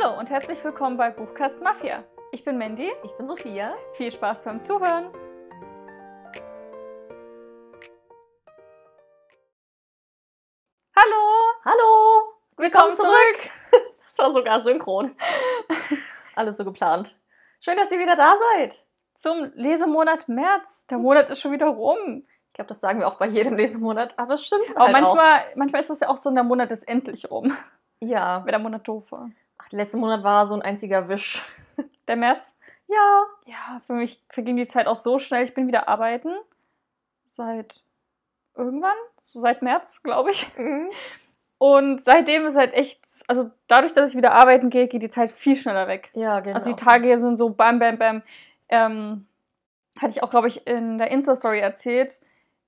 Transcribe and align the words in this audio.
Hallo 0.00 0.18
und 0.18 0.30
herzlich 0.30 0.62
willkommen 0.64 0.96
bei 0.96 1.10
Buchkast 1.10 1.60
Mafia. 1.62 2.04
Ich 2.32 2.44
bin 2.44 2.56
Mandy. 2.56 2.90
Ich 3.02 3.12
bin 3.12 3.26
Sophia. 3.28 3.74
Viel 3.94 4.10
Spaß 4.10 4.44
beim 4.44 4.60
Zuhören. 4.60 5.10
Hallo! 10.96 11.52
Hallo! 11.64 12.34
Willkommen 12.56 12.94
zurück! 12.94 13.50
Das 14.02 14.18
war 14.18 14.32
sogar 14.32 14.60
synchron. 14.60 15.14
Alles 16.34 16.56
so 16.56 16.64
geplant. 16.64 17.16
Schön, 17.60 17.76
dass 17.76 17.92
ihr 17.92 17.98
wieder 17.98 18.16
da 18.16 18.34
seid. 18.52 18.84
Zum 19.14 19.52
Lesemonat 19.54 20.28
März. 20.28 20.86
Der 20.88 20.98
Monat 20.98 21.30
ist 21.30 21.40
schon 21.40 21.52
wieder 21.52 21.68
rum. 21.68 22.26
Ich 22.48 22.52
glaube, 22.54 22.68
das 22.68 22.80
sagen 22.80 23.00
wir 23.00 23.06
auch 23.06 23.14
bei 23.14 23.26
jedem 23.26 23.56
Lesemonat, 23.56 24.18
aber 24.18 24.34
es 24.34 24.44
stimmt. 24.44 24.76
Aber 24.76 24.86
halt 24.86 24.92
manchmal, 24.92 25.42
manchmal 25.54 25.80
ist 25.80 25.90
es 25.90 26.00
ja 26.00 26.08
auch 26.08 26.16
so, 26.16 26.30
der 26.30 26.42
Monat 26.42 26.70
ist 26.70 26.82
endlich 26.82 27.30
rum. 27.30 27.52
Auch. 27.52 28.06
Ja. 28.06 28.42
Wenn 28.44 28.52
der 28.52 28.58
Monat 28.58 28.86
doof 28.86 29.04
war. 29.10 29.30
Ach, 29.60 29.68
der 29.68 29.78
letzte 29.78 29.96
Monat 29.96 30.22
war 30.24 30.46
so 30.46 30.54
ein 30.54 30.62
einziger 30.62 31.08
Wisch. 31.08 31.42
Der 32.08 32.16
März? 32.16 32.54
Ja. 32.88 33.24
Ja, 33.46 33.80
für 33.86 33.92
mich 33.92 34.22
verging 34.30 34.56
die 34.56 34.66
Zeit 34.66 34.86
auch 34.86 34.96
so 34.96 35.18
schnell. 35.18 35.44
Ich 35.44 35.54
bin 35.54 35.66
wieder 35.66 35.88
arbeiten. 35.88 36.30
Seit 37.24 37.82
irgendwann, 38.56 38.96
so 39.18 39.38
seit 39.38 39.62
März, 39.62 40.02
glaube 40.02 40.30
ich. 40.30 40.46
Mhm. 40.56 40.90
Und 41.58 42.02
seitdem 42.02 42.46
ist 42.46 42.56
halt 42.56 42.72
echt, 42.72 43.00
also 43.28 43.50
dadurch, 43.66 43.92
dass 43.92 44.10
ich 44.10 44.16
wieder 44.16 44.32
arbeiten 44.32 44.70
gehe, 44.70 44.88
geht 44.88 45.02
die 45.02 45.10
Zeit 45.10 45.30
viel 45.30 45.56
schneller 45.56 45.88
weg. 45.88 46.10
Ja, 46.14 46.40
genau. 46.40 46.56
Also 46.56 46.70
die 46.70 46.82
Tage 46.82 47.06
hier 47.06 47.18
sind 47.18 47.36
so 47.36 47.50
bam, 47.50 47.78
bam, 47.78 47.98
bam. 47.98 48.22
Ähm, 48.70 49.26
hatte 49.98 50.12
ich 50.12 50.22
auch, 50.22 50.30
glaube 50.30 50.48
ich, 50.48 50.66
in 50.66 50.98
der 50.98 51.10
Insta-Story 51.10 51.60
erzählt. 51.60 52.20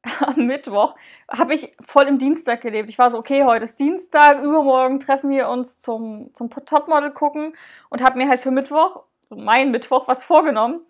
Am 0.21 0.47
Mittwoch 0.47 0.95
habe 1.31 1.55
ich 1.55 1.77
voll 1.85 2.09
im 2.09 2.19
Dienstag 2.19 2.61
gelebt. 2.61 2.91
Ich 2.91 2.99
war 2.99 3.11
so, 3.11 3.19
okay, 3.19 3.45
heute 3.45 3.65
ist 3.65 3.79
Dienstag, 3.79 4.43
übermorgen 4.43 4.99
treffen 4.99 5.31
wir 5.31 5.49
uns 5.49 5.81
zum, 5.81 6.31
zum 6.35 6.51
Topmodel 6.51 7.13
gucken 7.13 7.55
und 7.89 8.03
habe 8.03 8.19
mir 8.19 8.29
halt 8.29 8.41
für 8.41 8.51
Mittwoch, 8.51 9.05
mein 9.31 9.71
Mittwoch, 9.71 10.09
was 10.09 10.25
vorgenommen. 10.25 10.81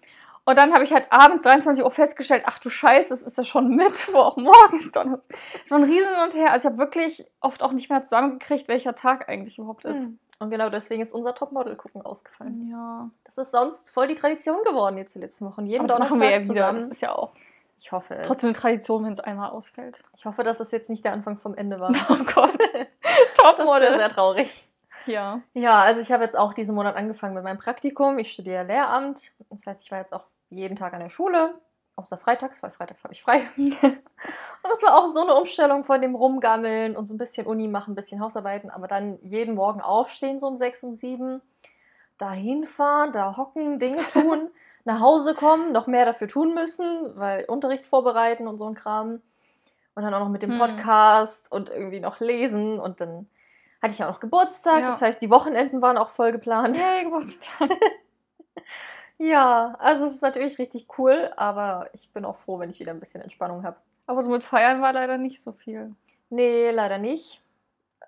Und 0.44 0.58
dann 0.58 0.74
habe 0.74 0.82
ich 0.82 0.92
halt 0.92 1.12
abends 1.12 1.44
23 1.44 1.84
Uhr 1.84 1.90
festgestellt, 1.90 2.42
ach 2.46 2.58
du 2.58 2.68
Scheiße, 2.68 3.14
es 3.14 3.22
ist 3.22 3.38
ja 3.38 3.44
schon 3.44 3.68
Mittwoch, 3.76 4.36
morgen 4.36 4.76
ist 4.76 4.96
Donnerstag. 4.96 5.36
Es 5.64 5.70
war 5.70 5.78
ein 5.78 5.84
Riesen 5.84 6.16
und 6.24 6.34
her. 6.34 6.50
Also 6.50 6.68
ich 6.68 6.72
habe 6.72 6.78
wirklich 6.78 7.26
oft 7.40 7.62
auch 7.62 7.72
nicht 7.72 7.90
mehr 7.90 8.02
zusammengekriegt, 8.02 8.66
welcher 8.66 8.94
Tag 8.94 9.28
eigentlich 9.28 9.58
überhaupt 9.58 9.84
ist. 9.84 10.00
Mhm. 10.00 10.18
Und 10.40 10.50
genau 10.50 10.70
deswegen 10.70 11.02
ist 11.02 11.14
unser 11.14 11.36
Topmodel-Gucken 11.36 12.02
ausgefallen. 12.02 12.68
Ja. 12.68 13.10
Das 13.24 13.38
ist 13.38 13.52
sonst 13.52 13.90
voll 13.90 14.08
die 14.08 14.16
Tradition 14.16 14.56
geworden 14.64 14.96
jetzt 14.96 15.14
die 15.14 15.20
letzten 15.20 15.46
Wochen. 15.46 15.66
Jeden 15.66 15.80
Aber 15.80 15.88
das 15.88 15.96
Donnerstag 15.98 16.18
machen 16.18 16.20
wir 16.20 16.30
ja 16.30 16.42
wieder. 16.42 16.54
zusammen. 16.54 16.78
Das 16.80 16.88
ist 16.88 17.02
ja 17.02 17.14
auch 17.14 17.30
ich 17.82 17.90
hoffe 17.90 18.14
es. 18.14 18.28
trotzdem 18.28 18.50
eine 18.50 18.56
Tradition, 18.58 19.04
wenn 19.04 19.10
es 19.10 19.18
einmal 19.18 19.50
ausfällt. 19.50 20.04
Ich 20.16 20.24
hoffe, 20.24 20.44
dass 20.44 20.60
es 20.60 20.70
jetzt 20.70 20.88
nicht 20.88 21.04
der 21.04 21.12
Anfang 21.12 21.38
vom 21.38 21.54
Ende 21.56 21.80
war. 21.80 21.90
Oh 22.08 22.24
Gott. 22.32 22.58
Das 23.02 23.56
Topmodel. 23.56 23.96
sehr 23.96 24.08
traurig. 24.08 24.68
Ja. 25.06 25.40
Ja, 25.52 25.80
also 25.80 26.00
ich 26.00 26.12
habe 26.12 26.22
jetzt 26.22 26.38
auch 26.38 26.54
diesen 26.54 26.76
Monat 26.76 26.94
angefangen 26.94 27.34
mit 27.34 27.42
meinem 27.42 27.58
Praktikum. 27.58 28.18
Ich 28.18 28.32
studiere 28.32 28.62
Lehramt. 28.62 29.32
Das 29.50 29.66
heißt, 29.66 29.84
ich 29.84 29.90
war 29.90 29.98
jetzt 29.98 30.14
auch 30.14 30.26
jeden 30.48 30.76
Tag 30.76 30.94
an 30.94 31.00
der 31.00 31.08
Schule, 31.08 31.54
außer 31.96 32.16
freitags, 32.18 32.62
weil 32.62 32.70
freitags 32.70 33.02
habe 33.02 33.12
ich 33.14 33.22
frei. 33.22 33.48
Und 33.56 34.70
das 34.70 34.82
war 34.82 34.96
auch 34.96 35.06
so 35.08 35.22
eine 35.22 35.34
Umstellung 35.34 35.82
von 35.82 36.00
dem 36.00 36.14
Rumgammeln 36.14 36.96
und 36.96 37.04
so 37.04 37.14
ein 37.14 37.18
bisschen 37.18 37.48
Uni 37.48 37.66
machen, 37.66 37.92
ein 37.92 37.96
bisschen 37.96 38.20
Hausarbeiten, 38.20 38.70
aber 38.70 38.86
dann 38.86 39.18
jeden 39.22 39.56
Morgen 39.56 39.80
aufstehen, 39.80 40.38
so 40.38 40.46
um 40.46 40.56
sechs, 40.56 40.84
um 40.84 40.94
sieben, 40.94 41.42
da 42.16 42.30
hinfahren, 42.30 43.10
da 43.10 43.36
hocken, 43.36 43.80
Dinge 43.80 44.06
tun, 44.06 44.50
nach 44.84 45.00
Hause 45.00 45.34
kommen, 45.34 45.72
noch 45.72 45.86
mehr 45.86 46.04
dafür 46.04 46.28
tun 46.28 46.54
müssen, 46.54 47.12
weil 47.16 47.44
Unterricht 47.44 47.84
vorbereiten 47.86 48.46
und 48.46 48.58
so 48.58 48.66
ein 48.66 48.74
Kram. 48.74 49.20
Und 49.94 50.02
dann 50.02 50.14
auch 50.14 50.20
noch 50.20 50.28
mit 50.30 50.42
dem 50.42 50.52
Hm. 50.52 50.58
Podcast 50.58 51.52
und 51.52 51.68
irgendwie 51.70 52.00
noch 52.00 52.20
lesen 52.20 52.80
und 52.80 53.00
dann 53.00 53.28
hatte 53.82 53.92
ich 53.92 53.98
ja 53.98 54.06
auch 54.06 54.12
noch 54.12 54.20
Geburtstag, 54.20 54.80
Ja. 54.80 54.86
das 54.86 55.02
heißt, 55.02 55.20
die 55.20 55.28
Wochenenden 55.30 55.82
waren 55.82 55.98
auch 55.98 56.08
voll 56.10 56.32
geplant. 56.32 56.76
Yay, 56.78 57.04
Geburtstag. 57.04 57.68
Ja, 59.18 59.76
also 59.78 60.04
es 60.04 60.14
ist 60.14 60.22
natürlich 60.22 60.58
richtig 60.58 60.86
cool, 60.98 61.30
aber 61.36 61.88
ich 61.92 62.10
bin 62.12 62.24
auch 62.24 62.36
froh, 62.36 62.58
wenn 62.58 62.70
ich 62.70 62.80
wieder 62.80 62.90
ein 62.90 62.98
bisschen 62.98 63.20
Entspannung 63.20 63.62
habe. 63.62 63.76
Aber 64.06 64.20
so 64.22 64.30
mit 64.30 64.42
Feiern 64.42 64.82
war 64.82 64.92
leider 64.92 65.16
nicht 65.16 65.40
so 65.40 65.52
viel. 65.52 65.94
Nee, 66.28 66.70
leider 66.72 66.98
nicht. 66.98 67.40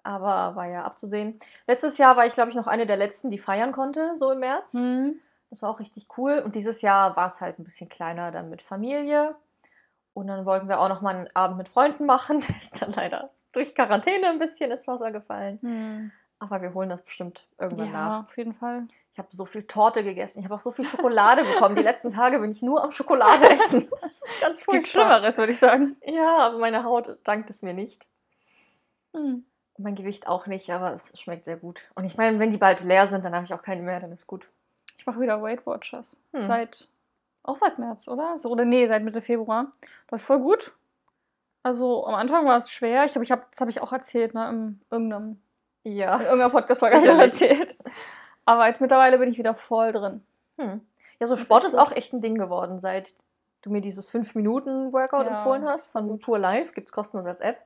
Aber 0.02 0.56
war 0.56 0.66
ja 0.66 0.82
abzusehen. 0.82 1.38
Letztes 1.68 1.98
Jahr 1.98 2.16
war 2.16 2.26
ich, 2.26 2.34
glaube 2.34 2.50
ich, 2.50 2.56
noch 2.56 2.66
eine 2.66 2.84
der 2.84 2.96
letzten, 2.96 3.30
die 3.30 3.38
feiern 3.38 3.70
konnte, 3.70 4.14
so 4.16 4.32
im 4.32 4.40
März. 4.40 4.72
Hm. 4.74 5.20
Das 5.54 5.62
war 5.62 5.70
auch 5.70 5.78
richtig 5.78 6.08
cool. 6.18 6.40
Und 6.44 6.56
dieses 6.56 6.82
Jahr 6.82 7.14
war 7.14 7.28
es 7.28 7.40
halt 7.40 7.60
ein 7.60 7.64
bisschen 7.64 7.88
kleiner, 7.88 8.32
dann 8.32 8.50
mit 8.50 8.60
Familie. 8.60 9.36
Und 10.12 10.26
dann 10.26 10.44
wollten 10.46 10.68
wir 10.68 10.80
auch 10.80 10.88
noch 10.88 11.00
mal 11.00 11.14
einen 11.14 11.28
Abend 11.36 11.58
mit 11.58 11.68
Freunden 11.68 12.06
machen. 12.06 12.40
Der 12.48 12.56
ist 12.58 12.82
dann 12.82 12.90
leider 12.90 13.30
durch 13.52 13.72
Quarantäne 13.72 14.30
ein 14.30 14.40
bisschen 14.40 14.72
ins 14.72 14.88
Wasser 14.88 15.12
gefallen. 15.12 15.60
Hm. 15.62 16.10
Aber 16.40 16.60
wir 16.60 16.74
holen 16.74 16.88
das 16.88 17.02
bestimmt 17.02 17.46
irgendwann 17.56 17.86
Ja, 17.86 17.92
nach. 17.92 18.24
auf 18.24 18.36
jeden 18.36 18.52
Fall. 18.54 18.88
Ich 19.12 19.18
habe 19.20 19.28
so 19.30 19.44
viel 19.44 19.62
Torte 19.62 20.02
gegessen. 20.02 20.40
Ich 20.40 20.44
habe 20.44 20.56
auch 20.56 20.60
so 20.60 20.72
viel 20.72 20.84
Schokolade 20.84 21.44
bekommen. 21.44 21.76
Die 21.76 21.82
letzten 21.82 22.10
Tage 22.12 22.40
bin 22.40 22.50
ich 22.50 22.60
nur 22.60 22.82
am 22.82 22.90
Schokolade 22.90 23.48
essen. 23.48 23.88
Das 24.00 24.12
ist 24.14 24.40
ganz 24.40 24.60
Es 24.62 24.66
gibt. 24.66 24.88
Schlimmeres, 24.88 25.38
würde 25.38 25.52
ich 25.52 25.60
sagen. 25.60 25.94
Ja, 26.04 26.38
aber 26.38 26.58
meine 26.58 26.82
Haut 26.82 27.16
dankt 27.22 27.48
es 27.48 27.62
mir 27.62 27.74
nicht. 27.74 28.08
Hm. 29.12 29.44
Mein 29.78 29.94
Gewicht 29.94 30.26
auch 30.26 30.48
nicht, 30.48 30.70
aber 30.70 30.92
es 30.94 31.16
schmeckt 31.16 31.44
sehr 31.44 31.56
gut. 31.58 31.82
Und 31.94 32.04
ich 32.06 32.16
meine, 32.16 32.40
wenn 32.40 32.50
die 32.50 32.58
bald 32.58 32.80
leer 32.80 33.06
sind, 33.06 33.24
dann 33.24 33.36
habe 33.36 33.44
ich 33.44 33.54
auch 33.54 33.62
keine 33.62 33.82
mehr, 33.82 34.00
dann 34.00 34.10
ist 34.10 34.26
gut. 34.26 34.48
Ich 34.96 35.06
mache 35.06 35.20
wieder 35.20 35.42
Weight 35.42 35.66
Watchers. 35.66 36.16
Hm. 36.32 36.42
Seit, 36.42 36.88
auch 37.42 37.56
seit 37.56 37.78
März, 37.78 38.08
oder? 38.08 38.36
So, 38.38 38.50
oder 38.50 38.64
nee, 38.64 38.86
seit 38.88 39.02
Mitte 39.02 39.20
Februar. 39.22 39.70
Läuft 40.10 40.24
voll 40.24 40.38
gut. 40.40 40.72
Also 41.62 42.06
am 42.06 42.14
Anfang 42.14 42.46
war 42.46 42.56
es 42.56 42.70
schwer. 42.70 43.04
Ich 43.04 43.12
glaube, 43.12 43.24
ich 43.24 43.32
hab, 43.32 43.50
das 43.50 43.60
habe 43.60 43.70
ich 43.70 43.80
auch 43.80 43.92
erzählt, 43.92 44.34
ne? 44.34 44.48
In 44.50 44.80
irgendeinem, 44.90 45.40
Ja. 45.82 46.16
in 46.16 46.22
irgendeiner 46.22 46.50
Podcast-Folge 46.50 46.96
habe 46.96 47.06
ich 47.06 47.12
das 47.12 47.20
erzählt. 47.40 47.78
Aber 48.44 48.66
jetzt 48.66 48.80
mittlerweile 48.80 49.18
bin 49.18 49.30
ich 49.30 49.38
wieder 49.38 49.54
voll 49.54 49.90
drin. 49.92 50.22
Hm. 50.58 50.80
Ja, 51.20 51.26
so 51.26 51.36
Sport 51.36 51.64
ist 51.64 51.74
auch 51.74 51.92
echt 51.92 52.12
ein 52.12 52.20
Ding 52.20 52.36
geworden, 52.36 52.78
seit 52.78 53.14
du 53.62 53.70
mir 53.70 53.80
dieses 53.80 54.10
5-Minuten-Workout 54.10 55.24
Ja, 55.26 55.36
empfohlen 55.38 55.64
hast 55.64 55.90
von 55.90 56.18
Pure 56.18 56.38
Life, 56.38 56.74
gibt 56.74 56.88
es 56.88 56.92
kostenlos 56.92 57.26
als 57.26 57.40
App. 57.40 57.58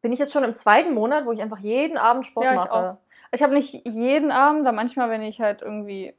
Bin 0.00 0.12
ich 0.12 0.18
jetzt 0.18 0.32
schon 0.32 0.44
im 0.44 0.54
zweiten 0.54 0.94
Monat, 0.94 1.26
wo 1.26 1.32
ich 1.32 1.42
einfach 1.42 1.58
jeden 1.58 1.98
Abend 1.98 2.24
Sport 2.24 2.44
Ja, 2.46 2.52
ich 2.52 2.56
mache. 2.58 2.72
auch. 2.72 2.96
Ich 3.32 3.42
habe 3.42 3.52
nicht 3.52 3.86
jeden 3.86 4.30
Abend, 4.30 4.66
aber 4.66 4.74
manchmal, 4.76 5.10
wenn 5.10 5.20
ich 5.22 5.40
halt 5.40 5.60
irgendwie 5.60 6.14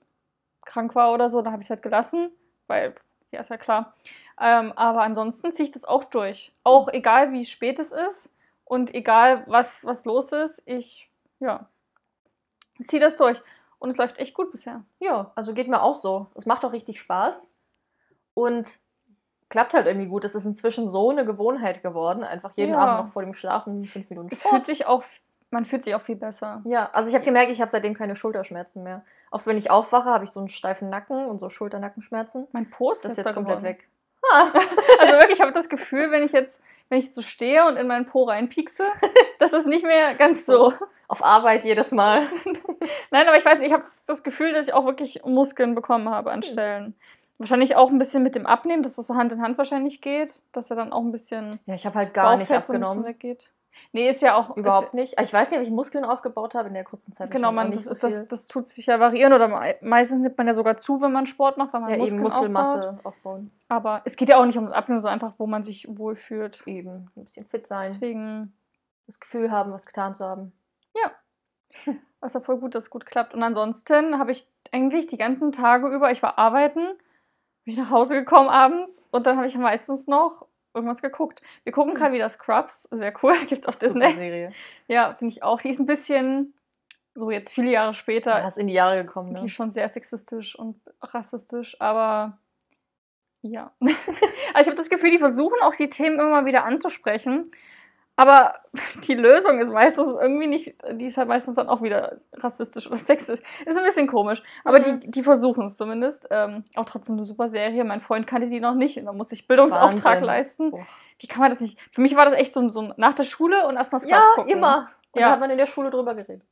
krank 0.66 0.96
war 0.96 1.14
oder 1.14 1.30
so, 1.30 1.42
dann 1.42 1.52
habe 1.54 1.62
ich 1.62 1.68
es 1.68 1.70
halt 1.70 1.82
gelassen, 1.82 2.32
weil, 2.68 2.96
ja, 3.32 3.40
ist 3.40 3.50
ja 3.50 3.58
klar. 3.58 3.94
Ähm, 4.40 4.72
aber 4.74 5.02
ansonsten 5.04 5.54
ziehe 5.54 5.66
ich 5.66 5.72
das 5.72 5.86
auch 5.86 6.04
durch. 6.06 6.54
Auch 6.64 6.88
egal, 6.90 7.32
wie 7.32 7.46
spät 7.46 7.80
es 7.80 7.92
ist 7.92 8.30
und 8.66 8.94
egal, 8.94 9.44
was, 9.48 9.86
was 9.86 10.06
los 10.06 10.32
ist, 10.32 10.62
ich, 10.66 11.10
ja, 11.40 11.68
ziehe 12.88 13.00
das 13.02 13.16
durch. 13.18 13.42
Und 13.80 13.90
es 13.90 13.98
läuft 13.98 14.18
echt 14.18 14.34
gut 14.34 14.52
bisher. 14.52 14.84
Ja, 15.00 15.32
also 15.36 15.54
geht 15.54 15.68
mir 15.68 15.82
auch 15.82 15.94
so. 15.96 16.28
Es 16.36 16.46
macht 16.46 16.66
auch 16.66 16.72
richtig 16.72 17.00
Spaß 17.00 17.52
und 18.34 18.80
klappt 19.50 19.74
halt 19.74 19.86
irgendwie 19.86 20.08
gut. 20.08 20.24
Es 20.24 20.34
ist 20.34 20.46
inzwischen 20.46 20.90
so 20.90 21.12
eine 21.12 21.26
Gewohnheit 21.26 21.84
geworden, 21.84 22.24
einfach 22.24 22.52
jeden 22.54 22.72
Ja. 22.74 22.80
Abend 22.80 23.06
noch 23.06 23.14
vor 23.14 23.22
dem 23.22 23.34
Schlafen 23.34 23.86
fünf 23.86 24.10
Minuten 24.10 24.30
Es 24.32 24.40
Sport. 24.40 24.54
fühlt 24.56 24.66
sich 24.66 24.86
auch, 24.88 25.04
man 25.56 25.66
fühlt 25.66 25.84
sich 25.84 25.96
auch 25.96 26.02
viel 26.02 26.18
besser. 26.18 26.62
Ja, 26.66 26.90
also 26.94 27.08
ich 27.10 27.16
habe 27.16 27.24
gemerkt, 27.26 27.50
ich 27.52 27.62
habe 27.62 27.72
seitdem 27.72 27.94
keine 27.94 28.16
Schulterschmerzen 28.16 28.84
mehr. 28.84 29.04
Auch 29.32 29.46
wenn 29.46 29.58
ich 29.58 29.72
aufwache, 29.72 30.10
habe 30.10 30.26
ich 30.26 30.30
so 30.32 30.40
einen 30.42 30.50
steifen 30.50 30.90
Nacken 30.90 31.26
und 31.26 31.40
so 31.40 31.50
Schulternackenschmerzen. 31.50 32.48
Mein 32.52 32.70
Po 32.70 32.92
ist 32.92 33.04
Das 33.06 33.14
ist 33.14 33.18
jetzt 33.26 33.34
komplett 33.34 33.60
geworden. 33.60 33.64
weg. 33.64 33.88
Ah. 34.32 34.48
Also 35.00 35.14
wirklich, 35.14 35.34
ich 35.38 35.42
habe 35.42 35.52
das 35.52 35.70
Gefühl, 35.70 36.12
wenn 36.12 36.24
ich 36.24 36.32
jetzt, 36.32 36.62
wenn 36.90 37.00
ich 37.00 37.14
so 37.14 37.22
stehe 37.22 37.66
und 37.68 37.78
in 37.78 37.88
meinen 37.88 38.06
Po 38.06 38.24
reinpiekse, 38.24 38.84
das 39.40 39.54
ist 39.54 39.68
nicht 39.68 39.86
mehr 39.86 40.14
ganz 40.16 40.46
so. 40.46 40.74
Auf 41.08 41.24
Arbeit 41.24 41.64
jedes 41.64 41.92
Mal. 41.92 42.24
Nein, 43.12 43.28
aber 43.28 43.38
ich 43.38 43.46
weiß, 43.46 43.60
nicht, 43.60 43.68
ich 43.68 43.74
habe 43.74 43.84
das, 43.84 44.04
das 44.06 44.24
Gefühl, 44.24 44.52
dass 44.54 44.68
ich 44.68 44.74
auch 44.74 44.86
wirklich 44.86 45.24
Muskeln 45.24 45.74
bekommen 45.76 46.10
habe 46.10 46.32
an 46.32 46.42
Hm. 46.42 46.52
Stellen. 46.52 46.96
Wahrscheinlich 47.38 47.76
auch 47.76 47.90
ein 47.90 48.00
bisschen 48.00 48.24
mit 48.24 48.34
dem 48.36 48.46
Abnehmen, 48.46 48.82
dass 48.84 48.96
das 48.96 49.06
so 49.08 49.16
Hand 49.16 49.32
in 49.34 49.42
Hand 49.42 49.58
wahrscheinlich 49.58 50.00
geht, 50.02 50.42
dass 50.54 50.70
er 50.70 50.78
dann 50.78 50.94
auch 50.94 51.02
ein 51.02 51.12
bisschen 51.12 51.60
Ja, 51.66 51.76
ich 51.76 51.86
habe 51.86 51.96
halt 51.96 52.14
gar 52.14 52.38
nicht 52.38 52.48
Bauchfett 52.50 52.64
so 52.66 52.74
abgenommen. 52.74 53.04
weggeht. 53.06 53.50
Nee, 53.92 54.10
ist 54.10 54.22
ja 54.22 54.36
auch 54.36 54.56
Überhaupt 54.56 54.94
nicht. 54.94 55.20
Ich 55.20 55.34
weiß 55.34 55.52
nicht, 55.52 55.60
ob 55.60 55.66
ich 55.66 55.72
Muskeln 55.72 56.06
aufgebaut 56.06 56.56
habe 56.56 56.68
in 56.70 56.74
der 56.74 56.84
kurzen 56.84 57.12
Zeit. 57.12 57.32
Genau, 57.32 57.52
man, 57.52 57.72
das, 57.72 57.86
nicht 57.86 58.04
das, 58.04 58.22
so 58.22 58.28
das 58.28 58.48
tut 58.48 58.68
sich 58.68 58.86
ja 58.86 59.00
variieren 59.00 59.34
oder 59.34 59.48
mei- 59.48 59.78
meistens 59.82 60.20
nimmt 60.20 60.38
man 60.38 60.48
ja 60.48 60.54
sogar 60.54 60.78
zu, 60.78 61.02
wenn 61.02 61.12
man 61.12 61.26
Sport 61.26 61.58
macht, 61.58 61.74
weil 61.74 61.82
man. 61.82 61.90
Ja, 61.90 61.96
eben 61.98 62.20
Muskeln 62.20 62.56
aufbaut. 62.56 62.66
Muskelmasse 62.76 63.00
aufbauen. 63.04 63.52
Aber 63.68 64.02
es 64.06 64.16
geht 64.16 64.30
ja 64.30 64.38
auch 64.38 64.46
nicht 64.46 64.58
ums 64.58 64.72
Abnehmen, 64.72 65.02
sondern 65.02 65.22
einfach, 65.22 65.40
wo 65.40 65.48
man 65.48 65.64
sich 65.64 65.88
wohlfühlt. 65.90 66.62
Eben 66.66 67.10
ein 67.16 67.24
bisschen 67.24 67.46
fit 67.46 67.68
sein. 67.68 67.88
Deswegen 67.92 68.54
Das 69.08 69.20
Gefühl 69.20 69.52
haben, 69.52 69.72
was 69.72 69.86
getan 69.86 70.14
zu 70.14 70.24
haben. 70.26 70.52
ist 72.22 72.34
ja 72.34 72.40
voll 72.42 72.58
gut, 72.58 72.76
dass 72.76 72.86
es 72.86 72.90
gut 72.90 73.06
klappt. 73.06 73.34
Und 73.34 73.44
ansonsten 73.44 74.18
habe 74.20 74.32
ich 74.32 74.48
eigentlich 74.72 75.08
die 75.08 75.18
ganzen 75.18 75.52
Tage 75.52 75.88
über, 75.88 76.12
ich 76.12 76.24
war 76.24 76.38
arbeiten, 76.38 76.82
bin 77.64 77.74
ich 77.74 77.78
nach 77.78 77.92
Hause 77.92 78.16
gekommen 78.16 78.50
abends 78.50 79.06
und 79.12 79.26
dann 79.26 79.38
habe 79.38 79.48
ich 79.48 79.58
meistens 79.58 80.08
noch 80.08 80.46
irgendwas 80.76 81.02
geguckt. 81.02 81.42
Wir 81.64 81.72
gucken 81.72 81.94
Hm. 81.94 81.98
gerade 82.00 82.14
wieder 82.14 82.30
Scrubs, 82.30 82.84
sehr 82.92 83.14
cool, 83.24 83.34
gibt's 83.48 83.66
auf 83.68 83.76
Super 83.76 83.86
Disney. 83.88 84.14
Serie. 84.14 84.52
Ja, 84.88 85.14
finde 85.16 85.34
ich 85.34 85.44
auch. 85.44 85.62
Die 85.62 85.70
ist 85.70 85.80
ein 85.80 85.86
bisschen, 85.86 86.54
so 87.16 87.32
jetzt 87.32 87.54
viele 87.54 87.72
Jahre 87.72 87.94
später, 87.94 88.38
Ja, 88.40 88.48
ist 88.48 88.58
in 88.58 88.68
die 88.68 88.74
Jahre 88.74 89.04
gekommen, 89.04 89.34
die 89.34 89.42
ne? 89.42 89.48
ist 89.48 89.54
schon 89.54 89.72
sehr 89.72 89.88
sexistisch 89.90 90.58
und 90.58 90.80
rassistisch, 91.02 91.80
aber 91.80 92.38
ja. 93.42 93.72
also 93.82 93.92
ich 94.62 94.68
habe 94.68 94.76
das 94.76 94.90
Gefühl, 94.90 95.12
die 95.12 95.20
versuchen 95.20 95.62
auch 95.62 95.76
die 95.76 95.90
Themen 95.90 96.20
immer 96.20 96.46
wieder 96.46 96.66
anzusprechen. 96.66 97.52
Aber 98.18 98.56
die 99.08 99.14
Lösung 99.16 99.60
ist 99.60 99.70
meistens 99.70 100.08
irgendwie 100.22 100.48
nicht, 100.48 100.74
die 100.94 101.06
ist 101.08 101.18
halt 101.18 101.28
meistens 101.28 101.56
dann 101.56 101.68
auch 101.70 101.82
wieder 101.82 102.16
rassistisch 102.34 102.88
oder 102.88 102.98
sexistisch. 102.98 103.46
Ist 103.66 103.78
ein 103.78 103.84
bisschen 103.84 104.08
komisch. 104.08 104.42
Aber 104.64 104.80
Mhm. 104.80 105.00
die, 105.02 105.12
die 105.12 105.24
versuchen 105.24 105.66
es 105.66 105.76
zumindest. 105.78 106.28
Ähm, 106.32 106.64
auch 106.76 106.86
trotzdem 106.86 107.16
eine 107.16 107.26
super 107.26 107.50
Serie. 107.50 107.84
Mein 107.84 108.02
Freund 108.02 108.26
kannte 108.28 108.48
die 108.50 108.60
noch 108.60 108.76
nicht 108.76 108.98
und 108.98 109.06
da 109.06 109.14
musste 109.14 109.36
ich 109.36 109.48
Bildungsauftrag 109.48 110.06
Wahnsinn. 110.14 110.26
leisten. 110.26 110.72
Boah. 110.72 110.86
Wie 111.20 111.28
kann 111.28 111.42
man 111.42 111.50
das 111.50 111.60
nicht? 111.62 111.80
Für 111.92 112.02
mich 112.02 112.16
war 112.16 112.26
das 112.26 112.36
echt 112.36 112.54
so, 112.54 112.70
so 112.72 112.94
nach 112.98 113.14
der 113.14 113.24
Schule 113.24 113.68
und 113.68 113.76
erstmal 113.76 114.00
Scrubs 114.00 114.12
Ja, 114.12 114.24
gucken. 114.36 114.52
immer. 114.52 114.88
Und 115.12 115.22
Ja. 115.22 115.28
da 115.28 115.34
hat 115.34 115.40
man 115.40 115.50
in 115.50 115.58
der 115.58 115.66
Schule 115.68 115.90
drüber 115.90 116.14
geredet. 116.16 116.44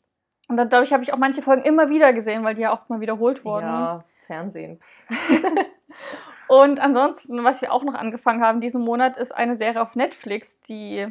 Und 0.49 0.57
dann, 0.57 0.69
dadurch 0.69 0.91
habe 0.93 1.03
ich 1.03 1.13
auch 1.13 1.17
manche 1.17 1.41
Folgen 1.41 1.63
immer 1.63 1.89
wieder 1.89 2.11
gesehen, 2.13 2.43
weil 2.43 2.55
die 2.55 2.61
ja 2.63 2.73
oft 2.73 2.89
mal 2.89 2.99
wiederholt 2.99 3.43
wurden. 3.45 3.65
Ja, 3.67 4.03
Fernsehen. 4.27 4.79
Und 6.47 6.79
ansonsten, 6.81 7.43
was 7.43 7.61
wir 7.61 7.71
auch 7.71 7.83
noch 7.83 7.93
angefangen 7.95 8.41
haben 8.43 8.59
diesen 8.59 8.83
Monat, 8.83 9.17
ist 9.17 9.31
eine 9.33 9.55
Serie 9.55 9.81
auf 9.81 9.95
Netflix, 9.95 10.59
die 10.61 11.07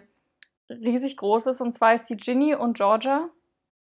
riesig 0.80 1.16
groß 1.16 1.46
ist. 1.46 1.60
Und 1.60 1.72
zwar 1.72 1.94
ist 1.94 2.08
die 2.08 2.16
Ginny 2.16 2.54
und 2.54 2.76
Georgia. 2.76 3.28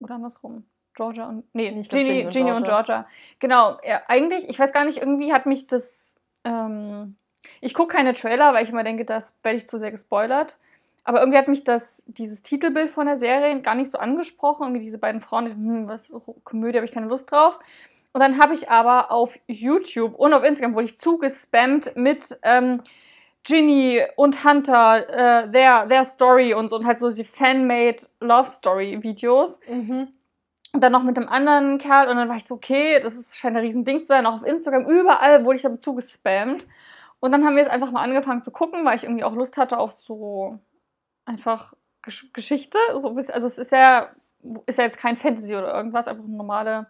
Oder 0.00 0.14
andersrum. 0.16 0.64
Georgia 0.94 1.28
und. 1.28 1.44
Nee, 1.54 1.68
Ich 1.68 1.88
glaub, 1.88 2.02
Ginny, 2.02 2.14
Ginny 2.14 2.24
und 2.26 2.32
Ginny 2.32 2.52
und 2.52 2.64
Georgia. 2.64 3.06
Genau. 3.40 3.78
Ja, 3.84 4.02
eigentlich, 4.08 4.48
ich 4.48 4.58
weiß 4.58 4.72
gar 4.72 4.84
nicht, 4.84 4.98
irgendwie 4.98 5.32
hat 5.32 5.46
mich 5.46 5.66
das. 5.66 6.14
Ähm, 6.44 7.16
ich 7.60 7.74
gucke 7.74 7.94
keine 7.94 8.14
Trailer, 8.14 8.54
weil 8.54 8.64
ich 8.64 8.70
immer 8.70 8.84
denke, 8.84 9.04
das 9.04 9.36
werde 9.42 9.58
ich 9.58 9.68
zu 9.68 9.78
sehr 9.78 9.90
gespoilert. 9.90 10.58
Aber 11.04 11.20
irgendwie 11.20 11.38
hat 11.38 11.48
mich 11.48 11.64
das, 11.64 12.02
dieses 12.06 12.40
Titelbild 12.40 12.88
von 12.88 13.06
der 13.06 13.16
Serie 13.16 13.60
gar 13.60 13.74
nicht 13.74 13.90
so 13.90 13.98
angesprochen. 13.98 14.62
Irgendwie 14.64 14.84
diese 14.84 14.98
beiden 14.98 15.20
Frauen, 15.20 15.46
ich, 15.46 15.52
hm, 15.52 15.86
was, 15.86 16.10
Komödie, 16.44 16.78
habe 16.78 16.86
ich 16.86 16.92
keine 16.92 17.08
Lust 17.08 17.30
drauf. 17.30 17.58
Und 18.12 18.20
dann 18.20 18.40
habe 18.40 18.54
ich 18.54 18.70
aber 18.70 19.10
auf 19.10 19.38
YouTube 19.46 20.14
und 20.14 20.32
auf 20.32 20.44
Instagram 20.44 20.74
wurde 20.74 20.86
ich 20.86 20.98
zugespammt 20.98 21.96
mit 21.96 22.38
ähm, 22.42 22.80
Ginny 23.44 24.02
und 24.16 24.44
Hunter, 24.44 25.08
äh, 25.08 25.50
their, 25.50 25.86
their 25.88 26.04
Story 26.04 26.54
und 26.54 26.70
so 26.70 26.76
und 26.76 26.86
halt 26.86 26.98
so 26.98 27.08
diese 27.08 27.24
Fan-made 27.24 28.06
Love 28.20 28.48
Story 28.48 29.02
Videos. 29.02 29.60
Mhm. 29.68 30.08
Und 30.72 30.80
dann 30.82 30.90
noch 30.90 31.04
mit 31.04 31.16
einem 31.16 31.28
anderen 31.28 31.78
Kerl 31.78 32.08
und 32.08 32.16
dann 32.16 32.28
war 32.28 32.36
ich 32.36 32.46
so, 32.46 32.54
okay, 32.54 32.98
das 33.00 33.14
ist, 33.14 33.38
scheint 33.38 33.56
ein 33.56 33.62
Riesending 33.62 34.00
zu 34.00 34.06
sein. 34.06 34.26
Auch 34.26 34.34
auf 34.34 34.44
Instagram, 34.44 34.86
überall 34.86 35.44
wurde 35.44 35.56
ich 35.56 35.62
damit 35.62 35.82
zugespammt. 35.82 36.66
Und 37.20 37.32
dann 37.32 37.44
haben 37.44 37.54
wir 37.54 37.62
es 37.62 37.68
einfach 37.68 37.92
mal 37.92 38.02
angefangen 38.02 38.42
zu 38.42 38.50
gucken, 38.50 38.84
weil 38.84 38.96
ich 38.96 39.04
irgendwie 39.04 39.24
auch 39.24 39.34
Lust 39.34 39.56
hatte 39.56 39.78
auf 39.78 39.92
so 39.92 40.58
einfach 41.24 41.74
Gesch 42.02 42.32
Geschichte. 42.32 42.78
So 42.96 43.16
also 43.16 43.46
es 43.46 43.58
ist 43.58 43.72
ja, 43.72 44.10
ist 44.66 44.78
ja 44.78 44.84
jetzt 44.84 44.98
kein 44.98 45.16
Fantasy 45.16 45.54
oder 45.54 45.72
irgendwas, 45.72 46.08
einfach 46.08 46.24
ein 46.24 46.36
normale 46.36 46.86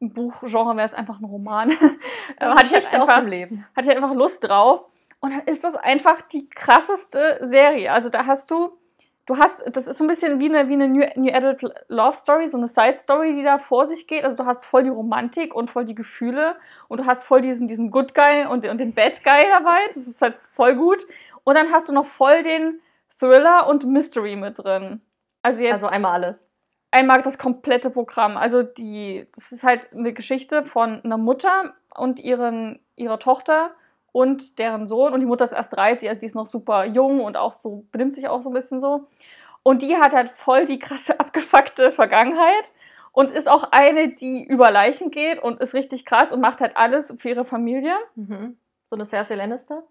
Buchgenre 0.00 0.76
wäre 0.76 0.86
es 0.86 0.94
einfach 0.94 1.20
ein 1.20 1.24
Roman. 1.24 1.70
Aber 2.38 2.54
hatte 2.54 2.66
ich, 2.66 2.72
halt 2.74 3.00
einfach, 3.00 3.18
dem 3.18 3.28
Leben. 3.28 3.66
hatte 3.74 3.90
ich 3.90 3.96
einfach 3.96 4.14
Lust 4.14 4.44
drauf. 4.44 4.90
Und 5.26 5.32
dann 5.32 5.40
ist 5.46 5.64
das 5.64 5.74
einfach 5.74 6.22
die 6.22 6.48
krasseste 6.48 7.40
Serie. 7.42 7.90
Also 7.92 8.10
da 8.10 8.26
hast 8.26 8.48
du, 8.48 8.78
du 9.26 9.36
hast, 9.38 9.64
das 9.74 9.88
ist 9.88 9.98
so 9.98 10.04
ein 10.04 10.06
bisschen 10.06 10.38
wie 10.38 10.44
eine, 10.48 10.68
wie 10.68 10.74
eine 10.74 10.86
New, 10.86 11.04
New 11.16 11.32
Adult 11.34 11.64
Love 11.88 12.16
Story, 12.16 12.46
so 12.46 12.58
eine 12.58 12.68
Side 12.68 12.94
Story, 12.94 13.34
die 13.34 13.42
da 13.42 13.58
vor 13.58 13.86
sich 13.86 14.06
geht. 14.06 14.22
Also 14.22 14.36
du 14.36 14.46
hast 14.46 14.64
voll 14.64 14.84
die 14.84 14.88
Romantik 14.88 15.52
und 15.52 15.68
voll 15.68 15.84
die 15.84 15.96
Gefühle 15.96 16.54
und 16.86 17.00
du 17.00 17.06
hast 17.06 17.24
voll 17.24 17.40
diesen, 17.40 17.66
diesen 17.66 17.90
Good 17.90 18.14
Guy 18.14 18.46
und, 18.46 18.64
und 18.66 18.78
den 18.78 18.94
Bad 18.94 19.24
Guy 19.24 19.46
dabei. 19.50 19.78
Das 19.96 20.06
ist 20.06 20.22
halt 20.22 20.36
voll 20.54 20.76
gut. 20.76 21.04
Und 21.42 21.56
dann 21.56 21.72
hast 21.72 21.88
du 21.88 21.92
noch 21.92 22.06
voll 22.06 22.42
den 22.44 22.80
Thriller 23.18 23.66
und 23.66 23.84
Mystery 23.84 24.36
mit 24.36 24.62
drin. 24.62 25.00
Also 25.42 25.64
jetzt 25.64 25.72
Also 25.72 25.88
einmal 25.88 26.12
alles. 26.12 26.48
einmal 26.92 27.20
das 27.20 27.36
komplette 27.36 27.90
Programm. 27.90 28.36
Also 28.36 28.62
die, 28.62 29.26
das 29.34 29.50
ist 29.50 29.64
halt 29.64 29.92
eine 29.92 30.12
Geschichte 30.12 30.62
von 30.62 31.02
einer 31.02 31.18
Mutter 31.18 31.74
und 31.96 32.20
ihren, 32.20 32.78
ihrer 32.94 33.18
Tochter 33.18 33.72
und 34.16 34.58
deren 34.58 34.88
Sohn. 34.88 35.12
Und 35.12 35.20
die 35.20 35.26
Mutter 35.26 35.44
ist 35.44 35.52
erst 35.52 35.76
30, 35.76 36.08
also 36.08 36.18
die 36.18 36.24
ist 36.24 36.34
noch 36.34 36.46
super 36.46 36.86
jung 36.86 37.20
und 37.20 37.36
auch 37.36 37.52
so, 37.52 37.84
benimmt 37.92 38.14
sich 38.14 38.28
auch 38.28 38.40
so 38.40 38.48
ein 38.48 38.54
bisschen 38.54 38.80
so. 38.80 39.08
Und 39.62 39.82
die 39.82 39.98
hat 39.98 40.14
halt 40.14 40.30
voll 40.30 40.64
die 40.64 40.78
krasse, 40.78 41.20
abgefuckte 41.20 41.92
Vergangenheit 41.92 42.72
und 43.12 43.30
ist 43.30 43.46
auch 43.46 43.72
eine, 43.72 44.08
die 44.08 44.42
über 44.42 44.70
Leichen 44.70 45.10
geht 45.10 45.38
und 45.42 45.60
ist 45.60 45.74
richtig 45.74 46.06
krass 46.06 46.32
und 46.32 46.40
macht 46.40 46.62
halt 46.62 46.78
alles 46.78 47.14
für 47.18 47.28
ihre 47.28 47.44
Familie. 47.44 47.94
Mhm. 48.14 48.56
So 48.86 48.96
eine 48.96 49.04
Cersei 49.04 49.34
Lannister? 49.34 49.82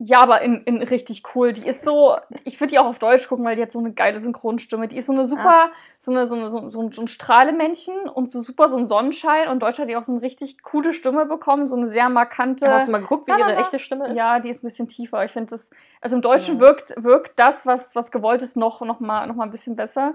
Ja, 0.00 0.20
aber 0.20 0.42
in, 0.42 0.60
in 0.62 0.80
richtig 0.80 1.34
cool. 1.34 1.52
Die 1.52 1.66
ist 1.66 1.82
so, 1.82 2.16
ich 2.44 2.60
würde 2.60 2.70
die 2.70 2.78
auch 2.78 2.86
auf 2.86 3.00
Deutsch 3.00 3.26
gucken, 3.26 3.44
weil 3.44 3.56
die 3.56 3.62
hat 3.62 3.72
so 3.72 3.80
eine 3.80 3.92
geile 3.92 4.20
Synchronstimme. 4.20 4.86
Die 4.86 4.96
ist 4.96 5.06
so 5.06 5.12
eine 5.12 5.24
super, 5.24 5.72
so, 5.98 6.12
eine, 6.12 6.24
so, 6.24 6.36
eine, 6.36 6.48
so, 6.48 6.70
so, 6.70 6.80
ein, 6.80 6.92
so 6.92 7.02
ein 7.02 7.08
Strahlemännchen 7.08 8.08
und 8.08 8.30
so 8.30 8.40
super 8.40 8.68
so 8.68 8.76
ein 8.76 8.86
Sonnenschein. 8.86 9.48
Und 9.48 9.60
Deutsch 9.60 9.80
hat 9.80 9.88
die 9.88 9.96
auch 9.96 10.04
so 10.04 10.12
eine 10.12 10.22
richtig 10.22 10.62
coole 10.62 10.92
Stimme 10.92 11.26
bekommen, 11.26 11.66
so 11.66 11.74
eine 11.74 11.86
sehr 11.86 12.08
markante. 12.10 12.70
Hast 12.70 12.86
du 12.86 12.92
mal 12.92 13.00
geguckt, 13.00 13.26
wie 13.26 13.32
ihre 13.32 13.56
echte 13.56 13.80
Stimme 13.80 14.06
ist? 14.06 14.16
Ja, 14.16 14.38
die 14.38 14.50
ist 14.50 14.62
ein 14.62 14.68
bisschen 14.68 14.86
tiefer. 14.86 15.24
Ich 15.24 15.32
finde 15.32 15.50
das, 15.50 15.68
also 16.00 16.14
im 16.14 16.22
Deutschen 16.22 16.54
Ja. 16.54 16.60
wirkt, 16.60 16.94
wirkt 17.02 17.32
das, 17.36 17.66
was, 17.66 17.96
was 17.96 18.12
gewollt 18.12 18.42
ist, 18.42 18.56
noch, 18.56 18.80
noch, 18.82 19.00
mal, 19.00 19.26
noch 19.26 19.34
mal 19.34 19.44
ein 19.44 19.50
bisschen 19.50 19.74
besser. 19.74 20.14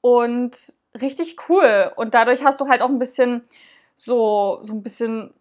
Und 0.00 0.72
richtig 0.98 1.36
cool. 1.50 1.92
Und 1.96 2.14
dadurch 2.14 2.42
hast 2.42 2.58
du 2.62 2.68
halt 2.68 2.80
auch 2.80 2.88
ein 2.88 2.98
bisschen 2.98 3.42
so, 3.98 4.60
so 4.62 4.72
ein 4.72 4.82
bisschen 4.82 5.34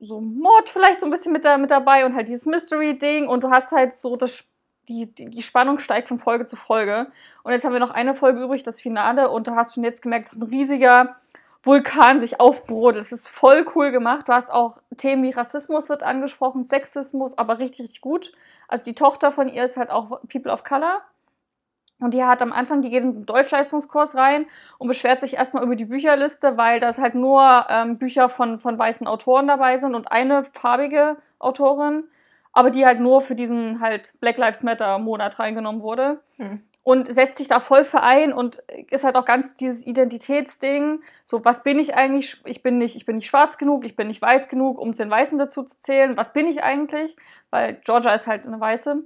so 0.00 0.20
Mord 0.20 0.68
vielleicht 0.68 1.00
so 1.00 1.06
ein 1.06 1.10
bisschen 1.10 1.32
mit, 1.32 1.44
da, 1.44 1.58
mit 1.58 1.70
dabei 1.70 2.06
und 2.06 2.14
halt 2.14 2.28
dieses 2.28 2.46
Mystery-Ding 2.46 3.28
und 3.28 3.42
du 3.42 3.50
hast 3.50 3.72
halt 3.72 3.94
so 3.94 4.16
das, 4.16 4.44
die, 4.88 5.12
die, 5.14 5.42
Spannung 5.42 5.78
steigt 5.78 6.08
von 6.08 6.18
Folge 6.18 6.46
zu 6.46 6.56
Folge. 6.56 7.08
Und 7.42 7.52
jetzt 7.52 7.64
haben 7.64 7.72
wir 7.72 7.80
noch 7.80 7.90
eine 7.90 8.14
Folge 8.14 8.42
übrig, 8.42 8.62
das 8.62 8.80
Finale, 8.80 9.30
und 9.30 9.46
du 9.46 9.54
hast 9.54 9.74
schon 9.74 9.84
jetzt 9.84 10.02
gemerkt, 10.02 10.26
es 10.26 10.32
ist 10.32 10.42
ein 10.42 10.48
riesiger 10.48 11.16
Vulkan 11.62 12.18
sich 12.18 12.40
aufbrodelt. 12.40 13.02
Es 13.02 13.12
ist 13.12 13.28
voll 13.28 13.66
cool 13.74 13.90
gemacht. 13.90 14.28
Du 14.28 14.32
hast 14.32 14.50
auch 14.50 14.78
Themen 14.96 15.22
wie 15.24 15.30
Rassismus 15.30 15.88
wird 15.88 16.02
angesprochen, 16.02 16.62
Sexismus, 16.62 17.36
aber 17.36 17.58
richtig, 17.58 17.80
richtig 17.84 18.00
gut. 18.00 18.32
Also 18.68 18.84
die 18.84 18.94
Tochter 18.94 19.32
von 19.32 19.48
ihr 19.48 19.64
ist 19.64 19.76
halt 19.76 19.90
auch 19.90 20.20
People 20.28 20.52
of 20.52 20.64
Color. 20.64 21.02
Und 22.00 22.14
die 22.14 22.22
hat 22.22 22.42
am 22.42 22.52
Anfang, 22.52 22.80
die 22.80 22.90
geht 22.90 23.02
in 23.02 23.12
den 23.12 23.26
Deutschleistungskurs 23.26 24.14
rein 24.14 24.46
und 24.78 24.86
beschwert 24.86 25.20
sich 25.20 25.34
erstmal 25.34 25.64
über 25.64 25.74
die 25.74 25.86
Bücherliste, 25.86 26.56
weil 26.56 26.78
das 26.78 26.98
halt 26.98 27.14
nur 27.14 27.66
ähm, 27.68 27.98
Bücher 27.98 28.28
von, 28.28 28.60
von 28.60 28.78
weißen 28.78 29.06
Autoren 29.06 29.48
dabei 29.48 29.76
sind 29.78 29.94
und 29.94 30.12
eine 30.12 30.44
farbige 30.44 31.16
Autorin, 31.40 32.04
aber 32.52 32.70
die 32.70 32.86
halt 32.86 33.00
nur 33.00 33.20
für 33.20 33.34
diesen 33.34 33.80
halt 33.80 34.12
Black 34.20 34.36
Lives 34.36 34.62
Matter 34.62 34.98
Monat 34.98 35.38
reingenommen 35.38 35.82
wurde. 35.82 36.20
Hm. 36.36 36.62
Und 36.84 37.12
setzt 37.12 37.36
sich 37.36 37.48
da 37.48 37.60
voll 37.60 37.84
für 37.84 38.02
ein 38.02 38.32
und 38.32 38.62
ist 38.90 39.04
halt 39.04 39.16
auch 39.16 39.26
ganz 39.26 39.56
dieses 39.56 39.86
Identitätsding. 39.86 41.02
So, 41.22 41.44
was 41.44 41.62
bin 41.62 41.78
ich 41.78 41.94
eigentlich? 41.96 42.40
Ich 42.46 42.62
bin 42.62 42.78
nicht, 42.78 42.96
ich 42.96 43.04
bin 43.04 43.16
nicht 43.16 43.28
schwarz 43.28 43.58
genug, 43.58 43.84
ich 43.84 43.94
bin 43.94 44.08
nicht 44.08 44.22
weiß 44.22 44.48
genug, 44.48 44.78
um 44.78 44.94
zu 44.94 45.02
den 45.02 45.10
Weißen 45.10 45.36
dazu 45.36 45.64
zu 45.64 45.78
zählen. 45.78 46.16
Was 46.16 46.32
bin 46.32 46.46
ich 46.46 46.62
eigentlich? 46.62 47.16
Weil 47.50 47.74
Georgia 47.84 48.14
ist 48.14 48.26
halt 48.26 48.46
eine 48.46 48.58
Weiße. 48.58 49.02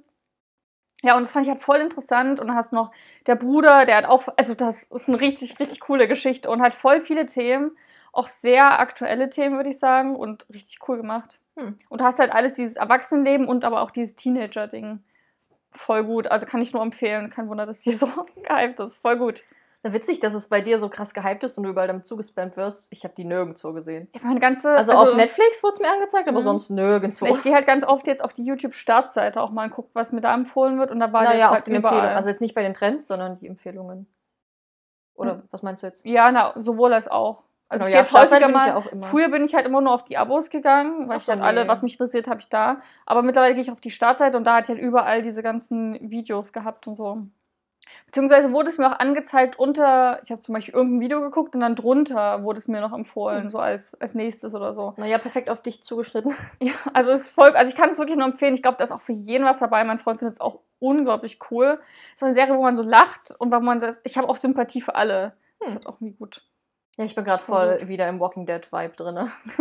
Ja, 1.02 1.16
und 1.16 1.22
das 1.22 1.32
fand 1.32 1.44
ich 1.44 1.50
halt 1.50 1.60
voll 1.60 1.78
interessant. 1.78 2.40
Und 2.40 2.46
dann 2.48 2.56
hast 2.56 2.72
du 2.72 2.76
noch 2.76 2.92
der 3.26 3.34
Bruder, 3.34 3.84
der 3.84 3.96
hat 3.96 4.04
auch, 4.04 4.28
also 4.36 4.54
das 4.54 4.84
ist 4.84 5.08
eine 5.08 5.20
richtig, 5.20 5.58
richtig 5.58 5.80
coole 5.80 6.08
Geschichte 6.08 6.48
und 6.48 6.62
hat 6.62 6.74
voll 6.74 7.00
viele 7.00 7.26
Themen, 7.26 7.76
auch 8.12 8.28
sehr 8.28 8.78
aktuelle 8.78 9.28
Themen, 9.28 9.56
würde 9.56 9.70
ich 9.70 9.78
sagen, 9.78 10.14
und 10.16 10.46
richtig 10.52 10.78
cool 10.88 10.96
gemacht. 10.96 11.40
Hm. 11.56 11.76
Und 11.88 12.00
du 12.00 12.04
hast 12.04 12.18
halt 12.18 12.32
alles 12.32 12.54
dieses 12.54 12.76
Erwachsenenleben 12.76 13.46
und 13.46 13.64
aber 13.64 13.82
auch 13.82 13.90
dieses 13.90 14.16
Teenager-Ding. 14.16 15.02
Voll 15.72 16.04
gut. 16.04 16.28
Also 16.28 16.46
kann 16.46 16.62
ich 16.62 16.72
nur 16.72 16.82
empfehlen. 16.82 17.30
Kein 17.30 17.48
Wunder, 17.48 17.66
dass 17.66 17.80
die 17.80 17.92
so 17.92 18.08
gehypt 18.42 18.78
ist. 18.80 18.96
Voll 18.98 19.18
gut. 19.18 19.42
Na, 19.84 19.92
witzig, 19.92 20.20
dass 20.20 20.32
es 20.34 20.48
bei 20.48 20.60
dir 20.60 20.78
so 20.78 20.88
krass 20.88 21.12
gehypt 21.12 21.42
ist 21.42 21.58
und 21.58 21.64
du 21.64 21.70
überall 21.70 21.88
damit 21.88 22.06
zugespammt 22.06 22.56
wirst. 22.56 22.86
Ich 22.90 23.02
habe 23.02 23.14
die 23.16 23.24
nirgendwo 23.24 23.72
gesehen. 23.72 24.08
Ich 24.12 24.22
meine 24.22 24.38
ganze. 24.38 24.70
Also, 24.76 24.92
auf 24.92 25.14
Netflix 25.16 25.62
wurde 25.64 25.72
es 25.74 25.80
mir 25.80 25.90
angezeigt, 25.92 26.28
aber 26.28 26.38
Mhm. 26.40 26.44
sonst 26.44 26.70
nirgendwo. 26.70 27.26
Ich 27.26 27.42
gehe 27.42 27.52
halt 27.54 27.66
ganz 27.66 27.82
oft 27.84 28.06
jetzt 28.06 28.22
auf 28.22 28.32
die 28.32 28.44
YouTube-Startseite 28.44 29.40
auch 29.42 29.50
mal 29.50 29.64
und 29.64 29.70
gucke, 29.72 29.90
was 29.94 30.12
mir 30.12 30.20
da 30.20 30.32
empfohlen 30.34 30.78
wird. 30.78 30.90
Und 30.92 31.00
da 31.00 31.12
war 31.12 31.24
naja, 31.24 31.38
das 31.38 31.44
auf 31.48 31.54
halt 31.56 31.66
den 31.66 31.74
überall. 31.76 31.94
Empfehlungen. 31.94 32.16
Also 32.16 32.28
jetzt 32.28 32.40
nicht 32.40 32.54
bei 32.54 32.62
den 32.62 32.74
Trends, 32.74 33.06
sondern 33.08 33.34
die 33.36 33.48
Empfehlungen. 33.48 34.06
Oder 35.14 35.32
Hm. 35.34 35.42
was 35.50 35.62
meinst 35.62 35.82
du 35.82 35.88
jetzt? 35.88 36.04
ja, 36.06 36.30
na, 36.30 36.52
sowohl 36.56 36.92
als 36.92 37.08
auch. 37.08 37.42
Also 37.68 37.86
Genau, 37.86 38.00
ich 38.02 38.10
ja, 38.12 38.20
häufiger 38.20 38.46
ich 38.48 38.52
mal. 38.54 38.68
ja 38.68 38.82
immer. 38.92 39.06
Früher 39.06 39.28
bin 39.30 39.44
ich 39.44 39.54
halt 39.54 39.66
immer 39.66 39.80
nur 39.80 39.94
auf 39.94 40.04
die 40.04 40.16
Abos 40.18 40.50
gegangen, 40.50 41.08
weil 41.08 41.16
Ach 41.16 41.20
ich 41.20 41.24
so, 41.26 41.32
halt 41.32 41.42
alle, 41.42 41.62
nee. 41.62 41.68
was 41.68 41.82
mich 41.82 41.94
interessiert, 41.94 42.28
habe 42.28 42.40
ich 42.40 42.48
da. 42.50 42.80
Aber 43.06 43.22
mittlerweile 43.22 43.54
gehe 43.54 43.62
ich 43.62 43.70
auf 43.72 43.80
die 43.80 43.90
Startseite 43.90 44.36
und 44.36 44.44
da 44.44 44.56
hat 44.56 44.68
halt 44.68 44.78
überall 44.78 45.22
diese 45.22 45.42
ganzen 45.42 45.98
Videos 46.10 46.52
gehabt 46.52 46.86
und 46.86 46.94
so. 46.94 47.22
Beziehungsweise 48.06 48.52
wurde 48.52 48.68
es 48.70 48.78
mir 48.78 48.88
auch 48.92 48.98
angezeigt 48.98 49.58
unter, 49.58 50.20
ich 50.22 50.30
habe 50.30 50.40
zum 50.40 50.54
Beispiel 50.54 50.74
irgendein 50.74 51.00
Video 51.00 51.20
geguckt 51.20 51.54
und 51.54 51.60
dann 51.60 51.74
drunter 51.74 52.42
wurde 52.42 52.58
es 52.58 52.68
mir 52.68 52.80
noch 52.80 52.92
empfohlen, 52.92 53.44
Hm. 53.44 53.50
so 53.50 53.58
als, 53.58 53.98
als 54.00 54.14
nächstes 54.14 54.54
oder 54.54 54.74
so. 54.74 54.92
Naja, 54.98 55.18
perfekt 55.18 55.48
auf 55.48 55.62
dich 55.62 55.82
zugeschnitten. 55.82 56.34
Ja, 56.60 56.72
also 56.92 57.10
es 57.10 57.22
ist 57.22 57.28
voll, 57.30 57.50
also 57.56 57.70
ich 57.70 57.76
kann 57.76 57.88
es 57.88 57.98
wirklich 57.98 58.16
nur 58.18 58.26
empfehlen. 58.26 58.54
Ich 58.54 58.62
glaube, 58.62 58.76
da 58.76 58.84
ist 58.84 58.92
auch 58.92 59.00
für 59.00 59.12
jeden 59.12 59.44
was 59.44 59.58
dabei. 59.60 59.82
Mein 59.84 59.98
Freund 59.98 60.18
findet 60.18 60.36
es 60.36 60.40
auch 60.40 60.60
unglaublich 60.78 61.38
cool. 61.50 61.80
Es 62.10 62.16
ist 62.16 62.22
eine 62.24 62.34
Serie, 62.34 62.54
wo 62.56 62.62
man 62.62 62.74
so 62.74 62.82
lacht 62.82 63.34
und 63.38 63.50
wo 63.52 63.60
man 63.60 63.80
das, 63.80 64.00
ich 64.04 64.18
habe 64.18 64.28
auch 64.28 64.36
Sympathie 64.36 64.80
für 64.82 64.94
alle. 64.94 65.32
Das 65.60 65.70
Hm. 65.70 65.76
ist 65.78 65.86
auch 65.86 65.94
irgendwie 66.00 66.16
gut. 66.18 66.42
Ja, 66.98 67.04
ich 67.06 67.14
bin 67.14 67.24
gerade 67.24 67.42
Voll 67.42 67.78
gut. 67.78 67.88
wieder 67.88 68.06
im 68.08 68.20
Walking 68.20 68.44
Dead 68.44 68.70
Vibe 68.70 68.94
drin. 68.96 69.30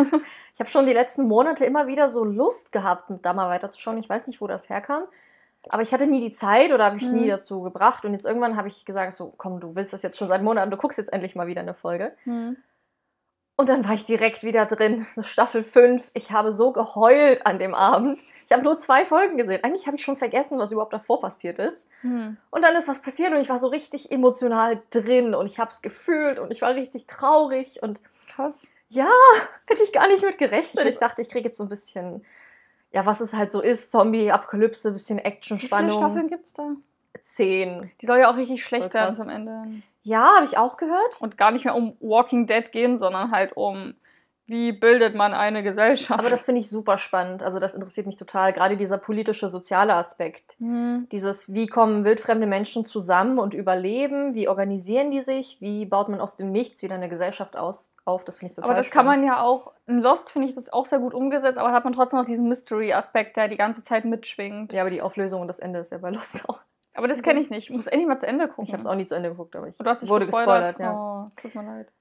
ich 0.54 0.60
habe 0.60 0.70
schon 0.70 0.86
die 0.86 0.92
letzten 0.94 1.30
Monate 1.30 1.64
immer 1.64 1.88
wieder 1.88 2.10
so 2.10 2.26
Lust 2.26 2.74
gehabt, 2.74 3.10
da 3.22 3.32
mal 3.32 3.48
weiterzuschauen. 3.50 3.98
Ich 4.00 4.10
weiß 4.10 4.28
nicht, 4.28 4.42
wo 4.42 4.48
das 4.48 4.68
herkam. 4.70 5.06
Aber 5.70 5.84
ich 5.84 5.94
hatte 5.94 6.08
nie 6.08 6.20
die 6.20 6.32
Zeit 6.32 6.72
oder 6.72 6.86
habe 6.86 6.98
ich 6.98 7.04
nie 7.04 7.26
Mhm. 7.26 7.30
dazu 7.30 7.62
gebracht. 7.62 8.04
Und 8.06 8.14
jetzt 8.14 8.26
irgendwann 8.26 8.56
habe 8.58 8.68
ich 8.68 8.84
gesagt, 8.86 9.14
so, 9.14 9.34
komm, 9.38 9.60
du 9.60 9.76
willst 9.76 9.94
das 9.94 10.02
jetzt 10.02 10.18
schon 10.18 10.28
seit 10.28 10.42
Monaten, 10.42 10.72
du 10.72 10.78
guckst 10.78 10.98
jetzt 10.98 11.14
endlich 11.14 11.36
mal 11.36 11.48
wieder 11.48 11.62
eine 11.62 11.74
Folge. 11.76 12.16
Und 12.26 12.58
Und 13.58 13.70
dann 13.70 13.86
war 13.88 13.94
ich 13.94 14.06
direkt 14.06 14.42
wieder 14.44 14.66
drin. 14.66 15.06
So 15.16 15.22
Staffel 15.22 15.62
5. 15.62 16.10
Ich 16.16 16.32
habe 16.32 16.52
so 16.52 16.72
geheult 16.72 17.46
an 17.46 17.60
dem 17.60 17.76
Abend. 17.76 18.24
Ich 18.46 18.52
habe 18.52 18.64
nur 18.64 18.76
zwei 18.78 19.06
Folgen 19.06 19.38
gesehen. 19.38 19.64
Eigentlich 19.64 19.86
habe 19.86 19.96
ich 19.98 20.04
schon 20.04 20.18
vergessen, 20.18 20.58
was 20.58 20.72
überhaupt 20.72 20.94
davor 20.94 21.22
passiert 21.22 21.60
ist. 21.60 21.88
Hm. 22.02 22.38
Und 22.50 22.64
dann 22.64 22.76
ist 22.76 22.88
was 22.88 23.02
passiert 23.04 23.32
und 23.32 23.40
ich 23.40 23.50
war 23.50 23.60
so 23.60 23.68
richtig 23.68 24.12
emotional 24.12 24.82
drin 24.90 25.36
und 25.36 25.46
ich 25.46 25.60
habe 25.60 25.70
es 25.70 25.84
gefühlt 25.84 26.40
und 26.40 26.52
ich 26.52 26.62
war 26.64 26.74
richtig 26.74 27.06
traurig 27.06 27.84
und 27.84 28.02
Krass. 28.34 28.64
ja, 28.90 29.10
hätte 29.68 29.84
ich 29.84 29.94
gar 29.94 30.08
nicht 30.08 30.24
mit 30.24 30.40
gerechnet. 30.40 30.86
Ich- 30.86 30.92
Ich 30.96 31.00
dachte, 31.00 31.22
ich 31.22 31.30
kriege 31.30 31.46
jetzt 31.48 31.58
so 31.58 31.64
ein 31.64 31.70
bisschen, 31.70 32.26
ja, 32.92 33.06
was 33.06 33.22
es 33.22 33.34
halt 33.34 33.52
so 33.52 33.62
ist, 33.62 33.92
Zombie-Apokalypse, 33.92 34.92
bisschen 34.92 35.20
Wie 35.88 35.90
viele. 35.90 36.00
Staffeln 36.00 36.28
gibt's 36.28 36.54
da? 36.54 36.72
Zehn. 37.22 37.92
Die 38.02 38.06
soll 38.06 38.20
ja 38.20 38.32
auch 38.32 38.38
richtig 38.38 38.64
schlecht 38.64 38.94
werden 38.94 39.14
zum 39.14 39.30
Ende. 39.30 39.64
Ja, 40.04 40.36
habe 40.36 40.46
ich 40.46 40.58
auch 40.58 40.78
gehört. 40.78 41.22
Und 41.22 41.38
gar 41.38 41.52
nicht 41.52 41.66
mehr 41.66 41.76
um 41.76 41.96
Walking 42.00 42.48
Dead 42.48 42.72
gehen, 42.72 42.98
sondern 42.98 43.32
halt 43.32 43.56
um, 43.56 43.94
wie 44.52 44.74
bildet 44.74 45.16
man 45.16 45.34
eine 45.34 45.64
Gesellschaft. 45.64 46.20
Aber 46.20 46.30
das 46.30 46.44
finde 46.46 46.60
ich 46.60 46.70
super 46.70 46.98
spannend. 46.98 47.42
Also 47.42 47.58
das 47.58 47.74
interessiert 47.74 48.06
mich 48.06 48.18
total. 48.18 48.52
Gerade 48.54 48.76
dieser 48.76 48.98
politische, 48.98 49.48
soziale 49.50 49.96
Aspekt. 49.96 50.56
Hm. 50.60 51.08
Dieses, 51.12 51.54
wie 51.54 51.68
kommen 51.68 52.04
wildfremde 52.04 52.46
Menschen 52.48 52.84
zusammen 52.86 53.40
und 53.40 53.54
überleben? 53.54 54.36
Wie 54.36 54.50
organisieren 54.50 55.10
die 55.10 55.22
sich? 55.22 55.62
Wie 55.62 55.86
baut 55.86 56.10
man 56.10 56.20
aus 56.20 56.36
dem 56.36 56.52
Nichts 56.52 56.84
wieder 56.84 56.96
eine 56.96 57.08
Gesellschaft 57.10 57.56
aus, 57.58 57.96
auf? 58.06 58.26
Das 58.26 58.40
finde 58.40 58.52
ich 58.52 58.56
total 58.56 58.70
Aber 58.72 58.78
das 58.78 58.92
kann 58.92 59.06
spannend. 59.06 59.22
man 59.26 59.28
ja 59.36 59.42
auch, 59.42 59.72
in 59.88 60.00
Lost 60.00 60.32
finde 60.32 60.50
ich 60.50 60.56
das 60.56 60.72
auch 60.72 60.86
sehr 60.86 61.00
gut 61.00 61.14
umgesetzt, 61.14 61.58
aber 61.58 61.72
hat 61.72 61.86
man 61.86 61.94
trotzdem 61.94 62.20
noch 62.20 62.26
diesen 62.26 62.48
Mystery-Aspekt, 62.50 63.38
der 63.38 63.48
die 63.48 63.58
ganze 63.58 63.84
Zeit 63.84 64.04
mitschwingt. 64.04 64.74
Ja, 64.74 64.82
aber 64.82 64.90
die 64.90 65.02
Auflösung 65.02 65.42
und 65.42 65.48
das 65.48 65.60
Ende 65.60 65.80
ist 65.80 65.92
ja 65.94 65.98
bei 66.00 66.10
Lust 66.12 66.48
auch. 66.50 66.60
Aber 66.94 67.08
das 67.08 67.22
kenne 67.24 67.40
ich 67.40 67.50
nicht. 67.50 67.70
Ich 67.70 67.76
muss 67.76 67.88
endlich 67.88 68.08
mal 68.08 68.18
zu 68.20 68.28
Ende 68.28 68.50
gucken. 68.50 68.66
Ich 68.66 68.74
habe 68.74 68.82
es 68.82 68.86
auch 68.86 68.96
nie 68.96 69.06
zu 69.06 69.16
Ende 69.16 69.30
geguckt, 69.30 69.56
aber 69.56 69.68
ich 69.70 69.78
Du 69.78 69.86
hast 69.86 70.02
dich 70.02 70.10
wurde 70.10 70.26
gespoilert. 70.26 70.76
gespoilert. 70.78 70.80
ja. 70.80 71.24
Oh, 71.26 71.26
tut 71.42 71.56
mir 71.56 71.64
leid. 71.64 71.94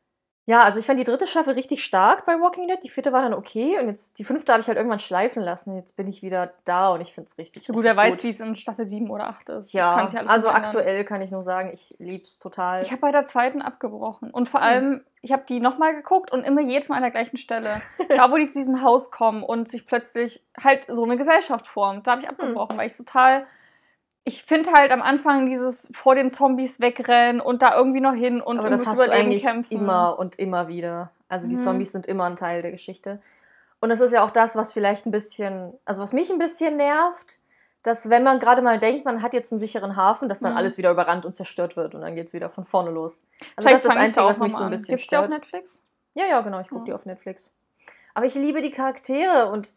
Ja, 0.51 0.63
also 0.65 0.81
ich 0.81 0.87
fand 0.87 0.99
die 0.99 1.05
dritte 1.05 1.29
Staffel 1.29 1.55
richtig 1.55 1.85
stark 1.85 2.27
bei 2.27 2.33
Walking 2.41 2.67
Dead. 2.67 2.79
Die 2.83 2.89
vierte 2.89 3.13
war 3.13 3.23
dann 3.23 3.35
okay 3.35 3.79
und 3.79 3.87
jetzt 3.87 4.19
die 4.19 4.25
fünfte 4.25 4.51
habe 4.53 4.61
ich 4.61 4.67
halt 4.67 4.77
irgendwann 4.77 4.99
schleifen 4.99 5.43
lassen. 5.45 5.77
Jetzt 5.77 5.95
bin 5.97 6.09
ich 6.09 6.23
wieder 6.23 6.53
da 6.65 6.89
und 6.93 7.01
ich 7.01 7.13
finde 7.15 7.29
es 7.29 7.39
richtig, 7.39 7.69
Gut, 7.69 7.77
richtig 7.77 7.91
wer 7.91 7.97
weiß, 7.97 8.15
gut. 8.17 8.25
wie 8.25 8.29
es 8.31 8.41
in 8.41 8.57
Staffel 8.57 8.85
7 8.85 9.09
oder 9.11 9.29
8 9.29 9.49
ist. 9.51 9.73
Ja, 9.73 9.95
also 10.27 10.49
aktuell 10.49 11.05
kann 11.05 11.23
ich 11.23 11.31
nur 11.31 11.45
sagen, 11.45 11.71
ich 11.73 11.95
lieb's 12.01 12.41
total. 12.41 12.83
Ich 12.83 12.91
habe 12.91 13.01
bei 13.01 13.13
der 13.13 13.27
zweiten 13.27 13.63
abgebrochen. 13.63 14.33
Und 14.33 14.49
vor 14.49 14.61
Hm. 14.61 14.67
allem, 14.67 15.05
ich 15.23 15.31
habe 15.31 15.45
die 15.49 15.61
nochmal 15.61 15.95
geguckt 15.95 16.33
und 16.33 16.43
immer 16.43 16.63
jedes 16.63 16.89
Mal 16.89 16.97
an 16.97 17.03
der 17.03 17.13
gleichen 17.13 17.37
Stelle. 17.37 17.81
da, 18.09 18.33
wo 18.33 18.37
die 18.37 18.47
zu 18.49 18.59
diesem 18.59 18.83
Haus 18.83 19.13
kommen 19.13 19.45
und 19.45 19.69
sich 19.69 19.87
plötzlich 19.87 20.43
halt 20.61 20.85
so 20.89 21.05
eine 21.05 21.17
Gesellschaft 21.17 21.69
formt. 21.69 22.07
Da 22.09 22.11
habe 22.13 22.23
ich 22.23 22.29
Hm. 22.29 22.35
abgebrochen, 22.35 22.77
weil 22.77 22.89
ich 22.89 22.97
total. 22.97 23.47
Ich 24.25 24.43
finde 24.45 24.73
halt 24.73 24.93
am 24.93 25.01
Anfang 25.03 25.47
dieses 25.47 25.89
vor 25.93 26.15
den 26.15 26.29
Zombies 26.29 26.79
wegrennen 26.81 27.41
und 27.41 27.63
da 27.63 27.75
irgendwie 27.75 28.01
noch 28.01 28.13
hin 28.15 28.41
und 28.41 28.59
aber 28.59 28.69
das 28.71 28.81
hast 28.83 28.89
ums 28.89 28.99
du 28.99 29.05
Überleben 29.07 29.27
eigentlich 29.29 29.43
kämpfen. 29.45 29.73
immer 29.75 30.19
und 30.19 30.39
immer 30.39 30.69
wieder. 30.69 31.11
Also 31.29 31.49
die 31.49 31.57
Mhm. 31.57 31.61
Zombies 31.63 31.93
sind 31.93 32.07
immer 32.07 32.25
ein 32.25 32.37
Teil 32.37 32.63
der 32.63 32.71
Geschichte. 32.71 33.21
Und 33.81 33.89
das 33.89 34.01
ist 34.01 34.13
ja 34.13 34.23
auch 34.23 34.31
das, 34.31 34.57
was 34.57 34.73
vielleicht 34.75 35.07
ein 35.07 35.11
bisschen, 35.11 35.73
also 35.87 36.03
was 36.03 36.13
mich 36.13 36.31
ein 36.31 36.39
bisschen 36.39 36.77
nervt, 36.77 37.39
dass 37.83 38.11
wenn 38.11 38.23
man 38.23 38.39
gerade 38.41 38.61
mal 38.61 38.79
denkt, 38.79 39.07
man 39.07 39.23
hat 39.23 39.33
jetzt 39.33 39.53
einen 39.53 39.59
sicheren 39.61 39.97
Hafen, 39.97 40.29
dass 40.29 40.41
dann 40.41 40.53
Mhm. 40.53 40.59
alles 40.59 40.77
wieder 40.77 40.91
überrannt 40.91 41.25
und 41.25 41.33
zerstört 41.35 41.77
wird 41.79 41.95
und 41.95 42.03
dann 42.03 42.15
geht 42.15 42.27
es 42.29 42.33
wieder 42.35 42.51
von 42.51 42.65
vorne 42.67 42.91
los. 42.91 43.23
Also 43.57 43.69
Vielleicht 43.69 43.77
das 43.77 43.79
ist 43.81 43.85
das 43.87 43.95
da 43.95 44.01
Einzige, 44.01 44.27
was 44.27 44.39
mich 44.41 44.53
so 44.53 44.59
ein 44.59 44.61
mal 44.61 44.67
an. 44.67 44.73
bisschen 44.73 44.97
Gibt's 44.97 45.07
die 45.09 45.17
auf 45.17 45.25
stört. 45.25 45.31
Netflix? 45.41 45.81
Ja, 46.13 46.27
ja, 46.27 46.41
genau, 46.43 46.61
ich 46.61 46.69
gucke 46.69 46.81
Ja. 46.83 46.85
die 46.87 46.93
auf 46.93 47.07
Netflix. 47.07 47.55
Aber 48.13 48.27
ich 48.27 48.35
liebe 48.35 48.61
die 48.61 48.71
Charaktere 48.71 49.51
und 49.51 49.73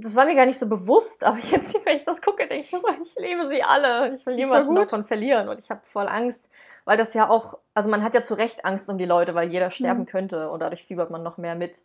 das 0.00 0.16
war 0.16 0.24
mir 0.24 0.34
gar 0.34 0.46
nicht 0.46 0.58
so 0.58 0.68
bewusst, 0.68 1.24
aber 1.24 1.38
jetzt, 1.50 1.74
wenn 1.84 1.96
ich 1.96 2.04
das 2.04 2.22
gucke, 2.22 2.46
denke 2.46 2.66
ich 2.66 2.72
mir 2.72 2.80
so, 2.80 2.88
ich 3.02 3.14
liebe 3.16 3.46
sie 3.46 3.62
alle. 3.62 4.12
Ich 4.12 4.24
will 4.26 4.34
niemanden 4.36 4.74
davon 4.74 5.04
verlieren 5.04 5.48
und 5.48 5.58
ich 5.58 5.70
habe 5.70 5.80
voll 5.82 6.08
Angst, 6.08 6.48
weil 6.84 6.96
das 6.96 7.14
ja 7.14 7.28
auch, 7.28 7.58
also 7.74 7.88
man 7.88 8.02
hat 8.02 8.14
ja 8.14 8.22
zu 8.22 8.34
Recht 8.34 8.64
Angst 8.64 8.88
um 8.90 8.98
die 8.98 9.04
Leute, 9.04 9.34
weil 9.34 9.50
jeder 9.50 9.70
sterben 9.70 10.00
Mhm. 10.00 10.06
könnte 10.06 10.50
und 10.50 10.60
dadurch 10.60 10.84
fiebert 10.84 11.10
man 11.10 11.22
noch 11.22 11.38
mehr 11.38 11.54
mit. 11.54 11.82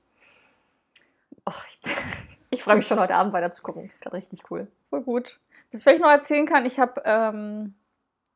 Och, 1.47 1.63
ich 1.67 1.79
ich 2.49 2.63
freue 2.63 2.77
mich 2.77 2.87
schon 2.87 2.99
heute 2.99 3.15
Abend 3.15 3.33
weiter 3.33 3.51
zu 3.51 3.61
gucken. 3.61 3.83
Das 3.85 3.95
ist 3.95 4.01
gerade 4.01 4.17
richtig 4.17 4.43
cool. 4.49 4.67
Voll 4.89 5.01
gut. 5.01 5.39
Was 5.71 5.79
ich 5.79 5.83
vielleicht 5.83 6.01
noch 6.01 6.09
erzählen 6.09 6.45
kann, 6.45 6.65
ich 6.65 6.79
habe 6.79 7.01
ähm, 7.05 7.73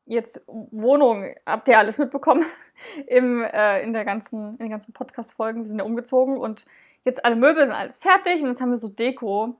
jetzt 0.05 0.41
Wohnung, 0.47 1.33
habt 1.45 1.67
ihr 1.67 1.77
alles 1.77 1.97
mitbekommen 1.97 2.45
im, 3.07 3.43
äh, 3.43 3.81
in, 3.81 3.93
der 3.93 4.03
ganzen, 4.05 4.51
in 4.53 4.57
den 4.57 4.69
ganzen 4.69 4.93
Podcast-Folgen. 4.93 5.61
Wir 5.61 5.67
sind 5.67 5.79
ja 5.79 5.85
umgezogen 5.85 6.37
und 6.37 6.65
jetzt 7.05 7.23
alle 7.25 7.35
Möbel 7.35 7.65
sind 7.65 7.75
alles 7.75 7.97
fertig 7.97 8.41
und 8.41 8.47
jetzt 8.47 8.61
haben 8.61 8.69
wir 8.71 8.77
so 8.77 8.89
Deko 8.89 9.57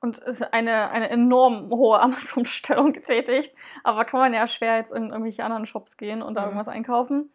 und 0.00 0.18
es 0.18 0.40
ist 0.40 0.52
eine, 0.52 0.90
eine 0.90 1.10
enorm 1.10 1.70
hohe 1.70 2.00
Amazon-Bestellung 2.00 2.92
getätigt. 2.92 3.54
Aber 3.84 4.04
kann 4.04 4.20
man 4.20 4.32
ja 4.34 4.46
schwer 4.46 4.76
jetzt 4.76 4.92
in 4.92 5.10
irgendwelche 5.10 5.44
anderen 5.44 5.66
Shops 5.66 5.96
gehen 5.96 6.22
und 6.22 6.34
da 6.34 6.42
Mhm. 6.42 6.46
irgendwas 6.48 6.68
einkaufen. 6.68 7.30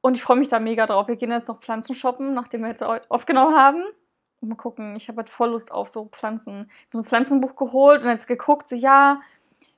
Und 0.00 0.16
ich 0.16 0.22
freue 0.22 0.36
mich 0.36 0.48
da 0.48 0.60
mega 0.60 0.86
drauf. 0.86 1.08
Wir 1.08 1.16
gehen 1.16 1.30
jetzt 1.30 1.48
noch 1.48 1.60
Pflanzen 1.60 1.94
shoppen, 1.94 2.34
nachdem 2.34 2.60
wir 2.62 2.68
jetzt 2.68 2.82
aufgenommen 2.82 3.54
haben. 3.56 3.82
Und 4.40 4.48
mal 4.48 4.54
gucken, 4.56 4.96
ich 4.96 5.08
habe 5.08 5.18
halt 5.18 5.30
voll 5.30 5.50
Lust 5.50 5.72
auf 5.72 5.88
so 5.88 6.06
Pflanzen. 6.06 6.66
Ich 6.68 6.86
habe 6.86 6.92
so 6.92 6.98
ein 6.98 7.04
Pflanzenbuch 7.04 7.56
geholt 7.56 8.02
und 8.04 8.10
jetzt 8.10 8.26
geguckt, 8.26 8.68
so 8.68 8.76
ja, 8.76 9.20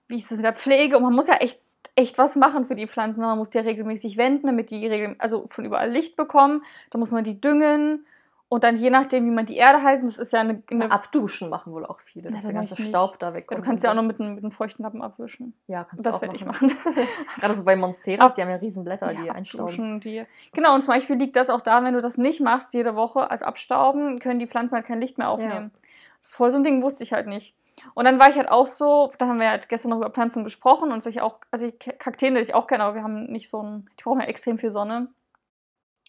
wie 0.09 0.17
ist 0.19 0.31
es 0.31 0.37
mit 0.37 0.45
der 0.45 0.55
Pflege? 0.55 0.97
Und 0.97 1.05
man 1.05 1.13
muss 1.13 1.29
ja 1.29 1.35
echt, 1.37 1.61
echt 1.95 2.19
was 2.19 2.35
machen 2.35 2.67
für 2.67 2.75
die 2.75 2.89
Pflanzen. 2.89 3.21
Man 3.21 3.39
muss 3.39 3.51
die 3.51 3.59
ja 3.59 3.65
regelmäßig 3.65 4.17
wenden, 4.17 4.47
damit 4.49 4.71
die 4.71 5.15
also 5.19 5.47
von 5.49 5.65
überall 5.65 5.91
Licht 5.91 6.17
bekommen. 6.17 6.65
Dann 6.91 6.99
muss 7.01 7.13
man 7.13 7.23
die 7.23 7.41
düngen. 7.41 8.05
Und 8.49 8.63
dann 8.63 8.77
je 8.77 8.91
nachdem, 8.91 9.27
wie 9.27 9.31
man 9.35 9.45
die 9.45 9.57
Erde 9.57 9.83
halten, 9.83 10.07
das 10.07 10.19
ist 10.19 10.33
ja 10.33 10.39
eine. 10.41 10.63
eine 10.71 10.91
Abduschen 10.93 11.49
machen 11.51 11.73
wohl 11.73 11.85
auch 11.85 11.99
viele, 12.01 12.29
Ja, 12.29 12.31
dass 12.31 12.43
das 12.43 12.47
der 12.47 12.55
ganze. 12.55 12.81
Staub 12.83 13.19
da 13.19 13.29
ja, 13.31 13.35
wegkommt. 13.35 13.59
du 13.59 13.65
kannst 13.65 13.83
ja 13.83 13.91
auch 13.91 13.95
noch 13.97 14.05
mit 14.05 14.21
einem, 14.21 14.35
mit 14.37 14.45
einem 14.45 14.53
feuchten 14.53 14.85
Lappen 14.85 15.03
abwischen. 15.03 15.53
Ja, 15.67 15.83
kannst 15.83 16.07
Das 16.07 16.13
du 16.13 16.17
auch 16.19 16.23
werde 16.23 16.37
ich 16.37 16.45
machen. 16.45 16.71
Gerade 17.41 17.55
so 17.55 17.65
bei 17.65 17.75
Monsteras, 17.75 18.35
die 18.35 18.43
haben 18.43 18.51
ja 18.51 18.57
riesen 18.57 18.85
Blätter, 18.85 19.13
die 19.15 19.27
Ja, 19.27 19.33
einstauben. 19.33 19.65
abduschen, 19.65 20.01
die. 20.01 20.25
Genau, 20.53 20.75
und 20.77 20.83
zum 20.85 20.95
Beispiel 20.95 21.17
liegt 21.17 21.35
das 21.35 21.51
auch 21.51 21.61
da, 21.61 21.83
wenn 21.83 21.95
du 21.95 22.01
das 22.01 22.19
nicht 22.19 22.41
machst 22.41 22.73
jede 22.73 22.95
Woche, 22.95 23.29
also 23.31 23.45
abstauben, 23.45 24.21
können 24.21 24.39
die 24.39 24.47
Pflanzen 24.47 24.77
halt 24.77 24.87
kein 24.87 25.01
Licht 25.01 25.19
mehr 25.19 25.29
aufnehmen. 25.29 25.73
Das 26.21 26.31
ist 26.31 26.37
voll 26.37 26.51
so 26.53 26.57
ein 26.59 26.65
Ding, 26.65 26.83
wusste 26.83 27.03
ich 27.03 27.13
halt 27.13 27.27
nicht. 27.27 27.57
Und 27.95 28.05
dann 28.05 28.19
war 28.21 28.31
ich 28.31 28.37
halt 28.37 28.49
auch 28.49 28.67
so, 28.69 29.11
da 29.19 29.27
haben 29.27 29.41
wir 29.41 29.51
halt 29.51 29.69
gestern 29.69 29.91
noch 29.91 29.99
über 29.99 30.11
Pflanzen 30.11 30.45
gesprochen 30.45 30.93
und 30.93 31.03
solche 31.03 31.23
auch, 31.25 31.39
also 31.51 31.67
ich, 31.67 31.79
Kakteen, 31.99 32.35
die 32.37 32.41
ich 32.41 32.55
auch 32.55 32.69
kenne, 32.69 32.85
aber 32.85 32.95
wir 32.95 33.03
haben 33.03 33.25
nicht 33.25 33.51
so 33.51 33.61
ein, 33.63 33.91
die 33.99 34.05
brauchen 34.05 34.21
ja 34.21 34.27
extrem 34.27 34.57
viel 34.59 34.71
Sonne. 34.71 35.09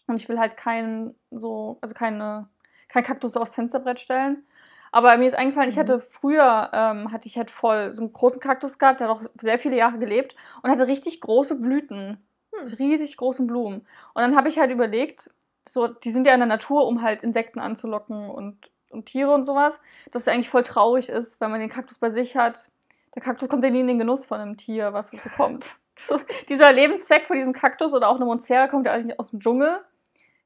Und 0.08 0.16
ich 0.16 0.28
will 0.28 0.38
halt 0.40 0.56
keinen 0.56 1.14
so, 1.30 1.78
also 1.80 1.94
keine, 1.94 2.48
kein 2.88 3.04
Kaktus 3.04 3.32
so 3.32 3.40
aufs 3.40 3.54
Fensterbrett 3.54 4.00
stellen. 4.00 4.44
Aber 4.90 5.16
mir 5.18 5.26
ist 5.26 5.34
eingefallen, 5.36 5.68
ich 5.68 5.76
Mhm. 5.76 5.80
hatte 5.80 6.00
früher, 6.00 6.70
ähm, 6.72 7.12
hatte 7.12 7.28
ich 7.28 7.36
halt 7.36 7.50
voll 7.50 7.92
so 7.94 8.02
einen 8.02 8.12
großen 8.12 8.40
Kaktus 8.40 8.78
gehabt, 8.78 9.00
der 9.00 9.08
hat 9.08 9.16
auch 9.16 9.22
sehr 9.40 9.58
viele 9.58 9.76
Jahre 9.76 9.98
gelebt 9.98 10.34
und 10.62 10.70
hatte 10.70 10.88
richtig 10.88 11.20
große 11.20 11.54
Blüten. 11.56 12.24
Hm. 12.54 12.66
Riesig 12.78 13.16
großen 13.18 13.46
Blumen. 13.46 13.80
Und 14.14 14.22
dann 14.22 14.34
habe 14.34 14.48
ich 14.48 14.58
halt 14.58 14.70
überlegt, 14.70 15.30
so, 15.68 15.86
die 15.86 16.10
sind 16.10 16.26
ja 16.26 16.32
in 16.32 16.40
der 16.40 16.46
Natur, 16.46 16.86
um 16.86 17.02
halt 17.02 17.22
Insekten 17.22 17.58
anzulocken 17.60 18.30
und, 18.30 18.70
und 18.88 19.04
Tiere 19.04 19.34
und 19.34 19.44
sowas, 19.44 19.78
dass 20.10 20.22
es 20.22 20.28
eigentlich 20.28 20.48
voll 20.48 20.64
traurig 20.64 21.10
ist, 21.10 21.38
wenn 21.42 21.50
man 21.50 21.60
den 21.60 21.68
Kaktus 21.68 21.98
bei 21.98 22.08
sich 22.08 22.36
hat. 22.38 22.68
Der 23.14 23.20
Kaktus 23.20 23.50
kommt 23.50 23.64
ja 23.64 23.68
nie 23.70 23.80
in 23.80 23.86
den 23.88 23.98
Genuss 23.98 24.24
von 24.24 24.40
einem 24.40 24.56
Tier, 24.56 24.94
was 24.94 25.10
so 25.10 25.28
kommt. 25.36 25.66
So, 26.00 26.20
dieser 26.48 26.72
Lebenszweck 26.72 27.26
von 27.26 27.36
diesem 27.36 27.52
Kaktus 27.52 27.92
oder 27.92 28.08
auch 28.08 28.14
eine 28.14 28.24
Monstera 28.24 28.68
kommt 28.68 28.86
ja 28.86 28.92
eigentlich 28.92 29.18
aus 29.18 29.30
dem 29.30 29.40
Dschungel. 29.40 29.80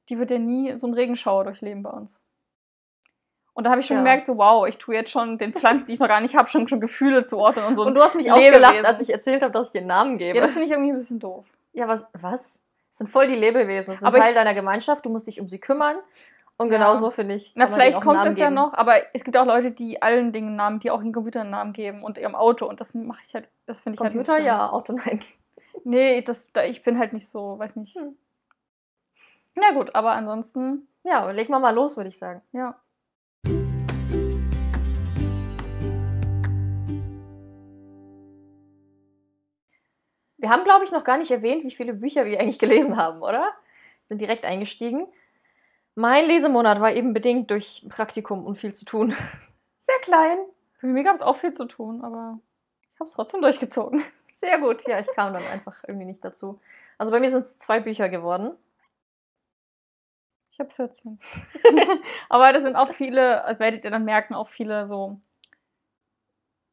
Die 0.08 0.18
wird 0.18 0.30
ja 0.30 0.38
nie 0.38 0.76
so 0.76 0.86
einen 0.86 0.94
Regenschauer 0.94 1.44
durchleben 1.44 1.82
bei 1.82 1.90
uns. 1.90 2.20
Und 3.54 3.64
da 3.64 3.70
habe 3.70 3.80
ich 3.80 3.86
schon 3.86 3.96
Ja. 3.96 4.02
gemerkt, 4.02 4.24
so 4.24 4.38
wow, 4.38 4.66
ich 4.66 4.78
tue 4.78 4.94
jetzt 4.94 5.10
schon 5.10 5.36
den 5.38 5.52
Pflanzen, 5.52 5.86
die 5.86 5.92
ich 5.92 6.00
noch 6.00 6.08
gar 6.08 6.20
nicht 6.20 6.34
habe, 6.36 6.48
schon, 6.48 6.66
schon 6.68 6.80
Gefühle 6.80 7.24
zuordnen 7.24 7.66
und 7.66 7.76
so. 7.76 7.84
Und 7.84 7.94
du 7.94 8.02
hast 8.02 8.14
mich 8.14 8.24
Lebewesen. 8.26 8.64
ausgelacht, 8.64 8.84
als 8.86 9.00
ich 9.00 9.10
erzählt 9.12 9.42
habe, 9.42 9.52
dass 9.52 9.68
ich 9.68 9.72
den 9.72 9.86
Namen 9.86 10.16
gebe. 10.18 10.36
ja, 10.38 10.42
das 10.42 10.52
finde 10.52 10.66
ich 10.66 10.72
irgendwie 10.72 10.90
ein 10.92 10.96
bisschen 10.98 11.18
doof. 11.20 11.44
Ja, 11.72 11.86
was? 11.86 12.08
Was? 12.18 12.58
Das 12.88 12.98
sind 12.98 13.08
voll 13.10 13.26
die 13.26 13.34
Lebewesen. 13.36 13.92
Das 13.92 14.00
sind 14.00 14.08
Aber 14.08 14.18
ich- 14.18 14.24
Teil 14.24 14.34
deiner 14.34 14.54
Gemeinschaft. 14.54 15.04
Du 15.04 15.10
musst 15.10 15.26
dich 15.26 15.40
um 15.40 15.48
sie 15.48 15.58
kümmern. 15.58 15.96
Und 16.58 16.70
Ja. 16.70 16.78
genauso 16.78 17.10
finde 17.10 17.34
ich. 17.34 17.52
Na, 17.56 17.66
vielleicht 17.66 18.00
kommt 18.02 18.24
das 18.24 18.38
ja 18.38 18.50
noch, 18.50 18.74
aber 18.74 19.14
es 19.14 19.24
gibt 19.24 19.36
auch 19.36 19.46
Leute, 19.46 19.70
die 19.70 20.00
allen 20.02 20.32
Dingen 20.32 20.54
Namen, 20.54 20.80
die 20.80 20.90
auch 20.90 21.00
ihren 21.00 21.12
Computer 21.12 21.40
einen 21.40 21.50
Namen 21.50 21.72
geben 21.72 22.04
und 22.04 22.18
ihrem 22.18 22.34
Auto 22.34 22.66
und 22.66 22.80
das 22.80 22.94
mache 22.94 23.22
ich 23.26 23.34
halt, 23.34 23.48
das 23.66 23.80
finde 23.80 23.94
ich. 23.94 23.98
Computer, 23.98 24.32
halt 24.32 24.40
ein 24.42 24.44
bisschen- 24.44 24.46
ja, 24.46 24.70
Auto, 24.70 24.92
nein. 24.92 25.20
Nee, 25.84 26.20
das, 26.22 26.52
da, 26.52 26.62
ich 26.64 26.82
bin 26.82 26.98
halt 26.98 27.14
nicht 27.14 27.26
so, 27.28 27.58
weiß 27.58 27.76
nicht. 27.76 27.96
Hm. 27.96 28.16
Na 29.54 29.72
gut, 29.72 29.94
aber 29.94 30.12
ansonsten, 30.12 30.88
Ja, 31.04 31.30
leg 31.30 31.48
mal 31.48 31.58
mal 31.58 31.74
los, 31.74 31.96
würde 31.96 32.08
ich 32.08 32.18
sagen. 32.18 32.42
ja. 32.52 32.76
Wir 40.38 40.50
haben, 40.50 40.64
glaube 40.64 40.84
ich, 40.84 40.90
noch 40.90 41.04
gar 41.04 41.18
nicht 41.18 41.30
erwähnt, 41.30 41.62
wie 41.62 41.70
viele 41.70 41.92
Bücher 41.94 42.24
wir 42.24 42.40
eigentlich 42.40 42.58
gelesen 42.58 42.96
haben, 42.96 43.22
oder? 43.22 43.52
Sind 44.06 44.20
direkt 44.20 44.44
eingestiegen. 44.44 45.06
Mein 45.94 46.26
Lesemonat 46.26 46.80
war 46.80 46.92
eben 46.92 47.12
bedingt 47.12 47.50
durch 47.50 47.86
Praktikum 47.88 48.44
und 48.44 48.56
viel 48.56 48.72
zu 48.74 48.84
tun. 48.84 49.10
Sehr 49.76 49.98
klein. 50.02 50.38
Für 50.78 50.88
mich 50.88 51.04
gab 51.04 51.14
es 51.14 51.22
auch 51.22 51.36
viel 51.36 51.52
zu 51.52 51.66
tun, 51.66 52.02
aber 52.02 52.40
ich 52.92 52.98
habe 52.98 53.06
es 53.08 53.14
trotzdem 53.14 53.40
durchgezogen. 53.40 54.02
Sehr 54.32 54.58
gut. 54.58 54.84
Ja, 54.88 54.98
ich 54.98 55.06
kam 55.14 55.32
dann 55.32 55.44
einfach 55.52 55.84
irgendwie 55.86 56.06
nicht 56.06 56.24
dazu. 56.24 56.58
Also 56.98 57.12
bei 57.12 57.20
mir 57.20 57.30
sind 57.30 57.42
es 57.44 57.56
zwei 57.56 57.78
Bücher 57.78 58.08
geworden. 58.08 58.56
Habe 60.62 60.74
14. 60.74 61.18
aber 62.28 62.52
das 62.52 62.62
sind 62.62 62.76
auch 62.76 62.88
viele, 62.88 63.42
das 63.46 63.58
werdet 63.58 63.84
ihr 63.84 63.90
dann 63.90 64.04
merken, 64.04 64.34
auch 64.34 64.48
viele 64.48 64.86
so 64.86 65.20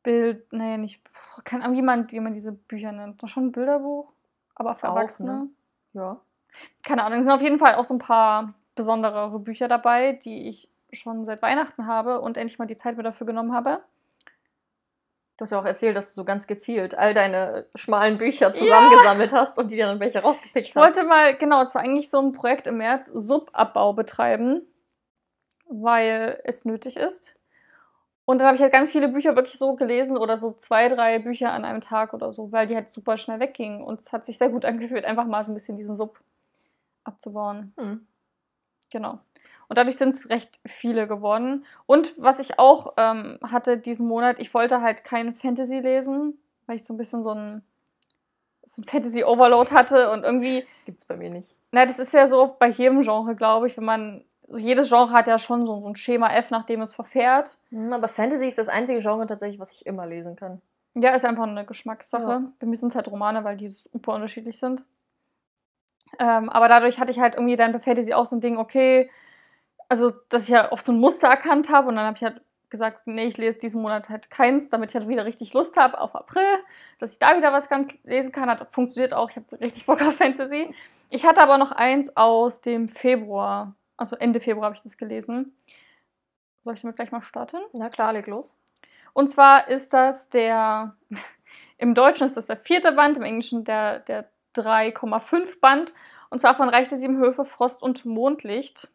Bild, 0.04 0.52
nee, 0.54 0.78
nicht, 0.78 1.02
Ahnung, 1.44 1.74
wie 1.74 1.82
man, 1.82 2.10
wie 2.12 2.20
man 2.20 2.34
diese 2.34 2.52
Bücher 2.52 2.92
nennt. 2.92 3.22
Schon 3.30 3.48
ein 3.48 3.52
Bilderbuch, 3.52 4.12
aber 4.56 4.76
für 4.76 4.90
Auch, 4.90 4.96
Erwachsene. 4.96 5.32
ne? 5.32 5.50
Ja. 5.94 6.22
keine 6.84 7.04
Ahnung, 7.04 7.20
es 7.20 7.26
sind 7.26 7.34
auf 7.34 7.42
jeden 7.42 7.60
Fall 7.60 7.76
auch 7.76 7.86
so 7.86 7.96
ein 7.96 8.00
paar 8.00 8.54
besonderere 8.76 9.40
Bücher 9.40 9.68
dabei, 9.68 10.14
die 10.14 10.48
ich 10.48 10.70
schon 10.94 11.26
seit 11.26 11.42
Weihnachten 11.42 11.86
habe 11.86 12.22
und 12.22 12.38
endlich 12.38 12.60
mal 12.60 12.66
die 12.66 12.78
Zeit 12.78 12.96
mir 12.96 13.04
dafür 13.04 13.28
genommen 13.28 13.54
habe. 13.54 13.84
Du 15.40 15.44
hast 15.44 15.52
ja 15.52 15.62
auch 15.62 15.66
erzählt, 15.66 15.96
dass 15.96 16.10
du 16.10 16.16
so 16.16 16.26
ganz 16.26 16.48
gezielt 16.48 16.98
all 16.98 17.14
deine 17.14 17.66
schmalen 17.74 18.18
Bücher 18.18 18.54
zusammengesammelt 18.54 19.32
ja. 19.32 19.38
hast 19.38 19.58
und 19.58 19.72
die 19.72 19.78
dir 19.78 19.86
dann 19.86 20.02
welche 20.02 20.20
rausgepickt 20.20 20.68
ich 20.68 20.76
hast. 20.76 20.90
Ich 20.90 20.98
wollte 20.98 21.08
mal, 21.08 21.34
genau, 21.38 21.62
es 21.62 21.74
war 21.74 21.82
eigentlich 21.82 22.10
so 22.10 22.20
ein 22.20 22.34
Projekt 22.34 22.68
im 22.68 22.76
März, 22.76 23.10
Subabbau 23.14 23.94
betreiben, 23.94 24.64
weil 25.70 26.42
es 26.44 26.66
nötig 26.66 26.98
ist. 26.98 27.40
Und 28.26 28.40
dann 28.40 28.48
habe 28.48 28.58
ich 28.58 28.62
halt 28.62 28.74
ganz 28.74 28.92
viele 28.92 29.08
Bücher 29.08 29.38
wirklich 29.38 29.58
so 29.58 29.78
gelesen 29.78 30.18
oder 30.18 30.38
so 30.38 30.52
zwei, 30.52 30.90
drei 30.90 31.20
Bücher 31.20 31.54
an 31.54 31.64
einem 31.64 31.80
Tag 31.80 32.14
oder 32.14 32.34
so, 32.34 32.52
weil 32.52 32.68
die 32.68 32.76
halt 32.76 32.90
super 32.90 33.16
schnell 33.16 33.40
weggingen. 33.40 33.82
Und 33.82 34.02
es 34.02 34.12
hat 34.12 34.26
sich 34.26 34.38
sehr 34.38 34.50
gut 34.50 34.66
angefühlt, 34.66 35.06
einfach 35.06 35.26
mal 35.26 35.42
so 35.46 35.54
ein 35.54 35.56
bisschen 35.56 35.78
diesen 35.78 35.96
Sub 35.96 36.20
abzubauen. 37.06 37.72
Hm. 37.78 38.06
Genau. 38.92 39.20
Und 39.70 39.78
dadurch 39.78 39.98
sind 39.98 40.16
es 40.16 40.30
recht 40.30 40.60
viele 40.66 41.08
geworden. 41.08 41.64
Und 41.86 42.16
was 42.18 42.40
ich 42.40 42.58
auch 42.58 42.94
ähm, 42.98 43.38
hatte 43.44 43.78
diesen 43.78 44.08
Monat, 44.08 44.40
ich 44.40 44.54
wollte 44.56 44.82
halt 44.82 45.04
kein 45.04 45.36
Fantasy 45.36 45.78
lesen, 45.80 46.40
weil 46.66 46.78
ich 46.78 46.84
so 46.84 46.94
ein 46.94 46.98
bisschen 46.98 47.24
so 47.24 47.32
ein, 47.34 47.62
so 48.64 48.82
ein 48.82 48.86
Fantasy-Overload 48.86 49.72
hatte 49.72 50.12
und 50.12 50.24
irgendwie. 50.24 50.62
Das 50.62 50.86
gibt's 50.86 51.06
bei 51.06 51.16
mir 51.16 51.30
nicht. 51.30 51.56
Na, 51.72 51.86
das 51.86 52.00
ist 52.00 52.14
ja 52.14 52.26
so 52.26 52.56
bei 52.58 52.68
jedem 52.68 53.02
Genre, 53.02 53.36
glaube 53.36 53.68
ich, 53.68 53.78
wenn 53.78 53.86
man. 53.86 54.26
Also 54.48 54.60
jedes 54.60 54.90
Genre 54.90 55.12
hat 55.12 55.28
ja 55.28 55.38
schon 55.38 55.64
so, 55.64 55.80
so 55.80 55.88
ein 55.88 55.96
Schema 55.96 56.34
F, 56.34 56.50
nach 56.50 56.66
dem 56.66 56.82
es 56.82 56.96
verfährt. 56.96 57.60
Hm, 57.70 57.94
aber 57.94 58.08
Fantasy 58.08 58.48
ist 58.48 58.58
das 58.58 58.68
einzige 58.68 59.00
Genre 59.00 59.28
tatsächlich, 59.28 59.60
was 59.60 59.74
ich 59.74 59.86
immer 59.86 60.08
lesen 60.08 60.36
kann. 60.36 60.60
Ja, 60.96 61.12
ist 61.12 61.24
einfach 61.24 61.44
eine 61.44 61.66
Geschmackssache. 61.66 62.24
Ja. 62.24 62.52
Bei 62.60 62.66
mir 62.66 62.76
sind 62.76 62.90
es 62.90 62.96
halt 62.96 63.08
Romane, 63.12 63.44
weil 63.44 63.58
die 63.58 63.70
super 63.70 64.16
unterschiedlich 64.16 64.60
sind. 64.60 64.84
Ähm, 66.18 66.50
aber 66.50 66.68
dadurch 66.68 67.00
hatte 67.00 67.12
ich 67.12 67.20
halt 67.20 67.36
irgendwie 67.36 67.56
dann 67.56 67.72
bei 67.72 67.80
Fantasy 67.80 68.14
auch 68.14 68.26
so 68.26 68.36
ein 68.36 68.42
Ding, 68.42 68.58
okay, 68.58 69.12
also 69.90 70.12
dass 70.30 70.44
ich 70.44 70.50
ja 70.50 70.72
oft 70.72 70.86
so 70.86 70.92
ein 70.92 71.00
Muster 71.00 71.28
erkannt 71.28 71.70
habe 71.70 71.90
und 71.90 71.96
dann 71.96 72.06
habe 72.06 72.16
ich 72.16 72.24
halt 72.24 72.42
gesagt, 72.70 73.08
nee, 73.08 73.26
ich 73.26 73.38
lese 73.38 73.58
diesen 73.58 73.82
Monat 73.82 74.10
halt 74.10 74.30
keins, 74.30 74.70
damit 74.70 74.92
ich 74.92 74.96
halt 74.96 75.08
wieder 75.08 75.26
richtig 75.26 75.54
Lust 75.54 75.76
habe 75.76 76.00
auf 76.00 76.16
April, 76.16 76.46
dass 77.00 77.14
ich 77.14 77.20
da 77.20 77.36
wieder 77.36 77.52
was 77.52 77.68
ganz 77.68 77.92
lesen 78.04 78.32
kann. 78.32 78.50
Hat 78.50 78.72
funktioniert 78.72 79.14
auch, 79.14 79.32
ich 79.32 79.36
habe 79.38 79.60
richtig 79.60 79.88
Bock 79.88 80.02
auf 80.02 80.16
Fantasy. 80.16 80.74
Ich 81.10 81.26
hatte 81.26 81.42
aber 81.42 81.58
noch 81.58 81.72
eins 81.72 82.16
aus 82.16 82.62
dem 82.62 82.88
Februar, 82.88 83.74
also 83.98 84.16
Ende 84.16 84.40
Februar 84.40 84.66
habe 84.66 84.76
ich 84.76 84.84
das 84.84 84.98
gelesen. 84.98 85.56
Soll 86.64 86.76
ich 86.76 86.82
damit 86.82 86.96
gleich 86.96 87.12
mal 87.12 87.22
starten? 87.22 87.58
Na 87.74 87.90
klar, 87.90 88.14
leg 88.14 88.28
los. 88.28 88.56
Und 89.14 89.30
zwar 89.30 89.68
ist 89.68 89.94
das 89.94 90.30
der, 90.30 90.96
im 91.80 91.96
Deutschen 91.96 92.26
ist 92.26 92.38
das 92.38 92.48
der 92.48 92.58
vierte 92.58 92.92
Band, 92.92 93.18
im 93.18 93.24
Englischen 93.24 93.64
der, 93.64 94.00
der 94.00 94.30
3,5 94.56 95.60
Band. 95.60 95.94
Und 96.30 96.40
zwar 96.40 96.56
von 96.56 96.70
Reich 96.70 96.90
der 96.90 97.00
Sieben 97.00 97.18
Höfe, 97.18 97.46
Frost 97.46 97.82
und 97.82 98.06
Mondlicht. 98.06 98.90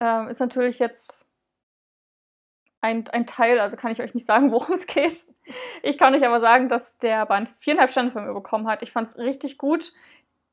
Ähm, 0.00 0.28
ist 0.28 0.40
natürlich 0.40 0.78
jetzt 0.78 1.26
ein, 2.80 3.08
ein 3.08 3.26
Teil, 3.26 3.58
also 3.58 3.76
kann 3.76 3.90
ich 3.90 4.00
euch 4.00 4.14
nicht 4.14 4.26
sagen, 4.26 4.50
worum 4.52 4.74
es 4.74 4.86
geht. 4.86 5.26
Ich 5.82 5.98
kann 5.98 6.14
euch 6.14 6.24
aber 6.24 6.40
sagen, 6.40 6.68
dass 6.68 6.98
der 6.98 7.26
Band 7.26 7.48
viereinhalb 7.58 7.90
Sterne 7.90 8.10
von 8.10 8.26
mir 8.26 8.34
bekommen 8.34 8.68
hat. 8.68 8.82
Ich 8.82 8.92
fand 8.92 9.08
es 9.08 9.18
richtig 9.18 9.58
gut. 9.58 9.92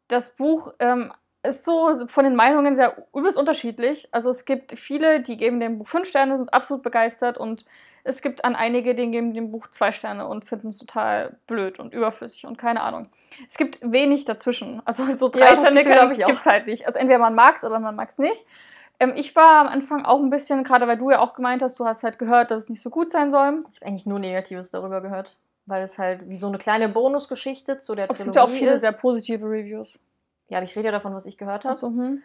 Das 0.08 0.36
Buch 0.36 0.74
ähm, 0.80 1.12
ist 1.44 1.64
so 1.64 2.08
von 2.08 2.24
den 2.24 2.36
Meinungen 2.36 2.76
sehr 2.76 3.06
übelst 3.14 3.38
unterschiedlich. 3.38 4.08
Also 4.12 4.30
es 4.30 4.46
gibt 4.46 4.78
viele, 4.78 5.22
die 5.22 5.38
geben 5.38 5.60
dem 5.60 5.78
Buch 5.78 5.88
fünf 5.88 6.08
Sterne, 6.08 6.38
sind 6.38 6.54
absolut 6.54 6.84
begeistert 6.84 7.38
und 7.38 7.66
es 8.08 8.22
gibt 8.22 8.46
an 8.46 8.56
einige, 8.56 8.94
die 8.94 9.10
geben 9.10 9.34
dem 9.34 9.52
Buch 9.52 9.68
zwei 9.68 9.92
Sterne 9.92 10.28
und 10.28 10.46
finden 10.46 10.70
es 10.70 10.78
total 10.78 11.38
blöd 11.48 11.80
und 11.80 11.92
überflüssig 11.92 12.46
und 12.46 12.58
keine 12.58 12.82
Ahnung. 12.82 13.10
Es 13.50 13.58
gibt 13.58 13.80
wenig 13.82 14.26
dazwischen. 14.26 14.82
Also 14.86 15.12
so 15.14 15.28
drei 15.28 15.50
ja, 15.50 15.56
Sterne 15.56 15.84
gibt 15.84 16.30
es 16.30 16.46
halt 16.46 16.68
nicht. 16.68 16.86
Also 16.86 17.00
entweder 17.00 17.20
man 17.20 17.34
mag 17.34 17.56
es 17.56 17.64
oder 17.64 17.80
man 17.80 17.96
mag 17.96 18.10
es 18.10 18.20
nicht. 18.20 18.46
Ähm, 19.00 19.14
ich 19.16 19.36
war 19.36 19.62
am 19.62 19.68
Anfang 19.68 20.06
auch 20.06 20.20
ein 20.20 20.30
bisschen, 20.30 20.64
gerade 20.64 20.88
weil 20.88 20.98
du 20.98 21.12
ja 21.12 21.20
auch 21.20 21.34
gemeint 21.34 21.62
hast, 21.62 21.80
du 21.80 21.86
hast 21.86 22.04
halt 22.04 22.20
gehört, 22.20 22.52
dass 22.52 22.64
es 22.64 22.70
nicht 22.70 22.82
so 22.82 22.90
gut 22.90 23.12
sein 23.12 23.32
soll. 23.32 23.64
Ich 23.72 23.82
habe 23.82 23.88
eigentlich 23.88 24.06
nur 24.06 24.20
Negatives 24.20 24.72
darüber 24.72 25.02
gehört, 25.02 25.38
weil 25.66 25.84
es 25.84 25.98
halt 25.98 26.28
wie 26.30 26.36
so 26.36 26.48
eine 26.48 26.58
kleine 26.58 26.90
Bonusgeschichte 26.90 27.78
zu 27.80 27.96
der 27.96 28.08
Trilogie 28.08 28.14
ist. 28.14 28.20
Es 28.20 28.26
gibt 28.26 28.36
ja 28.36 28.44
auch 28.44 28.50
viele 28.50 28.74
ist. 28.74 28.82
sehr 28.82 28.94
positive 28.94 29.46
Reviews. 29.46 29.90
Ja, 30.48 30.58
aber 30.58 30.66
ich 30.66 30.76
rede 30.76 30.88
ja 30.88 30.92
davon, 30.92 31.14
was 31.14 31.26
ich 31.26 31.38
gehört 31.38 31.66
habe. 31.66 31.78
So, 31.78 31.88
hm. 31.88 32.22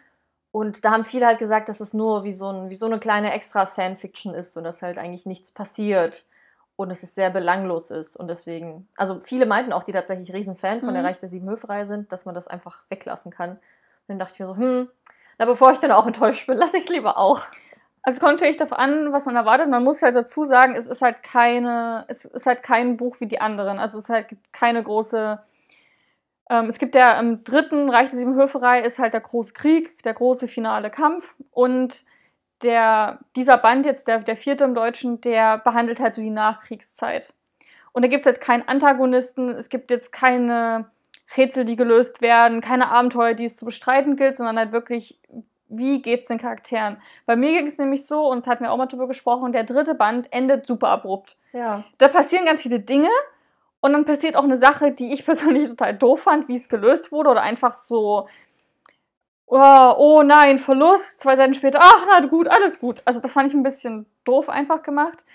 Und 0.51 0.83
da 0.83 0.91
haben 0.91 1.05
viele 1.05 1.25
halt 1.25 1.39
gesagt, 1.39 1.69
dass 1.69 1.79
es 1.79 1.93
nur 1.93 2.23
wie 2.23 2.33
so, 2.33 2.49
ein, 2.49 2.69
wie 2.69 2.75
so 2.75 2.85
eine 2.85 2.99
kleine 2.99 3.31
extra 3.33 3.65
Fanfiction 3.65 4.33
ist 4.33 4.57
und 4.57 4.65
dass 4.65 4.81
halt 4.81 4.97
eigentlich 4.97 5.25
nichts 5.25 5.51
passiert 5.51 6.25
und 6.75 6.89
dass 6.89 7.03
es 7.03 7.15
sehr 7.15 7.29
belanglos 7.29 7.89
ist. 7.89 8.17
Und 8.17 8.27
deswegen, 8.27 8.87
also 8.97 9.19
viele 9.21 9.45
meinten 9.45 9.71
auch, 9.71 9.83
die 9.83 9.93
tatsächlich 9.93 10.33
Riesenfan 10.33 10.81
von 10.81 10.89
mhm. 10.89 10.95
der 10.95 11.03
Reich 11.05 11.19
der 11.19 11.29
Sieben 11.29 11.49
Höfe-Reihe 11.49 11.85
sind, 11.85 12.11
dass 12.11 12.25
man 12.25 12.35
das 12.35 12.47
einfach 12.47 12.83
weglassen 12.89 13.31
kann. 13.31 13.51
Und 13.51 13.59
dann 14.07 14.19
dachte 14.19 14.33
ich 14.33 14.39
mir 14.39 14.47
so, 14.47 14.57
hm, 14.57 14.89
na, 15.41 15.47
bevor 15.47 15.71
ich 15.71 15.79
dann 15.79 15.91
auch 15.91 16.05
enttäuscht 16.05 16.45
bin, 16.45 16.57
lasse 16.59 16.77
ich 16.77 16.83
es 16.83 16.89
lieber 16.89 17.17
auch. 17.17 17.41
Also 18.03 18.19
kommt 18.19 18.33
natürlich 18.33 18.57
darauf 18.57 18.77
an, 18.77 19.11
was 19.11 19.25
man 19.25 19.35
erwartet. 19.35 19.69
Man 19.69 19.83
muss 19.83 20.01
halt 20.01 20.15
dazu 20.15 20.45
sagen, 20.45 20.75
es 20.75 20.87
ist 20.87 21.01
halt 21.01 21.23
keine, 21.23 22.05
es 22.07 22.25
ist 22.25 22.45
halt 22.45 22.63
kein 22.63 22.97
Buch 22.97 23.19
wie 23.19 23.27
die 23.27 23.41
anderen. 23.41 23.79
Also 23.79 23.97
es 23.97 24.09
halt, 24.09 24.27
gibt 24.27 24.53
keine 24.53 24.83
große 24.83 25.39
ähm, 26.51 26.65
es 26.65 26.77
gibt 26.79 26.95
ja 26.95 27.17
im 27.19 27.43
dritten 27.43 27.89
Reich 27.89 28.09
der 28.09 28.19
Sieben 28.19 28.35
Höferei 28.35 28.81
ist 28.81 28.99
halt 28.99 29.13
der 29.13 29.21
große 29.21 29.53
Krieg, 29.53 30.03
der 30.03 30.13
große 30.13 30.47
finale 30.49 30.89
Kampf 30.91 31.33
und 31.51 32.05
der, 32.61 33.19
dieser 33.35 33.57
Band 33.57 33.85
jetzt, 33.85 34.07
der, 34.07 34.19
der 34.19 34.35
vierte 34.35 34.65
im 34.65 34.75
Deutschen, 34.75 35.21
der 35.21 35.57
behandelt 35.57 35.99
halt 35.99 36.13
so 36.13 36.21
die 36.21 36.29
Nachkriegszeit. 36.29 37.33
Und 37.93 38.03
da 38.03 38.09
gibt 38.09 38.21
es 38.21 38.25
jetzt 38.25 38.41
keinen 38.41 38.67
Antagonisten, 38.67 39.49
es 39.49 39.69
gibt 39.69 39.91
jetzt 39.91 40.11
keine 40.11 40.91
Rätsel, 41.37 41.65
die 41.65 41.75
gelöst 41.75 42.21
werden, 42.21 42.61
keine 42.61 42.89
Abenteuer, 42.89 43.33
die 43.33 43.45
es 43.45 43.55
zu 43.55 43.65
bestreiten 43.65 44.15
gilt, 44.15 44.37
sondern 44.37 44.57
halt 44.57 44.71
wirklich, 44.71 45.19
wie 45.69 46.01
geht 46.01 46.21
es 46.21 46.27
den 46.27 46.39
Charakteren? 46.39 46.97
Bei 47.25 47.35
mir 47.35 47.51
ging 47.53 47.67
es 47.67 47.77
nämlich 47.77 48.05
so, 48.05 48.27
und 48.29 48.39
es 48.39 48.47
hat 48.47 48.61
mir 48.61 48.71
auch 48.71 48.77
mal 48.77 48.87
drüber 48.87 49.07
gesprochen, 49.07 49.51
der 49.51 49.63
dritte 49.63 49.95
Band 49.95 50.31
endet 50.31 50.65
super 50.65 50.89
abrupt. 50.89 51.37
Ja. 51.53 51.83
Da 51.97 52.07
passieren 52.07 52.45
ganz 52.45 52.61
viele 52.61 52.79
Dinge, 52.79 53.09
und 53.81 53.93
dann 53.93 54.05
passiert 54.05 54.37
auch 54.37 54.43
eine 54.43 54.57
Sache, 54.57 54.91
die 54.91 55.13
ich 55.13 55.25
persönlich 55.25 55.67
total 55.67 55.95
doof 55.95 56.21
fand, 56.21 56.47
wie 56.47 56.55
es 56.55 56.69
gelöst 56.69 57.11
wurde 57.11 57.31
oder 57.31 57.41
einfach 57.41 57.73
so, 57.73 58.27
oh, 59.47 59.93
oh 59.97 60.21
nein, 60.23 60.57
Verlust, 60.57 61.19
zwei 61.19 61.35
Seiten 61.35 61.53
später, 61.53 61.79
ach 61.81 62.05
na 62.07 62.25
gut, 62.27 62.47
alles 62.47 62.79
gut. 62.79 63.01
Also 63.05 63.19
das 63.19 63.33
fand 63.33 63.49
ich 63.49 63.55
ein 63.55 63.63
bisschen 63.63 64.05
doof 64.23 64.47
einfach 64.49 64.83
gemacht. 64.83 65.25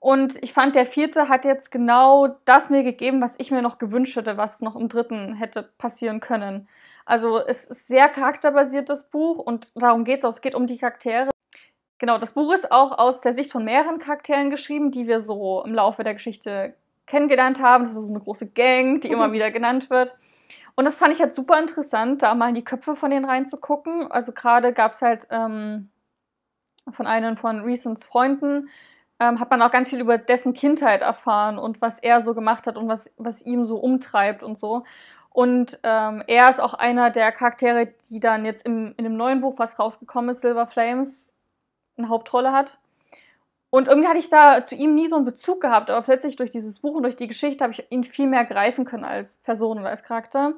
Und 0.00 0.42
ich 0.42 0.52
fand, 0.52 0.74
der 0.76 0.86
vierte 0.86 1.28
hat 1.28 1.44
jetzt 1.44 1.70
genau 1.70 2.28
das 2.44 2.70
mir 2.70 2.82
gegeben, 2.82 3.20
was 3.20 3.34
ich 3.38 3.50
mir 3.50 3.62
noch 3.62 3.78
gewünscht 3.78 4.16
hätte, 4.16 4.36
was 4.36 4.60
noch 4.60 4.76
im 4.76 4.88
dritten 4.88 5.34
hätte 5.34 5.62
passieren 5.78 6.20
können. 6.20 6.68
Also 7.04 7.38
es 7.38 7.64
ist 7.64 7.86
sehr 7.86 8.08
charakterbasiert, 8.08 8.88
das 8.88 9.08
Buch, 9.10 9.38
und 9.38 9.72
darum 9.80 10.04
geht 10.04 10.18
es 10.18 10.24
auch. 10.24 10.30
Es 10.30 10.40
geht 10.40 10.54
um 10.54 10.66
die 10.66 10.78
Charaktere. 10.78 11.30
Genau, 11.98 12.18
das 12.18 12.32
Buch 12.32 12.52
ist 12.52 12.70
auch 12.72 12.98
aus 12.98 13.20
der 13.20 13.32
Sicht 13.32 13.50
von 13.50 13.64
mehreren 13.64 13.98
Charakteren 13.98 14.50
geschrieben, 14.50 14.90
die 14.90 15.06
wir 15.06 15.20
so 15.20 15.62
im 15.64 15.74
Laufe 15.74 16.02
der 16.02 16.14
Geschichte 16.14 16.74
kennengelernt 17.06 17.62
haben. 17.62 17.84
Das 17.84 17.92
ist 17.92 18.00
so 18.00 18.08
eine 18.08 18.20
große 18.20 18.48
Gang, 18.48 19.00
die 19.00 19.08
immer 19.08 19.32
wieder 19.32 19.50
genannt 19.50 19.88
wird. 19.88 20.14
Und 20.74 20.84
das 20.84 20.94
fand 20.94 21.14
ich 21.14 21.20
halt 21.22 21.34
super 21.34 21.58
interessant, 21.58 22.22
da 22.22 22.34
mal 22.34 22.50
in 22.50 22.54
die 22.54 22.64
Köpfe 22.64 22.96
von 22.96 23.10
denen 23.10 23.24
reinzugucken. 23.24 24.10
Also 24.10 24.32
gerade 24.32 24.74
gab 24.74 24.92
es 24.92 25.00
halt 25.00 25.26
ähm, 25.30 25.88
von 26.90 27.06
einem 27.06 27.38
von 27.38 27.60
Reasons 27.60 28.04
Freunden, 28.04 28.68
ähm, 29.20 29.40
hat 29.40 29.50
man 29.50 29.62
auch 29.62 29.70
ganz 29.70 29.90
viel 29.90 30.00
über 30.00 30.18
dessen 30.18 30.54
Kindheit 30.54 31.00
erfahren 31.02 31.58
und 31.58 31.80
was 31.80 31.98
er 31.98 32.20
so 32.20 32.34
gemacht 32.34 32.66
hat 32.66 32.76
und 32.76 32.88
was, 32.88 33.10
was 33.16 33.42
ihm 33.42 33.64
so 33.64 33.76
umtreibt 33.78 34.42
und 34.42 34.58
so. 34.58 34.84
Und 35.30 35.78
ähm, 35.82 36.22
er 36.26 36.48
ist 36.48 36.60
auch 36.60 36.74
einer 36.74 37.10
der 37.10 37.30
Charaktere, 37.32 37.88
die 38.08 38.20
dann 38.20 38.44
jetzt 38.44 38.64
im, 38.64 38.94
in 38.96 39.04
dem 39.04 39.16
neuen 39.16 39.40
Buch, 39.42 39.54
was 39.58 39.78
rausgekommen 39.78 40.30
ist, 40.30 40.40
Silver 40.40 40.66
Flames, 40.66 41.38
eine 41.98 42.08
Hauptrolle 42.08 42.52
hat. 42.52 42.78
Und 43.70 43.88
irgendwie 43.88 44.08
hatte 44.08 44.18
ich 44.18 44.30
da 44.30 44.64
zu 44.64 44.74
ihm 44.74 44.94
nie 44.94 45.08
so 45.08 45.16
einen 45.16 45.24
Bezug 45.24 45.60
gehabt, 45.60 45.90
aber 45.90 46.02
plötzlich 46.02 46.36
durch 46.36 46.50
dieses 46.50 46.78
Buch 46.78 46.94
und 46.94 47.02
durch 47.02 47.16
die 47.16 47.26
Geschichte 47.26 47.64
habe 47.64 47.74
ich 47.74 47.84
ihn 47.90 48.04
viel 48.04 48.26
mehr 48.26 48.44
greifen 48.44 48.84
können 48.86 49.04
als 49.04 49.38
Person 49.38 49.78
oder 49.78 49.90
als 49.90 50.02
Charakter. 50.02 50.54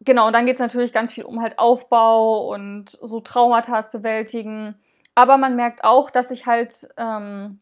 Genau, 0.00 0.26
und 0.28 0.32
dann 0.32 0.46
geht 0.46 0.54
es 0.54 0.60
natürlich 0.60 0.92
ganz 0.94 1.12
viel 1.12 1.24
um 1.24 1.42
halt 1.42 1.58
Aufbau 1.58 2.48
und 2.50 2.90
so 2.90 3.20
Traumata 3.20 3.78
bewältigen. 3.92 4.76
Aber 5.14 5.36
man 5.36 5.56
merkt 5.56 5.84
auch, 5.84 6.10
dass 6.10 6.28
sich 6.28 6.46
halt, 6.46 6.88
ähm, 6.96 7.60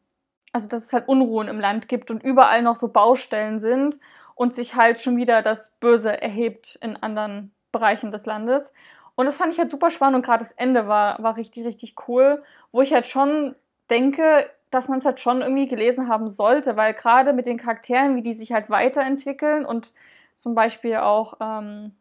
also 0.52 0.68
dass 0.68 0.87
es 0.87 0.92
halt 0.92 1.08
Unruhen 1.08 1.48
im 1.48 1.61
Land 1.61 1.88
gibt 1.88 2.11
und 2.11 2.22
überall 2.22 2.62
noch 2.62 2.76
so 2.76 2.88
Baustellen 2.88 3.58
sind 3.58 3.98
und 4.34 4.54
sich 4.54 4.74
halt 4.74 5.00
schon 5.00 5.16
wieder 5.16 5.42
das 5.42 5.72
Böse 5.80 6.20
erhebt 6.20 6.78
in 6.80 6.96
anderen 6.96 7.52
Bereichen 7.72 8.11
des 8.11 8.24
Landes. 8.26 8.72
Und 9.14 9.26
das 9.26 9.37
fand 9.37 9.52
ich 9.52 9.58
halt 9.58 9.70
super 9.70 9.90
spannend 9.90 10.16
und 10.16 10.24
gerade 10.24 10.44
das 10.44 10.52
Ende 10.52 10.87
war, 10.87 11.22
war 11.22 11.37
richtig, 11.37 11.64
richtig 11.64 11.96
cool, 12.06 12.42
wo 12.70 12.82
ich 12.82 12.92
halt 12.92 13.06
schon 13.06 13.56
denke, 13.90 14.48
dass 14.70 14.88
man 14.88 14.98
es 14.98 15.04
halt 15.04 15.18
schon 15.18 15.40
irgendwie 15.40 15.66
gelesen 15.66 16.08
haben 16.08 16.28
sollte, 16.28 16.76
weil 16.76 16.94
gerade 16.94 17.32
mit 17.32 17.46
den 17.46 17.56
Charakteren, 17.56 18.16
wie 18.16 18.22
die 18.22 18.32
sich 18.32 18.52
halt 18.52 18.70
weiterentwickeln 18.70 19.64
und 19.64 19.92
zum 20.37 20.54
Beispiel 20.54 20.96
auch, 20.98 21.34
ähm, 21.40 21.96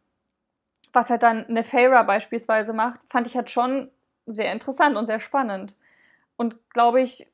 was 0.92 1.10
halt 1.10 1.22
dann 1.22 1.44
Nefera 1.48 2.02
beispielsweise 2.02 2.72
macht, 2.72 3.00
fand 3.10 3.26
ich 3.26 3.36
halt 3.36 3.50
schon 3.50 3.90
sehr 4.26 4.52
interessant 4.52 4.96
und 4.96 5.06
sehr 5.06 5.20
spannend. 5.20 5.74
Und 6.36 6.56
glaube 6.70 7.00
ich, 7.00 7.26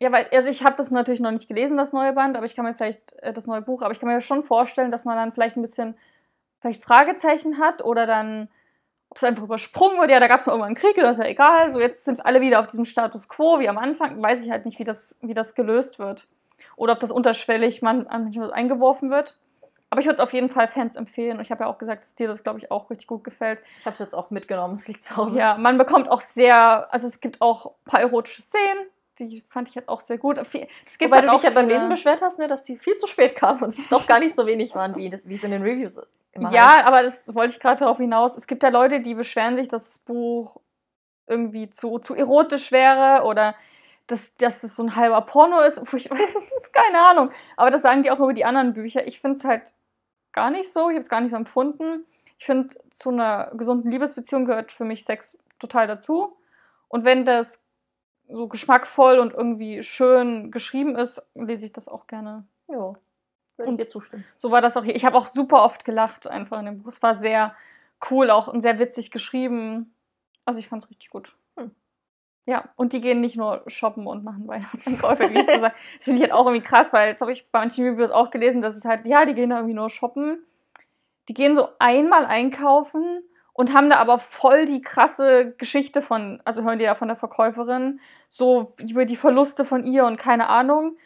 ja, 0.00 0.12
weil, 0.12 0.26
also 0.32 0.48
ich 0.48 0.64
habe 0.64 0.76
das 0.76 0.90
natürlich 0.90 1.20
noch 1.20 1.30
nicht 1.30 1.48
gelesen, 1.48 1.76
das 1.76 1.92
neue 1.92 2.12
Band, 2.12 2.36
aber 2.36 2.46
ich 2.46 2.54
kann 2.54 2.64
mir 2.64 2.74
vielleicht, 2.74 3.12
äh, 3.22 3.32
das 3.32 3.46
neue 3.46 3.62
Buch, 3.62 3.82
aber 3.82 3.92
ich 3.92 4.00
kann 4.00 4.08
mir 4.08 4.20
schon 4.20 4.42
vorstellen, 4.42 4.90
dass 4.90 5.04
man 5.04 5.16
dann 5.16 5.32
vielleicht 5.32 5.56
ein 5.56 5.62
bisschen, 5.62 5.96
vielleicht 6.60 6.82
Fragezeichen 6.82 7.58
hat 7.58 7.84
oder 7.84 8.06
dann 8.06 8.48
ob 9.14 9.18
es 9.18 9.24
einfach 9.24 9.44
übersprungen 9.44 10.00
wird. 10.00 10.10
Ja, 10.10 10.18
da 10.18 10.26
gab 10.26 10.40
es 10.40 10.46
mal 10.46 10.54
irgendwann 10.54 10.70
einen 10.70 10.76
Krieg, 10.76 10.96
das 10.96 11.18
ist 11.18 11.22
ja 11.22 11.30
egal. 11.30 11.70
So, 11.70 11.78
jetzt 11.78 12.04
sind 12.04 12.26
alle 12.26 12.40
wieder 12.40 12.58
auf 12.58 12.66
diesem 12.66 12.84
Status 12.84 13.28
quo 13.28 13.60
wie 13.60 13.68
am 13.68 13.78
Anfang. 13.78 14.20
Weiß 14.20 14.44
ich 14.44 14.50
halt 14.50 14.64
nicht, 14.64 14.80
wie 14.80 14.84
das, 14.84 15.16
wie 15.20 15.34
das 15.34 15.54
gelöst 15.54 16.00
wird. 16.00 16.26
Oder 16.74 16.94
ob 16.94 17.00
das 17.00 17.12
unterschwellig 17.12 17.80
man, 17.80 18.08
manchmal 18.10 18.52
eingeworfen 18.52 19.10
wird. 19.10 19.38
Aber 19.88 20.00
ich 20.00 20.06
würde 20.06 20.14
es 20.14 20.20
auf 20.20 20.32
jeden 20.32 20.48
Fall 20.48 20.66
Fans 20.66 20.96
empfehlen. 20.96 21.36
Und 21.36 21.42
ich 21.42 21.52
habe 21.52 21.62
ja 21.62 21.70
auch 21.70 21.78
gesagt, 21.78 22.02
dass 22.02 22.16
dir 22.16 22.26
das, 22.26 22.42
glaube 22.42 22.58
ich, 22.58 22.72
auch 22.72 22.90
richtig 22.90 23.06
gut 23.06 23.22
gefällt. 23.22 23.62
Ich 23.78 23.86
habe 23.86 23.94
es 23.94 24.00
jetzt 24.00 24.14
auch 24.16 24.30
mitgenommen, 24.30 24.74
es 24.74 24.88
liegt 24.88 25.04
zu 25.04 25.16
Hause. 25.16 25.38
Ja, 25.38 25.56
man 25.58 25.78
bekommt 25.78 26.08
auch 26.08 26.20
sehr, 26.20 26.92
also 26.92 27.06
es 27.06 27.20
gibt 27.20 27.40
auch 27.40 27.66
ein 27.66 27.84
paar 27.84 28.00
erotische 28.00 28.42
Szenen. 28.42 28.88
Die 29.18 29.42
fand 29.48 29.68
ich 29.68 29.76
halt 29.76 29.88
auch 29.88 30.00
sehr 30.00 30.18
gut. 30.18 30.38
Es 30.38 30.50
gibt 30.50 30.64
Wobei 31.12 31.18
halt 31.18 31.28
du 31.28 31.34
dich 31.34 31.42
ja 31.42 31.50
beim 31.50 31.68
Lesen 31.68 31.88
beschwert 31.88 32.20
hast, 32.20 32.38
ne, 32.38 32.48
dass 32.48 32.64
die 32.64 32.76
viel 32.76 32.94
zu 32.94 33.06
spät 33.06 33.36
kamen 33.36 33.62
und 33.62 33.76
doch 33.92 34.06
gar 34.06 34.18
nicht 34.18 34.34
so 34.34 34.46
wenig 34.46 34.74
waren, 34.74 34.96
wie, 34.96 35.18
wie 35.24 35.34
es 35.34 35.44
in 35.44 35.52
den 35.52 35.62
Reviews 35.62 36.00
immer 36.32 36.52
Ja, 36.52 36.78
heißt. 36.78 36.86
aber 36.86 37.02
das 37.02 37.34
wollte 37.34 37.52
ich 37.52 37.60
gerade 37.60 37.80
darauf 37.80 37.98
hinaus. 37.98 38.36
Es 38.36 38.46
gibt 38.46 38.62
ja 38.62 38.70
Leute, 38.70 39.00
die 39.00 39.14
beschweren 39.14 39.56
sich, 39.56 39.68
dass 39.68 39.84
das 39.84 39.98
Buch 39.98 40.60
irgendwie 41.26 41.70
zu, 41.70 41.98
zu 42.00 42.14
erotisch 42.14 42.72
wäre 42.72 43.24
oder 43.24 43.54
dass, 44.06 44.34
dass 44.36 44.60
das 44.60 44.76
so 44.76 44.82
ein 44.82 44.96
halber 44.96 45.22
Porno 45.22 45.60
ist. 45.60 45.80
Ich, 45.94 46.10
keine 46.72 46.98
Ahnung. 47.06 47.30
Aber 47.56 47.70
das 47.70 47.82
sagen 47.82 48.02
die 48.02 48.10
auch 48.10 48.18
über 48.18 48.34
die 48.34 48.44
anderen 48.44 48.74
Bücher. 48.74 49.06
Ich 49.06 49.20
finde 49.20 49.38
es 49.38 49.44
halt 49.44 49.72
gar 50.32 50.50
nicht 50.50 50.70
so. 50.72 50.88
Ich 50.90 50.94
habe 50.94 51.00
es 51.00 51.08
gar 51.08 51.20
nicht 51.20 51.30
so 51.30 51.36
empfunden. 51.36 52.04
Ich 52.38 52.44
finde, 52.46 52.74
zu 52.90 53.10
einer 53.10 53.52
gesunden 53.54 53.90
Liebesbeziehung 53.90 54.44
gehört 54.44 54.72
für 54.72 54.84
mich 54.84 55.04
Sex 55.04 55.38
total 55.58 55.86
dazu. 55.86 56.36
Und 56.88 57.04
wenn 57.04 57.24
das 57.24 57.63
so 58.28 58.48
geschmackvoll 58.48 59.18
und 59.18 59.32
irgendwie 59.32 59.82
schön 59.82 60.50
geschrieben 60.50 60.96
ist, 60.96 61.22
lese 61.34 61.66
ich 61.66 61.72
das 61.72 61.88
auch 61.88 62.06
gerne. 62.06 62.44
Jo, 62.68 62.96
würde 63.56 63.62
ich 63.64 63.68
Und- 63.68 63.80
dir 63.80 63.88
zustimmen. 63.88 64.24
So 64.36 64.50
war 64.50 64.60
das 64.60 64.76
auch 64.76 64.84
hier. 64.84 64.94
Ich 64.96 65.04
habe 65.04 65.16
auch 65.16 65.26
super 65.26 65.62
oft 65.62 65.84
gelacht 65.84 66.26
einfach 66.26 66.58
in 66.58 66.66
dem 66.66 66.78
Buch. 66.82 66.88
Es 66.88 67.02
war 67.02 67.14
sehr 67.14 67.54
cool 68.10 68.30
auch 68.30 68.48
und 68.48 68.60
sehr 68.60 68.78
witzig 68.78 69.10
geschrieben. 69.10 69.94
Also 70.44 70.60
ich 70.60 70.68
fand 70.68 70.82
es 70.82 70.90
richtig 70.90 71.10
gut. 71.10 71.34
Hm. 71.56 71.70
Ja, 72.46 72.68
und 72.76 72.92
die 72.92 73.00
gehen 73.00 73.20
nicht 73.20 73.36
nur 73.36 73.62
shoppen 73.68 74.06
und 74.06 74.24
machen 74.24 74.46
Weihnachtseinkäufe, 74.48 75.30
wie 75.30 75.34
ich 75.34 75.40
es 75.40 75.46
gesagt 75.46 75.76
Das 75.96 76.04
finde 76.04 76.16
ich 76.18 76.22
halt 76.22 76.32
auch 76.32 76.46
irgendwie 76.46 76.66
krass, 76.66 76.92
weil 76.92 77.08
das 77.08 77.20
habe 77.20 77.32
ich 77.32 77.48
bei 77.50 77.60
manchen 77.60 77.86
Reviews 77.86 78.10
auch 78.10 78.30
gelesen, 78.30 78.60
dass 78.60 78.76
es 78.76 78.84
halt, 78.84 79.06
ja, 79.06 79.24
die 79.24 79.34
gehen 79.34 79.50
da 79.50 79.56
irgendwie 79.56 79.74
nur 79.74 79.88
shoppen. 79.90 80.44
Die 81.28 81.34
gehen 81.34 81.54
so 81.54 81.68
einmal 81.78 82.26
einkaufen 82.26 83.22
und 83.54 83.72
haben 83.72 83.88
da 83.88 83.96
aber 83.96 84.18
voll 84.18 84.66
die 84.66 84.82
krasse 84.82 85.54
Geschichte 85.56 86.02
von, 86.02 86.42
also 86.44 86.62
hören 86.62 86.78
die 86.78 86.84
ja 86.84 86.94
von 86.94 87.08
der 87.08 87.16
Verkäuferin, 87.16 88.00
so 88.28 88.74
über 88.78 89.06
die 89.06 89.16
Verluste 89.16 89.64
von 89.64 89.84
ihr 89.84 90.04
und 90.04 90.18
keine 90.18 90.48
Ahnung. 90.48 90.96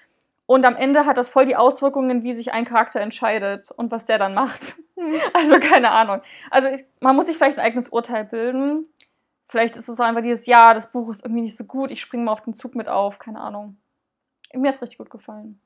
Und 0.47 0.65
am 0.65 0.75
Ende 0.75 1.05
hat 1.05 1.19
das 1.19 1.29
voll 1.29 1.45
die 1.45 1.57
Auswirkungen, 1.57 2.23
wie 2.23 2.33
sich 2.33 2.53
ein 2.53 2.65
Charakter 2.65 3.03
entscheidet 3.03 3.71
und 3.71 3.91
was 3.91 4.07
der 4.07 4.19
dann 4.19 4.35
macht. 4.35 4.77
Also 5.33 5.61
keine 5.61 5.93
Ahnung. 5.93 6.23
Also 6.51 6.67
ich, 6.67 6.85
man 6.99 7.15
muss 7.15 7.27
sich 7.27 7.37
vielleicht 7.37 7.57
ein 7.57 7.65
eigenes 7.65 7.89
Urteil 7.89 8.25
bilden. 8.25 8.83
Vielleicht 9.47 9.77
ist 9.77 9.89
es 9.89 10.01
einfach 10.01 10.23
dieses, 10.23 10.47
ja, 10.47 10.75
das 10.75 10.91
Buch 10.91 11.09
ist 11.11 11.25
irgendwie 11.25 11.43
nicht 11.43 11.57
so 11.57 11.63
gut, 11.63 11.93
ich 11.93 12.01
springe 12.01 12.25
mal 12.25 12.33
auf 12.33 12.43
den 12.43 12.53
Zug 12.53 12.75
mit 12.75 12.89
auf, 12.89 13.21
keine 13.21 13.41
Ahnung. 13.41 13.77
Mir 14.53 14.71
ist 14.71 14.83
richtig 14.83 14.99
gut 14.99 15.09
gefallen. 15.09 15.61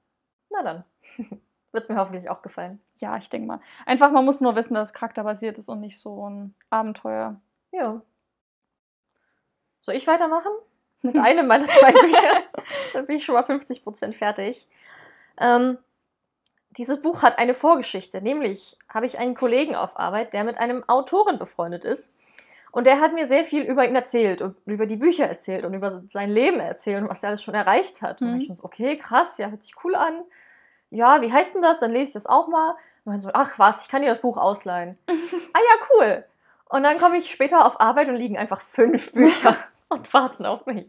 Na 0.51 0.63
dann. 0.63 0.85
Wird 1.73 1.85
es 1.85 1.89
mir 1.89 1.97
hoffentlich 1.97 2.29
auch 2.31 2.43
gefallen. 2.43 2.81
Ja, 2.97 3.17
ich 3.17 3.31
denke 3.31 3.47
mal. 3.49 3.61
Einfach, 3.87 4.11
man 4.13 4.25
muss 4.25 4.41
nur 4.41 4.55
wissen, 4.57 4.75
dass 4.75 4.89
es 4.89 4.95
charakterbasiert 4.95 5.59
ist 5.59 5.69
und 5.69 5.81
nicht 5.81 5.99
so 5.99 6.29
ein 6.29 6.55
Abenteuer. 6.71 7.41
Ja. 7.73 8.03
Soll 9.81 9.95
ich 9.95 10.07
weitermachen? 10.07 10.53
Mit 11.03 11.17
einem 11.19 11.47
meiner 11.47 11.67
zwei 11.67 11.93
Bücher. 11.93 12.43
Dann 12.93 13.07
bin 13.07 13.17
ich 13.17 13.25
schon 13.25 13.35
mal 13.35 13.43
50% 13.45 14.13
fertig. 14.13 14.69
Ähm, 15.41 15.79
dieses 16.77 17.01
Buch 17.01 17.23
hat 17.23 17.39
eine 17.39 17.55
Vorgeschichte. 17.55 18.23
Nämlich 18.23 18.79
habe 18.89 19.07
ich 19.07 19.19
einen 19.19 19.35
Kollegen 19.35 19.75
auf 19.75 19.99
Arbeit, 19.99 20.33
der 20.35 20.45
mit 20.45 20.59
einem 20.59 20.85
Autoren 20.89 21.39
befreundet 21.39 21.85
ist. 21.85 22.17
Und 22.71 22.87
der 22.87 23.01
hat 23.01 23.13
mir 23.13 23.27
sehr 23.27 23.45
viel 23.45 23.63
über 23.65 23.87
ihn 23.87 23.95
erzählt 23.95 24.41
und 24.41 24.57
über 24.65 24.87
die 24.87 24.97
Bücher 24.97 25.27
erzählt 25.27 25.65
und 25.67 25.75
über 25.75 25.91
sein 25.91 26.31
Leben 26.31 26.59
erzählt 26.59 27.03
und 27.03 27.11
was 27.11 27.23
er 27.23 27.29
alles 27.31 27.43
schon 27.43 27.55
erreicht 27.55 28.01
hat. 28.01 28.23
Und 28.23 28.33
Mhm. 28.35 28.41
ich 28.41 28.47
schon 28.47 28.57
so, 28.57 28.65
okay, 28.65 28.97
krass, 28.97 29.37
ja, 29.37 29.49
hört 29.49 29.63
sich 29.63 29.75
cool 29.85 29.95
an. 29.95 30.23
Ja, 30.93 31.23
wie 31.23 31.33
heißt 31.33 31.55
denn 31.55 31.63
das? 31.63 31.81
Dann 31.81 31.91
lese 31.93 32.09
ich 32.09 32.13
das 32.13 32.27
auch 32.27 32.49
mal. 32.49 32.77
Und 33.05 33.13
dann 33.13 33.21
so, 33.21 33.31
ach 33.33 33.59
was, 33.59 33.83
ich 33.83 33.89
kann 33.89 34.03
dir 34.03 34.09
das 34.11 34.21
Buch 34.21 34.37
ausleihen. 34.37 34.99
ah 35.09 35.13
ja, 35.59 35.87
cool. 35.99 36.25
Und 36.69 36.83
dann 36.85 36.99
komme 36.99 37.17
ich 37.17 37.31
später 37.31 37.67
auf 37.67 37.81
Arbeit 37.81 38.09
und 38.09 38.17
liegen 38.17 38.37
einfach 38.39 38.61
fünf 38.61 39.13
Bücher 39.13 39.57
und 39.89 40.13
warten 40.15 40.47
auf 40.47 40.67
mich. 40.67 40.87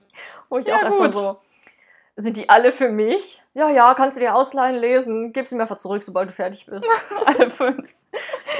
Wo 0.50 0.58
ich 0.60 0.68
Ja, 0.68 0.76
auch 0.76 0.84
erstmal 0.84 1.10
so, 1.10 1.38
sind 2.16 2.38
die 2.38 2.50
alle 2.50 2.72
für 2.72 2.90
mich? 2.90 3.42
Ja, 3.54 3.70
ja, 3.70 3.94
kannst 3.94 4.18
du 4.18 4.22
dir 4.22 4.36
ausleihen, 4.36 4.76
lesen, 4.76 5.34
gib 5.34 5.48
sie 5.48 5.56
mir 5.56 5.64
einfach 5.64 5.78
zurück, 5.78 6.04
sobald 6.04 6.30
du 6.30 6.34
fertig 6.34 6.66
bist. 6.66 6.88
Alle 7.26 7.50
fünf. 7.50 7.90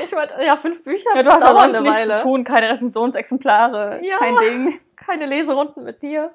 Ich 0.04 0.12
meinte, 0.12 0.36
ja, 0.44 0.56
fünf 0.56 0.84
Bücher 0.84 1.10
Ja, 1.16 1.24
du 1.24 1.30
hast 1.32 1.44
aber 1.44 1.62
eine 1.62 1.82
nichts 1.82 2.08
zu 2.08 2.16
tun, 2.18 2.44
keine 2.44 2.70
Rezensionsexemplare, 2.72 4.00
Ja. 4.04 4.18
kein 4.18 4.36
Ding. 4.38 4.80
Keine 4.96 5.26
Leserunden 5.26 5.84
mit 5.84 6.02
dir. 6.02 6.32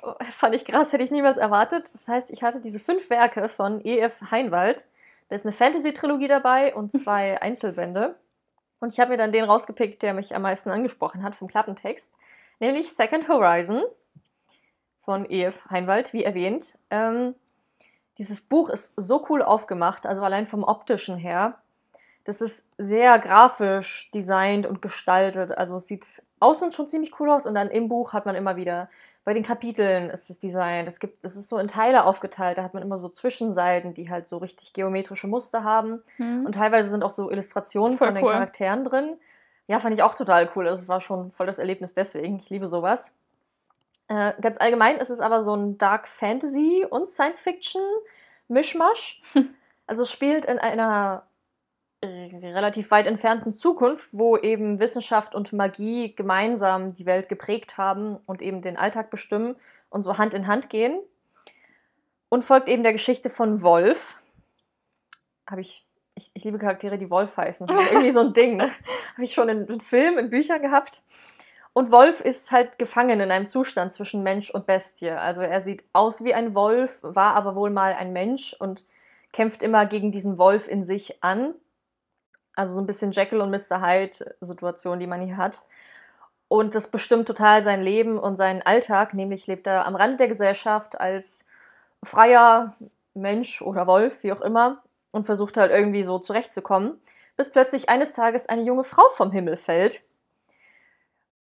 Fand 0.36 0.54
ich 0.54 0.64
krass, 0.64 0.92
hätte 0.92 1.04
ich 1.04 1.10
niemals 1.10 1.38
erwartet. 1.38 1.92
Das 1.92 2.08
heißt, 2.08 2.30
ich 2.30 2.42
hatte 2.42 2.60
diese 2.60 2.78
fünf 2.78 3.10
Werke 3.10 3.48
von 3.48 3.84
E.F. 3.84 4.30
Heinwald. 4.30 4.84
Da 5.28 5.36
ist 5.36 5.44
eine 5.44 5.52
Fantasy-Trilogie 5.52 6.28
dabei 6.28 6.74
und 6.74 6.92
zwei 6.92 7.40
Einzelbände. 7.40 8.16
Und 8.80 8.92
ich 8.92 9.00
habe 9.00 9.10
mir 9.12 9.16
dann 9.16 9.32
den 9.32 9.44
rausgepickt, 9.44 10.02
der 10.02 10.14
mich 10.14 10.34
am 10.34 10.42
meisten 10.42 10.70
angesprochen 10.70 11.22
hat 11.22 11.34
vom 11.34 11.48
Klappentext, 11.48 12.12
nämlich 12.60 12.92
Second 12.92 13.28
Horizon 13.28 13.82
von 15.00 15.28
E.F. 15.28 15.64
Heinwald, 15.70 16.12
wie 16.12 16.22
erwähnt. 16.22 16.78
Ähm, 16.90 17.34
dieses 18.18 18.40
Buch 18.40 18.68
ist 18.68 18.94
so 18.96 19.24
cool 19.28 19.42
aufgemacht, 19.42 20.06
also 20.06 20.22
allein 20.22 20.46
vom 20.46 20.62
optischen 20.62 21.16
her. 21.16 21.58
Das 22.24 22.40
ist 22.40 22.68
sehr 22.76 23.18
grafisch 23.18 24.10
designt 24.12 24.66
und 24.66 24.82
gestaltet. 24.82 25.56
Also 25.56 25.76
es 25.76 25.86
sieht 25.86 26.22
außen 26.40 26.72
schon 26.72 26.88
ziemlich 26.88 27.18
cool 27.18 27.30
aus 27.30 27.46
und 27.46 27.54
dann 27.54 27.70
im 27.70 27.88
Buch 27.88 28.12
hat 28.12 28.26
man 28.26 28.34
immer 28.34 28.56
wieder, 28.56 28.90
bei 29.28 29.34
den 29.34 29.42
Kapiteln 29.42 30.08
ist 30.08 30.30
es 30.30 30.38
designt. 30.38 30.88
Es 30.88 31.00
gibt, 31.00 31.22
es 31.22 31.36
ist 31.36 31.50
so 31.50 31.58
in 31.58 31.68
Teile 31.68 32.06
aufgeteilt, 32.06 32.56
da 32.56 32.62
hat 32.62 32.72
man 32.72 32.82
immer 32.82 32.96
so 32.96 33.10
Zwischenseiten, 33.10 33.92
die 33.92 34.08
halt 34.08 34.26
so 34.26 34.38
richtig 34.38 34.72
geometrische 34.72 35.26
Muster 35.26 35.64
haben. 35.64 36.02
Und 36.46 36.54
teilweise 36.54 36.88
sind 36.88 37.04
auch 37.04 37.10
so 37.10 37.30
Illustrationen 37.30 37.98
Voll 37.98 38.08
von 38.08 38.14
den 38.14 38.24
cool. 38.24 38.32
Charakteren 38.32 38.84
drin. 38.84 39.18
Ja, 39.66 39.80
fand 39.80 39.94
ich 39.94 40.02
auch 40.02 40.14
total 40.14 40.48
cool. 40.56 40.66
Es 40.66 40.88
war 40.88 41.02
schon 41.02 41.30
voll 41.30 41.44
das 41.44 41.58
Erlebnis 41.58 41.92
deswegen. 41.92 42.38
Ich 42.38 42.48
liebe 42.48 42.66
sowas. 42.66 43.14
Äh, 44.08 44.32
ganz 44.40 44.56
allgemein 44.56 44.96
ist 44.96 45.10
es 45.10 45.20
aber 45.20 45.42
so 45.42 45.54
ein 45.54 45.76
Dark 45.76 46.08
Fantasy 46.08 46.86
und 46.88 47.06
Science 47.06 47.42
Fiction 47.42 47.82
Mischmasch. 48.48 49.20
Also 49.86 50.02
es 50.02 50.10
spielt 50.10 50.44
in 50.44 50.58
einer 50.58 51.22
relativ 52.04 52.90
weit 52.90 53.06
entfernten 53.06 53.52
Zukunft, 53.52 54.10
wo 54.12 54.36
eben 54.36 54.78
Wissenschaft 54.78 55.34
und 55.34 55.52
Magie 55.52 56.14
gemeinsam 56.14 56.94
die 56.94 57.06
Welt 57.06 57.28
geprägt 57.28 57.76
haben 57.76 58.16
und 58.26 58.40
eben 58.40 58.62
den 58.62 58.76
Alltag 58.76 59.10
bestimmen 59.10 59.56
und 59.90 60.02
so 60.02 60.18
Hand 60.18 60.34
in 60.34 60.46
Hand 60.46 60.70
gehen. 60.70 61.00
Und 62.28 62.44
folgt 62.44 62.68
eben 62.68 62.82
der 62.82 62.92
Geschichte 62.92 63.30
von 63.30 63.62
Wolf. 63.62 64.20
Habe 65.48 65.62
ich, 65.62 65.86
ich, 66.14 66.30
ich 66.34 66.44
liebe 66.44 66.58
Charaktere, 66.58 66.98
die 66.98 67.10
Wolf 67.10 67.36
heißen. 67.36 67.66
Das 67.66 67.76
ist 67.76 67.90
irgendwie 67.92 68.12
so 68.12 68.20
ein 68.20 68.32
Ding. 68.32 68.56
Ne? 68.56 68.70
Habe 69.14 69.24
ich 69.24 69.32
schon 69.32 69.48
in, 69.48 69.66
in 69.66 69.80
Filmen, 69.80 70.18
in 70.18 70.30
Büchern 70.30 70.60
gehabt. 70.60 71.02
Und 71.72 71.90
Wolf 71.90 72.20
ist 72.20 72.50
halt 72.50 72.78
gefangen 72.78 73.20
in 73.20 73.30
einem 73.30 73.46
Zustand 73.46 73.92
zwischen 73.92 74.22
Mensch 74.22 74.50
und 74.50 74.66
Bestie. 74.66 75.10
Also 75.10 75.40
er 75.40 75.60
sieht 75.60 75.84
aus 75.92 76.22
wie 76.22 76.34
ein 76.34 76.54
Wolf, 76.54 77.00
war 77.02 77.34
aber 77.34 77.54
wohl 77.54 77.70
mal 77.70 77.94
ein 77.94 78.12
Mensch 78.12 78.54
und 78.58 78.84
kämpft 79.32 79.62
immer 79.62 79.86
gegen 79.86 80.12
diesen 80.12 80.38
Wolf 80.38 80.68
in 80.68 80.82
sich 80.82 81.22
an. 81.22 81.54
Also 82.58 82.74
so 82.74 82.80
ein 82.80 82.86
bisschen 82.86 83.12
Jekyll 83.12 83.40
und 83.40 83.50
Mr. 83.50 83.80
Hyde-Situation, 83.80 84.98
die 84.98 85.06
man 85.06 85.20
hier 85.20 85.36
hat. 85.36 85.64
Und 86.48 86.74
das 86.74 86.90
bestimmt 86.90 87.28
total 87.28 87.62
sein 87.62 87.80
Leben 87.80 88.18
und 88.18 88.34
seinen 88.34 88.62
Alltag. 88.62 89.14
Nämlich 89.14 89.46
lebt 89.46 89.68
er 89.68 89.86
am 89.86 89.94
Rande 89.94 90.16
der 90.16 90.26
Gesellschaft 90.26 91.00
als 91.00 91.46
freier 92.02 92.74
Mensch 93.14 93.62
oder 93.62 93.86
Wolf, 93.86 94.24
wie 94.24 94.32
auch 94.32 94.40
immer, 94.40 94.82
und 95.12 95.24
versucht 95.24 95.56
halt 95.56 95.70
irgendwie 95.70 96.02
so 96.02 96.18
zurechtzukommen. 96.18 97.00
Bis 97.36 97.52
plötzlich 97.52 97.88
eines 97.88 98.12
Tages 98.12 98.48
eine 98.48 98.62
junge 98.62 98.82
Frau 98.82 99.08
vom 99.10 99.30
Himmel 99.30 99.56
fällt, 99.56 100.02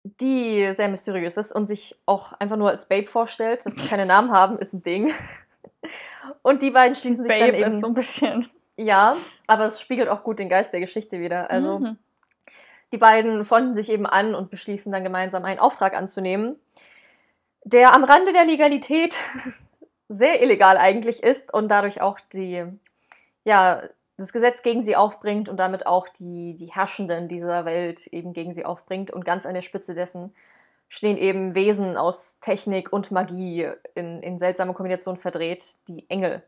die 0.04 0.72
sehr 0.72 0.88
mysteriös 0.88 1.36
ist 1.36 1.50
und 1.50 1.66
sich 1.66 1.98
auch 2.06 2.32
einfach 2.34 2.56
nur 2.56 2.70
als 2.70 2.86
Babe 2.86 3.08
vorstellt. 3.08 3.66
Dass 3.66 3.74
sie 3.74 3.88
keine 3.88 4.06
Namen 4.06 4.30
haben, 4.30 4.56
ist 4.56 4.72
ein 4.72 4.84
Ding. 4.84 5.12
Und 6.42 6.62
die 6.62 6.70
beiden 6.70 6.94
schließen 6.94 7.24
sich 7.24 7.32
dann 7.32 7.40
Babe 7.40 7.58
eben. 7.58 7.72
ist 7.72 7.80
so 7.80 7.86
ein 7.88 7.94
bisschen. 7.94 8.50
Ja, 8.76 9.16
aber 9.46 9.66
es 9.66 9.80
spiegelt 9.80 10.08
auch 10.08 10.22
gut 10.22 10.38
den 10.38 10.48
Geist 10.48 10.72
der 10.72 10.80
Geschichte 10.80 11.20
wieder. 11.20 11.50
Also 11.50 11.78
Mhm. 11.78 11.98
die 12.92 12.98
beiden 12.98 13.44
freunden 13.44 13.74
sich 13.74 13.90
eben 13.90 14.06
an 14.06 14.34
und 14.34 14.50
beschließen 14.50 14.90
dann 14.92 15.04
gemeinsam 15.04 15.44
einen 15.44 15.60
Auftrag 15.60 15.94
anzunehmen, 15.96 16.56
der 17.64 17.94
am 17.94 18.04
Rande 18.04 18.32
der 18.32 18.44
Legalität 18.44 19.14
sehr 20.08 20.42
illegal 20.42 20.76
eigentlich 20.78 21.22
ist 21.22 21.52
und 21.52 21.68
dadurch 21.68 22.00
auch 22.00 22.18
die, 22.20 22.64
ja, 23.44 23.82
das 24.18 24.32
Gesetz 24.32 24.62
gegen 24.62 24.82
sie 24.82 24.96
aufbringt 24.96 25.48
und 25.48 25.56
damit 25.56 25.86
auch 25.86 26.08
die, 26.08 26.54
die 26.54 26.72
Herrschenden 26.72 27.28
dieser 27.28 27.64
Welt 27.64 28.06
eben 28.08 28.32
gegen 28.32 28.52
sie 28.52 28.64
aufbringt. 28.64 29.10
Und 29.10 29.24
ganz 29.24 29.46
an 29.46 29.54
der 29.54 29.62
Spitze 29.62 29.94
dessen 29.94 30.34
stehen 30.88 31.16
eben 31.16 31.54
Wesen 31.54 31.96
aus 31.96 32.38
Technik 32.40 32.92
und 32.92 33.10
Magie 33.10 33.70
in, 33.94 34.22
in 34.22 34.38
seltsame 34.38 34.74
Kombinationen 34.74 35.18
verdreht, 35.18 35.76
die 35.88 36.08
Engel. 36.10 36.42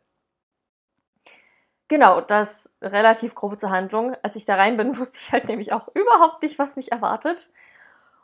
Genau, 1.89 2.21
das 2.21 2.75
relativ 2.81 3.35
grob 3.35 3.59
zur 3.59 3.71
Handlung. 3.71 4.17
Als 4.23 4.37
ich 4.37 4.45
da 4.45 4.57
rein 4.57 4.77
bin, 4.77 4.97
wusste 4.99 5.19
ich 5.21 5.33
halt 5.33 5.49
nämlich 5.49 5.73
auch 5.73 5.89
überhaupt 5.95 6.43
nicht, 6.43 6.59
was 6.59 6.77
mich 6.77 6.93
erwartet. 6.93 7.51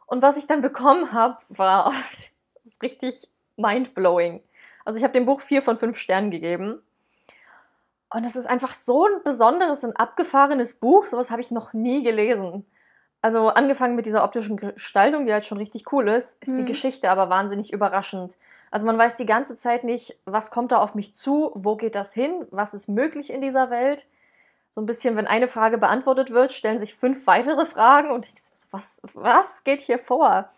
Und 0.07 0.23
was 0.23 0.37
ich 0.37 0.47
dann 0.47 0.63
bekommen 0.63 1.13
habe, 1.13 1.37
war 1.49 1.93
richtig 2.83 3.29
mindblowing. 3.57 4.43
Also 4.85 4.97
ich 4.97 5.05
habe 5.05 5.13
dem 5.13 5.27
Buch 5.27 5.41
vier 5.41 5.63
von 5.63 5.77
fünf 5.77 5.99
Sternen 5.99 6.31
gegeben. 6.31 6.83
Und 8.13 8.25
es 8.25 8.35
ist 8.35 8.47
einfach 8.47 8.75
so 8.75 9.07
ein 9.07 9.23
besonderes 9.23 9.85
und 9.85 9.97
abgefahrenes 9.97 10.75
Buch. 10.75 11.07
Sowas 11.07 11.31
habe 11.31 11.41
ich 11.41 11.53
noch 11.53 11.73
nie 11.73 12.03
gelesen. 12.03 12.67
Also 13.23 13.49
angefangen 13.49 13.95
mit 13.95 14.07
dieser 14.07 14.25
optischen 14.25 14.57
Gestaltung, 14.57 15.27
die 15.27 15.33
halt 15.33 15.45
schon 15.45 15.59
richtig 15.59 15.93
cool 15.93 16.09
ist, 16.09 16.43
ist 16.43 16.53
mhm. 16.53 16.57
die 16.57 16.65
Geschichte 16.65 17.11
aber 17.11 17.29
wahnsinnig 17.29 17.73
überraschend. 17.73 18.37
Also 18.71 18.87
man 18.87 18.99
weiß 18.99 19.17
die 19.17 19.27
ganze 19.27 19.57
Zeit 19.57 19.85
nicht, 19.85 20.17
was 20.25 20.51
kommt 20.51 20.73
da 20.73 20.79
auf 20.79 20.95
mich 20.95 21.15
zu, 21.15 21.51
wo 21.55 21.77
geht 21.77 21.95
das 21.95 22.15
hin, 22.15 22.47
was 22.51 22.75
ist 22.75 22.89
möglich 22.89 23.33
in 23.33 23.41
dieser 23.41 23.71
Welt. 23.71 24.07
So 24.71 24.81
ein 24.81 24.87
bisschen, 24.87 25.17
wenn 25.17 25.27
eine 25.27 25.49
Frage 25.49 25.79
beantwortet 25.79 26.31
wird, 26.31 26.53
stellen 26.53 26.79
sich 26.79 26.95
fünf 26.95 27.27
weitere 27.27 27.67
Fragen 27.67 28.11
und 28.11 28.27
denkst, 28.27 28.43
was, 28.71 29.03
was 29.15 29.65
geht 29.65 29.81
hier 29.81 29.99
vor? 29.99 30.49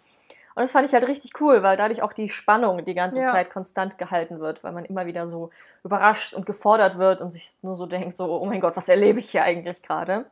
Und 0.54 0.62
das 0.62 0.72
fand 0.72 0.86
ich 0.86 0.92
halt 0.92 1.08
richtig 1.08 1.40
cool, 1.40 1.62
weil 1.62 1.78
dadurch 1.78 2.02
auch 2.02 2.12
die 2.12 2.28
Spannung 2.28 2.84
die 2.84 2.92
ganze 2.92 3.20
ja. 3.20 3.32
Zeit 3.32 3.48
konstant 3.48 3.96
gehalten 3.96 4.38
wird, 4.38 4.62
weil 4.62 4.72
man 4.72 4.84
immer 4.84 5.06
wieder 5.06 5.26
so 5.26 5.48
überrascht 5.82 6.34
und 6.34 6.44
gefordert 6.44 6.98
wird 6.98 7.22
und 7.22 7.30
sich 7.30 7.54
nur 7.62 7.74
so 7.74 7.86
denkt, 7.86 8.14
so, 8.14 8.26
oh 8.38 8.44
mein 8.44 8.60
Gott, 8.60 8.76
was 8.76 8.88
erlebe 8.88 9.18
ich 9.18 9.30
hier 9.30 9.44
eigentlich 9.44 9.82
gerade? 9.82 10.26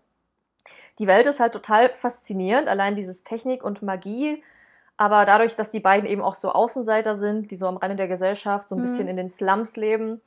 Die 0.99 1.07
Welt 1.07 1.27
ist 1.27 1.40
halt 1.40 1.55
total 1.55 1.88
faszinierend, 1.95 2.69
allein 2.69 2.97
dieses 2.97 3.25
Technik 3.25 3.64
und 3.64 3.81
Magie, 3.81 4.43
aber 5.00 5.24
dadurch, 5.24 5.54
dass 5.54 5.70
die 5.70 5.80
beiden 5.80 6.06
eben 6.06 6.20
auch 6.20 6.34
so 6.34 6.52
Außenseiter 6.52 7.16
sind, 7.16 7.50
die 7.50 7.56
so 7.56 7.66
am 7.66 7.78
Rande 7.78 7.96
der 7.96 8.06
Gesellschaft 8.06 8.68
so 8.68 8.74
ein 8.74 8.80
mhm. 8.80 8.82
bisschen 8.82 9.08
in 9.08 9.16
den 9.16 9.30
Slums 9.30 9.76
leben, 9.76 10.20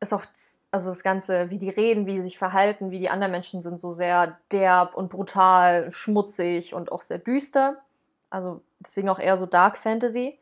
ist 0.00 0.14
auch 0.14 0.24
also 0.70 0.88
das 0.88 1.02
Ganze, 1.02 1.50
wie 1.50 1.58
die 1.58 1.68
reden, 1.68 2.06
wie 2.06 2.14
die 2.14 2.22
sich 2.22 2.38
verhalten, 2.38 2.90
wie 2.90 3.00
die 3.00 3.10
anderen 3.10 3.32
Menschen 3.32 3.60
sind, 3.60 3.78
so 3.78 3.92
sehr 3.92 4.38
derb 4.50 4.94
und 4.94 5.10
brutal, 5.10 5.92
schmutzig 5.92 6.72
und 6.72 6.90
auch 6.90 7.02
sehr 7.02 7.18
düster. 7.18 7.82
Also 8.30 8.62
deswegen 8.80 9.10
auch 9.10 9.18
eher 9.18 9.36
so 9.36 9.44
Dark 9.44 9.76
Fantasy. 9.76 10.38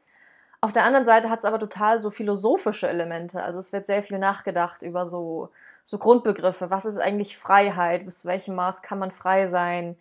Auf 0.60 0.70
der 0.70 0.84
anderen 0.84 1.04
Seite 1.04 1.28
hat 1.28 1.40
es 1.40 1.44
aber 1.44 1.58
total 1.58 1.98
so 1.98 2.10
philosophische 2.10 2.86
Elemente. 2.86 3.42
Also 3.42 3.58
es 3.58 3.72
wird 3.72 3.84
sehr 3.84 4.04
viel 4.04 4.20
nachgedacht 4.20 4.82
über 4.82 5.08
so, 5.08 5.48
so 5.84 5.98
Grundbegriffe. 5.98 6.70
Was 6.70 6.84
ist 6.84 6.98
eigentlich 6.98 7.36
Freiheit? 7.36 8.04
Bis 8.04 8.26
welchem 8.26 8.54
Maß 8.54 8.82
kann 8.82 9.00
man 9.00 9.10
frei 9.10 9.48
sein? 9.48 9.96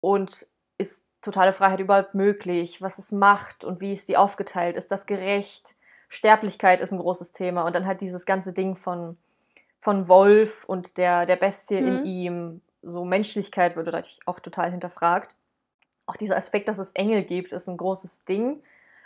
Und 0.00 0.48
ist 0.78 1.04
totale 1.22 1.52
Freiheit 1.52 1.80
überhaupt 1.80 2.14
möglich? 2.14 2.82
Was 2.82 2.98
ist 2.98 3.12
Macht 3.12 3.64
und 3.64 3.80
wie 3.80 3.92
ist 3.92 4.08
die 4.08 4.16
aufgeteilt? 4.16 4.76
Ist 4.76 4.90
das 4.90 5.06
gerecht? 5.06 5.76
Sterblichkeit 6.08 6.80
ist 6.80 6.92
ein 6.92 6.98
großes 6.98 7.32
Thema. 7.32 7.62
Und 7.62 7.74
dann 7.74 7.86
halt 7.86 8.00
dieses 8.00 8.26
ganze 8.26 8.52
Ding 8.52 8.76
von, 8.76 9.16
von 9.80 10.08
Wolf 10.08 10.64
und 10.64 10.98
der, 10.98 11.24
der 11.24 11.36
Bestie 11.36 11.80
mhm. 11.80 11.86
in 11.86 12.04
ihm. 12.04 12.60
So 12.82 13.04
Menschlichkeit 13.04 13.76
wird 13.76 13.86
dadurch 13.86 14.18
auch 14.26 14.40
total 14.40 14.70
hinterfragt. 14.72 15.34
Auch 16.04 16.16
dieser 16.16 16.36
Aspekt, 16.36 16.68
dass 16.68 16.78
es 16.78 16.92
Engel 16.92 17.22
gibt, 17.22 17.52
ist 17.52 17.68
ein 17.68 17.76
großes 17.76 18.24
Ding. 18.24 18.62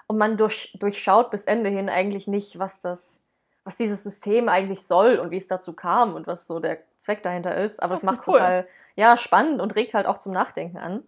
Und 0.06 0.18
man 0.18 0.36
durch, 0.36 0.76
durchschaut 0.80 1.30
bis 1.30 1.44
Ende 1.44 1.68
hin 1.68 1.88
eigentlich 1.88 2.26
nicht, 2.26 2.58
was 2.58 2.80
das, 2.80 3.20
was 3.64 3.76
dieses 3.76 4.02
System 4.02 4.48
eigentlich 4.48 4.86
soll 4.86 5.18
und 5.18 5.30
wie 5.30 5.36
es 5.36 5.46
dazu 5.46 5.74
kam 5.74 6.14
und 6.14 6.26
was 6.26 6.46
so 6.46 6.58
der 6.58 6.78
Zweck 6.96 7.22
dahinter 7.22 7.54
ist. 7.56 7.82
Aber 7.82 7.94
das, 7.94 8.00
das 8.00 8.06
macht 8.06 8.20
es 8.20 8.28
cool. 8.28 8.34
total 8.34 8.68
ja, 8.94 9.16
spannend 9.16 9.60
und 9.60 9.76
regt 9.76 9.94
halt 9.94 10.06
auch 10.06 10.18
zum 10.18 10.32
Nachdenken 10.32 10.78
an. 10.78 11.02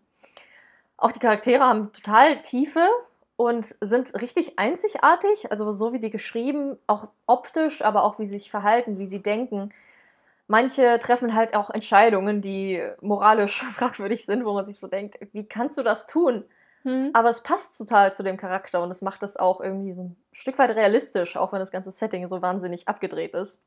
Auch 0.98 1.12
die 1.12 1.20
Charaktere 1.20 1.64
haben 1.64 1.92
total 1.92 2.42
Tiefe 2.42 2.86
und 3.36 3.76
sind 3.80 4.20
richtig 4.20 4.58
einzigartig. 4.58 5.50
Also 5.50 5.70
so 5.72 5.92
wie 5.92 6.00
die 6.00 6.10
geschrieben, 6.10 6.76
auch 6.86 7.08
optisch, 7.26 7.82
aber 7.82 8.02
auch 8.02 8.18
wie 8.18 8.26
sie 8.26 8.36
sich 8.36 8.50
verhalten, 8.50 8.98
wie 8.98 9.06
sie 9.06 9.22
denken. 9.22 9.72
Manche 10.48 10.98
treffen 10.98 11.34
halt 11.34 11.54
auch 11.54 11.70
Entscheidungen, 11.70 12.42
die 12.42 12.82
moralisch 13.00 13.62
fragwürdig 13.72 14.26
sind, 14.26 14.44
wo 14.44 14.52
man 14.54 14.66
sich 14.66 14.78
so 14.78 14.88
denkt, 14.88 15.18
wie 15.32 15.46
kannst 15.46 15.78
du 15.78 15.82
das 15.82 16.06
tun? 16.06 16.44
Hm. 16.82 17.10
Aber 17.12 17.28
es 17.28 17.42
passt 17.42 17.78
total 17.78 18.12
zu 18.12 18.22
dem 18.22 18.36
Charakter 18.36 18.82
und 18.82 18.90
es 18.90 19.02
macht 19.02 19.22
es 19.22 19.36
auch 19.36 19.60
irgendwie 19.60 19.92
so 19.92 20.02
ein 20.02 20.16
Stück 20.32 20.58
weit 20.58 20.70
realistisch, 20.70 21.36
auch 21.36 21.52
wenn 21.52 21.60
das 21.60 21.70
ganze 21.70 21.92
Setting 21.92 22.26
so 22.26 22.42
wahnsinnig 22.42 22.88
abgedreht 22.88 23.34
ist. 23.34 23.62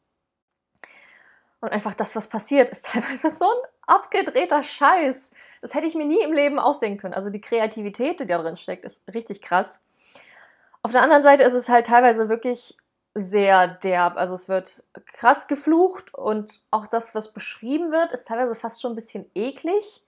Und 1.62 1.72
einfach 1.72 1.94
das, 1.94 2.15
was 2.15 2.28
passiert, 2.28 2.70
ist 2.70 2.86
teilweise 2.91 3.30
so 3.30 3.46
ein 3.46 3.70
abgedrehter 3.88 4.63
Scheiß. 4.63 5.32
Das 5.62 5.74
hätte 5.74 5.88
ich 5.88 5.95
mir 5.95 6.06
nie 6.06 6.21
im 6.21 6.34
Leben 6.34 6.60
ausdenken 6.60 7.00
können. 7.00 7.13
Also 7.13 7.30
die 7.30 7.41
Kreativität, 7.41 8.19
die 8.19 8.26
da 8.26 8.38
drin 8.39 8.58
steckt, 8.58 8.84
ist 8.84 9.12
richtig 9.13 9.41
krass. 9.41 9.84
Auf 10.82 10.91
der 10.91 11.04
anderen 11.04 11.21
Seite 11.21 11.43
ist 11.43 11.54
es 11.54 11.69
halt 11.69 11.86
teilweise 11.86 12.30
wirklich 12.30 12.76
sehr 13.13 13.67
derb. 13.67 14.17
Also 14.17 14.34
es 14.34 14.50
wird 14.50 14.84
krass 15.13 15.47
geflucht 15.47 16.13
und 16.13 16.62
auch 16.71 16.88
das, 16.88 17.13
was 17.13 17.34
beschrieben 17.34 17.91
wird, 17.91 18.12
ist 18.12 18.28
teilweise 18.28 18.56
fast 18.56 18.82
schon 18.82 18.93
ein 18.93 18.95
bisschen 18.95 19.30
eklig. 19.36 20.04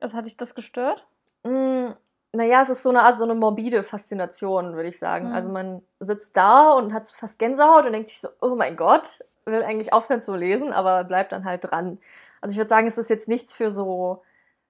Also 0.00 0.16
hat 0.16 0.26
dich 0.26 0.36
das 0.36 0.54
gestört? 0.54 1.06
Mm, 1.44 1.92
naja, 2.32 2.60
es 2.62 2.68
ist 2.68 2.82
so 2.82 2.90
eine 2.90 3.02
Art, 3.02 3.16
so 3.16 3.24
eine 3.24 3.34
morbide 3.34 3.82
Faszination, 3.82 4.74
würde 4.74 4.88
ich 4.88 4.98
sagen. 4.98 5.28
Mhm. 5.28 5.34
Also 5.34 5.48
man 5.48 5.82
sitzt 6.00 6.36
da 6.36 6.72
und 6.72 6.92
hat 6.92 7.06
fast 7.08 7.38
Gänsehaut 7.38 7.86
und 7.86 7.92
denkt 7.92 8.08
sich 8.08 8.20
so, 8.20 8.28
oh 8.40 8.56
mein 8.56 8.76
Gott, 8.76 9.24
will 9.46 9.62
eigentlich 9.62 9.92
aufhören 9.92 10.20
zu 10.20 10.34
lesen, 10.34 10.72
aber 10.72 11.04
bleibt 11.04 11.32
dann 11.32 11.44
halt 11.44 11.64
dran. 11.64 11.98
Also 12.40 12.52
ich 12.52 12.58
würde 12.58 12.68
sagen, 12.68 12.86
es 12.86 12.98
ist 12.98 13.08
jetzt 13.08 13.28
nichts 13.28 13.54
für 13.54 13.70
so 13.70 14.22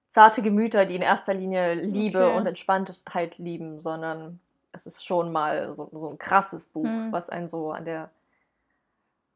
zarte 0.07 0.41
Gemüter, 0.41 0.85
die 0.85 0.95
in 0.95 1.01
erster 1.01 1.33
Linie 1.33 1.73
Liebe 1.73 2.27
okay. 2.27 2.37
und 2.37 2.45
Entspanntheit 2.45 3.37
lieben, 3.37 3.79
sondern 3.79 4.39
es 4.71 4.85
ist 4.85 5.05
schon 5.05 5.31
mal 5.31 5.73
so, 5.73 5.89
so 5.91 6.09
ein 6.09 6.17
krasses 6.17 6.65
Buch, 6.65 6.85
hm. 6.85 7.11
was 7.11 7.29
einen 7.29 7.47
so 7.47 7.71
an 7.71 7.85
der, 7.85 8.09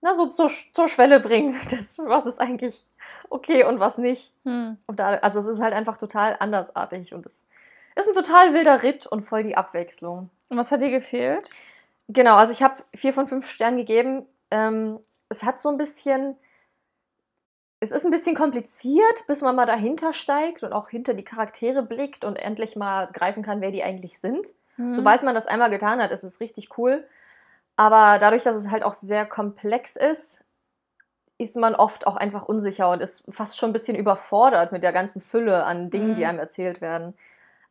na, 0.01 0.13
so 0.13 0.27
zur, 0.27 0.49
zur 0.73 0.87
Schwelle 0.87 1.19
bringt, 1.19 1.53
das, 1.71 1.99
was 1.99 2.25
ist 2.25 2.39
eigentlich 2.39 2.85
okay 3.29 3.63
und 3.63 3.79
was 3.79 3.97
nicht. 3.97 4.33
Hm. 4.43 4.77
Und 4.87 4.99
da, 4.99 5.15
also 5.15 5.39
es 5.39 5.47
ist 5.47 5.61
halt 5.61 5.73
einfach 5.73 5.97
total 5.97 6.37
andersartig 6.39 7.13
und 7.13 7.25
es 7.25 7.45
ist 7.95 8.07
ein 8.07 8.13
total 8.13 8.53
wilder 8.53 8.83
Ritt 8.83 9.05
und 9.05 9.23
voll 9.23 9.43
die 9.43 9.57
Abwechslung. 9.57 10.29
Und 10.49 10.57
was 10.57 10.71
hat 10.71 10.81
dir 10.81 10.91
gefehlt? 10.91 11.49
Genau, 12.07 12.35
also 12.35 12.51
ich 12.51 12.61
habe 12.63 12.75
vier 12.93 13.13
von 13.13 13.27
fünf 13.27 13.49
Sternen 13.49 13.77
gegeben. 13.77 14.25
Ähm, 14.49 14.99
es 15.29 15.43
hat 15.43 15.59
so 15.59 15.69
ein 15.69 15.77
bisschen 15.77 16.35
es 17.81 17.91
ist 17.91 18.05
ein 18.05 18.11
bisschen 18.11 18.35
kompliziert, 18.35 19.25
bis 19.25 19.41
man 19.41 19.55
mal 19.55 19.65
dahinter 19.65 20.13
steigt 20.13 20.61
und 20.61 20.71
auch 20.71 20.87
hinter 20.89 21.15
die 21.15 21.23
Charaktere 21.23 21.81
blickt 21.81 22.23
und 22.23 22.37
endlich 22.37 22.75
mal 22.75 23.07
greifen 23.11 23.41
kann, 23.41 23.59
wer 23.59 23.71
die 23.71 23.83
eigentlich 23.83 24.19
sind. 24.19 24.53
Mhm. 24.77 24.93
Sobald 24.93 25.23
man 25.23 25.33
das 25.33 25.47
einmal 25.47 25.71
getan 25.71 25.99
hat, 25.99 26.11
ist 26.11 26.23
es 26.23 26.39
richtig 26.39 26.77
cool. 26.77 27.03
Aber 27.75 28.19
dadurch, 28.19 28.43
dass 28.43 28.55
es 28.55 28.69
halt 28.69 28.83
auch 28.83 28.93
sehr 28.93 29.25
komplex 29.25 29.95
ist, 29.95 30.43
ist 31.39 31.55
man 31.55 31.73
oft 31.73 32.05
auch 32.05 32.17
einfach 32.17 32.43
unsicher 32.43 32.87
und 32.91 33.01
ist 33.01 33.23
fast 33.31 33.57
schon 33.57 33.71
ein 33.71 33.73
bisschen 33.73 33.97
überfordert 33.97 34.71
mit 34.71 34.83
der 34.83 34.93
ganzen 34.93 35.19
Fülle 35.19 35.63
an 35.63 35.89
Dingen, 35.89 36.11
mhm. 36.11 36.15
die 36.15 36.25
einem 36.27 36.37
erzählt 36.37 36.81
werden. 36.81 37.15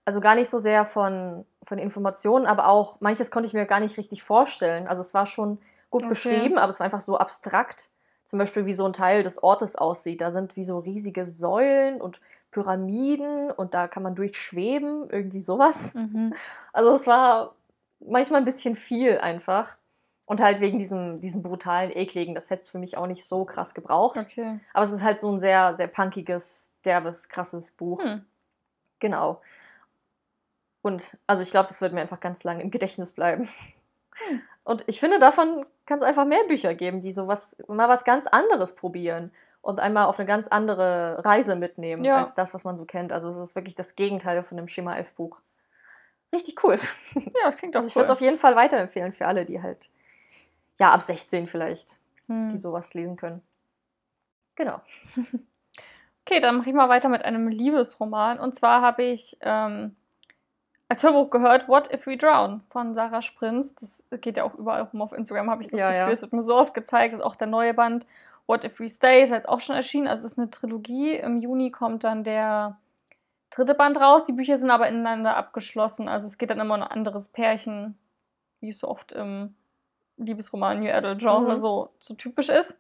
Also 0.05 0.21
gar 0.21 0.35
nicht 0.35 0.49
so 0.49 0.59
sehr 0.59 0.85
von, 0.85 1.47
von 1.63 1.79
Informationen, 1.79 2.47
aber 2.47 2.67
auch 2.67 3.01
manches 3.01 3.31
konnte 3.31 3.47
ich 3.47 3.53
mir 3.53 3.65
gar 3.65 3.79
nicht 3.79 3.97
richtig 3.97 4.25
vorstellen. 4.25 4.89
Also 4.89 5.03
es 5.03 5.15
war 5.15 5.27
schon 5.27 5.59
gut 5.89 6.03
okay. 6.03 6.09
beschrieben, 6.09 6.59
aber 6.59 6.71
es 6.71 6.81
war 6.81 6.85
einfach 6.87 7.01
so 7.01 7.17
abstrakt 7.17 7.91
zum 8.25 8.39
Beispiel 8.39 8.67
wie 8.67 8.75
so 8.75 8.87
ein 8.87 8.93
Teil 8.93 9.23
des 9.23 9.43
Ortes 9.43 9.77
aussieht. 9.77 10.21
Da 10.21 10.31
sind 10.31 10.57
wie 10.57 10.65
so 10.65 10.79
riesige 10.79 11.27
Säulen 11.27 12.01
und 12.01 12.21
Pyramiden 12.51 13.51
und 13.51 13.75
da 13.75 13.89
kann 13.89 14.03
man 14.03 14.15
durchschweben, 14.15 15.09
irgendwie 15.11 15.41
sowas. 15.41 15.95
Mhm. 15.95 16.35
Also 16.73 16.95
es 16.95 17.07
war 17.09 17.57
manchmal 17.99 18.41
ein 18.41 18.45
bisschen 18.45 18.77
viel 18.77 19.19
einfach. 19.19 19.77
Und 20.25 20.41
halt 20.41 20.61
wegen 20.61 20.79
diesem, 20.79 21.21
diesem 21.21 21.43
brutalen, 21.43 21.91
ekligen, 21.91 22.37
das 22.37 22.51
hätte 22.51 22.63
es 22.63 22.69
für 22.69 22.79
mich 22.79 22.97
auch 22.97 23.09
nicht 23.09 23.25
so 23.25 23.45
krass 23.45 23.75
gebraucht. 23.75 24.17
Okay. 24.17 24.61
Aber 24.73 24.85
es 24.85 24.93
ist 24.93 25.03
halt 25.03 25.19
so 25.19 25.29
ein 25.29 25.41
sehr, 25.41 25.75
sehr 25.75 25.89
punkiges, 25.89 26.71
derbes, 26.85 27.29
krasses 27.29 27.73
Buch. 27.73 28.01
Hm. 28.01 28.25
Genau. 29.01 29.41
Und 30.83 31.19
also 31.27 31.43
ich 31.43 31.51
glaube, 31.51 31.67
das 31.67 31.81
wird 31.81 31.93
mir 31.93 32.01
einfach 32.01 32.21
ganz 32.21 32.45
lange 32.45 32.63
im 32.63 32.71
Gedächtnis 32.71 33.11
bleiben. 33.11 33.49
Hm. 34.29 34.43
Und 34.63 34.85
ich 34.87 35.01
finde, 35.01 35.19
davon 35.19 35.67
kann 35.91 35.99
es 35.99 36.05
einfach 36.05 36.25
mehr 36.25 36.45
Bücher 36.47 36.73
geben, 36.73 37.01
die 37.01 37.11
so 37.11 37.27
was, 37.27 37.57
mal 37.67 37.89
was 37.89 38.05
ganz 38.05 38.29
anderes 38.29 38.77
probieren 38.77 39.33
und 39.61 39.81
einmal 39.81 40.07
auf 40.07 40.21
eine 40.21 40.27
ganz 40.27 40.47
andere 40.47 41.21
Reise 41.25 41.57
mitnehmen, 41.57 42.05
ja. 42.05 42.19
als 42.19 42.37
das, 42.37 42.55
was 42.55 42.63
man 42.63 42.77
so 42.77 42.85
kennt. 42.85 43.11
Also 43.11 43.29
es 43.29 43.37
ist 43.37 43.57
wirklich 43.57 43.75
das 43.75 43.97
Gegenteil 43.97 44.45
von 44.45 44.57
dem 44.57 44.69
Schema 44.69 44.97
F-Buch. 44.99 45.41
Richtig 46.33 46.63
cool. 46.63 46.79
Ja, 47.43 47.51
klingt 47.51 47.75
doch 47.75 47.81
Also 47.81 47.89
ich 47.89 47.97
würde 47.97 48.05
es 48.05 48.11
auf 48.11 48.21
jeden 48.21 48.39
Fall 48.39 48.55
weiterempfehlen 48.55 49.11
für 49.11 49.27
alle, 49.27 49.45
die 49.45 49.61
halt, 49.61 49.91
ja, 50.79 50.93
ab 50.93 51.03
16 51.03 51.49
vielleicht, 51.49 51.97
hm. 52.29 52.51
die 52.51 52.59
sowas 52.59 52.95
lesen 52.95 53.17
können. 53.17 53.43
Genau. 54.55 54.81
Okay, 56.27 56.39
dann 56.39 56.59
mache 56.59 56.69
ich 56.69 56.77
mal 56.77 56.91
weiter 56.91 57.09
mit 57.09 57.25
einem 57.25 57.49
Liebesroman. 57.49 58.39
Und 58.39 58.55
zwar 58.55 58.83
habe 58.83 59.03
ich 59.03 59.39
ähm, 59.41 59.97
als 60.91 61.05
Hörbuch 61.05 61.31
gehört 61.31 61.69
What 61.69 61.93
If 61.95 62.09
We 62.09 62.17
Drown 62.17 62.63
von 62.69 62.95
Sarah 62.95 63.23
Sprinz. 63.23 63.77
Das 63.77 64.05
geht 64.21 64.37
ja 64.37 64.43
auch 64.43 64.55
überall 64.57 64.83
rum 64.83 65.03
auf 65.03 65.13
Instagram, 65.13 65.49
habe 65.49 65.63
ich 65.63 65.69
das 65.69 65.79
ja, 65.79 65.87
Gefühl. 65.87 66.07
Ja. 66.07 66.11
Es 66.11 66.21
wird 66.21 66.33
mir 66.33 66.43
so 66.43 66.57
oft 66.57 66.75
gezeigt. 66.75 67.13
Das 67.13 67.21
ist 67.21 67.25
auch 67.25 67.37
der 67.37 67.47
neue 67.47 67.75
Band 67.75 68.07
What 68.49 68.65
If 68.65 68.81
We 68.81 68.89
Stay, 68.89 69.23
ist 69.23 69.31
jetzt 69.31 69.49
auch 69.49 69.61
schon 69.61 69.77
erschienen. 69.77 70.09
Also 70.09 70.27
es 70.27 70.33
ist 70.33 70.39
eine 70.39 70.51
Trilogie. 70.51 71.15
Im 71.15 71.41
Juni 71.41 71.71
kommt 71.71 72.03
dann 72.03 72.25
der 72.25 72.77
dritte 73.51 73.75
Band 73.75 74.01
raus. 74.01 74.25
Die 74.25 74.33
Bücher 74.33 74.59
sind 74.59 74.73
aber 74.73 74.89
ineinander 74.89 75.37
abgeschlossen. 75.37 76.09
Also 76.09 76.27
es 76.27 76.39
geht 76.39 76.51
dann 76.51 76.59
immer 76.59 76.75
um 76.75 76.83
ein 76.83 76.89
anderes 76.89 77.29
Pärchen, 77.29 77.97
wie 78.59 78.71
es 78.71 78.81
so 78.81 78.89
oft 78.89 79.13
im 79.13 79.55
Liebesroman 80.17 80.81
New 80.81 80.91
Adult 80.91 81.21
Genre 81.21 81.53
mhm. 81.53 81.59
so, 81.59 81.91
so 82.01 82.15
typisch 82.15 82.49
ist. 82.49 82.77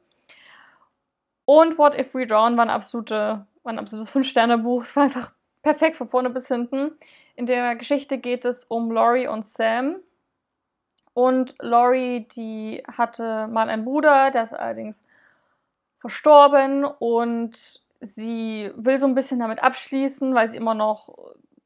Und 1.44 1.78
What 1.78 1.96
If 1.96 2.12
We 2.12 2.26
Drown 2.26 2.56
war, 2.56 2.64
eine 2.64 2.72
absolute, 2.72 3.46
war 3.62 3.72
ein 3.72 3.78
absolutes 3.78 4.10
Fünf-Sterne-Buch. 4.10 4.82
Es 4.82 4.96
war 4.96 5.04
einfach 5.04 5.30
perfekt 5.62 5.94
von 5.94 6.08
vorne 6.08 6.30
bis 6.30 6.48
hinten. 6.48 6.90
In 7.40 7.46
der 7.46 7.74
Geschichte 7.74 8.18
geht 8.18 8.44
es 8.44 8.64
um 8.64 8.92
Laurie 8.92 9.26
und 9.26 9.46
Sam. 9.46 9.96
Und 11.14 11.54
Laurie, 11.58 12.28
die 12.28 12.82
hatte 12.86 13.46
mal 13.46 13.70
einen 13.70 13.86
Bruder, 13.86 14.30
der 14.30 14.44
ist 14.44 14.52
allerdings 14.52 15.02
verstorben 15.96 16.84
und 16.84 17.80
sie 18.02 18.70
will 18.76 18.98
so 18.98 19.06
ein 19.06 19.14
bisschen 19.14 19.40
damit 19.40 19.62
abschließen, 19.62 20.34
weil 20.34 20.50
sie 20.50 20.58
immer 20.58 20.74
noch 20.74 21.16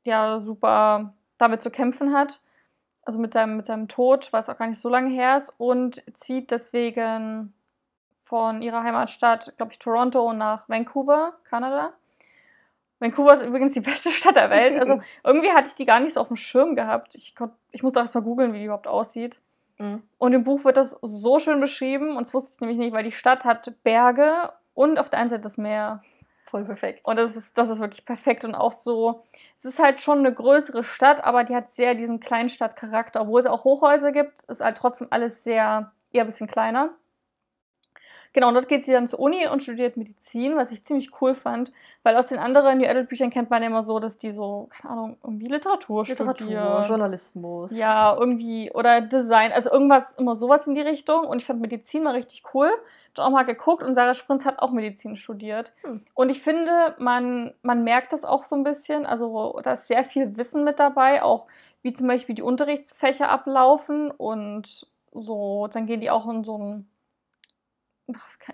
ja 0.04 0.38
super 0.38 1.12
damit 1.38 1.60
zu 1.60 1.72
kämpfen 1.72 2.14
hat. 2.14 2.40
Also 3.02 3.18
mit 3.18 3.32
seinem, 3.32 3.56
mit 3.56 3.66
seinem 3.66 3.88
Tod, 3.88 4.32
was 4.32 4.48
auch 4.48 4.56
gar 4.56 4.68
nicht 4.68 4.78
so 4.78 4.88
lange 4.88 5.10
her 5.10 5.38
ist, 5.38 5.48
und 5.58 6.04
zieht 6.16 6.52
deswegen 6.52 7.52
von 8.20 8.62
ihrer 8.62 8.84
Heimatstadt, 8.84 9.52
glaube 9.56 9.72
ich, 9.72 9.80
Toronto 9.80 10.32
nach 10.34 10.68
Vancouver, 10.68 11.32
Kanada. 11.42 11.94
Vancouver 13.04 13.34
ist 13.34 13.42
übrigens 13.42 13.74
die 13.74 13.80
beste 13.80 14.10
Stadt 14.12 14.36
der 14.36 14.50
Welt. 14.50 14.76
Also 14.76 15.00
irgendwie 15.24 15.50
hatte 15.50 15.68
ich 15.68 15.74
die 15.74 15.84
gar 15.84 16.00
nicht 16.00 16.14
so 16.14 16.20
auf 16.20 16.28
dem 16.28 16.36
Schirm 16.36 16.74
gehabt. 16.74 17.14
Ich, 17.14 17.34
konnt, 17.34 17.52
ich 17.70 17.82
musste 17.82 18.00
erst 18.00 18.14
mal 18.14 18.22
googeln, 18.22 18.52
wie 18.52 18.58
die 18.58 18.64
überhaupt 18.64 18.86
aussieht. 18.86 19.40
Mhm. 19.78 20.02
Und 20.18 20.32
im 20.32 20.44
Buch 20.44 20.64
wird 20.64 20.76
das 20.76 20.98
so 21.02 21.38
schön 21.38 21.60
beschrieben, 21.60 22.16
und 22.16 22.20
das 22.20 22.34
wusste 22.34 22.52
ich 22.54 22.60
nämlich 22.60 22.78
nicht, 22.78 22.92
weil 22.92 23.04
die 23.04 23.12
Stadt 23.12 23.44
hat 23.44 23.72
Berge 23.82 24.52
und 24.72 24.98
auf 24.98 25.10
der 25.10 25.18
einen 25.18 25.28
Seite 25.28 25.42
das 25.42 25.58
Meer. 25.58 26.02
Voll 26.46 26.64
perfekt. 26.64 27.04
Und 27.04 27.16
das 27.16 27.34
ist, 27.34 27.58
das 27.58 27.68
ist 27.68 27.80
wirklich 27.80 28.04
perfekt 28.04 28.44
und 28.44 28.54
auch 28.54 28.72
so, 28.72 29.24
es 29.56 29.64
ist 29.64 29.80
halt 29.80 30.00
schon 30.00 30.18
eine 30.18 30.32
größere 30.32 30.84
Stadt, 30.84 31.24
aber 31.24 31.42
die 31.42 31.56
hat 31.56 31.72
sehr 31.72 31.94
diesen 31.94 32.20
Kleinstadtcharakter. 32.20 33.22
Obwohl 33.22 33.40
es 33.40 33.46
auch 33.46 33.64
Hochhäuser 33.64 34.12
gibt, 34.12 34.42
ist 34.42 34.60
halt 34.60 34.76
trotzdem 34.76 35.08
alles 35.10 35.42
sehr, 35.42 35.90
eher 36.12 36.22
ein 36.22 36.26
bisschen 36.26 36.46
kleiner. 36.46 36.90
Genau, 38.34 38.48
und 38.48 38.54
dort 38.54 38.66
geht 38.66 38.84
sie 38.84 38.90
dann 38.90 39.06
zur 39.06 39.20
Uni 39.20 39.46
und 39.46 39.62
studiert 39.62 39.96
Medizin, 39.96 40.56
was 40.56 40.72
ich 40.72 40.84
ziemlich 40.84 41.10
cool 41.20 41.36
fand, 41.36 41.70
weil 42.02 42.16
aus 42.16 42.26
den 42.26 42.40
anderen 42.40 42.78
New 42.78 42.86
Adult 42.86 43.08
Büchern 43.08 43.30
kennt 43.30 43.48
man 43.48 43.62
ja 43.62 43.68
immer 43.68 43.84
so, 43.84 44.00
dass 44.00 44.18
die 44.18 44.32
so, 44.32 44.68
keine 44.70 44.92
Ahnung, 44.92 45.16
irgendwie 45.22 45.46
Literatur, 45.46 46.04
Literatur 46.04 46.34
studieren. 46.34 46.84
Journalismus. 46.84 47.78
Ja, 47.78 48.16
irgendwie, 48.18 48.72
oder 48.72 49.00
Design, 49.00 49.52
also 49.52 49.70
irgendwas, 49.70 50.16
immer 50.16 50.34
sowas 50.34 50.66
in 50.66 50.74
die 50.74 50.80
Richtung. 50.80 51.28
Und 51.28 51.40
ich 51.40 51.46
fand 51.46 51.60
Medizin 51.60 52.02
mal 52.02 52.10
richtig 52.10 52.42
cool. 52.52 52.70
Hab 53.16 53.26
auch 53.26 53.30
mal 53.30 53.44
geguckt 53.44 53.84
und 53.84 53.94
Sarah 53.94 54.14
Sprinz 54.14 54.44
hat 54.44 54.58
auch 54.58 54.72
Medizin 54.72 55.14
studiert. 55.14 55.72
Hm. 55.82 56.02
Und 56.14 56.28
ich 56.28 56.42
finde, 56.42 56.96
man, 56.98 57.54
man 57.62 57.84
merkt 57.84 58.12
das 58.12 58.24
auch 58.24 58.46
so 58.46 58.56
ein 58.56 58.64
bisschen. 58.64 59.06
Also, 59.06 59.60
da 59.62 59.74
ist 59.74 59.86
sehr 59.86 60.02
viel 60.02 60.36
Wissen 60.36 60.64
mit 60.64 60.80
dabei, 60.80 61.22
auch 61.22 61.46
wie 61.82 61.92
zum 61.92 62.08
Beispiel 62.08 62.34
die 62.34 62.42
Unterrichtsfächer 62.42 63.28
ablaufen 63.28 64.10
und 64.10 64.88
so, 65.12 65.68
dann 65.68 65.86
gehen 65.86 66.00
die 66.00 66.10
auch 66.10 66.28
in 66.28 66.42
so 66.42 66.58
ein 66.58 66.88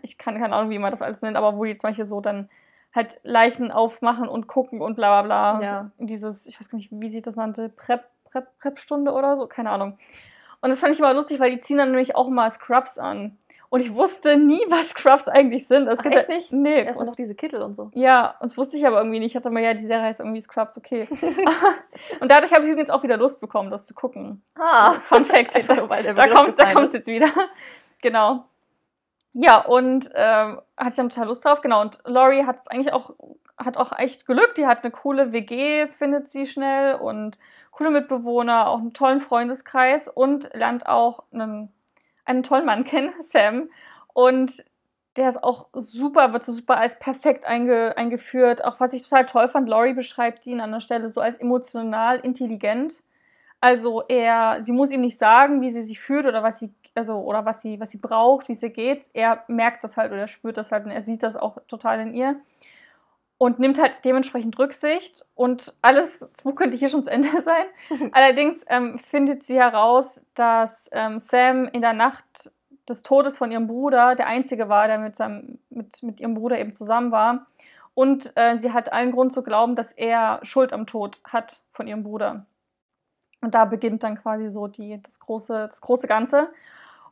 ich 0.03 0.19
kann 0.19 0.39
keine 0.39 0.55
Ahnung, 0.55 0.71
wie 0.71 0.79
man 0.79 0.91
das 0.91 1.03
alles 1.03 1.23
nennt, 1.23 1.37
aber 1.37 1.57
wo 1.57 1.65
die 1.65 1.77
zum 1.77 1.91
Beispiel 1.91 2.05
so 2.05 2.21
dann 2.21 2.49
halt 2.95 3.21
Leichen 3.23 3.71
aufmachen 3.71 4.29
und 4.29 4.47
gucken 4.47 4.81
und 4.81 4.97
bla 4.97 5.23
bla 5.23 5.59
bla. 5.59 5.65
Ja. 5.65 5.91
So 5.99 6.07
dieses, 6.07 6.47
ich 6.47 6.59
weiß 6.59 6.69
gar 6.69 6.79
nicht, 6.79 6.91
wie 6.93 7.09
sie 7.09 7.23
das 7.23 7.37
nannte, 7.37 7.69
Prep, 7.69 8.05
Prep, 8.31 8.47
Prep-Stunde 8.59 9.13
oder 9.13 9.37
so, 9.37 9.47
keine 9.47 9.71
Ahnung. 9.71 9.99
Und 10.61 10.71
das 10.71 10.81
fand 10.81 10.93
ich 10.93 10.99
immer 10.99 11.15
lustig, 11.15 11.41
weil 11.41 11.51
die 11.53 11.61
ziehen 11.61 11.79
dann 11.79 11.91
nämlich 11.91 12.17
auch 12.17 12.29
mal 12.29 12.51
Scrubs 12.51 12.99
an. 12.99 13.39
Und 13.71 13.81
ich 13.81 13.95
wusste 13.95 14.37
nie, 14.37 14.61
was 14.69 14.91
Scrubs 14.91 15.29
eigentlich 15.29 15.67
sind. 15.67 15.87
Es 15.87 16.01
Ach, 16.01 16.03
gibt 16.03 16.17
echt 16.17 16.29
ja, 16.29 16.35
nicht? 16.35 16.53
Nee. 16.53 16.83
Erst 16.83 17.01
noch 17.01 17.15
diese 17.15 17.35
Kittel 17.35 17.63
und 17.63 17.75
so. 17.75 17.91
Ja, 17.95 18.35
und 18.41 18.51
das 18.51 18.59
wusste 18.59 18.77
ich 18.77 18.87
aber 18.87 18.99
irgendwie 18.99 19.21
nicht. 19.21 19.31
Ich 19.31 19.37
hatte 19.37 19.51
mal, 19.51 19.63
ja, 19.63 19.75
die 19.75 19.87
Serie 19.87 20.05
heißt 20.05 20.21
irgendwie 20.21 20.41
Scrubs, 20.41 20.77
okay. 20.77 21.09
und 22.21 22.31
dadurch 22.31 22.53
habe 22.53 22.65
ich 22.65 22.73
übrigens 22.73 22.91
auch 22.91 23.03
wieder 23.05 23.17
Lust 23.17 23.41
bekommen, 23.41 23.71
das 23.71 23.87
zu 23.87 23.95
gucken. 23.95 24.43
Ah. 24.59 24.95
Fun 25.05 25.25
Fact. 25.25 25.55
da, 25.69 25.75
da 25.75 26.73
kommt 26.73 26.87
es 26.87 26.93
jetzt 26.93 27.07
wieder. 27.07 27.29
genau. 28.03 28.45
Ja, 29.33 29.59
und 29.59 30.11
ähm, 30.15 30.61
hatte 30.77 30.91
ich 30.91 30.95
dann 30.97 31.09
total 31.09 31.29
Lust 31.29 31.45
drauf, 31.45 31.61
genau. 31.61 31.81
Und 31.83 32.01
Laurie 32.05 32.45
hat 32.47 32.61
es 32.61 32.67
eigentlich 32.67 32.93
auch, 32.93 33.15
hat 33.57 33.77
auch 33.77 33.97
echt 33.97 34.27
Glück. 34.27 34.55
Die 34.57 34.67
hat 34.67 34.83
eine 34.83 34.91
coole 34.91 35.33
WG, 35.33 35.87
findet 35.87 36.29
sie 36.31 36.47
schnell 36.47 36.97
und 36.97 37.39
coole 37.71 37.91
Mitbewohner, 37.91 38.69
auch 38.69 38.79
einen 38.81 38.93
tollen 38.93 39.21
Freundeskreis 39.21 40.09
und 40.09 40.51
lernt 40.55 40.87
auch 40.87 41.25
einen, 41.33 41.73
einen 42.25 42.43
tollen 42.43 42.67
Mann 42.67 42.85
kennen, 42.85 43.13
Sam. 43.21 43.71
Und 44.13 44.53
der 45.17 45.29
ist 45.29 45.43
auch 45.43 45.69
super, 45.73 46.33
wird 46.33 46.45
so 46.45 46.53
super 46.53 46.77
als 46.79 46.99
perfekt 46.99 47.45
einge, 47.47 47.97
eingeführt. 47.97 48.65
Auch 48.65 48.81
was 48.81 48.93
ich 48.93 49.03
total 49.03 49.27
toll 49.27 49.49
fand, 49.49 49.69
Laurie 49.69 49.93
beschreibt 49.95 50.47
ihn 50.47 50.61
an 50.61 50.73
der 50.73 50.81
Stelle 50.81 51.09
so 51.11 51.21
als 51.21 51.37
emotional 51.37 52.19
intelligent. 52.21 53.03
Also 53.61 54.03
er, 54.09 54.63
sie 54.63 54.73
muss 54.73 54.91
ihm 54.91 55.03
nicht 55.03 55.19
sagen, 55.19 55.61
wie 55.61 55.71
sie 55.71 55.83
sich 55.83 56.01
fühlt 56.01 56.27
oder 56.27 56.43
was 56.43 56.59
sie 56.59 56.73
also 56.95 57.19
oder 57.19 57.45
was 57.45 57.63
sie, 57.63 57.81
was 57.81 57.91
sie 57.91 57.99
braucht, 57.99 58.49
wie 58.49 58.53
es 58.53 58.63
ihr 58.63 58.71
geht. 58.71 59.11
Er 59.15 59.45
merkt 59.49 59.85
das 59.85 59.97
halt 59.97 60.13
oder 60.13 60.29
spürt 60.29 60.57
das 60.57 60.73
halt 60.73 60.85
und 60.85 60.91
er 60.91 61.03
sieht 61.03 61.23
das 61.23 61.37
auch 61.37 61.59
total 61.67 62.01
in 62.01 62.15
ihr 62.15 62.37
und 63.41 63.59
nimmt 63.59 63.81
halt 63.81 64.05
dementsprechend 64.05 64.59
Rücksicht 64.59 65.25
und 65.35 65.73
alles, 65.81 66.19
das 66.19 66.43
Buch 66.43 66.55
könnte 66.55 66.77
hier 66.77 66.91
schon 66.91 67.05
zu 67.05 67.11
Ende 67.11 67.29
sein. 67.41 67.65
Allerdings 68.13 68.65
ähm, 68.69 68.99
findet 68.99 69.45
sie 69.45 69.57
heraus, 69.57 70.23
dass 70.35 70.91
ähm, 70.93 71.19
Sam 71.19 71.67
in 71.69 71.81
der 71.81 71.95
Nacht 71.95 72.53
des 72.87 73.03
Todes 73.03 73.39
von 73.39 73.51
ihrem 73.51 73.67
Bruder 73.67 74.15
der 74.15 74.27
einzige 74.27 74.69
war, 74.69 74.89
der 74.89 74.99
mit, 74.99 75.17
seinem, 75.17 75.59
mit, 75.71 76.03
mit 76.03 76.21
ihrem 76.21 76.35
Bruder 76.35 76.59
eben 76.59 76.75
zusammen 76.75 77.13
war. 77.13 77.47
Und 77.95 78.31
äh, 78.37 78.59
sie 78.59 78.75
hat 78.75 78.93
allen 78.93 79.13
Grund 79.13 79.33
zu 79.33 79.43
glauben, 79.43 79.75
dass 79.75 79.93
er 79.93 80.41
Schuld 80.43 80.75
am 80.75 80.87
Tod 80.87 81.19
hat 81.25 81.61
von 81.73 81.87
ihrem 81.87 82.03
Bruder. 82.03 82.45
Und 83.41 83.55
da 83.55 83.65
beginnt 83.65 84.03
dann 84.03 84.21
quasi 84.21 84.51
so 84.51 84.67
die, 84.67 85.01
das, 85.03 85.19
große, 85.19 85.67
das 85.67 85.81
große 85.81 86.07
Ganze. 86.07 86.51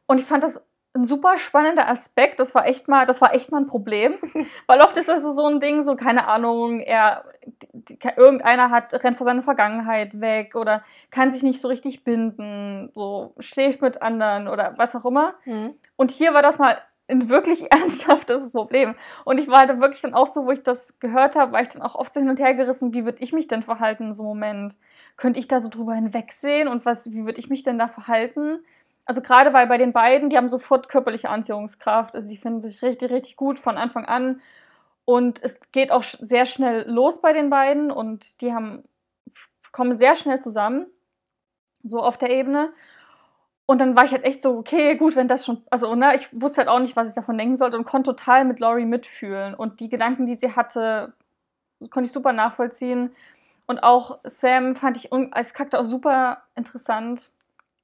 Und 0.09 0.19
ich 0.19 0.27
fand 0.27 0.43
das 0.43 0.61
ein 0.95 1.05
super 1.05 1.39
spannender 1.39 1.89
Aspekt. 1.89 2.41
Das 2.41 2.55
war 2.55 2.67
echt 2.67 2.89
mal, 2.89 3.07
das 3.07 3.21
war 3.21 3.35
echt 3.35 3.53
mal 3.53 3.59
ein 3.59 3.67
Problem. 3.67 4.15
Weil 4.67 4.81
oft 4.81 4.97
ist 4.97 5.09
das 5.09 5.23
so 5.23 5.47
ein 5.47 5.61
Ding, 5.61 5.83
so, 5.83 5.95
keine 5.95 6.27
Ahnung, 6.27 6.81
er, 6.81 7.25
die, 7.73 7.99
irgendeiner 8.17 8.71
hat, 8.71 8.93
rennt 9.05 9.17
vor 9.17 9.25
seiner 9.25 9.43
Vergangenheit 9.43 10.21
weg 10.21 10.57
oder 10.57 10.83
kann 11.11 11.31
sich 11.31 11.43
nicht 11.43 11.61
so 11.61 11.69
richtig 11.69 12.05
binden, 12.05 12.91
so 12.95 13.35
schläft 13.39 13.81
mit 13.83 14.03
anderen 14.03 14.49
oder 14.49 14.75
was 14.77 14.97
auch 14.97 15.05
immer. 15.05 15.35
Mhm. 15.45 15.75
Und 15.97 16.11
hier 16.11 16.35
war 16.35 16.43
das 16.43 16.59
mal 16.59 16.79
ein 17.09 17.29
wirklich 17.29 17.71
ernsthaftes 17.73 18.51
Problem. 18.51 18.95
Und 19.25 19.39
ich 19.39 19.49
war 19.49 19.61
halt 19.61 19.81
wirklich 19.81 20.03
dann 20.03 20.15
auch 20.15 20.27
so, 20.27 20.47
wo 20.47 20.51
ich 20.51 20.63
das 20.63 20.99
gehört 21.01 21.37
habe, 21.37 21.53
war 21.53 21.63
ich 21.63 21.69
dann 21.69 21.83
auch 21.83 21.95
oft 21.95 22.15
so 22.15 22.21
hin 22.21 22.31
und 22.31 22.41
her 22.41 22.55
gerissen, 22.55 22.93
wie 22.93 23.05
würde 23.05 23.23
ich 23.23 23.33
mich 23.33 23.47
denn 23.47 23.63
verhalten 23.63 24.05
in 24.05 24.13
so 24.15 24.23
einem 24.23 24.29
Moment? 24.29 24.77
Könnte 25.17 25.41
ich 25.41 25.49
da 25.49 25.61
so 25.61 25.69
drüber 25.69 25.95
hinwegsehen 25.95 26.69
und 26.69 26.87
was, 26.87 27.11
wie 27.11 27.25
würde 27.25 27.41
ich 27.41 27.51
mich 27.51 27.63
denn 27.63 27.79
da 27.79 27.89
verhalten? 27.89 28.61
Also 29.09 29.23
gerade 29.23 29.55
weil 29.55 29.67
bei 29.67 29.79
den 29.79 29.95
beiden, 29.95 30.29
die 30.29 30.37
haben 30.37 30.51
sofort 30.51 30.91
körperliche 30.91 31.31
Anziehungskraft. 31.31 32.15
Also 32.15 32.29
die 32.29 32.37
finden 32.37 32.61
sich 32.61 32.83
richtig, 32.83 33.11
richtig 33.11 33.37
gut 33.37 33.59
von 33.59 33.79
Anfang 33.79 34.05
an. 34.05 34.43
Und 35.07 35.43
es 35.43 35.61
geht 35.73 35.91
auch 35.91 36.03
sehr 36.03 36.45
schnell 36.45 36.87
los 36.87 37.23
bei 37.23 37.33
den 37.33 37.49
beiden 37.49 37.91
und 37.91 38.43
die 38.43 38.53
haben, 38.53 38.85
kommen 39.73 39.95
sehr 39.95 40.15
schnell 40.15 40.39
zusammen, 40.39 40.87
so 41.83 42.03
auf 42.03 42.19
der 42.19 42.29
Ebene. 42.29 42.71
Und 43.65 43.81
dann 43.81 43.97
war 43.97 44.05
ich 44.05 44.13
halt 44.13 44.25
echt 44.25 44.43
so, 44.43 44.59
okay, 44.59 44.95
gut, 44.97 45.17
wenn 45.17 45.27
das 45.27 45.47
schon, 45.47 45.65
also 45.71 45.95
ne, 45.95 46.15
ich 46.15 46.29
wusste 46.39 46.59
halt 46.59 46.69
auch 46.69 46.79
nicht, 46.79 46.95
was 46.95 47.09
ich 47.09 47.15
davon 47.15 47.39
denken 47.39 47.57
sollte 47.57 47.79
und 47.79 47.85
konnte 47.85 48.11
total 48.11 48.45
mit 48.45 48.61
Laurie 48.61 48.85
mitfühlen. 48.85 49.55
Und 49.55 49.81
die 49.81 49.89
Gedanken, 49.89 50.27
die 50.27 50.35
sie 50.35 50.55
hatte, 50.55 51.15
konnte 51.91 52.09
ich 52.09 52.13
super 52.13 52.35
nachvollziehen. 52.35 53.17
Und 53.67 53.83
auch 53.83 54.19
Sam 54.25 54.77
fand 54.77 54.99
ich 54.99 55.11
als 55.33 55.55
Charakter 55.55 55.81
auch 55.81 55.87
super 55.87 56.43
interessant. 56.55 57.31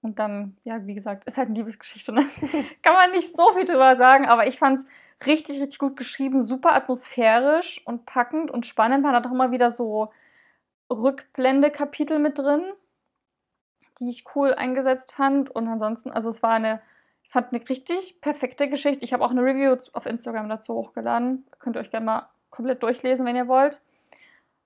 Und 0.05 0.19
dann, 0.19 0.55
ja, 0.65 0.87
wie 0.87 0.95
gesagt, 0.95 1.25
ist 1.25 1.39
halt 1.39 1.49
eine 1.49 1.57
Liebesgeschichte. 1.57 2.13
Ne? 2.13 2.27
Kann 2.83 2.93
man 2.93 3.11
nicht 3.13 3.35
so 3.35 3.55
viel 3.55 3.65
drüber 3.65 3.97
sagen, 3.97 4.27
aber 4.27 4.47
ich 4.47 4.59
fand 4.59 4.81
es 4.81 4.87
richtig, 5.27 5.63
richtig 5.63 5.79
gut 5.79 5.97
geschrieben, 5.97 6.43
super 6.43 6.75
atmosphärisch 6.75 7.81
und 7.87 8.05
packend 8.05 8.51
und 8.51 8.67
spannend. 8.67 9.03
Man 9.03 9.15
hat 9.15 9.27
auch 9.27 9.33
immer 9.33 9.51
wieder 9.51 9.71
so 9.71 10.13
Rückblende-Kapitel 10.91 12.19
mit 12.19 12.39
drin, 12.39 12.65
die 13.99 14.11
ich 14.11 14.27
cool 14.37 14.53
eingesetzt 14.53 15.15
fand. 15.15 15.49
Und 15.49 15.69
ansonsten, 15.69 16.11
also 16.11 16.29
es 16.29 16.43
war 16.43 16.53
eine, 16.53 16.83
ich 17.23 17.31
fand 17.31 17.55
eine 17.55 17.67
richtig 17.67 18.21
perfekte 18.21 18.69
Geschichte. 18.69 19.07
Ich 19.07 19.15
habe 19.15 19.25
auch 19.25 19.31
eine 19.31 19.43
Review 19.43 19.75
auf 19.95 20.05
Instagram 20.05 20.51
dazu 20.51 20.75
hochgeladen. 20.75 21.47
Könnt 21.61 21.77
ihr 21.77 21.81
euch 21.81 21.91
gerne 21.91 22.05
mal 22.05 22.29
komplett 22.51 22.83
durchlesen, 22.83 23.25
wenn 23.25 23.37
ihr 23.37 23.49
wollt. 23.49 23.81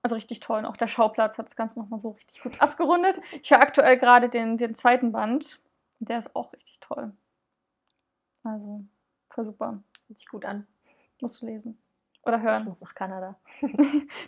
Also 0.01 0.15
richtig 0.15 0.39
toll. 0.39 0.59
Und 0.59 0.65
auch 0.65 0.77
der 0.77 0.87
Schauplatz 0.87 1.37
hat 1.37 1.47
das 1.47 1.55
Ganze 1.55 1.79
nochmal 1.79 1.99
so 1.99 2.11
richtig 2.11 2.41
gut 2.41 2.61
abgerundet. 2.61 3.21
Ich 3.41 3.51
höre 3.51 3.61
aktuell 3.61 3.97
gerade 3.97 4.29
den, 4.29 4.57
den 4.57 4.75
zweiten 4.75 5.11
Band. 5.11 5.59
Und 5.99 6.09
der 6.09 6.17
ist 6.17 6.35
auch 6.35 6.53
richtig 6.53 6.79
toll. 6.79 7.11
Also, 8.43 8.85
voll 9.29 9.45
super. 9.45 9.83
Hört 10.07 10.17
sich 10.17 10.27
gut 10.27 10.45
an. 10.45 10.65
Musst 11.19 11.41
du 11.41 11.45
lesen. 11.45 11.77
Oder 12.23 12.41
hören. 12.41 12.61
Ich 12.61 12.67
muss 12.67 12.81
nach 12.81 12.95
Kanada. 12.95 13.35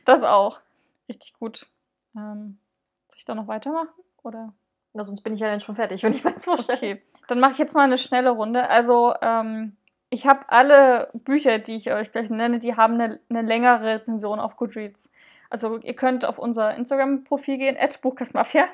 das 0.05 0.23
auch. 0.23 0.59
Richtig 1.07 1.33
gut. 1.33 1.67
Ähm, 2.15 2.59
soll 3.07 3.17
ich 3.17 3.25
da 3.25 3.35
noch 3.35 3.47
weitermachen? 3.47 3.89
Oder? 4.23 4.53
Na, 4.93 5.03
sonst 5.03 5.21
bin 5.21 5.33
ich 5.33 5.39
ja 5.39 5.49
dann 5.49 5.61
schon 5.61 5.75
fertig, 5.75 6.03
wenn 6.03 6.13
ich 6.13 6.23
meins 6.23 6.45
vorstelle. 6.45 6.77
Okay. 6.77 7.01
Dann 7.27 7.39
mache 7.39 7.53
ich 7.53 7.57
jetzt 7.57 7.73
mal 7.73 7.83
eine 7.83 7.97
schnelle 7.97 8.31
Runde. 8.31 8.69
Also, 8.69 9.13
ähm, 9.21 9.77
ich 10.09 10.27
habe 10.27 10.49
alle 10.49 11.09
Bücher, 11.13 11.59
die 11.59 11.75
ich 11.77 11.93
euch 11.93 12.11
gleich 12.11 12.29
nenne, 12.29 12.59
die 12.59 12.75
haben 12.75 12.95
eine, 12.95 13.19
eine 13.29 13.41
längere 13.41 13.85
Rezension 13.85 14.41
auf 14.41 14.57
Goodreads. 14.57 15.09
Also 15.51 15.79
ihr 15.79 15.95
könnt 15.95 16.25
auf 16.25 16.39
unser 16.39 16.75
Instagram-Profil 16.75 17.57
gehen, 17.57 17.77
Buchkastmafia. 18.01 18.65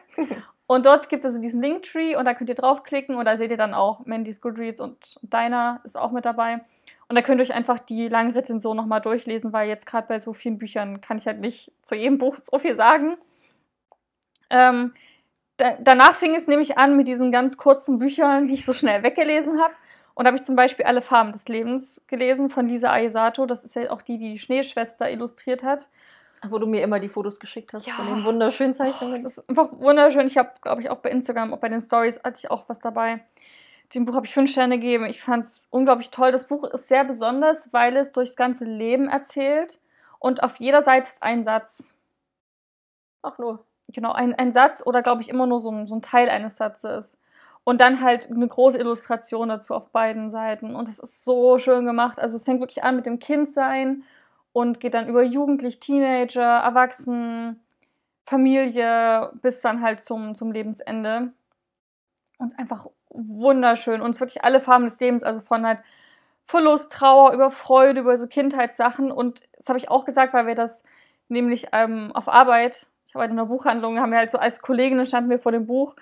und 0.68 0.86
dort 0.86 1.10
gibt 1.10 1.26
es 1.26 1.32
also 1.32 1.42
diesen 1.42 1.62
Linktree 1.62 2.16
und 2.16 2.26
da 2.26 2.36
könnt 2.36 2.50
ihr 2.50 2.56
draufklicken 2.56 3.16
und 3.16 3.26
da 3.26 3.36
seht 3.36 3.50
ihr 3.50 3.58
dann 3.58 3.74
auch 3.74 4.06
Mandys 4.06 4.42
Goodreads 4.42 4.80
und 4.80 5.18
deiner 5.24 5.82
ist 5.84 5.98
auch 5.98 6.12
mit 6.12 6.24
dabei. 6.24 6.62
Und 7.10 7.16
da 7.16 7.24
könnt 7.24 7.42
ihr 7.42 7.44
euch 7.44 7.54
einfach 7.54 7.80
die 7.80 8.08
langen 8.10 8.32
Rezensionen 8.32 8.78
nochmal 8.78 9.02
durchlesen, 9.02 9.54
weil 9.54 9.68
jetzt 9.68 9.88
gerade 9.88 10.08
bei 10.08 10.20
so 10.20 10.34
vielen 10.34 10.60
Büchern 10.60 11.02
kann 11.02 11.18
ich 11.18 11.26
halt 11.26 11.40
nicht 11.40 11.72
zu 11.82 11.96
jedem 11.96 12.20
Buch 12.20 12.38
so 12.38 12.60
viel 12.60 12.76
sagen. 12.76 13.18
Ähm, 14.52 14.94
da, 15.58 15.78
danach 15.80 16.16
fing 16.16 16.36
es 16.36 16.48
nämlich 16.48 16.78
an 16.78 16.96
mit 16.96 17.08
diesen 17.08 17.32
ganz 17.32 17.58
kurzen 17.58 17.98
Büchern, 17.98 18.48
die 18.48 18.54
ich 18.54 18.66
so 18.66 18.74
schnell 18.74 19.02
weggelesen 19.02 19.60
habe. 19.60 19.74
Und 20.14 20.26
da 20.26 20.30
habe 20.30 20.38
ich 20.38 20.44
zum 20.44 20.56
Beispiel 20.56 20.86
Alle 20.86 21.02
Farben 21.02 21.32
des 21.32 21.48
Lebens 21.48 22.04
gelesen 22.08 22.50
von 22.50 22.68
Lisa 22.68 22.92
Aisato. 22.92 23.46
Das 23.46 23.64
ist 23.64 23.76
ja 23.76 23.90
auch 23.90 24.02
die, 24.02 24.18
die 24.18 24.34
die 24.34 24.40
Schneeschwester 24.40 25.10
illustriert 25.10 25.64
hat. 25.64 25.90
Wo 26.48 26.60
du 26.60 26.68
mir 26.68 26.84
immer 26.84 27.00
die 27.00 27.10
Fotos 27.10 27.40
geschickt 27.40 27.74
hast 27.74 27.88
ja. 27.88 27.94
von 27.94 28.06
den 28.08 28.24
wunderschönen 28.24 28.74
Zeichnungen. 28.74 29.14
Oh, 29.16 29.18
es 29.18 29.24
ist 29.24 29.50
einfach 29.50 29.70
wunderschön. 29.74 30.28
Ich 30.28 30.38
habe, 30.38 30.52
glaube 30.62 30.82
ich, 30.82 30.90
auch 30.90 31.00
bei 31.00 31.10
Instagram, 31.10 31.54
auch 31.54 31.60
bei 31.60 31.70
den 31.70 31.82
Stories 31.82 32.22
hatte 32.24 32.40
ich 32.44 32.52
auch 32.52 32.70
was 32.70 32.80
dabei. 32.80 33.22
Dem 33.96 34.06
Buch 34.06 34.16
habe 34.16 34.26
ich 34.26 34.34
fünf 34.34 34.52
Sterne 34.52 34.78
gegeben. 34.78 35.06
Ich 35.06 35.22
fand 35.22 35.46
es 35.46 35.68
unglaublich 35.72 36.12
toll. 36.12 36.32
Das 36.32 36.46
Buch 36.46 36.64
ist 36.66 36.88
sehr 36.88 37.06
besonders, 37.06 37.72
weil 37.74 37.96
es 37.98 38.12
durchs 38.12 38.36
ganze 38.36 38.66
Leben 38.66 39.08
erzählt 39.08 39.80
und 40.20 40.44
auf 40.44 40.58
jeder 40.58 40.82
Seite 40.82 41.08
ist 41.08 41.24
ein 41.24 41.44
Satz. 41.44 41.94
Ach 43.22 43.38
nur. 43.38 43.66
Genau, 43.90 44.12
ein, 44.12 44.36
ein 44.36 44.52
Satz 44.52 44.84
oder 44.86 45.02
glaube 45.02 45.22
ich 45.22 45.30
immer 45.30 45.48
nur 45.48 45.62
so 45.62 45.72
ein, 45.72 45.88
so 45.88 45.96
ein 45.96 46.02
Teil 46.02 46.30
eines 46.30 46.58
Satzes. 46.58 47.18
Und 47.64 47.82
dann 47.82 48.02
halt 48.02 48.30
eine 48.30 48.48
große 48.48 48.78
Illustration 48.78 49.50
dazu 49.50 49.74
auf 49.74 49.90
beiden 49.90 50.30
Seiten. 50.30 50.76
Und 50.76 50.88
das 50.88 51.00
ist 51.00 51.24
so 51.24 51.58
schön 51.58 51.86
gemacht. 51.86 52.20
Also 52.20 52.36
es 52.36 52.46
fängt 52.46 52.60
wirklich 52.60 52.84
an 52.84 52.96
mit 52.96 53.06
dem 53.06 53.20
Kindsein 53.20 54.04
und 54.58 54.80
geht 54.80 54.96
dann 54.96 55.08
über 55.08 55.22
Jugendlich, 55.22 55.80
Teenager, 55.80 56.42
Erwachsenen, 56.42 57.60
Familie 58.26 59.30
bis 59.44 59.62
dann 59.62 59.84
halt 59.84 60.00
zum, 60.00 60.34
zum 60.34 60.52
Lebensende. 60.52 61.32
Und 62.40 62.58
einfach 62.58 62.88
wunderschön. 63.12 64.02
Und 64.02 64.20
wirklich 64.20 64.44
alle 64.44 64.60
Farben 64.60 64.86
des 64.86 65.00
Lebens, 65.00 65.22
also 65.22 65.42
von 65.42 65.64
halt 65.64 65.78
Verlust, 66.46 66.92
Trauer, 66.92 67.34
über 67.34 67.52
Freude, 67.52 68.00
über 68.00 68.18
so 68.18 68.26
Kindheitssachen. 68.26 69.12
Und 69.12 69.44
das 69.58 69.70
habe 69.70 69.78
ich 69.78 69.92
auch 69.92 70.06
gesagt, 70.06 70.34
weil 70.34 70.48
wir 70.48 70.56
das 70.56 70.84
nämlich 71.28 71.68
ähm, 71.72 72.12
auf 72.16 72.28
Arbeit, 72.28 72.88
ich 73.06 73.16
arbeite 73.16 73.34
in 73.34 73.38
einer 73.38 73.50
Buchhandlung, 73.50 74.00
haben 74.00 74.12
wir 74.12 74.18
halt 74.18 74.32
so 74.32 74.40
als 74.40 74.64
Kolleginnen 74.64 75.06
standen 75.06 75.30
wir 75.30 75.38
vor 75.38 75.52
dem 75.52 75.68
Buch 75.68 75.96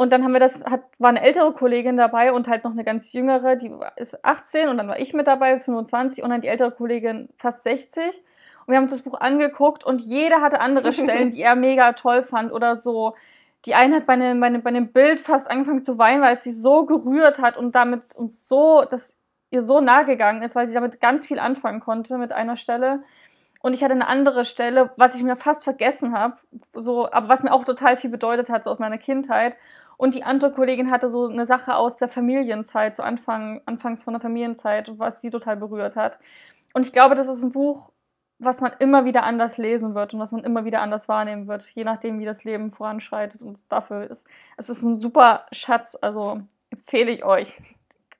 und 0.00 0.12
dann 0.12 0.22
haben 0.22 0.32
wir 0.32 0.38
das, 0.38 0.64
hat, 0.64 0.82
war 1.00 1.08
eine 1.08 1.20
ältere 1.20 1.52
Kollegin 1.52 1.96
dabei 1.96 2.32
und 2.32 2.46
halt 2.46 2.62
noch 2.62 2.70
eine 2.70 2.84
ganz 2.84 3.12
jüngere, 3.12 3.56
die 3.56 3.72
ist 3.96 4.24
18 4.24 4.68
und 4.68 4.78
dann 4.78 4.86
war 4.86 5.00
ich 5.00 5.12
mit 5.12 5.26
dabei, 5.26 5.58
25 5.58 6.22
und 6.22 6.30
dann 6.30 6.40
die 6.40 6.46
ältere 6.46 6.70
Kollegin 6.70 7.30
fast 7.36 7.64
60. 7.64 8.04
Und 8.06 8.68
wir 8.68 8.76
haben 8.76 8.84
uns 8.84 8.92
das 8.92 9.00
Buch 9.00 9.18
angeguckt 9.18 9.82
und 9.82 10.00
jeder 10.00 10.40
hatte 10.40 10.60
andere 10.60 10.92
Stellen, 10.92 11.30
die 11.32 11.42
er 11.42 11.56
mega 11.56 11.94
toll 11.94 12.22
fand 12.22 12.52
oder 12.52 12.76
so. 12.76 13.16
Die 13.64 13.74
eine 13.74 13.96
hat 13.96 14.06
bei 14.06 14.12
einem, 14.12 14.38
bei, 14.38 14.46
einem, 14.46 14.62
bei 14.62 14.70
einem 14.70 14.92
Bild 14.92 15.18
fast 15.18 15.50
angefangen 15.50 15.82
zu 15.82 15.98
weinen, 15.98 16.22
weil 16.22 16.34
es 16.34 16.44
sie 16.44 16.52
so 16.52 16.86
gerührt 16.86 17.40
hat 17.40 17.56
und 17.56 17.74
damit 17.74 18.14
uns 18.14 18.46
so, 18.46 18.84
dass 18.88 19.18
ihr 19.50 19.62
so 19.62 19.80
nahe 19.80 20.04
gegangen 20.04 20.42
ist, 20.44 20.54
weil 20.54 20.68
sie 20.68 20.74
damit 20.74 21.00
ganz 21.00 21.26
viel 21.26 21.40
anfangen 21.40 21.80
konnte 21.80 22.18
mit 22.18 22.30
einer 22.32 22.54
Stelle. 22.54 23.02
Und 23.62 23.72
ich 23.72 23.82
hatte 23.82 23.94
eine 23.94 24.06
andere 24.06 24.44
Stelle, 24.44 24.92
was 24.96 25.16
ich 25.16 25.24
mir 25.24 25.34
fast 25.34 25.64
vergessen 25.64 26.16
habe, 26.16 26.36
so, 26.74 27.10
aber 27.10 27.28
was 27.28 27.42
mir 27.42 27.52
auch 27.52 27.64
total 27.64 27.96
viel 27.96 28.10
bedeutet 28.10 28.48
hat, 28.48 28.62
so 28.62 28.70
aus 28.70 28.78
meiner 28.78 28.98
Kindheit. 28.98 29.56
Und 29.98 30.14
die 30.14 30.22
andere 30.22 30.52
Kollegin 30.52 30.90
hatte 30.90 31.10
so 31.10 31.26
eine 31.26 31.44
Sache 31.44 31.76
aus 31.76 31.96
der 31.96 32.08
Familienzeit, 32.08 32.94
so 32.94 33.02
Anfang, 33.02 33.60
anfangs 33.66 34.04
von 34.04 34.14
der 34.14 34.20
Familienzeit, 34.20 34.98
was 34.98 35.20
sie 35.20 35.28
total 35.28 35.56
berührt 35.56 35.96
hat. 35.96 36.20
Und 36.72 36.86
ich 36.86 36.92
glaube, 36.92 37.16
das 37.16 37.26
ist 37.26 37.42
ein 37.42 37.50
Buch, 37.50 37.90
was 38.38 38.60
man 38.60 38.72
immer 38.78 39.04
wieder 39.04 39.24
anders 39.24 39.58
lesen 39.58 39.96
wird 39.96 40.14
und 40.14 40.20
was 40.20 40.30
man 40.30 40.44
immer 40.44 40.64
wieder 40.64 40.82
anders 40.82 41.08
wahrnehmen 41.08 41.48
wird, 41.48 41.64
je 41.70 41.82
nachdem, 41.82 42.20
wie 42.20 42.24
das 42.24 42.44
Leben 42.44 42.70
voranschreitet. 42.70 43.42
Und 43.42 43.70
dafür 43.72 44.08
ist 44.08 44.24
es 44.56 44.70
ist 44.70 44.82
ein 44.82 45.00
super 45.00 45.46
Schatz, 45.50 45.98
also 46.00 46.42
empfehle 46.70 47.10
ich 47.10 47.24
euch. 47.24 47.60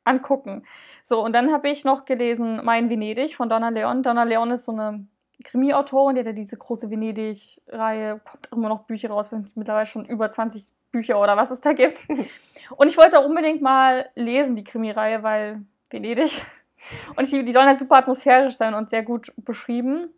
Angucken. 0.05 0.65
So, 1.05 1.23
und 1.23 1.33
dann 1.35 1.53
habe 1.53 1.69
ich 1.69 1.85
noch 1.85 2.07
gelesen 2.07 2.65
Mein 2.65 2.91
Venedig 2.91 3.37
von 3.37 3.49
Donna 3.49 3.69
Leon. 3.69 4.03
Donna 4.03 4.25
Leon 4.25 4.51
ist 4.51 4.65
so 4.65 4.73
eine 4.73 5.07
Krimi-Autorin, 5.45 6.17
die 6.17 6.21
hat 6.21 6.27
ja 6.27 6.33
diese 6.33 6.57
große 6.57 6.91
Venedig-Reihe, 6.91 8.21
kommt 8.25 8.49
immer 8.51 8.69
noch 8.69 8.85
Bücher 8.85 9.11
raus, 9.11 9.31
sind 9.31 9.57
mittlerweile 9.57 9.87
schon 9.87 10.07
über 10.07 10.29
20 10.29 10.65
Bücher 10.99 11.21
oder 11.21 11.37
was 11.37 11.51
es 11.51 11.61
da 11.61 11.73
gibt. 11.73 12.07
Und 12.77 12.89
ich 12.89 12.97
wollte 12.97 13.11
es 13.11 13.15
auch 13.15 13.25
unbedingt 13.25 13.63
mal 13.63 14.11
lesen, 14.15 14.57
die 14.57 14.65
Krimi-Reihe, 14.65 15.23
weil 15.23 15.63
Venedig. 15.91 16.43
Und 17.17 17.25
ich, 17.25 17.31
die 17.31 17.53
sollen 17.53 17.67
halt 17.67 17.79
super 17.79 17.97
atmosphärisch 17.97 18.57
sein 18.57 18.75
und 18.75 18.91
sehr 18.91 19.03
gut 19.03 19.33
beschrieben. 19.37 20.13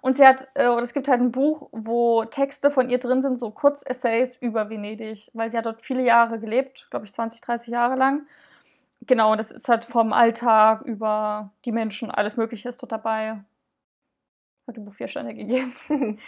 Und 0.00 0.16
sie 0.16 0.26
hat, 0.26 0.48
äh, 0.54 0.68
oder 0.68 0.82
es 0.82 0.92
gibt 0.92 1.08
halt 1.08 1.20
ein 1.20 1.32
Buch, 1.32 1.68
wo 1.72 2.24
Texte 2.24 2.70
von 2.70 2.90
ihr 2.90 2.98
drin 2.98 3.22
sind, 3.22 3.38
so 3.38 3.50
Kurzessays 3.50 4.36
über 4.36 4.68
Venedig, 4.68 5.30
weil 5.32 5.50
sie 5.50 5.56
hat 5.56 5.66
dort 5.66 5.82
viele 5.82 6.02
Jahre 6.02 6.38
gelebt, 6.38 6.86
glaube 6.90 7.06
ich 7.06 7.12
20, 7.12 7.40
30 7.40 7.68
Jahre 7.68 7.96
lang. 7.96 8.26
Genau, 9.00 9.32
und 9.32 9.38
das 9.38 9.50
ist 9.50 9.68
halt 9.68 9.84
vom 9.84 10.12
Alltag 10.12 10.82
über 10.82 11.50
die 11.64 11.72
Menschen, 11.72 12.10
alles 12.10 12.36
Mögliche 12.36 12.68
ist 12.68 12.82
dort 12.82 12.92
dabei. 12.92 13.42
Hat 14.66 14.76
dem 14.76 14.84
Buch 14.84 14.94
vier 14.94 15.08
Sterne 15.08 15.34
gegeben. 15.34 15.74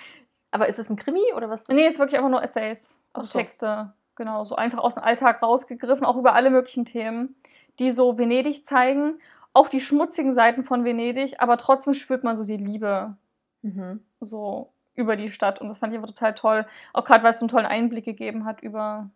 Aber 0.55 0.69
ist 0.69 0.79
es 0.79 0.89
ein 0.89 0.95
Krimi 0.95 1.33
oder 1.35 1.51
was? 1.51 1.67
Nee, 1.67 1.85
es 1.85 1.95
ist 1.95 1.99
wirklich 1.99 2.17
einfach 2.17 2.31
nur 2.31 2.41
Essays. 2.41 3.01
Also 3.13 3.27
so. 3.27 3.39
Texte. 3.41 3.93
Genau, 4.15 4.45
so 4.45 4.55
einfach 4.55 4.79
aus 4.79 4.95
dem 4.95 5.03
Alltag 5.03 5.43
rausgegriffen, 5.43 6.07
auch 6.07 6.17
über 6.17 6.37
alle 6.37 6.49
möglichen 6.49 6.85
Themen, 6.85 7.35
die 7.81 7.91
so 7.91 8.19
Venedig 8.19 8.65
zeigen. 8.65 9.19
Auch 9.53 9.69
die 9.69 9.81
schmutzigen 9.81 10.33
Seiten 10.33 10.63
von 10.63 10.85
Venedig, 10.85 11.41
aber 11.41 11.59
trotzdem 11.59 11.93
spürt 11.93 12.23
man 12.23 12.39
so 12.39 12.45
die 12.45 12.57
Liebe. 12.57 13.17
Mhm. 13.63 14.05
So 14.21 14.73
über 14.95 15.17
die 15.17 15.29
Stadt. 15.29 15.61
Und 15.61 15.69
das 15.69 15.79
fand 15.79 15.93
ich 15.93 15.99
einfach 15.99 16.15
total 16.15 16.35
toll. 16.35 16.67
Auch 16.93 17.05
gerade, 17.05 17.25
weil 17.25 17.33
es 17.33 17.41
so 17.41 17.47
einen 17.47 17.51
tollen 17.51 17.67
Einblick 17.67 18.05
gegeben 18.05 18.45
hat 18.45 18.63
über. 18.63 19.11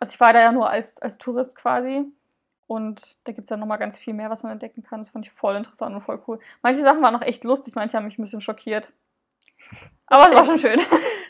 Also 0.00 0.14
ich 0.14 0.20
war 0.20 0.32
da 0.32 0.40
ja 0.40 0.52
nur 0.52 0.70
als, 0.70 0.96
als 1.02 1.18
Tourist 1.18 1.54
quasi. 1.54 2.06
Und 2.66 3.18
da 3.24 3.32
gibt 3.32 3.44
es 3.44 3.50
ja 3.50 3.58
nochmal 3.58 3.76
ganz 3.76 3.98
viel 3.98 4.14
mehr, 4.14 4.30
was 4.30 4.42
man 4.42 4.52
entdecken 4.52 4.82
kann. 4.82 5.00
Das 5.00 5.10
fand 5.10 5.26
ich 5.26 5.32
voll 5.32 5.56
interessant 5.56 5.94
und 5.94 6.00
voll 6.00 6.22
cool. 6.26 6.38
Manche 6.62 6.80
Sachen 6.80 7.02
waren 7.02 7.12
noch 7.12 7.20
echt 7.20 7.44
lustig, 7.44 7.74
manche 7.74 7.98
haben 7.98 8.06
mich 8.06 8.18
ein 8.18 8.22
bisschen 8.22 8.40
schockiert. 8.40 8.94
Aber 10.10 10.28
es 10.28 10.34
war 10.34 10.44
schon 10.44 10.58
schön. 10.58 10.80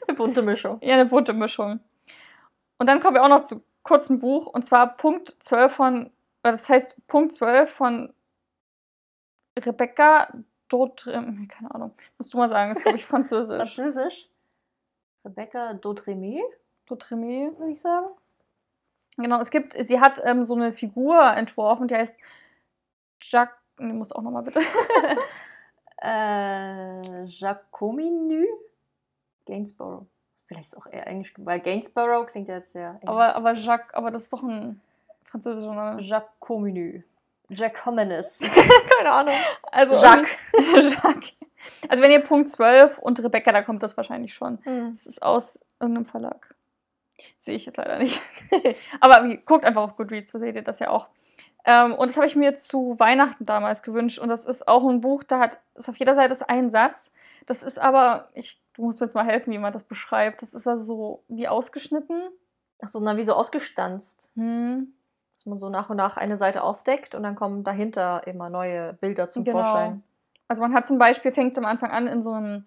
eine 0.08 0.16
bunte 0.16 0.42
Mischung. 0.42 0.78
Ja, 0.82 0.94
eine 0.94 1.06
bunte 1.06 1.32
Mischung. 1.32 1.78
Und 2.78 2.88
dann 2.88 2.98
kommen 3.00 3.14
wir 3.14 3.22
auch 3.22 3.28
noch 3.28 3.42
zu 3.42 3.62
kurzem 3.82 4.18
Buch, 4.18 4.46
und 4.46 4.66
zwar 4.66 4.96
Punkt 4.96 5.36
12 5.40 5.72
von, 5.72 6.10
das 6.42 6.68
heißt 6.68 7.06
Punkt 7.06 7.32
12 7.32 7.70
von 7.70 8.12
Rebecca 9.58 10.32
Dautremé, 10.70 11.48
keine 11.48 11.74
Ahnung, 11.74 11.92
musst 12.18 12.32
du 12.32 12.38
mal 12.38 12.48
sagen, 12.48 12.72
ist 12.72 12.82
glaube 12.82 12.98
ich 12.98 13.04
französisch. 13.06 13.56
französisch? 13.56 14.28
Rebecca 15.24 15.72
Dautremé? 15.72 16.40
Dautremé, 16.88 17.56
würde 17.58 17.72
ich 17.72 17.80
sagen. 17.80 18.06
Genau, 19.16 19.40
es 19.40 19.50
gibt, 19.50 19.74
sie 19.74 20.00
hat 20.00 20.20
ähm, 20.24 20.44
so 20.44 20.54
eine 20.54 20.72
Figur 20.72 21.20
entworfen, 21.34 21.88
die 21.88 21.94
heißt 21.94 22.18
Jacques, 23.20 23.58
nee, 23.78 23.92
muss 23.92 24.12
auch 24.12 24.22
nochmal 24.22 24.42
bitte. 24.42 24.60
äh, 26.02 27.24
Jacominu 27.24 28.46
Gainsborough. 29.50 30.06
Vielleicht 30.46 30.64
ist 30.64 30.72
es 30.72 30.78
auch 30.78 30.86
eher 30.86 31.06
Englisch, 31.06 31.34
weil 31.36 31.60
Gainsborough 31.60 32.26
klingt 32.26 32.48
ja 32.48 32.56
jetzt 32.56 32.72
sehr. 32.72 32.98
Aber, 33.04 33.36
aber 33.36 33.54
Jacques, 33.54 33.94
aber 33.94 34.10
das 34.10 34.24
ist 34.24 34.32
doch 34.32 34.42
ein 34.42 34.80
französischer 35.24 35.74
Name. 35.74 36.00
Jacominu. 36.00 37.02
Jack 37.50 37.84
Hominis. 37.84 38.40
Keine 38.98 39.10
Ahnung. 39.10 39.34
Also 39.70 39.94
Jacques. 39.96 40.30
Jacques. 41.02 41.34
Also 41.88 42.02
wenn 42.02 42.10
ihr 42.10 42.20
Punkt 42.20 42.48
12 42.48 42.98
und 42.98 43.22
Rebecca, 43.22 43.52
da 43.52 43.62
kommt 43.62 43.82
das 43.82 43.96
wahrscheinlich 43.96 44.34
schon. 44.34 44.58
Mhm. 44.64 44.92
Das 44.92 45.06
ist 45.06 45.22
aus 45.22 45.60
irgendeinem 45.78 46.06
Verlag. 46.06 46.54
Sehe 47.38 47.54
ich 47.54 47.66
jetzt 47.66 47.76
leider 47.76 47.98
nicht. 47.98 48.20
Aber 49.00 49.36
guckt 49.44 49.64
einfach 49.64 49.82
auf 49.82 49.96
Goodreads, 49.96 50.32
da 50.32 50.38
seht 50.38 50.56
ihr 50.56 50.62
das 50.62 50.78
ja 50.78 50.90
auch. 50.90 51.08
Ähm, 51.64 51.94
und 51.94 52.08
das 52.08 52.16
habe 52.16 52.26
ich 52.26 52.36
mir 52.36 52.54
zu 52.56 52.98
Weihnachten 52.98 53.44
damals 53.44 53.82
gewünscht. 53.82 54.18
Und 54.18 54.28
das 54.28 54.44
ist 54.44 54.66
auch 54.66 54.86
ein 54.88 55.00
Buch, 55.00 55.22
da 55.22 55.38
hat 55.38 55.58
ist 55.74 55.88
auf 55.88 55.96
jeder 55.96 56.14
Seite 56.14 56.32
ist 56.32 56.48
ein 56.48 56.70
Satz. 56.70 57.12
Das 57.46 57.62
ist 57.62 57.78
aber, 57.78 58.28
ich, 58.34 58.60
du 58.74 58.82
musst 58.82 59.00
mir 59.00 59.06
jetzt 59.06 59.14
mal 59.14 59.26
helfen, 59.26 59.52
wie 59.52 59.58
man 59.58 59.72
das 59.72 59.82
beschreibt. 59.82 60.42
Das 60.42 60.54
ist 60.54 60.66
ja 60.66 60.76
so 60.76 61.22
wie 61.28 61.48
ausgeschnitten. 61.48 62.30
Ach 62.82 62.88
so, 62.88 63.00
na, 63.00 63.16
wie 63.16 63.22
so 63.22 63.34
ausgestanzt. 63.34 64.30
Hm. 64.36 64.92
Dass 65.36 65.46
man 65.46 65.58
so 65.58 65.68
nach 65.68 65.90
und 65.90 65.96
nach 65.96 66.16
eine 66.16 66.36
Seite 66.36 66.62
aufdeckt 66.62 67.14
und 67.14 67.22
dann 67.22 67.34
kommen 67.34 67.64
dahinter 67.64 68.26
immer 68.26 68.50
neue 68.50 68.94
Bilder 68.94 69.28
zum 69.28 69.44
genau. 69.44 69.62
Vorschein. 69.62 70.02
Also 70.48 70.62
man 70.62 70.74
hat 70.74 70.86
zum 70.86 70.98
Beispiel, 70.98 71.32
fängt 71.32 71.52
es 71.52 71.58
am 71.58 71.64
Anfang 71.64 71.90
an 71.90 72.06
in 72.06 72.22
so 72.22 72.32
einem 72.32 72.64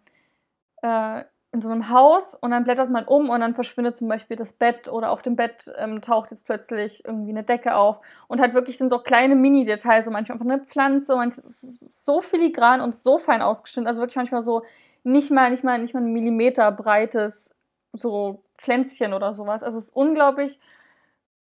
äh, 0.82 1.24
in 1.54 1.60
so 1.60 1.70
einem 1.70 1.90
Haus 1.90 2.34
und 2.34 2.52
dann 2.52 2.64
blättert 2.64 2.90
man 2.90 3.06
um 3.06 3.30
und 3.30 3.40
dann 3.40 3.54
verschwindet 3.54 3.96
zum 3.96 4.08
Beispiel 4.08 4.36
das 4.36 4.54
Bett 4.54 4.92
oder 4.92 5.12
auf 5.12 5.22
dem 5.22 5.36
Bett 5.36 5.72
ähm, 5.78 6.02
taucht 6.02 6.32
jetzt 6.32 6.48
plötzlich 6.48 7.06
irgendwie 7.06 7.30
eine 7.30 7.44
Decke 7.44 7.76
auf 7.76 8.00
und 8.28 8.42
halt 8.42 8.56
wirklich 8.56 8.80
sind 8.80 8.90
so 8.90 8.98
kleine 8.98 9.36
Mini-Details, 9.36 10.06
so 10.06 10.12
manchmal 10.12 10.38
einfach 10.40 10.52
eine 10.52 10.64
Pflanze, 10.64 11.16
manchmal 11.16 11.46
so 11.48 12.22
filigran 12.22 12.82
und 12.82 12.98
so 12.98 13.20
fein 13.20 13.44
ausgeschnitten, 13.44 13.88
also 13.88 14.02
wirklich 14.02 14.16
manchmal 14.16 14.42
so 14.42 14.64
nicht 15.04 15.30
mal, 15.30 15.52
nicht 15.52 15.64
mal, 15.64 15.78
nicht 15.78 15.94
mal 15.94 16.02
ein 16.02 16.12
Millimeter 16.12 16.72
breites 16.72 17.52
so 17.94 18.44
Pflänzchen 18.58 19.14
oder 19.14 19.34
sowas. 19.34 19.62
Also 19.64 19.78
es 19.78 19.86
ist 19.86 19.96
unglaublich 19.96 20.60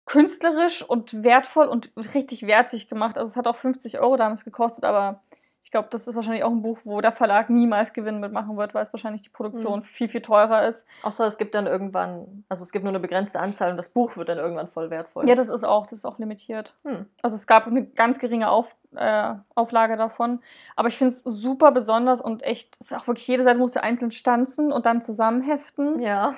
künstlerisch 0.07 0.83
und 0.83 1.25
wertvoll 1.25 1.67
und 1.67 1.91
richtig 2.15 2.47
wertig 2.47 2.89
gemacht. 2.89 3.19
Also 3.19 3.31
es 3.31 3.37
hat 3.37 3.47
auch 3.47 3.57
50 3.57 3.99
Euro 3.99 4.17
damals 4.17 4.45
gekostet, 4.45 4.85
aber 4.85 5.23
Ich 5.63 5.71
glaube, 5.71 5.89
das 5.91 6.09
ist 6.09 6.15
wahrscheinlich 6.15 6.45
auch 6.45 6.51
ein 6.51 6.63
Buch, 6.63 6.79
wo 6.85 7.01
der 7.03 7.13
Verlag 7.13 7.51
niemals 7.51 7.93
Gewinn 7.93 8.21
mitmachen 8.21 8.57
wird, 8.57 8.73
weil 8.73 8.83
es 8.83 8.93
wahrscheinlich 8.93 9.21
die 9.21 9.29
Produktion 9.29 9.81
Mhm. 9.81 9.85
viel, 9.85 10.09
viel 10.09 10.23
teurer 10.23 10.67
ist. 10.67 10.87
Außer 11.03 11.27
es 11.27 11.37
gibt 11.37 11.55
dann 11.55 11.67
irgendwann, 11.67 12.45
also 12.49 12.63
es 12.63 12.73
gibt 12.73 12.85
nur 12.85 12.91
eine 12.93 13.01
begrenzte 13.01 13.39
Anzahl 13.39 13.71
und 13.71 13.77
das 13.77 13.91
Buch 13.91 14.17
wird 14.17 14.31
dann 14.31 14.39
irgendwann 14.39 14.69
voll 14.69 14.89
wertvoll. 14.89 15.29
Ja, 15.29 15.35
das 15.35 15.49
ist 15.49 15.65
auch, 15.65 15.85
das 15.85 15.99
ist 15.99 16.05
auch 16.07 16.19
limitiert. 16.19 16.75
hm. 16.85 17.05
Also 17.23 17.37
es 17.37 17.47
gab 17.47 17.67
eine 17.67 17.85
ganz 17.85 18.19
geringe 18.19 18.49
Auf, 18.51 18.75
äh, 18.97 19.35
Auflage 19.55 19.97
davon. 19.99 20.41
Aber 20.75 20.89
ich 20.89 20.97
finde 20.97 21.13
es 21.13 21.23
super 21.23 21.71
besonders 21.71 22.23
und 22.23 22.43
echt, 22.45 22.77
es 22.81 22.91
ist 22.91 22.97
auch 22.97 23.07
wirklich, 23.07 23.27
jede 23.29 23.43
Seite 23.45 23.59
musst 23.59 23.77
du 23.77 23.83
einzeln 23.83 24.11
stanzen 24.11 24.73
und 24.73 24.87
dann 24.87 25.03
zusammenheften. 25.03 26.01
ja. 26.01 26.35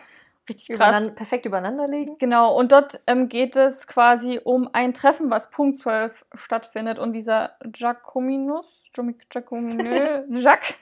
Richtig 0.51 0.68
krass. 0.76 0.88
Übereinander, 0.88 1.14
perfekt 1.14 1.46
übereinander 1.46 1.88
legen. 1.88 2.18
Genau, 2.18 2.57
und 2.59 2.72
dort 2.72 3.01
ähm, 3.07 3.28
geht 3.28 3.57
es 3.57 3.86
quasi 3.86 4.40
um 4.42 4.68
ein 4.72 4.92
Treffen, 4.92 5.30
was 5.30 5.51
Punkt 5.51 5.76
12 5.76 6.26
stattfindet. 6.34 6.98
Und 6.98 7.12
dieser 7.12 7.53
Giacominus, 7.64 8.90
Giac- 8.94 9.28
Giacominö, 9.30 10.24
Jacques, 10.30 10.74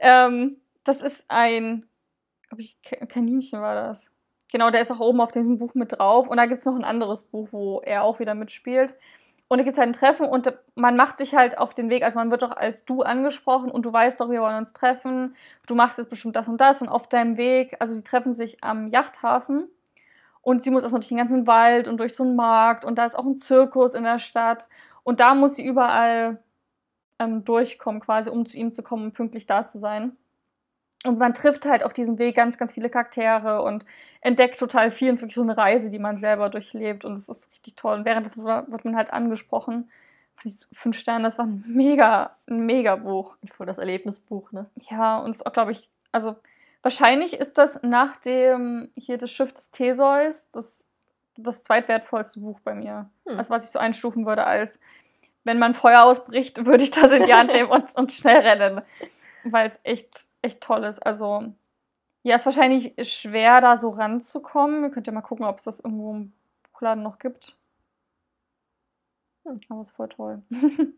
ähm, 0.00 0.56
das 0.84 1.02
ist 1.02 1.24
ein, 1.28 1.86
glaube 2.48 2.62
ich, 2.62 2.80
Ka- 2.82 3.06
Kaninchen 3.06 3.60
war 3.60 3.74
das. 3.74 4.10
Genau, 4.52 4.70
der 4.70 4.80
ist 4.80 4.90
auch 4.90 5.00
oben 5.00 5.20
auf 5.20 5.30
diesem 5.30 5.58
Buch 5.58 5.74
mit 5.74 5.92
drauf. 5.98 6.28
Und 6.28 6.36
da 6.36 6.46
gibt 6.46 6.58
es 6.60 6.64
noch 6.66 6.74
ein 6.74 6.84
anderes 6.84 7.22
Buch, 7.22 7.48
wo 7.52 7.80
er 7.80 8.02
auch 8.02 8.18
wieder 8.18 8.34
mitspielt. 8.34 8.94
Und 9.52 9.58
da 9.58 9.64
gibt 9.64 9.72
es 9.72 9.78
halt 9.78 9.88
ein 9.88 9.94
Treffen 9.94 10.26
und 10.26 10.52
man 10.76 10.94
macht 10.94 11.18
sich 11.18 11.34
halt 11.34 11.58
auf 11.58 11.74
den 11.74 11.90
Weg, 11.90 12.04
also 12.04 12.16
man 12.16 12.30
wird 12.30 12.42
doch 12.42 12.56
als 12.56 12.84
du 12.84 13.02
angesprochen 13.02 13.68
und 13.72 13.84
du 13.84 13.92
weißt 13.92 14.20
doch, 14.20 14.30
wir 14.30 14.42
wollen 14.42 14.54
uns 14.54 14.72
treffen. 14.72 15.34
Du 15.66 15.74
machst 15.74 15.98
jetzt 15.98 16.08
bestimmt 16.08 16.36
das 16.36 16.46
und 16.46 16.60
das 16.60 16.80
und 16.82 16.88
auf 16.88 17.08
deinem 17.08 17.36
Weg, 17.36 17.76
also 17.80 17.92
die 17.96 18.04
treffen 18.04 18.32
sich 18.32 18.62
am 18.62 18.86
Yachthafen 18.86 19.68
und 20.42 20.62
sie 20.62 20.70
muss 20.70 20.84
erstmal 20.84 21.00
durch 21.00 21.08
den 21.08 21.18
ganzen 21.18 21.48
Wald 21.48 21.88
und 21.88 21.98
durch 21.98 22.14
so 22.14 22.22
einen 22.22 22.36
Markt 22.36 22.84
und 22.84 22.96
da 22.96 23.04
ist 23.06 23.16
auch 23.18 23.24
ein 23.26 23.38
Zirkus 23.38 23.94
in 23.94 24.04
der 24.04 24.20
Stadt 24.20 24.68
und 25.02 25.18
da 25.18 25.34
muss 25.34 25.56
sie 25.56 25.66
überall 25.66 26.38
ähm, 27.18 27.44
durchkommen, 27.44 28.00
quasi, 28.00 28.30
um 28.30 28.46
zu 28.46 28.56
ihm 28.56 28.72
zu 28.72 28.84
kommen 28.84 29.06
und 29.06 29.14
pünktlich 29.14 29.46
da 29.46 29.66
zu 29.66 29.80
sein. 29.80 30.16
Und 31.06 31.18
man 31.18 31.32
trifft 31.32 31.64
halt 31.64 31.82
auf 31.82 31.94
diesem 31.94 32.18
Weg 32.18 32.36
ganz, 32.36 32.58
ganz 32.58 32.74
viele 32.74 32.90
Charaktere 32.90 33.62
und 33.62 33.86
entdeckt 34.20 34.58
total 34.58 34.90
viel. 34.90 35.08
Und 35.08 35.14
es 35.14 35.18
ist 35.20 35.22
wirklich 35.22 35.36
so 35.36 35.42
eine 35.42 35.56
Reise, 35.56 35.88
die 35.88 35.98
man 35.98 36.18
selber 36.18 36.50
durchlebt. 36.50 37.04
Und 37.04 37.14
es 37.14 37.28
ist 37.28 37.50
richtig 37.50 37.74
toll. 37.76 37.98
Und 37.98 38.04
währenddessen 38.04 38.44
wird 38.44 38.84
man 38.84 38.96
halt 38.96 39.12
angesprochen. 39.12 39.90
Fünf 40.72 40.98
Sternen, 40.98 41.24
das 41.24 41.38
war 41.38 41.46
ein 41.46 41.64
mega, 41.66 42.36
ein 42.48 42.66
mega 42.66 42.96
Buch. 42.96 43.36
Voll 43.52 43.66
das 43.66 43.78
Erlebnisbuch, 43.78 44.52
ne? 44.52 44.68
Ja, 44.90 45.18
und 45.18 45.30
es 45.30 45.36
ist 45.36 45.46
auch, 45.46 45.52
glaube 45.52 45.72
ich, 45.72 45.90
also 46.12 46.36
wahrscheinlich 46.82 47.34
ist 47.34 47.58
das 47.58 47.82
nach 47.82 48.16
dem 48.16 48.90
hier 48.94 49.18
das 49.18 49.30
Schiff 49.30 49.52
des 49.52 49.70
Theseus 49.70 50.50
das, 50.50 50.86
das 51.36 51.62
zweitwertvollste 51.62 52.40
Buch 52.40 52.60
bei 52.60 52.74
mir. 52.74 53.10
Hm. 53.26 53.38
Also 53.38 53.50
was 53.50 53.64
ich 53.64 53.70
so 53.70 53.78
einstufen 53.78 54.26
würde 54.26 54.44
als, 54.46 54.80
wenn 55.44 55.58
man 55.58 55.74
Feuer 55.74 56.04
ausbricht, 56.04 56.64
würde 56.66 56.84
ich 56.84 56.90
das 56.90 57.10
in 57.12 57.24
die 57.24 57.34
Hand 57.34 57.52
nehmen 57.52 57.70
und, 57.70 57.94
und 57.96 58.12
schnell 58.12 58.38
rennen. 58.38 58.82
Weil 59.44 59.68
es 59.68 59.80
echt, 59.82 60.29
echt 60.42 60.60
toll 60.60 60.84
ist. 60.84 61.04
Also, 61.04 61.44
ja, 62.22 62.36
ist 62.36 62.46
wahrscheinlich 62.46 62.94
schwer, 63.08 63.60
da 63.60 63.76
so 63.76 63.90
ranzukommen. 63.90 64.84
Ihr 64.84 64.90
könnt 64.90 65.06
ja 65.06 65.12
mal 65.12 65.22
gucken, 65.22 65.44
ob 65.46 65.58
es 65.58 65.64
das 65.64 65.80
irgendwo 65.80 66.12
im 66.12 66.32
Buchladen 66.72 67.02
noch 67.02 67.18
gibt. 67.18 67.56
Hm, 69.44 69.60
aber 69.68 69.82
ist 69.82 69.90
voll 69.90 70.08
toll. 70.08 70.42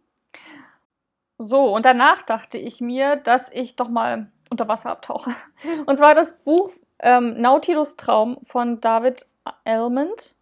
so, 1.38 1.74
und 1.74 1.84
danach 1.84 2.22
dachte 2.22 2.59
ich 2.59 2.80
mir, 2.80 3.16
dass 3.16 3.51
ich 3.53 3.76
doch 3.76 3.88
mal 3.88 4.30
unter 4.51 4.68
Wasser 4.68 4.90
abtauche. 4.90 5.34
Und 5.86 5.97
zwar 5.97 6.14
das 6.14 6.36
Buch 6.38 6.70
ähm, 6.99 7.40
Nautilus 7.40 7.97
Traum 7.97 8.38
von 8.45 8.80
David 8.80 9.26
Almond. 9.64 10.36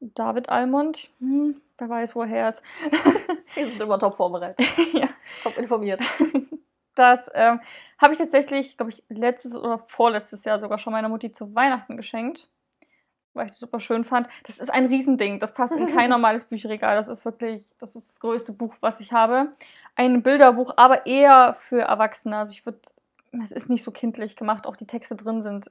David 0.00 0.48
Almond, 0.48 1.10
hm, 1.18 1.60
wer 1.78 1.88
weiß, 1.88 2.14
woher 2.14 2.42
er 2.42 2.48
ist. 2.50 2.62
Wir 3.54 3.66
sind 3.66 3.80
immer 3.80 3.98
top 3.98 4.14
vorbereitet, 4.14 4.66
ja. 4.92 5.08
top 5.42 5.56
informiert. 5.56 6.00
Das 6.98 7.30
ähm, 7.34 7.60
habe 7.98 8.12
ich 8.12 8.18
tatsächlich, 8.18 8.76
glaube 8.76 8.90
ich, 8.90 9.04
letztes 9.08 9.54
oder 9.54 9.78
vorletztes 9.86 10.44
Jahr 10.44 10.58
sogar 10.58 10.78
schon 10.78 10.92
meiner 10.92 11.08
Mutti 11.08 11.30
zu 11.30 11.54
Weihnachten 11.54 11.96
geschenkt, 11.96 12.50
weil 13.34 13.46
ich 13.46 13.52
das 13.52 13.60
super 13.60 13.78
schön 13.78 14.04
fand. 14.04 14.28
Das 14.44 14.58
ist 14.58 14.68
ein 14.68 14.86
Riesending. 14.86 15.38
Das 15.38 15.54
passt 15.54 15.76
in 15.76 15.94
kein 15.94 16.10
normales 16.10 16.44
Bücherregal. 16.44 16.96
Das 16.96 17.06
ist 17.06 17.24
wirklich, 17.24 17.64
das 17.78 17.94
ist 17.94 18.08
das 18.08 18.20
größte 18.20 18.52
Buch, 18.52 18.74
was 18.80 18.98
ich 18.98 19.12
habe. 19.12 19.52
Ein 19.94 20.22
Bilderbuch, 20.22 20.74
aber 20.76 21.06
eher 21.06 21.54
für 21.54 21.82
Erwachsene. 21.82 22.36
Also 22.36 22.52
ich 22.52 22.66
würde, 22.66 22.80
es 23.42 23.52
ist 23.52 23.70
nicht 23.70 23.84
so 23.84 23.92
kindlich 23.92 24.34
gemacht. 24.34 24.66
Auch 24.66 24.76
die 24.76 24.86
Texte 24.86 25.14
drin 25.14 25.40
sind 25.40 25.70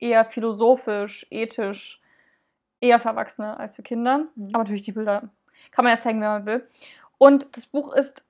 eher 0.00 0.24
philosophisch, 0.24 1.28
ethisch, 1.30 2.02
eher 2.80 2.98
für 2.98 3.10
Erwachsene 3.10 3.56
als 3.56 3.76
für 3.76 3.82
Kinder. 3.82 4.26
Mhm. 4.34 4.48
Aber 4.48 4.64
natürlich 4.64 4.82
die 4.82 4.92
Bilder 4.92 5.28
kann 5.70 5.84
man 5.84 5.94
ja 5.94 6.00
zeigen, 6.00 6.20
wenn 6.20 6.28
man 6.28 6.46
will. 6.46 6.68
Und 7.18 7.56
das 7.56 7.66
Buch 7.66 7.94
ist 7.94 8.25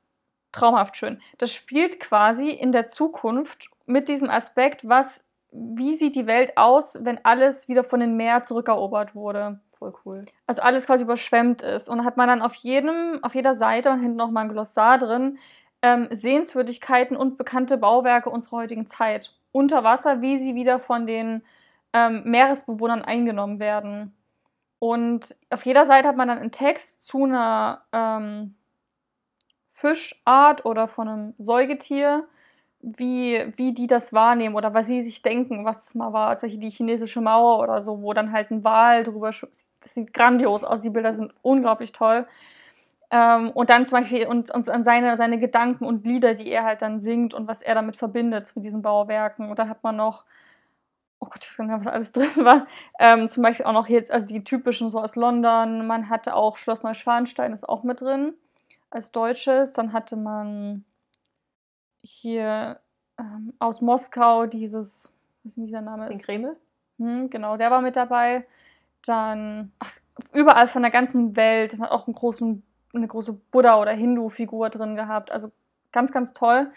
traumhaft 0.57 0.97
schön. 0.97 1.21
Das 1.39 1.53
spielt 1.53 2.01
quasi 2.01 2.51
in 2.51 2.73
der 2.73 2.87
Zukunft 2.87 3.69
mit 3.87 4.09
diesem 4.09 4.31
Aspekt, 4.31 4.89
was, 4.89 5.25
wie 5.53 5.95
sieht 5.95 6.17
die 6.17 6.27
Welt 6.27 6.57
aus, 6.57 6.99
wenn 7.03 7.25
alles 7.25 7.69
wieder 7.69 7.85
von 7.85 8.01
den 8.01 8.17
Meer 8.17 8.43
zurückerobert 8.43 9.15
wurde. 9.15 9.61
Voll 9.79 9.93
cool. 10.05 10.25
Also 10.47 10.63
alles 10.63 10.87
quasi 10.87 11.05
überschwemmt 11.05 11.63
ist. 11.63 11.89
Und 11.89 11.99
da 11.99 12.05
hat 12.05 12.17
man 12.17 12.29
dann 12.29 12.43
auf 12.43 12.55
jedem, 12.55 13.23
auf 13.23 13.35
jeder 13.35 13.55
Seite 13.55 13.91
und 13.91 14.01
hinten 14.01 14.17
noch 14.17 14.31
mal 14.31 14.43
ein 14.43 14.49
Glossar 14.49 14.99
drin, 14.99 15.39
ähm, 15.83 16.09
Sehenswürdigkeiten 16.11 17.17
und 17.17 17.37
bekannte 17.37 17.77
Bauwerke 17.77 18.31
unserer 18.31 18.59
heutigen 18.59 18.87
Zeit. 18.87 19.35
Unter 19.53 19.85
Wasser, 19.85 20.23
wie 20.23 20.39
sie 20.39 20.55
wieder 20.55 20.79
von 20.79 21.07
den 21.07 21.43
ähm, 21.93 22.23
Meeresbewohnern 22.25 23.03
eingenommen 23.03 23.61
werden. 23.61 24.15
Und 24.79 25.37
auf 25.51 25.65
jeder 25.65 25.87
Seite 25.87 26.09
hat 26.09 26.17
man 26.17 26.29
dann 26.29 26.39
einen 26.39 26.53
Text 26.53 27.07
zu 27.07 27.25
einer 27.25 27.83
ähm, 27.93 28.56
Fischart 29.77 30.64
oder 30.64 30.89
von 30.89 31.07
einem 31.07 31.35
Säugetier, 31.39 32.27
wie, 32.81 33.45
wie 33.57 33.74
die 33.74 33.87
das 33.87 34.14
wahrnehmen 34.14 34.55
oder 34.55 34.72
was 34.72 34.87
sie 34.87 35.03
sich 35.03 35.20
denken, 35.20 35.66
was 35.66 35.89
es 35.89 35.95
mal 35.95 36.14
war. 36.14 36.29
Also 36.29 36.47
hier 36.47 36.59
die 36.59 36.70
chinesische 36.70 37.20
Mauer 37.20 37.59
oder 37.59 37.83
so, 37.83 38.01
wo 38.01 38.14
dann 38.14 38.33
halt 38.33 38.51
ein 38.51 38.64
Wal 38.64 39.05
drüber. 39.05 39.29
Das 39.29 39.95
sieht 39.95 40.14
grandios 40.14 40.64
aus, 40.64 40.81
die 40.81 40.91
Bilder 40.91 41.12
sind 41.12 41.35
unglaublich 41.43 41.93
toll. 41.93 42.27
Ähm, 43.11 43.51
und 43.51 43.68
dann 43.68 43.85
zum 43.85 44.01
Beispiel 44.01 44.27
und, 44.27 44.51
und 44.51 44.70
an 44.70 44.83
seine, 44.83 45.16
seine 45.18 45.39
Gedanken 45.39 45.85
und 45.85 46.07
Lieder, 46.07 46.35
die 46.35 46.49
er 46.51 46.64
halt 46.64 46.81
dann 46.81 46.99
singt 46.99 47.35
und 47.35 47.47
was 47.47 47.61
er 47.61 47.74
damit 47.74 47.97
verbindet 47.97 48.53
mit 48.57 48.64
diesen 48.64 48.81
Bauwerken. 48.81 49.51
Und 49.51 49.59
dann 49.59 49.68
hat 49.68 49.83
man 49.83 49.97
noch, 49.97 50.24
oh 51.20 51.27
Gott, 51.27 51.45
ich 51.45 51.51
weiß 51.51 51.57
gar 51.59 51.64
nicht 51.64 51.77
mehr, 51.77 51.85
was 51.85 51.93
alles 51.93 52.12
drin 52.37 52.45
war. 52.47 52.66
Ähm, 52.99 53.29
zum 53.29 53.43
Beispiel 53.43 53.66
auch 53.66 53.74
noch 53.74 53.89
jetzt, 53.89 54.11
also 54.11 54.27
die 54.27 54.43
typischen 54.43 54.89
so 54.89 55.01
aus 55.01 55.16
London. 55.16 55.87
Man 55.87 56.09
hatte 56.09 56.35
auch 56.35 56.57
Schloss 56.57 56.83
Neuschwanstein, 56.83 57.53
ist 57.53 57.68
auch 57.68 57.83
mit 57.83 58.01
drin 58.01 58.35
als 58.97 59.13
deutsches. 59.13 59.73
Dann 59.75 59.93
hatte 59.93 60.17
man 60.17 60.85
hier 62.03 62.81
ähm, 63.19 63.53
aus 63.59 63.81
Moskau 63.81 64.47
dieses, 64.47 65.13
nicht, 65.45 65.57
wie 65.57 65.71
der 65.71 65.83
Name 65.83 66.09
Den 66.09 66.17
ist. 66.17 66.25
Kreml? 66.25 66.57
Hm, 66.99 67.31
genau, 67.31 67.57
der 67.57 67.71
war 67.71 67.83
mit 67.83 67.95
dabei. 67.95 68.47
Dann 69.05 69.71
ach, 69.79 69.93
überall 70.33 70.67
von 70.67 70.83
der 70.83 70.91
ganzen 70.91 71.37
Welt. 71.37 71.75
Dann 71.75 71.83
hat 71.83 71.91
auch 71.91 72.07
einen 72.07 72.15
großen, 72.15 72.63
eine 72.95 73.07
große 73.07 73.35
Buddha- 73.53 73.81
oder 73.81 73.93
Hindu-Figur 73.93 74.71
drin 74.71 74.97
gehabt. 74.97 75.31
Also 75.31 75.53
ganz, 75.93 76.11
ganz 76.11 76.33
toll. 76.33 76.73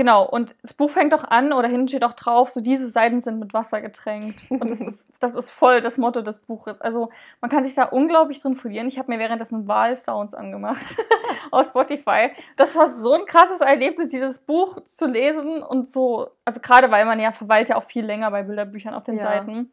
Genau, 0.00 0.24
und 0.26 0.54
das 0.62 0.72
Buch 0.72 0.88
fängt 0.88 1.12
auch 1.12 1.24
an, 1.24 1.52
oder 1.52 1.68
hinten 1.68 1.86
steht 1.86 2.04
auch 2.04 2.14
drauf, 2.14 2.50
so 2.50 2.62
diese 2.62 2.88
Seiten 2.88 3.20
sind 3.20 3.38
mit 3.38 3.52
Wasser 3.52 3.82
getränkt. 3.82 4.50
Und 4.50 4.70
das 4.70 4.80
ist, 4.80 5.06
das 5.20 5.36
ist 5.36 5.50
voll 5.50 5.82
das 5.82 5.98
Motto 5.98 6.22
des 6.22 6.38
Buches. 6.38 6.80
Also 6.80 7.10
man 7.42 7.50
kann 7.50 7.64
sich 7.64 7.74
da 7.74 7.84
unglaublich 7.84 8.40
drin 8.40 8.54
verlieren. 8.54 8.88
Ich 8.88 8.98
habe 8.98 9.12
mir 9.12 9.18
währenddessen 9.18 9.68
Wahlsounds 9.68 10.32
angemacht 10.32 10.80
auf 11.50 11.68
Spotify. 11.68 12.30
Das 12.56 12.74
war 12.74 12.88
so 12.88 13.12
ein 13.12 13.26
krasses 13.26 13.60
Erlebnis, 13.60 14.08
dieses 14.08 14.38
Buch 14.38 14.82
zu 14.84 15.04
lesen 15.04 15.62
und 15.62 15.86
so, 15.86 16.30
also 16.46 16.60
gerade 16.60 16.90
weil 16.90 17.04
man 17.04 17.20
ja 17.20 17.32
verweilt 17.32 17.68
ja 17.68 17.76
auch 17.76 17.84
viel 17.84 18.06
länger 18.06 18.30
bei 18.30 18.42
Bilderbüchern 18.42 18.94
auf 18.94 19.02
den 19.02 19.18
Ja. 19.18 19.24
Seiten. 19.24 19.70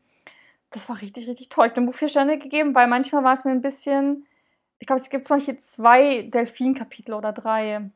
Das 0.72 0.90
war 0.90 1.00
richtig, 1.00 1.30
richtig 1.30 1.48
toll. 1.48 1.68
Ich 1.68 1.72
habe 1.72 1.80
dem 1.80 1.86
Buch 1.86 1.96
vier 1.96 2.10
Sterne 2.10 2.38
gegeben, 2.38 2.76
weil 2.76 2.88
manchmal 2.88 3.24
war 3.24 3.32
es 3.32 3.46
mir 3.46 3.52
ein 3.52 3.62
bisschen, 3.62 4.28
ich 4.80 4.88
glaube, 4.88 5.00
es 5.00 5.10
gibt 5.10 5.24
zum 5.24 5.38
Beispiel 5.38 5.56
zwei 5.56 6.24
Delfin-Kapitel 6.24 7.14
oder 7.14 7.32
drei. 7.32 7.90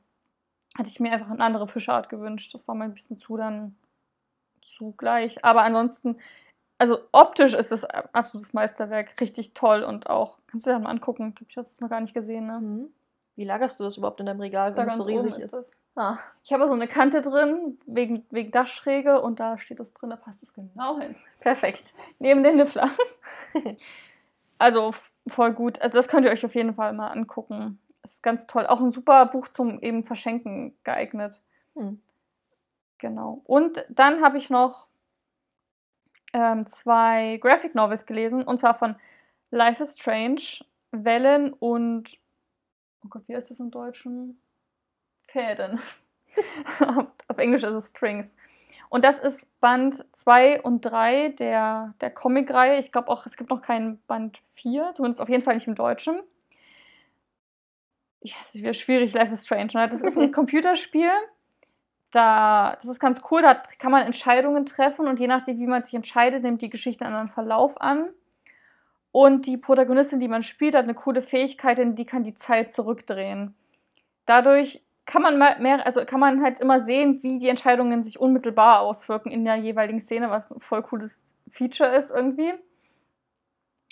Hatte 0.77 0.89
ich 0.89 0.99
mir 0.99 1.11
einfach 1.11 1.29
eine 1.29 1.43
andere 1.43 1.67
Fischart 1.67 2.09
gewünscht. 2.09 2.53
Das 2.53 2.67
war 2.67 2.75
mir 2.75 2.85
ein 2.85 2.93
bisschen 2.93 3.17
zu 3.17 3.37
dann 3.37 3.75
zu 4.61 4.93
gleich. 4.93 5.43
Aber 5.43 5.63
ansonsten, 5.63 6.17
also 6.77 6.99
optisch 7.11 7.53
ist 7.53 7.71
es 7.71 7.83
ein 7.83 8.03
absolutes 8.13 8.53
Meisterwerk. 8.53 9.19
Richtig 9.19 9.53
toll 9.53 9.83
und 9.83 10.09
auch, 10.09 10.37
kannst 10.47 10.65
du 10.65 10.69
dir 10.69 10.75
das 10.75 10.83
mal 10.83 10.89
angucken? 10.89 11.35
Ich 11.47 11.57
habe 11.57 11.65
das 11.65 11.81
noch 11.81 11.89
gar 11.89 12.01
nicht 12.01 12.13
gesehen, 12.13 12.47
ne? 12.47 12.59
Mhm. 12.59 12.93
Wie 13.35 13.45
lagerst 13.45 13.79
du 13.79 13.83
das 13.83 13.97
überhaupt 13.97 14.19
in 14.19 14.25
deinem 14.25 14.41
Regal, 14.41 14.75
wenn 14.75 14.87
es 14.87 14.97
so 14.97 15.03
riesig 15.03 15.37
ist? 15.39 15.53
das. 15.53 15.65
Ah, 15.95 16.17
Ich 16.43 16.53
habe 16.53 16.67
so 16.67 16.73
eine 16.73 16.87
Kante 16.87 17.21
drin, 17.21 17.77
wegen, 17.85 18.25
wegen 18.29 18.51
Dachschräge 18.51 19.21
und 19.21 19.39
da 19.39 19.57
steht 19.57 19.79
das 19.79 19.93
drin, 19.93 20.09
da 20.09 20.15
passt 20.15 20.41
es 20.43 20.53
genau 20.53 20.97
hin. 20.99 21.15
perfekt. 21.39 21.93
Neben 22.19 22.43
den 22.43 22.55
Niffler. 22.55 22.89
also 24.57 24.93
voll 25.27 25.53
gut. 25.53 25.81
Also 25.81 25.97
das 25.97 26.07
könnt 26.07 26.25
ihr 26.25 26.31
euch 26.31 26.45
auf 26.45 26.55
jeden 26.55 26.73
Fall 26.75 26.93
mal 26.93 27.09
angucken. 27.09 27.79
Ist 28.03 28.23
ganz 28.23 28.47
toll. 28.47 28.65
Auch 28.65 28.81
ein 28.81 28.91
super 28.91 29.25
Buch 29.27 29.47
zum 29.47 29.79
eben 29.81 30.03
Verschenken 30.03 30.75
geeignet. 30.83 31.43
Hm. 31.75 32.01
Genau. 32.97 33.41
Und 33.45 33.85
dann 33.89 34.21
habe 34.21 34.37
ich 34.37 34.49
noch 34.49 34.87
ähm, 36.33 36.65
zwei 36.67 37.37
Graphic 37.41 37.75
Novels 37.75 38.05
gelesen, 38.05 38.43
und 38.43 38.57
zwar 38.57 38.75
von 38.75 38.95
Life 39.49 39.81
is 39.83 39.99
Strange, 39.99 40.41
Wellen 40.91 41.51
und 41.53 42.17
oh 43.03 43.09
Gott, 43.09 43.23
wie 43.27 43.35
heißt 43.35 43.51
das 43.51 43.59
im 43.59 43.71
Deutschen? 43.71 44.39
Fäden. 45.27 45.79
auf, 47.27 47.37
Englisch 47.37 47.63
ist 47.63 47.75
es 47.75 47.89
Strings. 47.89 48.35
Und 48.89 49.05
das 49.05 49.19
ist 49.19 49.47
Band 49.61 50.05
2 50.13 50.61
und 50.61 50.81
3 50.81 51.29
der, 51.29 51.93
der 52.01 52.11
Comic-Reihe. 52.11 52.79
Ich 52.79 52.91
glaube 52.91 53.09
auch, 53.09 53.25
es 53.25 53.37
gibt 53.37 53.49
noch 53.49 53.61
keinen 53.61 54.01
Band 54.03 54.41
4, 54.55 54.91
zumindest 54.93 55.21
auf 55.21 55.29
jeden 55.29 55.41
Fall 55.41 55.55
nicht 55.55 55.67
im 55.67 55.75
Deutschen. 55.75 56.21
Ja, 58.21 58.35
es 58.41 58.55
ist 58.55 58.61
wieder 58.61 58.73
schwierig, 58.73 59.13
Life 59.13 59.33
is 59.33 59.45
Strange. 59.45 59.71
Ne? 59.73 59.87
Das 59.89 60.01
ist 60.01 60.17
ein 60.17 60.31
Computerspiel. 60.31 61.09
Da, 62.11 62.75
das 62.75 62.85
ist 62.85 62.99
ganz 62.99 63.21
cool, 63.31 63.41
da 63.41 63.55
kann 63.79 63.91
man 63.91 64.05
Entscheidungen 64.05 64.65
treffen 64.65 65.07
und 65.07 65.17
je 65.19 65.27
nachdem, 65.27 65.59
wie 65.59 65.67
man 65.67 65.81
sich 65.81 65.93
entscheidet, 65.93 66.43
nimmt 66.43 66.61
die 66.61 66.69
Geschichte 66.69 67.05
einen 67.05 67.15
anderen 67.15 67.33
Verlauf 67.33 67.79
an. 67.79 68.09
Und 69.13 69.45
die 69.45 69.57
Protagonistin, 69.57 70.19
die 70.19 70.27
man 70.27 70.43
spielt, 70.43 70.75
hat 70.75 70.83
eine 70.83 70.93
coole 70.93 71.21
Fähigkeit, 71.21 71.77
denn 71.77 71.95
die 71.95 72.05
kann 72.05 72.23
die 72.23 72.35
Zeit 72.35 72.71
zurückdrehen. 72.71 73.55
Dadurch 74.25 74.83
kann 75.05 75.21
man 75.21 75.37
mehr, 75.37 75.85
also 75.85 76.05
kann 76.05 76.19
man 76.19 76.41
halt 76.43 76.59
immer 76.59 76.83
sehen, 76.83 77.21
wie 77.23 77.39
die 77.39 77.49
Entscheidungen 77.49 78.03
sich 78.03 78.19
unmittelbar 78.19 78.81
auswirken 78.81 79.31
in 79.31 79.45
der 79.45 79.55
jeweiligen 79.55 79.99
Szene, 79.99 80.29
was 80.29 80.51
ein 80.51 80.59
voll 80.59 80.83
cooles 80.83 81.35
Feature 81.49 81.89
ist 81.89 82.11
irgendwie. 82.11 82.53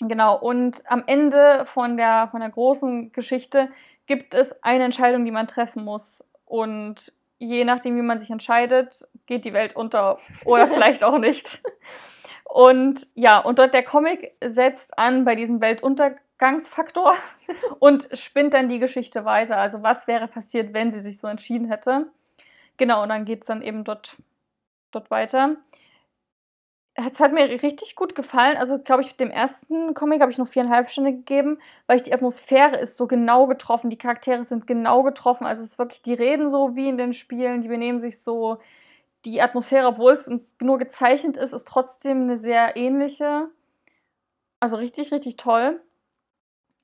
Genau, 0.00 0.38
und 0.38 0.82
am 0.90 1.04
Ende 1.06 1.66
von 1.66 1.98
der, 1.98 2.28
von 2.30 2.40
der 2.40 2.48
großen 2.48 3.12
Geschichte 3.12 3.68
gibt 4.10 4.34
es 4.34 4.52
eine 4.64 4.82
Entscheidung, 4.82 5.24
die 5.24 5.30
man 5.30 5.46
treffen 5.46 5.84
muss. 5.84 6.28
Und 6.44 7.12
je 7.38 7.64
nachdem, 7.64 7.94
wie 7.96 8.02
man 8.02 8.18
sich 8.18 8.28
entscheidet, 8.28 9.06
geht 9.26 9.44
die 9.44 9.52
Welt 9.52 9.76
unter 9.76 10.18
oder 10.44 10.66
vielleicht 10.74 11.04
auch 11.04 11.16
nicht. 11.16 11.62
Und 12.42 13.06
ja, 13.14 13.38
und 13.38 13.60
dort 13.60 13.72
der 13.72 13.84
Comic 13.84 14.32
setzt 14.44 14.98
an 14.98 15.24
bei 15.24 15.36
diesem 15.36 15.60
Weltuntergangsfaktor 15.60 17.14
und 17.78 18.08
spinnt 18.12 18.52
dann 18.52 18.68
die 18.68 18.80
Geschichte 18.80 19.24
weiter. 19.24 19.58
Also 19.58 19.84
was 19.84 20.08
wäre 20.08 20.26
passiert, 20.26 20.74
wenn 20.74 20.90
sie 20.90 20.98
sich 20.98 21.18
so 21.18 21.28
entschieden 21.28 21.68
hätte. 21.68 22.10
Genau, 22.78 23.04
und 23.04 23.10
dann 23.10 23.24
geht 23.24 23.42
es 23.42 23.46
dann 23.46 23.62
eben 23.62 23.84
dort, 23.84 24.16
dort 24.90 25.12
weiter. 25.12 25.54
Es 26.94 27.20
hat 27.20 27.32
mir 27.32 27.48
richtig 27.62 27.94
gut 27.94 28.14
gefallen. 28.14 28.56
Also, 28.56 28.78
glaube 28.78 29.02
ich, 29.02 29.16
dem 29.16 29.30
ersten 29.30 29.94
Comic 29.94 30.20
habe 30.20 30.32
ich 30.32 30.38
noch 30.38 30.48
viereinhalb 30.48 30.90
Stunden 30.90 31.18
gegeben, 31.18 31.58
weil 31.86 31.96
ich 31.96 32.02
die 32.02 32.12
Atmosphäre 32.12 32.76
ist 32.76 32.96
so 32.96 33.06
genau 33.06 33.46
getroffen. 33.46 33.90
Die 33.90 33.98
Charaktere 33.98 34.44
sind 34.44 34.66
genau 34.66 35.02
getroffen. 35.02 35.46
Also, 35.46 35.62
es 35.62 35.70
ist 35.70 35.78
wirklich, 35.78 36.02
die 36.02 36.14
reden 36.14 36.48
so 36.48 36.76
wie 36.76 36.88
in 36.88 36.98
den 36.98 37.12
Spielen, 37.12 37.62
die 37.62 37.68
benehmen 37.68 37.98
sich 38.00 38.20
so 38.20 38.58
die 39.24 39.42
Atmosphäre, 39.42 39.86
obwohl 39.86 40.12
es 40.12 40.30
nur 40.60 40.78
gezeichnet 40.78 41.36
ist, 41.36 41.52
ist 41.52 41.68
trotzdem 41.68 42.22
eine 42.22 42.36
sehr 42.36 42.76
ähnliche. 42.76 43.50
Also 44.60 44.76
richtig, 44.76 45.12
richtig 45.12 45.36
toll. 45.36 45.80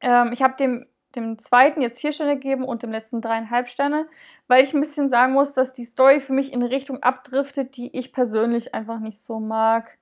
Ähm, 0.01 0.33
ich 0.33 0.43
habe 0.43 0.57
dem, 0.57 0.87
dem 1.17 1.39
zweiten 1.39 1.81
jetzt 1.81 2.01
vier 2.01 2.13
Sterne 2.13 2.35
gegeben 2.35 2.65
und 2.65 2.83
dem 2.83 2.93
letzten 2.93 3.21
dreieinhalb 3.21 3.69
Sterne, 3.69 4.07
weil 4.49 4.65
ich 4.65 4.75
ein 4.75 4.81
bisschen 4.81 5.11
sagen 5.11 5.33
muss, 5.33 5.55
dass 5.55 5.73
die 5.73 5.85
Story 5.85 6.21
für 6.21 6.33
mich 6.33 6.53
in 6.53 6.63
eine 6.63 6.71
Richtung 6.71 7.03
abdriftet, 7.03 7.77
die 7.77 7.97
ich 7.97 8.13
persönlich 8.13 8.75
einfach 8.75 9.01
nicht 9.01 9.19
so 9.19 9.41
mag. 9.41 9.99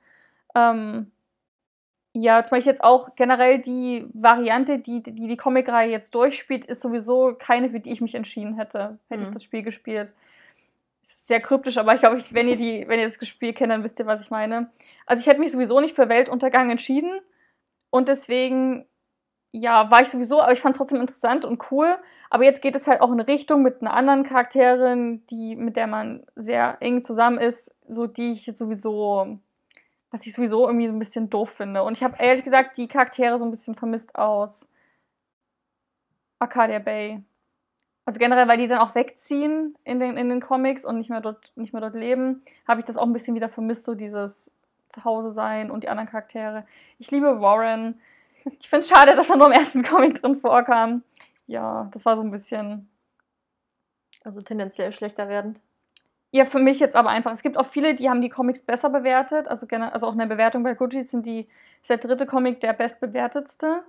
Ähm, 0.55 1.11
ja, 2.13 2.45
zum 2.45 2.57
Beispiel 2.57 2.73
jetzt 2.73 2.85
auch 2.85 3.17
generell 3.17 3.59
die 3.59 4.07
Variante, 4.13 4.79
die 4.79 5.03
die, 5.03 5.13
die 5.15 5.37
Comicreihe 5.37 5.91
jetzt 5.91 6.15
durchspielt, 6.15 6.65
ist 6.65 6.83
sowieso 6.83 7.35
keine, 7.39 7.71
für 7.71 7.81
die 7.81 7.93
ich 7.93 8.01
mich 8.01 8.15
entschieden 8.15 8.57
hätte, 8.57 8.99
hätte 9.09 9.21
mhm. 9.21 9.27
ich 9.27 9.31
das 9.31 9.43
Spiel 9.43 9.63
gespielt 9.63 10.13
sehr 11.05 11.41
kryptisch, 11.41 11.79
aber 11.79 11.95
ich 11.95 12.01
glaube, 12.01 12.23
wenn 12.31 12.49
ihr 12.49 12.57
die, 12.57 12.85
wenn 12.89 12.99
ihr 12.99 13.07
das 13.07 13.27
Spiel 13.27 13.53
kennt, 13.53 13.73
dann 13.73 13.83
wisst 13.83 13.99
ihr, 13.99 14.07
was 14.07 14.23
ich 14.23 14.31
meine. 14.31 14.71
Also 15.07 15.21
ich 15.21 15.27
hätte 15.27 15.41
mich 15.41 15.53
sowieso 15.53 15.81
nicht 15.81 15.95
für 15.95 16.09
Weltuntergang 16.09 16.71
entschieden 16.71 17.21
und 17.91 18.09
deswegen, 18.09 18.87
ja, 19.57 19.89
war 19.89 20.03
ich 20.03 20.09
sowieso, 20.09 20.43
aber 20.43 20.53
ich 20.53 20.61
fand 20.61 20.75
es 20.75 20.79
trotzdem 20.79 21.01
interessant 21.01 21.45
und 21.45 21.71
cool. 21.71 21.97
Aber 22.29 22.43
jetzt 22.43 22.61
geht 22.61 22.75
es 22.75 22.89
halt 22.89 23.01
auch 23.01 23.13
in 23.13 23.21
Richtung 23.21 23.63
mit 23.63 23.83
einer 23.83 23.95
anderen 23.95 24.25
Charakterin, 24.25 25.25
die, 25.29 25.55
mit 25.55 25.77
der 25.77 25.87
man 25.87 26.27
sehr 26.35 26.77
eng 26.81 27.05
zusammen 27.05 27.39
ist, 27.39 27.73
so 27.87 28.09
die 28.09 28.33
ich 28.33 28.47
jetzt 28.49 28.59
sowieso, 28.59 29.39
was 30.11 30.27
ich 30.27 30.33
sowieso 30.33 30.67
irgendwie 30.67 30.89
so 30.89 30.93
ein 30.93 30.99
bisschen 30.99 31.31
doof 31.31 31.51
finde. 31.51 31.85
Und 31.85 31.97
ich 31.97 32.03
habe 32.03 32.17
ehrlich 32.19 32.43
gesagt 32.43 32.77
die 32.77 32.89
Charaktere 32.89 33.39
so 33.39 33.45
ein 33.45 33.53
bisschen 33.53 33.77
vermisst 33.77 34.17
aus 34.17 34.69
Arcadia 36.41 36.81
Bay. 36.81 37.23
Also 38.07 38.19
generell, 38.19 38.49
weil 38.49 38.59
die 38.59 38.67
dann 38.67 38.81
auch 38.81 38.97
wegziehen 38.97 39.79
in 39.85 40.01
den, 40.01 40.17
in 40.17 40.31
den 40.31 40.41
Comics 40.41 40.85
und 40.85 40.99
nicht 40.99 41.11
mehr 41.11 41.21
dort, 41.21 41.53
nicht 41.55 41.73
mehr 41.73 41.81
dort 41.81 41.95
leben, 41.95 42.43
habe 42.67 42.81
ich 42.81 42.87
das 42.87 42.97
auch 42.97 43.07
ein 43.07 43.13
bisschen 43.13 43.37
wieder 43.37 43.49
vermisst, 43.49 43.85
so 43.85 43.95
dieses 43.95 44.51
Zuhause 44.89 45.31
sein 45.31 45.71
und 45.71 45.85
die 45.85 45.89
anderen 45.89 46.09
Charaktere. 46.09 46.67
Ich 46.99 47.13
liebe 47.13 47.41
Warren. 47.41 48.01
Ich 48.61 48.69
finde 48.69 48.85
es 48.85 48.89
schade, 48.89 49.15
dass 49.15 49.31
er 49.31 49.37
nur 49.37 49.47
im 49.47 49.53
ersten 49.53 49.83
Comic 49.83 50.21
drin 50.21 50.37
vorkam. 50.37 51.03
Ja, 51.47 51.89
das 51.93 52.05
war 52.05 52.17
so 52.17 52.23
ein 52.23 52.31
bisschen. 52.31 52.91
Also 54.23 54.41
tendenziell 54.43 54.93
schlechter 54.93 55.29
werdend. 55.29 55.61
Ja, 56.31 56.45
für 56.45 56.59
mich 56.59 56.81
jetzt 56.81 56.97
aber 56.97 57.11
einfach. 57.11 57.33
Es 57.33 57.43
gibt 57.43 57.57
auch 57.57 57.67
viele, 57.67 57.95
die 57.95 58.11
haben 58.11 58.21
die 58.21 58.29
Comics 58.29 58.63
besser 58.63 58.91
bewertet. 58.91 59.49
Also, 59.49 59.67
also 59.67 60.07
auch 60.07 60.13
eine 60.13 60.27
Bewertung 60.27 60.63
bei 60.63 60.75
Goodreads 60.75 61.11
sind 61.11 61.27
die, 61.27 61.49
ist 61.81 61.91
der 61.91 61.99
dritte 61.99 62.27
Comic 62.27 62.61
der 62.61 62.73
bestbewertetste 62.73 63.85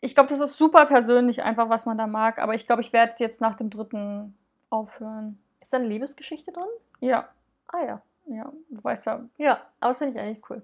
ich 0.00 0.14
glaube, 0.14 0.28
das 0.28 0.40
ist 0.40 0.56
super 0.56 0.86
persönlich 0.86 1.42
einfach, 1.42 1.68
was 1.68 1.86
man 1.86 1.98
da 1.98 2.06
mag, 2.06 2.38
aber 2.38 2.54
ich 2.54 2.66
glaube, 2.66 2.82
ich 2.82 2.92
werde 2.92 3.14
jetzt 3.18 3.40
nach 3.40 3.54
dem 3.54 3.70
dritten 3.70 4.36
aufhören. 4.70 5.38
Ist 5.60 5.72
da 5.72 5.78
eine 5.78 5.88
Liebesgeschichte 5.88 6.52
drin? 6.52 6.68
Ja. 7.00 7.28
Ah 7.68 7.84
ja. 7.84 8.02
Ja, 8.26 8.52
du 8.68 8.84
weißt 8.84 9.06
ja. 9.06 9.24
Ja, 9.38 9.62
aber 9.80 9.90
das 9.90 9.98
finde 9.98 10.14
ich 10.14 10.20
eigentlich 10.20 10.50
cool. 10.50 10.62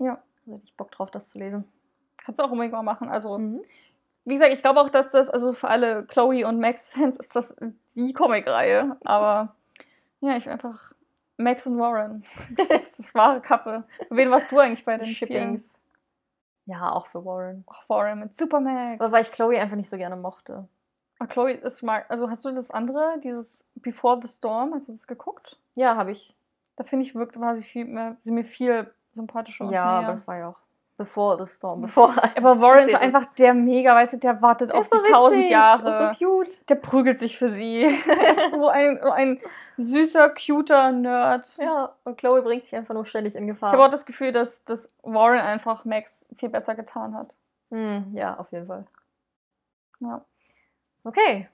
Ja. 0.00 0.22
Da 0.48 0.54
hätte 0.54 0.64
ich 0.64 0.76
Bock 0.76 0.90
drauf, 0.90 1.10
das 1.10 1.30
zu 1.30 1.38
lesen. 1.38 1.64
Kannst 2.16 2.38
du 2.38 2.44
auch 2.44 2.50
unbedingt 2.50 2.72
mal 2.72 2.82
machen. 2.82 3.08
Also, 3.08 3.38
mhm. 3.38 3.62
wie 4.24 4.34
gesagt, 4.34 4.52
ich 4.52 4.62
glaube 4.62 4.80
auch, 4.80 4.88
dass 4.88 5.10
das, 5.10 5.28
also 5.30 5.52
für 5.52 5.68
alle 5.68 6.04
Chloe 6.06 6.46
und 6.46 6.58
Max-Fans 6.58 7.16
ist 7.16 7.36
das 7.36 7.54
die 7.94 8.12
Comic-Reihe. 8.12 8.96
Aber 9.04 9.54
ja, 10.20 10.36
ich 10.36 10.46
will 10.46 10.52
einfach 10.52 10.92
Max 11.36 11.66
und 11.66 11.78
Warren. 11.78 12.24
Das 12.56 12.70
ist 12.70 12.98
das 12.98 13.14
wahre 13.14 13.40
Kappe. 13.40 13.84
Wen 14.10 14.30
warst 14.30 14.50
du 14.50 14.58
eigentlich 14.58 14.84
bei 14.84 14.96
den 14.96 15.06
Shippings? 15.06 15.72
Spielen? 15.72 16.78
Ja, 16.78 16.92
auch 16.92 17.06
für 17.06 17.24
Warren. 17.24 17.64
Auch 17.66 17.88
Warren 17.88 18.20
mit 18.20 18.36
Supermax. 18.36 19.00
Aber 19.00 19.12
weil 19.12 19.22
ich 19.22 19.32
Chloe 19.32 19.58
einfach 19.58 19.76
nicht 19.76 19.88
so 19.88 19.96
gerne 19.96 20.16
mochte. 20.16 20.68
Ah, 21.18 21.26
Chloe 21.26 21.52
ist 21.52 21.82
mal. 21.82 22.04
Also 22.08 22.28
hast 22.28 22.44
du 22.44 22.52
das 22.52 22.70
andere, 22.70 23.18
dieses 23.22 23.64
Before 23.76 24.20
the 24.22 24.30
Storm, 24.30 24.74
hast 24.74 24.88
du 24.88 24.92
das 24.92 25.06
geguckt? 25.06 25.58
Ja, 25.76 25.96
habe 25.96 26.12
ich. 26.12 26.34
Da 26.76 26.84
finde 26.84 27.04
ich, 27.04 27.14
wirkt 27.14 27.40
war 27.40 27.56
sie 27.56 27.64
viel 27.64 27.84
mehr, 27.84 28.16
sie 28.18 28.30
mir 28.30 28.44
viel 28.44 28.92
sympathischer. 29.12 29.70
Ja, 29.70 29.84
aber 29.84 30.12
das 30.12 30.26
war 30.26 30.36
ja 30.36 30.48
auch 30.48 30.58
Before 30.98 31.38
the 31.38 31.46
Storm. 31.46 31.82
Bevor 31.82 32.12
aber 32.36 32.60
Warren 32.60 32.88
ist 32.88 32.94
einfach 32.96 33.24
der 33.36 33.54
mega, 33.54 33.94
weißt 33.94 34.14
du, 34.14 34.16
der 34.18 34.42
wartet 34.42 34.70
der 34.70 34.78
auf 34.78 34.86
so 34.86 35.00
die 35.00 35.10
tausend 35.10 35.48
Jahre. 35.48 36.12
so 36.18 36.26
cute. 36.26 36.68
Der 36.68 36.74
prügelt 36.74 37.20
sich 37.20 37.38
für 37.38 37.50
sie. 37.50 37.84
er 38.08 38.30
ist 38.30 38.56
so 38.56 38.68
ein, 38.68 39.00
ein 39.00 39.40
süßer, 39.76 40.30
cuter 40.30 40.90
Nerd. 40.90 41.56
Ja, 41.58 41.94
und 42.02 42.18
Chloe 42.18 42.42
bringt 42.42 42.64
sich 42.64 42.74
einfach 42.74 42.94
nur 42.94 43.04
ständig 43.04 43.36
in 43.36 43.46
Gefahr. 43.46 43.70
Ich 43.70 43.74
habe 43.74 43.86
auch 43.86 43.92
das 43.92 44.06
Gefühl, 44.06 44.32
dass, 44.32 44.64
dass 44.64 44.88
Warren 45.04 45.38
einfach 45.38 45.84
Max 45.84 46.28
viel 46.36 46.48
besser 46.48 46.74
getan 46.74 47.14
hat. 47.14 47.36
Hm, 47.70 48.06
ja, 48.10 48.36
auf 48.36 48.50
jeden 48.50 48.66
Fall. 48.66 48.84
Ja. 50.00 50.24
Okay. 51.04 51.48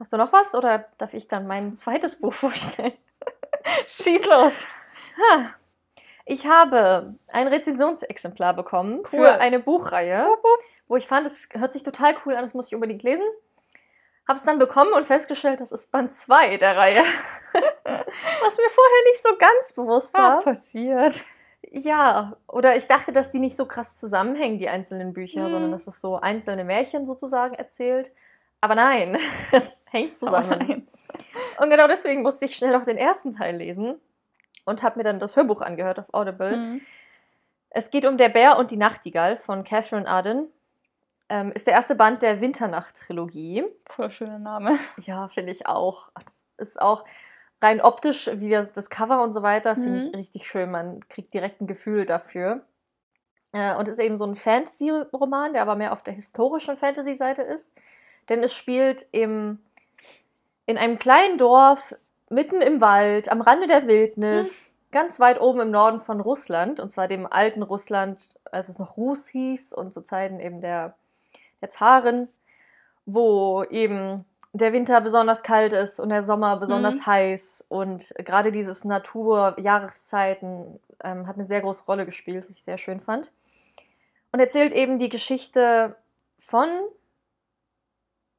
Hast 0.00 0.12
du 0.12 0.16
noch 0.16 0.32
was 0.32 0.56
oder 0.56 0.86
darf 0.98 1.14
ich 1.14 1.28
dann 1.28 1.46
mein 1.46 1.76
zweites 1.76 2.20
Buch 2.20 2.32
vorstellen? 2.32 2.92
Schieß 3.86 4.26
los! 4.26 4.66
Ha. 5.18 5.54
Ich 6.28 6.48
habe 6.48 7.14
ein 7.30 7.46
Rezensionsexemplar 7.46 8.52
bekommen 8.52 8.98
cool. 8.98 9.08
für 9.10 9.32
eine 9.38 9.60
Buchreihe, 9.60 10.28
wo 10.88 10.96
ich 10.96 11.06
fand, 11.06 11.24
es 11.24 11.48
hört 11.52 11.72
sich 11.72 11.84
total 11.84 12.16
cool 12.26 12.34
an, 12.34 12.42
das 12.42 12.52
muss 12.52 12.66
ich 12.66 12.74
unbedingt 12.74 13.04
lesen. 13.04 13.24
Habe 14.26 14.36
es 14.36 14.44
dann 14.44 14.58
bekommen 14.58 14.92
und 14.92 15.06
festgestellt, 15.06 15.60
das 15.60 15.70
ist 15.70 15.92
Band 15.92 16.12
2 16.12 16.56
der 16.56 16.76
Reihe. 16.76 17.00
Was 17.52 18.58
mir 18.58 18.70
vorher 18.70 19.04
nicht 19.08 19.22
so 19.22 19.36
ganz 19.38 19.72
bewusst 19.72 20.16
ah, 20.16 20.18
war. 20.18 20.38
Ah, 20.38 20.42
passiert. 20.42 21.22
Ja, 21.70 22.36
oder 22.48 22.76
ich 22.76 22.88
dachte, 22.88 23.12
dass 23.12 23.30
die 23.30 23.38
nicht 23.38 23.54
so 23.54 23.66
krass 23.66 24.00
zusammenhängen, 24.00 24.58
die 24.58 24.68
einzelnen 24.68 25.12
Bücher, 25.12 25.44
hm. 25.44 25.50
sondern 25.50 25.70
dass 25.70 25.86
es 25.86 26.00
so 26.00 26.16
einzelne 26.16 26.64
Märchen 26.64 27.06
sozusagen 27.06 27.54
erzählt. 27.54 28.10
Aber 28.60 28.74
nein, 28.74 29.16
es 29.52 29.80
hängt 29.92 30.16
zusammen. 30.16 30.88
Und 31.60 31.70
genau 31.70 31.86
deswegen 31.86 32.22
musste 32.22 32.46
ich 32.46 32.56
schnell 32.56 32.72
noch 32.72 32.84
den 32.84 32.98
ersten 32.98 33.36
Teil 33.36 33.56
lesen 33.56 34.00
und 34.66 34.82
habe 34.82 34.98
mir 34.98 35.04
dann 35.04 35.18
das 35.18 35.36
Hörbuch 35.36 35.62
angehört 35.62 35.98
auf 35.98 36.12
Audible. 36.12 36.56
Mhm. 36.56 36.80
Es 37.70 37.90
geht 37.90 38.04
um 38.04 38.18
Der 38.18 38.28
Bär 38.28 38.58
und 38.58 38.70
die 38.70 38.76
Nachtigall 38.76 39.38
von 39.38 39.64
Catherine 39.64 40.06
Arden. 40.06 40.48
Ähm, 41.28 41.50
ist 41.52 41.66
der 41.66 41.74
erste 41.74 41.94
Band 41.94 42.22
der 42.22 42.40
Winternacht-Trilogie. 42.40 43.64
Voll 43.86 44.10
schöner 44.10 44.38
Name. 44.38 44.78
Ja, 44.98 45.28
finde 45.28 45.52
ich 45.52 45.66
auch. 45.66 46.10
Ist 46.58 46.80
auch 46.80 47.04
rein 47.62 47.80
optisch, 47.80 48.30
wie 48.34 48.50
das, 48.50 48.72
das 48.72 48.90
Cover 48.90 49.22
und 49.22 49.32
so 49.32 49.42
weiter, 49.42 49.74
finde 49.74 49.90
mhm. 49.90 49.96
ich 49.98 50.14
richtig 50.14 50.48
schön. 50.48 50.70
Man 50.70 51.00
kriegt 51.08 51.32
direkt 51.34 51.60
ein 51.60 51.66
Gefühl 51.66 52.06
dafür. 52.06 52.62
Äh, 53.52 53.74
und 53.74 53.88
ist 53.88 53.98
eben 53.98 54.16
so 54.16 54.24
ein 54.24 54.36
Fantasy-Roman, 54.36 55.52
der 55.52 55.62
aber 55.62 55.76
mehr 55.76 55.92
auf 55.92 56.02
der 56.02 56.14
historischen 56.14 56.76
Fantasy-Seite 56.76 57.42
ist. 57.42 57.76
Denn 58.28 58.42
es 58.42 58.54
spielt 58.54 59.06
im, 59.12 59.60
in 60.66 60.76
einem 60.78 60.98
kleinen 60.98 61.38
Dorf 61.38 61.94
mitten 62.30 62.60
im 62.60 62.80
Wald, 62.80 63.28
am 63.28 63.40
Rande 63.40 63.66
der 63.66 63.86
Wildnis, 63.86 64.68
hm. 64.68 64.74
ganz 64.92 65.20
weit 65.20 65.40
oben 65.40 65.60
im 65.60 65.70
Norden 65.70 66.00
von 66.00 66.20
Russland, 66.20 66.80
und 66.80 66.90
zwar 66.90 67.08
dem 67.08 67.26
alten 67.30 67.62
Russland, 67.62 68.28
als 68.50 68.68
es 68.68 68.78
noch 68.78 68.96
Rus 68.96 69.28
hieß 69.28 69.72
und 69.72 69.92
zu 69.92 70.02
Zeiten 70.02 70.40
eben 70.40 70.60
der, 70.60 70.96
der 71.60 71.68
Zaren, 71.68 72.28
wo 73.04 73.64
eben 73.64 74.24
der 74.52 74.72
Winter 74.72 75.00
besonders 75.00 75.42
kalt 75.42 75.72
ist 75.72 76.00
und 76.00 76.08
der 76.08 76.22
Sommer 76.22 76.56
besonders 76.56 77.00
Mhm. 77.00 77.06
heiß. 77.06 77.66
Und 77.68 78.14
gerade 78.16 78.52
dieses 78.52 78.84
Natur, 78.84 79.54
Jahreszeiten 79.58 80.80
ähm, 81.04 81.26
hat 81.26 81.36
eine 81.36 81.44
sehr 81.44 81.60
große 81.60 81.84
Rolle 81.84 82.06
gespielt, 82.06 82.46
was 82.48 82.56
ich 82.56 82.64
sehr 82.64 82.78
schön 82.78 83.00
fand. 83.00 83.32
Und 84.32 84.40
erzählt 84.40 84.72
eben 84.72 84.98
die 84.98 85.08
Geschichte 85.08 85.96
von 86.38 86.68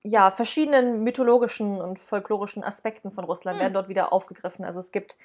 ja, 0.08 0.32
verschiedenen 0.32 1.03
mythologischen 1.03 1.82
und 1.82 1.99
folklorischen 1.99 2.64
Aspekten 2.64 3.12
von 3.12 3.26
Russland 3.26 3.58
Hm. 3.58 3.62
werden 3.62 3.74
dort 3.74 3.89
wieder 3.89 4.14
aufgegriffen. 4.14 4.66
Also 4.66 4.80
es 4.80 4.91
gibt 4.91 5.18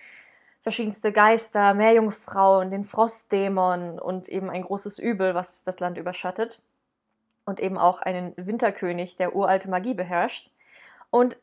verschiedenste 0.60 1.12
Geister, 1.12 1.74
Meerjungfrauen, 1.74 2.70
den 2.70 2.84
Frostdämon 2.84 3.98
und 3.98 4.28
eben 4.28 4.50
ein 4.50 4.62
großes 4.62 4.98
Übel, 4.98 5.34
was 5.34 5.64
das 5.64 5.80
Land 5.80 5.98
überschattet. 5.98 6.58
Und 7.44 7.58
eben 7.58 7.76
auch 7.78 8.00
einen 8.00 8.34
Winterkönig, 8.36 9.16
der 9.16 9.34
uralte 9.34 9.68
Magie 9.68 9.94
beherrscht. 9.94 10.50
Und 11.10 11.38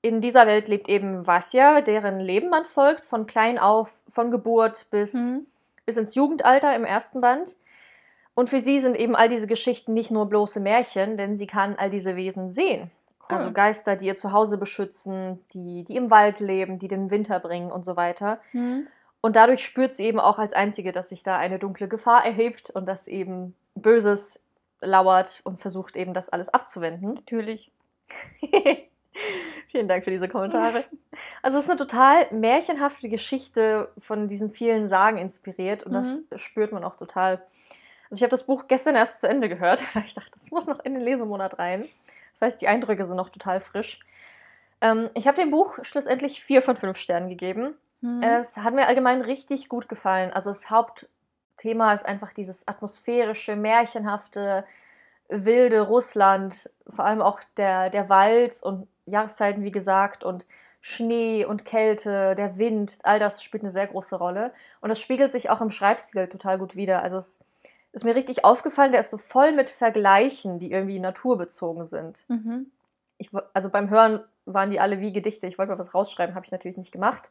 in 0.00 0.20
dieser 0.20 0.46
Welt 0.46 0.68
lebt 0.68 0.88
eben 0.88 1.26
Vasya, 1.26 1.82
deren 1.82 2.20
Leben 2.20 2.48
man 2.48 2.64
folgt, 2.64 3.04
von 3.04 3.26
klein 3.26 3.58
auf, 3.58 3.92
von 4.08 4.30
Geburt 4.30 4.86
bis, 4.90 5.12
Mhm. 5.14 5.46
bis 5.84 5.96
ins 5.98 6.14
Jugendalter 6.14 6.74
im 6.74 6.84
ersten 6.84 7.20
Band. 7.20 7.56
Und 8.36 8.50
für 8.50 8.60
sie 8.60 8.80
sind 8.80 8.96
eben 8.96 9.16
all 9.16 9.30
diese 9.30 9.46
Geschichten 9.46 9.94
nicht 9.94 10.10
nur 10.10 10.28
bloße 10.28 10.60
Märchen, 10.60 11.16
denn 11.16 11.34
sie 11.34 11.46
kann 11.46 11.74
all 11.76 11.88
diese 11.88 12.16
Wesen 12.16 12.50
sehen. 12.50 12.90
Cool. 13.28 13.38
Also 13.38 13.50
Geister, 13.50 13.96
die 13.96 14.06
ihr 14.06 14.14
Zuhause 14.14 14.58
beschützen, 14.58 15.40
die, 15.54 15.84
die 15.84 15.96
im 15.96 16.10
Wald 16.10 16.38
leben, 16.38 16.78
die 16.78 16.86
den 16.86 17.10
Winter 17.10 17.40
bringen 17.40 17.72
und 17.72 17.82
so 17.82 17.96
weiter. 17.96 18.38
Mhm. 18.52 18.86
Und 19.22 19.36
dadurch 19.36 19.64
spürt 19.64 19.94
sie 19.94 20.04
eben 20.04 20.20
auch 20.20 20.38
als 20.38 20.52
Einzige, 20.52 20.92
dass 20.92 21.08
sich 21.08 21.22
da 21.22 21.38
eine 21.38 21.58
dunkle 21.58 21.88
Gefahr 21.88 22.26
erhebt 22.26 22.68
und 22.68 22.86
dass 22.86 23.08
eben 23.08 23.56
Böses 23.74 24.38
lauert 24.82 25.40
und 25.44 25.58
versucht 25.58 25.96
eben 25.96 26.12
das 26.12 26.28
alles 26.28 26.50
abzuwenden. 26.50 27.14
Natürlich. 27.14 27.72
Vielen 29.70 29.88
Dank 29.88 30.04
für 30.04 30.10
diese 30.10 30.28
Kommentare. 30.28 30.84
Also 31.40 31.56
es 31.56 31.64
ist 31.64 31.70
eine 31.70 31.78
total 31.78 32.26
märchenhafte 32.32 33.08
Geschichte 33.08 33.88
von 33.96 34.28
diesen 34.28 34.50
vielen 34.50 34.86
Sagen 34.86 35.16
inspiriert 35.16 35.84
und 35.84 35.94
das 35.94 36.26
spürt 36.36 36.72
man 36.72 36.84
auch 36.84 36.96
total. 36.96 37.42
Also 38.10 38.18
ich 38.18 38.22
habe 38.22 38.30
das 38.30 38.44
Buch 38.44 38.64
gestern 38.68 38.94
erst 38.94 39.20
zu 39.20 39.28
Ende 39.28 39.48
gehört. 39.48 39.82
Ich 40.06 40.14
dachte, 40.14 40.30
das 40.32 40.50
muss 40.50 40.66
noch 40.66 40.80
in 40.80 40.94
den 40.94 41.02
Lesemonat 41.02 41.58
rein. 41.58 41.88
Das 42.32 42.42
heißt, 42.42 42.60
die 42.60 42.68
Eindrücke 42.68 43.04
sind 43.04 43.16
noch 43.16 43.30
total 43.30 43.60
frisch. 43.60 44.00
Ähm, 44.80 45.10
ich 45.14 45.26
habe 45.26 45.40
dem 45.40 45.50
Buch 45.50 45.78
schlussendlich 45.82 46.42
vier 46.42 46.62
von 46.62 46.76
fünf 46.76 46.98
Sternen 46.98 47.28
gegeben. 47.28 47.74
Mhm. 48.00 48.22
Es 48.22 48.56
hat 48.56 48.74
mir 48.74 48.86
allgemein 48.86 49.22
richtig 49.22 49.68
gut 49.68 49.88
gefallen. 49.88 50.32
Also 50.32 50.50
das 50.50 50.70
Hauptthema 50.70 51.92
ist 51.94 52.06
einfach 52.06 52.32
dieses 52.32 52.68
atmosphärische, 52.68 53.56
märchenhafte, 53.56 54.64
wilde 55.28 55.80
Russland. 55.80 56.70
Vor 56.88 57.04
allem 57.04 57.22
auch 57.22 57.40
der, 57.56 57.90
der 57.90 58.08
Wald 58.08 58.62
und 58.62 58.86
Jahreszeiten, 59.06 59.62
wie 59.62 59.72
gesagt, 59.72 60.24
und 60.24 60.46
Schnee 60.80 61.44
und 61.44 61.64
Kälte, 61.64 62.36
der 62.36 62.58
Wind, 62.58 62.98
all 63.02 63.18
das 63.18 63.42
spielt 63.42 63.64
eine 63.64 63.72
sehr 63.72 63.88
große 63.88 64.16
Rolle. 64.16 64.52
Und 64.80 64.88
das 64.88 65.00
spiegelt 65.00 65.32
sich 65.32 65.50
auch 65.50 65.60
im 65.60 65.72
Schreibstil 65.72 66.28
total 66.28 66.58
gut 66.58 66.76
wider. 66.76 67.02
Also 67.02 67.16
es 67.16 67.40
ist 67.96 68.04
mir 68.04 68.14
richtig 68.14 68.44
aufgefallen, 68.44 68.92
der 68.92 69.00
ist 69.00 69.10
so 69.10 69.16
voll 69.18 69.52
mit 69.52 69.70
Vergleichen, 69.70 70.58
die 70.58 70.70
irgendwie 70.70 71.00
naturbezogen 71.00 71.84
sind 71.86 72.24
Mhm. 72.28 72.70
ich, 73.18 73.30
also 73.54 73.70
beim 73.70 73.88
Hören 73.90 74.22
waren 74.44 74.70
die 74.70 74.78
alle 74.78 75.00
wie 75.00 75.12
Gedichte. 75.12 75.46
Ich 75.46 75.58
wollte 75.58 75.72
mal 75.72 75.78
was 75.78 75.94
rausschreiben, 75.94 76.34
habe 76.34 76.44
ich 76.44 76.52
natürlich 76.52 76.76
nicht 76.76 76.92
gemacht. 76.92 77.30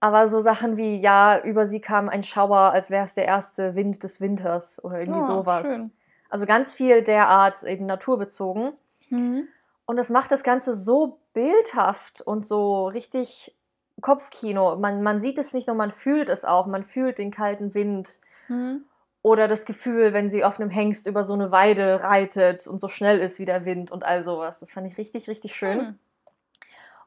Aber 0.00 0.28
so 0.28 0.40
Sachen 0.40 0.76
wie, 0.76 0.96
ja, 1.00 1.40
über 1.42 1.66
sie 1.66 1.80
kam 1.80 2.08
ein 2.08 2.22
Schauer, 2.22 2.58
als 2.72 2.90
wäre 2.90 3.04
es 3.04 3.14
der 3.14 3.24
erste 3.24 3.74
Wind 3.74 4.02
des 4.04 4.20
Winters 4.20 4.84
oder 4.84 5.00
irgendwie 5.00 5.18
Ja, 5.20 5.26
sowas. 5.26 5.66
schön. 5.66 5.90
Also 6.28 6.46
ganz 6.46 6.72
viel 6.74 7.02
derart 7.02 7.62
eben 7.64 7.86
naturbezogen. 7.86 8.72
Mhm. 9.08 9.48
Und 9.86 9.96
das 9.96 10.10
macht 10.10 10.30
das 10.30 10.44
Ganze 10.44 10.74
so 10.74 11.18
bildhaft 11.32 12.20
und 12.20 12.46
so 12.46 12.86
richtig 12.86 13.56
Kopfkino. 14.02 14.76
Man, 14.76 15.02
man 15.02 15.18
sieht 15.18 15.38
es 15.38 15.52
nicht 15.54 15.66
nur, 15.66 15.74
man 15.74 15.90
fühlt 15.90 16.28
es 16.28 16.44
auch. 16.44 16.66
Man 16.66 16.84
fühlt 16.84 17.18
den 17.18 17.30
kalten 17.30 17.74
Wind 17.74 18.20
Mhm. 18.48 18.84
Oder 19.22 19.48
das 19.48 19.66
Gefühl, 19.66 20.12
wenn 20.12 20.28
sie 20.28 20.44
auf 20.44 20.60
einem 20.60 20.70
Hengst 20.70 21.06
über 21.06 21.24
so 21.24 21.34
eine 21.34 21.50
Weide 21.50 22.02
reitet 22.02 22.66
und 22.66 22.80
so 22.80 22.88
schnell 22.88 23.20
ist 23.20 23.40
wie 23.40 23.44
der 23.44 23.64
Wind 23.64 23.90
und 23.90 24.04
all 24.04 24.22
sowas. 24.22 24.60
Das 24.60 24.72
fand 24.72 24.86
ich 24.86 24.98
richtig, 24.98 25.28
richtig 25.28 25.54
schön. 25.56 25.78
Mhm. 25.78 25.98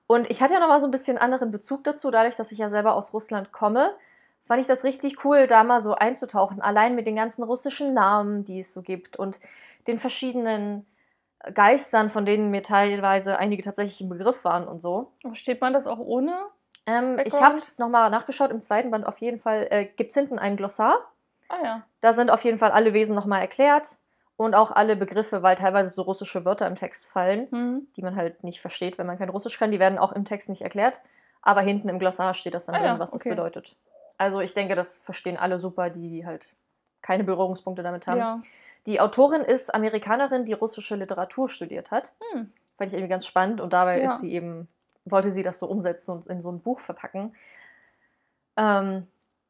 Und 0.07 0.29
ich 0.29 0.41
hatte 0.41 0.53
ja 0.53 0.59
noch 0.59 0.67
mal 0.67 0.81
so 0.81 0.87
ein 0.87 0.91
bisschen 0.91 1.17
anderen 1.17 1.51
Bezug 1.51 1.85
dazu, 1.85 2.11
dadurch, 2.11 2.35
dass 2.35 2.51
ich 2.51 2.57
ja 2.57 2.69
selber 2.69 2.95
aus 2.95 3.13
Russland 3.13 3.53
komme, 3.53 3.95
fand 4.45 4.59
ich 4.59 4.67
das 4.67 4.83
richtig 4.83 5.23
cool, 5.23 5.47
da 5.47 5.63
mal 5.63 5.79
so 5.79 5.95
einzutauchen, 5.95 6.61
allein 6.61 6.95
mit 6.95 7.07
den 7.07 7.15
ganzen 7.15 7.43
russischen 7.43 7.93
Namen, 7.93 8.43
die 8.43 8.59
es 8.59 8.73
so 8.73 8.81
gibt 8.81 9.15
und 9.15 9.39
den 9.87 9.97
verschiedenen 9.97 10.85
Geistern, 11.53 12.09
von 12.09 12.25
denen 12.25 12.51
mir 12.51 12.61
teilweise 12.61 13.37
einige 13.39 13.63
tatsächlich 13.63 14.01
im 14.01 14.09
Begriff 14.09 14.43
waren 14.43 14.67
und 14.67 14.79
so. 14.79 15.11
Versteht 15.21 15.61
man 15.61 15.71
das 15.71 15.87
auch 15.87 15.99
ohne? 15.99 16.37
Ähm, 16.85 17.19
ich 17.23 17.33
habe 17.41 17.61
noch 17.77 17.87
mal 17.87 18.09
nachgeschaut, 18.09 18.51
im 18.51 18.59
zweiten 18.59 18.91
Band 18.91 19.05
auf 19.05 19.19
jeden 19.19 19.39
Fall 19.39 19.67
äh, 19.69 19.85
gibt 19.85 20.09
es 20.09 20.17
hinten 20.17 20.39
ein 20.39 20.57
Glossar. 20.57 20.99
Ah 21.51 21.63
ja. 21.63 21.81
Da 21.99 22.13
sind 22.13 22.31
auf 22.31 22.43
jeden 22.43 22.57
Fall 22.57 22.71
alle 22.71 22.93
Wesen 22.93 23.15
noch 23.15 23.25
mal 23.25 23.39
erklärt 23.39 23.97
und 24.37 24.55
auch 24.55 24.71
alle 24.71 24.95
Begriffe, 24.95 25.43
weil 25.43 25.55
teilweise 25.55 25.89
so 25.89 26.03
russische 26.03 26.45
Wörter 26.45 26.65
im 26.67 26.75
Text 26.75 27.07
fallen. 27.07 27.47
Mhm. 27.51 27.87
die 27.95 28.01
man 28.01 28.15
halt 28.15 28.43
nicht 28.43 28.61
versteht, 28.61 28.97
wenn 28.97 29.05
man 29.05 29.17
kein 29.17 29.29
Russisch 29.29 29.57
kann. 29.59 29.71
Die 29.71 29.79
werden 29.79 29.97
auch 29.99 30.13
im 30.13 30.23
Text 30.25 30.49
nicht 30.49 30.61
erklärt. 30.61 31.01
Aber 31.41 31.61
hinten 31.61 31.89
im 31.89 31.99
Glossar 31.99 32.33
steht 32.33 32.53
das 32.53 32.65
dann 32.67 32.75
Ah 32.75 32.79
drin, 32.79 32.87
ja, 32.87 32.99
was 32.99 33.11
das 33.11 33.21
okay. 33.21 33.31
bedeutet. 33.31 33.75
Also 34.17 34.39
ich 34.39 34.53
denke, 34.53 34.75
das 34.75 34.99
verstehen 34.99 35.37
alle 35.37 35.57
super, 35.59 35.89
die 35.89 36.25
halt 36.25 36.53
keine 37.01 37.23
Berührungspunkte 37.23 37.81
damit 37.83 38.05
haben. 38.07 38.17
Ja. 38.19 38.41
Die 38.85 38.99
Autorin 38.99 39.41
ist 39.41 39.73
Amerikanerin, 39.73 40.45
die 40.45 40.53
russische 40.53 40.95
Literatur 40.95 41.49
studiert 41.49 41.91
hat. 41.91 42.13
Hm. 42.31 42.51
Fand 42.77 42.87
ich 42.89 42.93
irgendwie 42.93 43.09
ganz 43.09 43.25
spannend. 43.25 43.59
Und 43.59 43.73
dabei 43.73 43.99
Ja. 43.99 44.05
ist 44.05 44.19
sie 44.19 44.31
eben, 44.31 44.67
wollte 45.05 45.31
sie 45.31 45.43
das 45.43 45.59
so 45.59 45.65
umsetzen 45.65 46.11
und 46.11 46.27
in 46.27 46.39
so 46.41 46.51
ein 46.51 46.59
Buch 46.61 46.79
verpacken. 46.79 47.35
Ähm, 48.57 49.07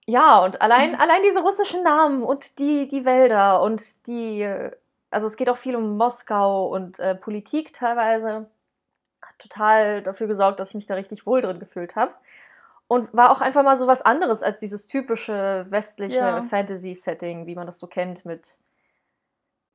ja, 0.07 0.39
und 0.43 0.61
allein, 0.61 0.91
Mhm. 0.91 0.99
allein 0.99 1.21
diese 1.23 1.41
russischen 1.41 1.83
Namen 1.83 2.23
und 2.23 2.59
die, 2.59 2.87
die 2.87 3.05
Wälder 3.05 3.61
und 3.61 4.07
die, 4.07 4.47
also 5.11 5.27
es 5.27 5.37
geht 5.37 5.49
auch 5.49 5.57
viel 5.57 5.75
um 5.75 5.97
Moskau 5.97 6.67
und 6.67 6.99
äh, 6.99 7.15
Politik 7.15 7.73
teilweise, 7.73 8.49
hat 9.21 9.39
total 9.39 10.01
dafür 10.03 10.27
gesorgt, 10.27 10.59
dass 10.59 10.69
ich 10.69 10.75
mich 10.75 10.87
da 10.87 10.95
richtig 10.95 11.25
wohl 11.27 11.41
drin 11.41 11.59
gefühlt 11.59 11.95
habe. 11.95 12.13
Und 12.87 13.13
war 13.13 13.31
auch 13.31 13.41
einfach 13.41 13.63
mal 13.63 13.77
so 13.77 13.87
was 13.87 14.01
anderes 14.01 14.43
als 14.43 14.59
dieses 14.59 14.87
typische 14.87 15.65
westliche 15.69 16.17
Ja. 16.17 16.41
Fantasy-Setting, 16.41 17.47
wie 17.47 17.55
man 17.55 17.65
das 17.65 17.79
so 17.79 17.87
kennt 17.87 18.25
mit, 18.25 18.59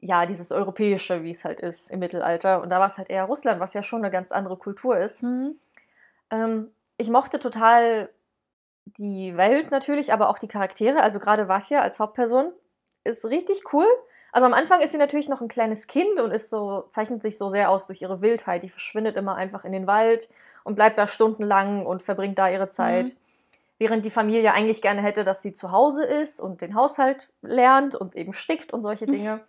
ja, 0.01 0.27
dieses 0.27 0.53
europäische, 0.53 1.23
wie 1.23 1.31
es 1.31 1.45
halt 1.45 1.61
ist 1.61 1.91
im 1.91 2.01
Mittelalter. 2.01 2.61
Und 2.63 2.69
da 2.71 2.79
war 2.79 2.87
es 2.89 2.99
halt 2.99 3.09
eher 3.11 3.25
Russland, 3.25 3.61
was 3.61 3.73
ja 3.75 3.83
schon 3.83 4.01
eine 4.03 4.11
ganz 4.11 4.33
andere 4.33 4.57
Kultur 4.59 4.99
ist. 4.99 5.23
Mhm. 5.23 5.59
Ähm, 6.31 6.71
ich 6.99 7.09
mochte 7.11 7.39
total 7.41 8.11
die 8.87 9.37
Welt 9.37 9.71
natürlich, 9.71 10.13
aber 10.13 10.31
auch 10.31 10.39
die 10.39 10.49
Charaktere. 10.49 11.03
Also 11.03 11.19
gerade 11.19 11.49
Vasya 11.49 11.81
als 11.81 11.99
Hauptperson 11.99 12.53
ist 13.05 13.25
richtig 13.27 13.73
cool. 13.73 13.87
Also 14.33 14.47
am 14.47 14.55
Anfang 14.55 14.81
ist 14.81 14.93
sie 14.93 14.99
natürlich 14.99 15.29
noch 15.29 15.41
ein 15.41 15.49
kleines 15.49 15.87
Kind 15.87 16.21
und 16.21 16.31
ist 16.31 16.51
so, 16.51 16.83
zeichnet 16.89 17.23
sich 17.23 17.39
so 17.39 17.49
sehr 17.49 17.71
aus 17.71 17.87
durch 17.87 18.03
ihre 18.03 18.21
Wildheit. 18.21 18.63
Die 18.63 18.69
verschwindet 18.69 19.17
immer 19.17 19.35
einfach 19.35 19.65
in 19.65 19.73
den 19.73 19.87
Wald 19.87 20.29
und 20.65 20.75
bleibt 20.75 20.99
da 20.99 21.07
stundenlang 21.07 21.87
und 21.87 22.03
verbringt 22.03 22.39
da 22.39 22.49
ihre 22.49 22.69
Zeit. 22.69 23.09
Mhm. 23.09 23.17
Während 23.79 24.05
die 24.05 24.11
Familie 24.11 24.53
eigentlich 24.53 24.83
gerne 24.83 25.03
hätte, 25.03 25.25
dass 25.25 25.43
sie 25.43 25.53
zu 25.53 25.71
Hause 25.71 26.05
ist 26.05 26.41
und 26.41 26.61
den 26.61 26.75
Haushalt 26.75 27.29
lernt 27.43 27.95
und 27.95 28.17
eben 28.17 28.33
stickt 28.33 28.73
und 28.73 28.83
solche 28.83 29.07
Dinge. 29.07 29.41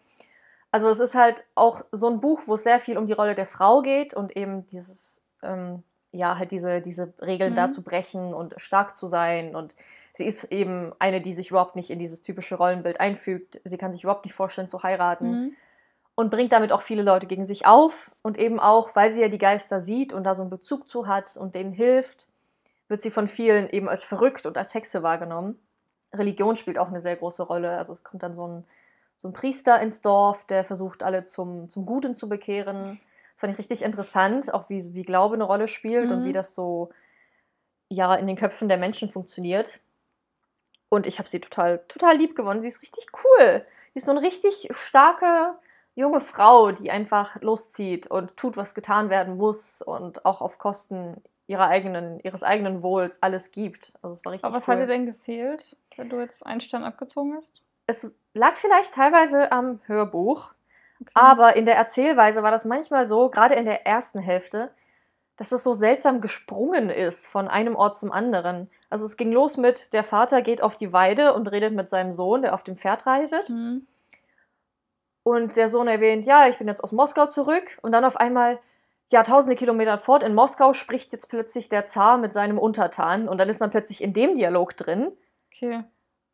Also 0.72 0.90
es 0.90 1.00
ist 1.00 1.16
halt 1.16 1.46
auch 1.56 1.86
so 1.92 2.08
ein 2.10 2.20
Buch, 2.20 2.42
wo 2.46 2.56
es 2.56 2.64
sehr 2.64 2.80
viel 2.80 2.98
um 2.98 3.08
die 3.08 3.14
Rolle 3.14 3.36
der 3.36 3.46
Frau 3.46 3.82
geht 3.82 4.14
und 4.14 4.36
eben 4.36 4.68
dieses, 4.68 5.26
ähm, 5.42 5.84
ja, 6.12 6.38
halt 6.38 6.52
diese, 6.52 6.82
diese 6.82 7.14
Regeln 7.22 7.52
Mhm. 7.52 7.56
da 7.56 7.70
zu 7.70 7.82
brechen 7.84 8.34
und 8.34 8.54
stark 8.58 8.96
zu 8.96 9.08
sein. 9.08 9.56
Und 9.56 9.76
sie 10.14 10.26
ist 10.26 10.46
eben 10.46 10.94
eine, 11.00 11.22
die 11.22 11.34
sich 11.34 11.50
überhaupt 11.52 11.76
nicht 11.76 11.90
in 11.90 12.00
dieses 12.00 12.22
typische 12.22 12.56
Rollenbild 12.56 13.00
einfügt. 13.00 13.60
Sie 13.64 13.78
kann 13.78 13.92
sich 13.92 14.04
überhaupt 14.04 14.26
nicht 14.26 14.34
vorstellen 14.34 14.68
zu 14.68 14.84
heiraten 14.84 15.30
Mhm. 15.32 15.56
und 16.16 16.32
bringt 16.32 16.52
damit 16.54 16.72
auch 16.72 16.82
viele 16.82 17.04
Leute 17.04 17.28
gegen 17.28 17.46
sich 17.46 17.66
auf. 17.68 18.12
Und 18.22 18.38
eben 18.38 18.60
auch, 18.60 18.96
weil 18.96 19.12
sie 19.12 19.22
ja 19.22 19.28
die 19.28 19.38
Geister 19.38 19.80
sieht 19.80 20.14
und 20.14 20.24
da 20.24 20.34
so 20.34 20.42
einen 20.42 20.50
Bezug 20.50 20.88
zu 20.88 21.08
hat 21.08 21.38
und 21.38 21.54
denen 21.56 21.72
hilft, 21.74 22.28
wird 22.88 23.02
sie 23.02 23.12
von 23.12 23.28
vielen 23.28 23.70
eben 23.70 23.90
als 23.90 24.04
verrückt 24.04 24.46
und 24.46 24.58
als 24.58 24.74
Hexe 24.74 25.04
wahrgenommen. 25.04 25.60
Religion 26.14 26.56
spielt 26.56 26.80
auch 26.80 26.88
eine 26.88 27.02
sehr 27.02 27.18
große 27.18 27.44
Rolle. 27.44 27.78
Also 27.78 27.92
es 27.92 28.04
kommt 28.04 28.24
dann 28.24 28.34
so 28.34 28.48
ein, 28.48 28.64
so 29.18 29.28
ein 29.28 29.34
Priester 29.34 29.82
ins 29.82 30.02
Dorf, 30.02 30.46
der 30.46 30.64
versucht, 30.64 31.04
alle 31.04 31.24
zum, 31.24 31.70
zum 31.70 31.86
Guten 31.86 32.16
zu 32.16 32.30
bekehren. 32.30 33.00
Das 33.38 33.42
fand 33.42 33.54
ich 33.54 33.60
richtig 33.60 33.84
interessant, 33.84 34.52
auch 34.52 34.68
wie, 34.68 34.96
wie 34.96 35.04
Glaube 35.04 35.36
eine 35.36 35.44
Rolle 35.44 35.68
spielt 35.68 36.10
und 36.10 36.20
Mhm. 36.22 36.24
wie 36.24 36.32
das 36.32 36.56
so 36.56 36.90
ja, 37.90 38.16
in 38.16 38.26
den 38.28 38.36
Köpfen 38.36 38.68
der 38.68 38.78
Menschen 38.78 39.10
funktioniert. 39.10 39.80
Und 40.90 41.06
ich 41.06 41.20
habe 41.20 41.30
sie 41.30 41.40
total, 41.40 41.80
total 41.88 42.18
lieb 42.18 42.36
gewonnen. 42.36 42.62
Sie 42.62 42.68
ist 42.68 42.82
richtig 42.82 43.08
cool. 43.24 43.66
Sie 43.94 44.00
ist 44.00 44.06
so 44.06 44.12
eine 44.12 44.22
richtig 44.22 44.70
starke 44.72 45.56
junge 45.96 46.20
Frau, 46.22 46.72
die 46.72 46.90
einfach 46.92 47.40
loszieht 47.42 48.08
und 48.08 48.38
tut, 48.38 48.58
was 48.58 48.74
getan 48.76 49.10
werden 49.10 49.38
muss 49.38 49.82
und 49.82 50.26
auch 50.26 50.42
auf 50.42 50.58
Kosten 50.60 51.22
ihrer 51.48 51.68
eigenen, 51.68 52.20
ihres 52.22 52.44
eigenen 52.44 52.82
Wohls 52.84 53.22
alles 53.22 53.52
gibt. 53.52 53.94
Also 54.02 54.14
es 54.14 54.26
war 54.26 54.34
richtig 54.34 54.48
Aber 54.48 54.56
was 54.56 54.68
cool. 54.68 54.74
hat 54.76 54.80
dir 54.82 54.88
denn 54.88 55.06
gefehlt, 55.06 55.78
wenn 55.96 56.10
du 56.10 56.20
jetzt 56.20 56.46
einen 56.46 56.62
Stern 56.62 56.84
abgezogen 56.84 57.36
hast? 57.36 57.62
es 57.90 58.14
lag 58.34 58.56
vielleicht 58.56 58.94
teilweise 58.94 59.52
am 59.52 59.80
Hörbuch. 59.86 60.54
Okay. 61.02 61.12
Aber 61.14 61.56
in 61.56 61.66
der 61.66 61.76
Erzählweise 61.76 62.44
war 62.44 62.52
das 62.52 62.66
manchmal 62.66 63.06
so, 63.06 63.30
gerade 63.30 63.56
in 63.56 63.66
der 63.66 63.86
ersten 63.86 64.20
Hälfte, 64.20 64.72
dass 65.38 65.52
es 65.52 65.64
so 65.64 65.74
seltsam 65.76 66.20
gesprungen 66.20 66.90
ist 66.90 67.28
von 67.28 67.48
einem 67.48 67.76
Ort 67.76 67.96
zum 67.96 68.12
anderen. 68.12 68.70
Also 68.90 69.06
es 69.06 69.18
ging 69.18 69.32
los 69.32 69.58
mit, 69.58 69.94
der 69.94 70.04
Vater 70.04 70.42
geht 70.42 70.64
auf 70.64 70.76
die 70.76 70.92
Weide 70.92 71.34
und 71.34 71.48
redet 71.48 71.74
mit 71.74 71.88
seinem 71.90 72.12
Sohn, 72.12 72.42
der 72.42 72.54
auf 72.56 72.64
dem 72.64 72.76
Pferd 72.76 73.06
reitet. 73.06 73.50
Mhm. 73.50 73.86
Und 75.24 75.56
der 75.56 75.70
Sohn 75.70 75.88
erwähnt, 75.88 76.26
ja, 76.26 76.48
ich 76.48 76.58
bin 76.58 76.70
jetzt 76.70 76.84
aus 76.84 76.94
Moskau 76.94 77.28
zurück. 77.28 77.78
Und 77.82 77.92
dann 77.92 78.06
auf 78.06 78.16
einmal, 78.16 78.60
ja, 79.12 79.24
tausende 79.24 79.58
Kilometer 79.58 79.98
fort 80.00 80.24
in 80.24 80.34
Moskau 80.34 80.74
spricht 80.74 81.12
jetzt 81.12 81.28
plötzlich 81.28 81.70
der 81.70 81.86
Zar 81.86 82.18
mit 82.18 82.34
seinem 82.34 82.58
Untertan. 82.58 83.28
Und 83.28 83.38
dann 83.38 83.50
ist 83.50 83.60
man 83.60 83.70
plötzlich 83.70 84.02
in 84.02 84.14
dem 84.14 84.36
Dialog 84.36 84.76
drin. 84.78 85.12
Okay. 85.54 85.84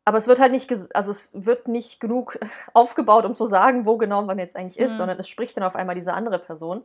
Aber 0.04 0.18
es 0.18 0.26
wird 0.26 0.38
halt 0.38 0.52
nicht, 0.52 0.70
also 0.94 1.10
es 1.10 1.30
wird 1.32 1.68
nicht 1.68 1.98
genug 2.00 2.38
aufgebaut, 2.74 3.24
um 3.24 3.34
zu 3.34 3.46
sagen, 3.46 3.86
wo 3.86 3.96
genau 3.96 4.22
man 4.22 4.38
jetzt 4.38 4.56
eigentlich 4.56 4.78
ist, 4.78 4.92
Mhm. 4.92 4.96
sondern 4.98 5.18
es 5.18 5.28
spricht 5.28 5.56
dann 5.56 5.64
auf 5.64 5.76
einmal 5.76 5.94
diese 5.94 6.12
andere 6.12 6.38
Person. 6.38 6.82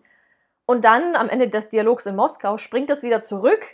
Und 0.66 0.86
dann 0.86 1.16
am 1.16 1.30
Ende 1.30 1.50
des 1.50 1.70
Dialogs 1.70 2.06
in 2.06 2.16
Moskau 2.16 2.58
springt 2.58 2.90
es 2.92 3.02
wieder 3.04 3.22
zurück 3.22 3.66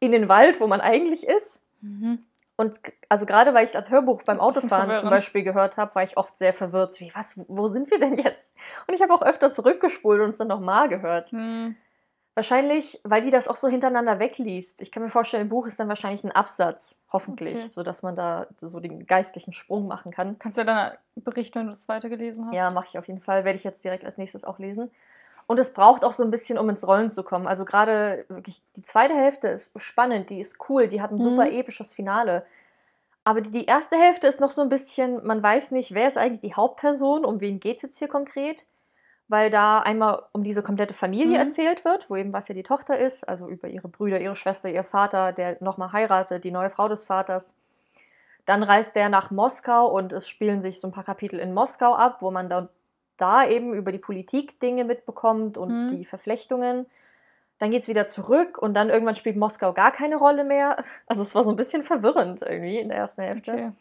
in 0.00 0.12
den 0.12 0.28
Wald, 0.28 0.60
wo 0.60 0.66
man 0.66 0.80
eigentlich 0.80 1.26
ist. 1.26 1.62
Mhm. 1.80 2.24
Und 2.56 2.80
also 3.08 3.24
gerade 3.24 3.54
weil 3.54 3.62
ich 3.62 3.70
es 3.70 3.76
als 3.76 3.90
Hörbuch 3.90 4.24
beim 4.24 4.40
Autofahren 4.40 4.92
zum. 4.94 5.10
Beispiel 5.10 5.44
gehört 5.44 5.76
habe, 5.76 5.94
war 5.94 6.02
ich 6.02 6.16
oft 6.16 6.36
sehr 6.36 6.52
verwirrt. 6.52 6.98
Wie, 6.98 7.12
was, 7.14 7.38
wo 7.46 7.68
sind 7.68 7.90
wir 7.92 8.00
denn 8.00 8.14
jetzt? 8.18 8.56
Und 8.88 8.94
ich 8.94 9.00
habe 9.02 9.14
auch 9.14 9.22
öfter 9.22 9.48
zurückgespult 9.50 10.20
und 10.22 10.30
es 10.30 10.38
dann 10.38 10.48
nochmal 10.48 10.88
gehört. 10.88 11.32
Mhm. 11.32 11.76
Wahrscheinlich, 12.38 13.00
weil 13.02 13.20
die 13.22 13.32
das 13.32 13.48
auch 13.48 13.56
so 13.56 13.66
hintereinander 13.66 14.20
wegliest. 14.20 14.80
Ich 14.80 14.92
kann 14.92 15.02
mir 15.02 15.10
vorstellen, 15.10 15.42
im 15.42 15.48
Buch 15.48 15.66
ist 15.66 15.80
dann 15.80 15.88
wahrscheinlich 15.88 16.22
ein 16.22 16.30
Absatz, 16.30 17.00
hoffentlich, 17.12 17.58
Okay. 17.58 17.68
sodass 17.72 18.04
man 18.04 18.14
da 18.14 18.46
so 18.58 18.78
den 18.78 19.08
geistlichen 19.08 19.52
Sprung 19.52 19.88
machen 19.88 20.12
kann. 20.12 20.38
Kannst 20.38 20.56
du 20.56 20.60
ja 20.60 20.64
dann 20.64 20.92
berichten, 21.16 21.58
wenn 21.58 21.66
du 21.66 21.72
das 21.72 21.80
zweite 21.80 22.08
gelesen 22.08 22.46
hast? 22.46 22.54
Ja, 22.54 22.70
mache 22.70 22.86
ich 22.88 22.96
auf 22.96 23.08
jeden 23.08 23.20
Fall. 23.20 23.44
Werde 23.44 23.56
ich 23.58 23.64
jetzt 23.64 23.82
direkt 23.82 24.04
als 24.04 24.18
nächstes 24.18 24.44
auch 24.44 24.60
lesen. 24.60 24.88
Und 25.48 25.58
es 25.58 25.72
braucht 25.72 26.04
auch 26.04 26.12
so 26.12 26.22
ein 26.22 26.30
bisschen, 26.30 26.58
um 26.58 26.70
ins 26.70 26.86
Rollen 26.86 27.10
zu 27.10 27.24
kommen. 27.24 27.48
Also 27.48 27.64
gerade 27.64 28.24
wirklich 28.28 28.62
die 28.76 28.82
zweite 28.82 29.14
Hälfte 29.14 29.48
ist 29.48 29.72
spannend, 29.82 30.30
die 30.30 30.38
ist 30.38 30.58
cool, 30.68 30.86
die 30.86 31.02
hat 31.02 31.10
ein 31.10 31.18
Mhm. 31.18 31.24
super 31.24 31.50
episches 31.50 31.92
Finale. 31.92 32.46
Aber 33.24 33.40
die- 33.40 33.50
die 33.50 33.64
erste 33.66 33.96
Hälfte 33.96 34.28
ist 34.28 34.38
noch 34.40 34.52
so 34.52 34.62
ein 34.62 34.68
bisschen, 34.68 35.26
man 35.26 35.42
weiß 35.42 35.72
nicht, 35.72 35.92
wer 35.92 36.06
ist 36.06 36.16
eigentlich 36.16 36.38
die 36.40 36.54
Hauptperson, 36.54 37.24
um 37.24 37.40
wen 37.40 37.58
geht 37.58 37.78
es 37.78 37.82
jetzt 37.82 37.98
hier 37.98 38.06
konkret. 38.06 38.64
Weil 39.30 39.50
da 39.50 39.80
einmal 39.80 40.22
um 40.32 40.42
diese 40.42 40.62
komplette 40.62 40.94
Familie 40.94 41.34
Mhm. 41.34 41.42
erzählt 41.42 41.84
wird, 41.84 42.08
wo 42.08 42.16
eben 42.16 42.32
was 42.32 42.48
ja 42.48 42.54
die 42.54 42.62
Tochter 42.62 42.98
ist, 42.98 43.28
also 43.28 43.46
über 43.46 43.68
ihre 43.68 43.88
Brüder, 43.88 44.20
ihre 44.20 44.36
Schwester, 44.36 44.70
ihr 44.70 44.84
Vater, 44.84 45.32
der 45.32 45.58
nochmal 45.62 45.92
heiratet, 45.92 46.44
die 46.44 46.50
neue 46.50 46.70
Frau 46.70 46.88
des 46.88 47.04
Vaters. 47.04 47.56
Dann 48.46 48.62
reist 48.62 48.96
der 48.96 49.10
nach 49.10 49.30
Moskau 49.30 49.86
und 49.88 50.14
es 50.14 50.26
spielen 50.28 50.62
sich 50.62 50.80
so 50.80 50.88
ein 50.88 50.92
paar 50.92 51.04
Kapitel 51.04 51.38
in 51.38 51.52
Moskau 51.52 51.94
ab, 51.94 52.22
wo 52.22 52.30
man 52.30 52.48
dann 52.48 52.70
da 53.18 53.46
eben 53.46 53.74
über 53.74 53.92
die 53.92 53.98
Politik 53.98 54.58
Dinge 54.60 54.84
mitbekommt 54.84 55.58
und 55.58 55.84
Mhm. 55.84 55.88
die 55.88 56.04
Verflechtungen. 56.06 56.86
Dann 57.58 57.70
geht 57.70 57.82
es 57.82 57.88
wieder 57.88 58.06
zurück 58.06 58.56
und 58.56 58.72
dann 58.74 58.88
irgendwann 58.88 59.16
spielt 59.16 59.36
Moskau 59.36 59.72
gar 59.74 59.90
keine 59.90 60.16
Rolle 60.16 60.44
mehr. 60.44 60.76
Also 61.06 61.20
es 61.22 61.34
war 61.34 61.42
so 61.44 61.50
ein 61.50 61.56
bisschen 61.56 61.82
verwirrend 61.82 62.40
irgendwie 62.40 62.78
in 62.78 62.88
der 62.88 62.96
ersten 62.98 63.20
Hälfte. 63.22 63.52
Okay. 63.52 63.72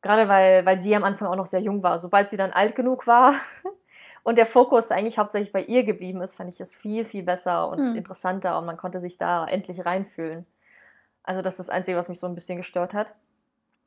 Gerade 0.00 0.28
weil, 0.28 0.64
weil 0.64 0.78
sie 0.78 0.94
am 0.96 1.04
Anfang 1.04 1.28
auch 1.28 1.36
noch 1.36 1.46
sehr 1.46 1.60
jung 1.60 1.82
war. 1.82 1.98
Sobald 1.98 2.28
sie 2.30 2.36
dann 2.38 2.52
alt 2.52 2.74
genug 2.76 3.06
war 3.06 3.34
und 4.24 4.36
der 4.36 4.46
Fokus 4.46 4.90
eigentlich 4.90 5.18
hauptsächlich 5.18 5.52
bei 5.52 5.62
ihr 5.62 5.84
geblieben 5.84 6.20
ist, 6.22 6.34
fand 6.34 6.50
ich 6.52 6.60
es 6.60 6.74
viel, 6.76 7.04
viel 7.04 7.22
besser 7.22 7.68
und 7.68 7.78
Hm. 7.86 7.94
interessanter 7.96 8.58
und 8.58 8.66
man 8.66 8.76
konnte 8.76 9.00
sich 9.00 9.16
da 9.18 9.46
endlich 9.46 9.86
reinfühlen. 9.86 10.44
Also 11.22 11.40
das 11.40 11.54
ist 11.54 11.68
das 11.68 11.70
Einzige, 11.70 11.96
was 11.96 12.08
mich 12.08 12.18
so 12.18 12.26
ein 12.26 12.34
bisschen 12.34 12.56
gestört 12.58 12.92
hat. 12.94 13.14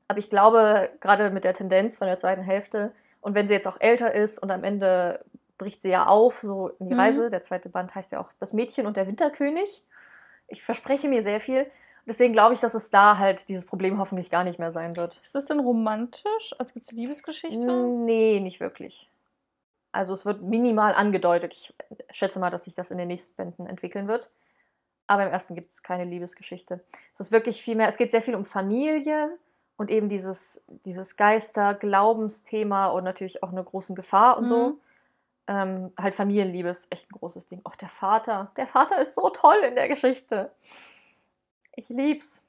Aber 0.07 0.19
ich 0.19 0.29
glaube, 0.29 0.89
gerade 1.01 1.29
mit 1.31 1.43
der 1.43 1.53
Tendenz 1.53 1.97
von 1.97 2.07
der 2.07 2.15
zweiten 2.17 2.41
Hälfte 2.41 2.93
und 3.19 3.35
wenn 3.35 3.47
sie 3.47 3.53
jetzt 3.53 3.67
auch 3.67 3.81
älter 3.81 4.13
ist 4.13 4.39
und 4.41 4.49
am 4.51 4.63
Ende 4.63 5.25
bricht 5.57 5.81
sie 5.81 5.89
ja 5.89 6.05
auf, 6.05 6.39
so 6.41 6.69
in 6.79 6.87
die 6.87 6.93
Mhm. 6.93 6.99
Reise. 6.99 7.29
Der 7.29 7.41
zweite 7.41 7.67
Band 7.69 7.93
heißt 7.93 8.11
ja 8.13 8.19
auch 8.21 8.31
Das 8.39 8.53
Mädchen 8.53 8.85
und 8.87 8.95
der 8.95 9.07
Winterkönig. 9.07 9.83
Ich 10.47 10.63
verspreche 10.63 11.09
mir 11.09 11.23
sehr 11.23 11.39
viel. 11.41 11.69
Deswegen 12.05 12.31
glaube 12.31 12.53
ich, 12.53 12.61
dass 12.61 12.73
es 12.73 12.89
da 12.89 13.17
halt 13.17 13.49
dieses 13.49 13.65
Problem 13.65 13.99
hoffentlich 13.99 14.29
gar 14.29 14.45
nicht 14.45 14.59
mehr 14.59 14.71
sein 14.71 14.95
wird. 14.95 15.19
Ist 15.23 15.35
das 15.35 15.47
denn 15.47 15.59
romantisch? 15.59 16.55
Also 16.57 16.71
gibt 16.73 16.85
es 16.85 16.91
eine 16.93 17.01
Liebesgeschichte? 17.01 17.65
Nee, 17.65 18.39
nicht 18.39 18.61
wirklich. 18.61 19.09
Also 19.91 20.13
es 20.13 20.25
wird 20.25 20.41
minimal 20.41 20.93
angedeutet. 20.93 21.53
Ich 21.53 21.73
schätze 22.11 22.39
mal, 22.39 22.49
dass 22.49 22.65
sich 22.65 22.75
das 22.75 22.91
in 22.91 22.97
den 22.97 23.07
nächsten 23.07 23.35
Bänden 23.35 23.65
entwickeln 23.67 24.07
wird. 24.07 24.29
Aber 25.07 25.25
im 25.25 25.31
ersten 25.31 25.55
gibt 25.55 25.71
es 25.71 25.81
keine 25.83 26.03
Liebesgeschichte. 26.03 26.83
Es 27.13 27.19
ist 27.21 27.31
wirklich 27.31 27.61
viel 27.61 27.75
mehr, 27.75 27.87
es 27.87 27.97
geht 27.97 28.11
sehr 28.11 28.21
viel 28.21 28.35
um 28.35 28.45
Familie 28.45 29.37
und 29.77 29.89
eben 29.89 30.09
dieses, 30.09 30.65
dieses 30.85 31.15
Geister-Glaubensthema 31.15 32.87
und 32.87 33.03
natürlich 33.03 33.43
auch 33.43 33.51
eine 33.51 33.63
große 33.63 33.93
Gefahr 33.93 34.37
und 34.37 34.47
so. 34.47 34.69
Mhm. 34.69 34.81
Ähm, 35.49 35.93
halt 35.97 36.13
Familienliebe 36.13 36.67
ist 36.67 36.91
echt 36.91 37.09
ein 37.09 37.17
großes 37.17 37.47
Ding. 37.47 37.61
Auch 37.63 37.75
der 37.75 37.87
Vater. 37.87 38.51
Der 38.57 38.67
Vater 38.67 39.01
ist 39.01 39.15
so 39.15 39.29
toll 39.29 39.57
in 39.65 39.75
der 39.75 39.87
Geschichte. 39.87 40.51
Ich 41.73 41.87
lieb's. 41.89 42.45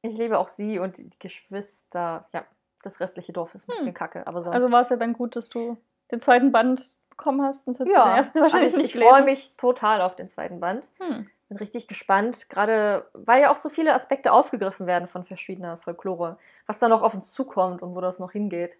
Ich 0.00 0.16
liebe 0.16 0.38
auch 0.38 0.48
sie 0.48 0.78
und 0.78 0.96
die 0.96 1.10
Geschwister. 1.18 2.26
Ja, 2.32 2.46
das 2.82 3.00
restliche 3.00 3.32
Dorf 3.32 3.54
ist 3.54 3.68
ein 3.68 3.72
Hm. 3.72 3.76
bisschen 3.78 3.94
kacke, 3.94 4.26
aber 4.26 4.42
sonst. 4.42 4.54
Also 4.54 4.70
war 4.70 4.80
es 4.80 4.88
ja 4.88 4.96
dann 4.96 5.12
gut, 5.12 5.36
dass 5.36 5.48
du 5.50 5.76
den 6.10 6.20
zweiten 6.20 6.52
Band 6.52 6.96
bekommen 7.10 7.42
hast, 7.42 7.66
hättest 7.66 7.80
du 7.80 7.84
ja, 7.92 8.04
den 8.04 8.16
ersten 8.16 8.40
wahrscheinlich 8.40 8.74
also 8.74 8.78
ich, 8.78 8.94
nicht 8.94 8.94
ich 8.94 9.02
freue 9.02 9.24
mich 9.24 9.56
total 9.56 10.00
auf 10.00 10.16
den 10.16 10.28
zweiten 10.28 10.60
Band. 10.60 10.88
Hm. 10.98 11.28
Bin 11.48 11.58
richtig 11.58 11.88
gespannt, 11.88 12.48
gerade 12.50 13.08
weil 13.14 13.42
ja 13.42 13.50
auch 13.50 13.56
so 13.56 13.68
viele 13.70 13.94
Aspekte 13.94 14.32
aufgegriffen 14.32 14.86
werden 14.86 15.08
von 15.08 15.24
verschiedener 15.24 15.78
Folklore, 15.78 16.38
was 16.66 16.78
da 16.78 16.88
noch 16.88 17.02
auf 17.02 17.14
uns 17.14 17.32
zukommt 17.32 17.82
und 17.82 17.94
wo 17.94 18.00
das 18.00 18.18
noch 18.18 18.32
hingeht. 18.32 18.76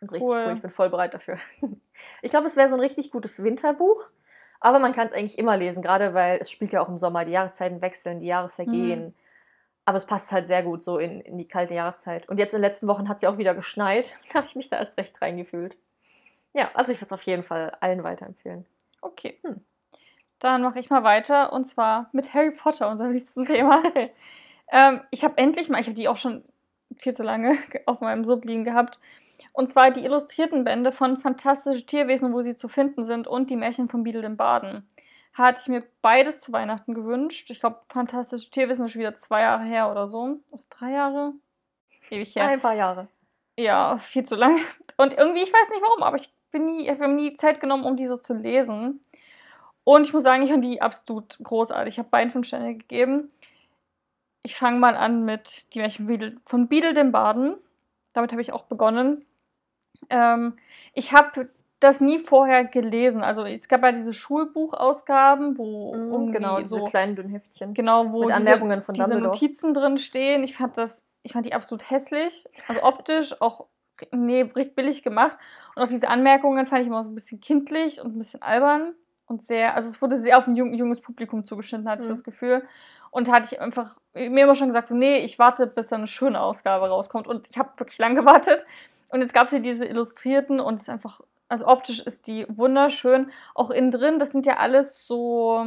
Das 0.00 0.10
ist 0.10 0.12
richtig 0.14 0.28
Cool. 0.28 0.44
cool, 0.46 0.54
ich 0.54 0.62
bin 0.62 0.70
voll 0.70 0.90
bereit 0.90 1.14
dafür. 1.14 1.38
Ich 2.22 2.30
glaube, 2.30 2.46
es 2.46 2.56
wäre 2.56 2.68
so 2.68 2.76
ein 2.76 2.80
richtig 2.80 3.10
gutes 3.10 3.42
Winterbuch, 3.42 4.08
aber 4.60 4.78
man 4.78 4.94
kann 4.94 5.08
es 5.08 5.12
eigentlich 5.12 5.36
immer 5.36 5.56
lesen, 5.56 5.82
gerade 5.82 6.14
weil 6.14 6.38
es 6.40 6.48
spielt 6.48 6.72
ja 6.72 6.80
auch 6.80 6.88
im 6.88 6.96
Sommer, 6.96 7.24
die 7.24 7.32
Jahreszeiten 7.32 7.80
wechseln, 7.80 8.20
die 8.20 8.26
Jahre 8.26 8.48
vergehen. 8.48 9.06
Mhm. 9.06 9.14
Aber 9.84 9.98
es 9.98 10.06
passt 10.06 10.30
halt 10.30 10.46
sehr 10.46 10.62
gut 10.62 10.80
so 10.80 10.98
in, 10.98 11.20
in 11.22 11.38
die 11.38 11.48
kalte 11.48 11.74
Jahreszeit. 11.74 12.28
Und 12.28 12.38
jetzt 12.38 12.52
in 12.52 12.58
den 12.58 12.68
letzten 12.68 12.86
Wochen 12.86 13.08
hat 13.08 13.16
es 13.16 13.22
ja 13.22 13.30
auch 13.30 13.38
wieder 13.38 13.54
geschneit. 13.54 14.18
Da 14.32 14.36
habe 14.36 14.46
ich 14.46 14.54
mich 14.54 14.68
da 14.68 14.78
erst 14.78 14.96
recht 14.98 15.20
reingefühlt. 15.20 15.76
Ja, 16.54 16.70
also 16.74 16.92
ich 16.92 16.98
würde 16.98 17.06
es 17.06 17.12
auf 17.12 17.22
jeden 17.22 17.42
Fall 17.42 17.76
allen 17.80 18.02
weiterempfehlen. 18.02 18.66
Okay. 19.00 19.38
Hm. 19.42 19.64
Dann 20.38 20.62
mache 20.62 20.78
ich 20.78 20.90
mal 20.90 21.02
weiter 21.02 21.52
und 21.52 21.64
zwar 21.64 22.08
mit 22.12 22.32
Harry 22.32 22.52
Potter, 22.52 22.88
unserem 22.88 23.12
liebsten 23.12 23.44
Thema. 23.44 23.82
ähm, 24.72 25.00
ich 25.10 25.24
habe 25.24 25.36
endlich 25.36 25.68
mal, 25.68 25.80
ich 25.80 25.86
habe 25.86 25.94
die 25.94 26.08
auch 26.08 26.16
schon 26.16 26.44
viel 26.96 27.12
zu 27.12 27.22
lange 27.22 27.56
auf 27.86 28.00
meinem 28.00 28.24
Sub 28.24 28.44
liegen 28.44 28.64
gehabt. 28.64 29.00
Und 29.52 29.68
zwar 29.68 29.90
die 29.90 30.04
illustrierten 30.04 30.64
Bände 30.64 30.92
von 30.92 31.16
Fantastische 31.16 31.84
Tierwesen, 31.84 32.32
wo 32.32 32.42
sie 32.42 32.54
zu 32.54 32.68
finden 32.68 33.04
sind 33.04 33.26
und 33.26 33.50
die 33.50 33.56
Märchen 33.56 33.88
von 33.88 34.04
Beadle 34.04 34.22
dem 34.22 34.36
Baden. 34.36 34.88
Hatte 35.32 35.60
ich 35.62 35.68
mir 35.68 35.84
beides 36.02 36.40
zu 36.40 36.52
Weihnachten 36.52 36.94
gewünscht. 36.94 37.50
Ich 37.50 37.60
glaube, 37.60 37.80
Fantastische 37.88 38.50
Tierwesen 38.50 38.86
ist 38.86 38.92
schon 38.92 39.00
wieder 39.00 39.16
zwei 39.16 39.42
Jahre 39.42 39.64
her 39.64 39.90
oder 39.90 40.08
so. 40.08 40.40
Oder 40.50 40.62
drei 40.70 40.92
Jahre? 40.92 41.32
Ewig 42.10 42.34
her. 42.34 42.46
Ein 42.46 42.60
paar 42.60 42.74
Jahre. 42.74 43.08
Ja, 43.56 43.98
viel 43.98 44.24
zu 44.24 44.36
lang. 44.36 44.56
Und 44.96 45.12
irgendwie, 45.12 45.42
ich 45.42 45.52
weiß 45.52 45.70
nicht 45.70 45.82
warum, 45.82 46.02
aber 46.02 46.16
ich 46.16 46.32
bin 46.50 46.66
nie, 46.66 46.82
ich 46.82 46.90
habe 46.90 47.08
mir 47.08 47.14
nie 47.14 47.34
Zeit 47.34 47.60
genommen, 47.60 47.84
um 47.84 47.96
die 47.96 48.06
so 48.06 48.16
zu 48.16 48.34
lesen. 48.34 49.00
Und 49.84 50.02
ich 50.02 50.12
muss 50.12 50.22
sagen, 50.22 50.42
ich 50.42 50.50
fand 50.50 50.64
die 50.64 50.82
absolut 50.82 51.38
großartig. 51.42 51.94
Ich 51.94 51.98
habe 51.98 52.10
beiden 52.10 52.30
fünf 52.30 52.46
Sterne 52.46 52.74
gegeben. 52.74 53.30
Ich 54.42 54.56
fange 54.56 54.78
mal 54.78 54.96
an 54.96 55.24
mit 55.24 55.74
Die 55.74 55.80
Märchen 55.80 56.40
von 56.44 56.68
Beadle 56.68 56.94
dem 56.94 57.10
Baden. 57.10 57.56
Damit 58.12 58.32
habe 58.32 58.42
ich 58.42 58.52
auch 58.52 58.64
begonnen. 58.64 59.24
Ähm, 60.10 60.58
ich 60.94 61.12
habe 61.12 61.48
das 61.80 62.00
nie 62.00 62.18
vorher 62.18 62.64
gelesen. 62.64 63.22
Also 63.22 63.44
es 63.44 63.68
gab 63.68 63.82
ja 63.82 63.92
diese 63.92 64.12
Schulbuchausgaben, 64.12 65.58
wo 65.58 65.94
irgendwie 65.94 66.32
genau, 66.32 66.58
diese 66.58 66.74
so 66.74 66.84
kleinen 66.84 67.16
dünnen 67.16 67.30
Heftchen. 67.30 67.74
Genau, 67.74 68.10
wo 68.12 68.20
Mit 68.20 68.28
diese, 68.28 68.36
Anmerkungen 68.36 68.82
von 68.82 68.94
diese. 68.94 69.20
Notizen 69.20 69.74
drin 69.74 69.98
stehen. 69.98 70.42
Ich 70.42 70.56
fand 70.56 70.76
das, 70.76 71.04
ich 71.22 71.32
fand 71.32 71.46
die 71.46 71.54
absolut 71.54 71.88
hässlich. 71.88 72.46
Also 72.66 72.82
optisch 72.82 73.40
auch 73.40 73.66
nee, 74.12 74.42
richtig 74.42 74.74
billig 74.76 75.02
gemacht. 75.02 75.38
Und 75.74 75.82
auch 75.82 75.88
diese 75.88 76.08
Anmerkungen 76.08 76.66
fand 76.66 76.82
ich 76.82 76.86
immer 76.88 77.04
so 77.04 77.10
ein 77.10 77.14
bisschen 77.14 77.40
kindlich 77.40 78.00
und 78.00 78.14
ein 78.14 78.18
bisschen 78.18 78.42
albern. 78.42 78.94
Und 79.26 79.42
sehr, 79.42 79.74
also 79.74 79.88
es 79.88 80.00
wurde 80.00 80.16
sehr 80.18 80.38
auf 80.38 80.46
ein 80.46 80.56
jung, 80.56 80.72
junges 80.72 81.00
Publikum 81.00 81.44
zugeschnitten, 81.44 81.88
hatte 81.88 82.02
ich 82.02 82.08
Mhm. 82.08 82.12
das 82.14 82.24
Gefühl. 82.24 82.62
Und 83.10 83.30
hatte 83.30 83.48
ich 83.54 83.60
einfach 83.60 83.96
mir 84.14 84.44
immer 84.44 84.54
schon 84.54 84.68
gesagt, 84.68 84.86
so, 84.86 84.94
nee, 84.94 85.18
ich 85.18 85.38
warte, 85.38 85.66
bis 85.66 85.88
da 85.88 85.96
eine 85.96 86.06
schöne 86.06 86.40
Ausgabe 86.40 86.88
rauskommt. 86.88 87.26
Und 87.26 87.48
ich 87.50 87.58
habe 87.58 87.70
wirklich 87.76 87.98
lange 87.98 88.16
gewartet. 88.16 88.66
Und 89.10 89.20
jetzt 89.20 89.32
gab 89.32 89.44
es 89.44 89.50
hier 89.50 89.60
diese 89.60 89.84
Illustrierten 89.86 90.60
und 90.60 90.74
es 90.74 90.82
ist 90.82 90.88
einfach, 90.90 91.20
also 91.48 91.66
optisch 91.66 92.00
ist 92.00 92.26
die 92.26 92.46
wunderschön. 92.48 93.30
Auch 93.54 93.70
innen 93.70 93.90
drin, 93.90 94.18
das 94.18 94.32
sind 94.32 94.44
ja 94.44 94.58
alles 94.58 95.06
so 95.06 95.64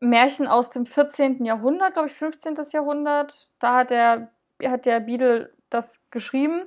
Märchen 0.00 0.46
aus 0.46 0.70
dem 0.70 0.86
14. 0.86 1.44
Jahrhundert, 1.44 1.92
glaube 1.94 2.08
ich, 2.08 2.14
15. 2.14 2.56
Jahrhundert. 2.72 3.48
Da 3.58 3.76
hat 3.78 3.90
der, 3.90 4.30
hat 4.64 4.86
der 4.86 5.00
Beadle 5.00 5.52
das 5.74 6.00
geschrieben. 6.10 6.62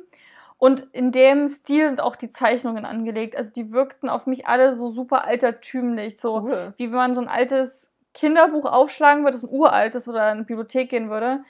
Und 0.58 0.88
in 0.92 1.12
dem 1.12 1.48
Stil 1.48 1.88
sind 1.88 2.02
auch 2.02 2.16
die 2.16 2.30
Zeichnungen 2.32 2.86
angelegt. 2.86 3.36
Also 3.36 3.54
die 3.54 3.72
wirkten 3.72 4.10
auf 4.10 4.26
mich 4.26 4.48
alle 4.48 4.74
so 4.74 4.90
super 4.90 5.26
altertümlich. 5.26 6.20
So 6.20 6.42
Cool. 6.42 6.74
wie 6.78 6.86
wenn 6.86 6.98
man 6.98 7.14
so 7.14 7.22
ein 7.22 7.28
altes 7.28 7.92
Kinderbuch 8.14 8.66
aufschlagen 8.66 9.24
würde, 9.24 9.38
so 9.38 9.48
ein 9.48 9.54
uraltes 9.54 10.08
oder 10.08 10.32
in 10.32 10.38
eine 10.38 10.44
Bibliothek 10.44 10.90
gehen 10.90 11.10
würde. 11.10 11.44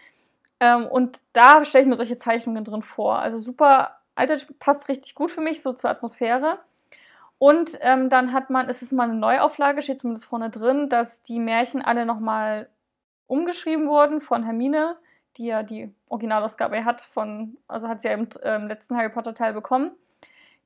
Ähm, 0.60 0.86
und 0.88 1.22
da 1.34 1.64
stelle 1.64 1.84
ich 1.84 1.90
mir 1.90 1.96
solche 1.96 2.18
Zeichnungen 2.18 2.66
drin 2.66 2.82
vor. 2.82 3.20
Also 3.20 3.38
super 3.38 3.98
alter, 4.16 4.38
passt 4.60 4.90
richtig 4.90 5.16
gut 5.16 5.32
für 5.32 5.42
mich, 5.42 5.62
so 5.62 5.74
zur 5.74 5.90
Atmosphäre. 5.90 6.60
Und 7.40 7.78
ähm, 7.82 8.10
dann 8.10 8.34
hat 8.34 8.50
man, 8.50 8.68
es 8.68 8.82
ist 8.82 8.92
mal 8.92 9.04
eine 9.04 9.14
Neuauflage, 9.14 9.82
steht 9.82 10.00
zumindest 10.00 10.26
vorne 10.26 10.50
drin, 10.50 10.90
dass 10.90 11.24
die 11.24 11.40
Märchen 11.40 11.82
alle 11.82 12.06
nochmal 12.06 12.68
umgeschrieben 13.28 13.88
wurden 13.88 14.22
von 14.22 14.44
Hermine, 14.44 14.98
die 15.38 15.46
ja 15.48 15.64
die 15.64 15.94
Originalausgabe 16.10 16.84
hat 16.86 17.02
von, 17.02 17.58
also 17.68 17.88
hat 17.88 18.02
sie 18.02 18.08
ja 18.08 18.14
im, 18.16 18.28
ähm, 18.44 18.68
letzten 18.68 18.96
Harry 18.98 19.10
Potter 19.10 19.34
Teil 19.34 19.54
bekommen. 19.54 19.92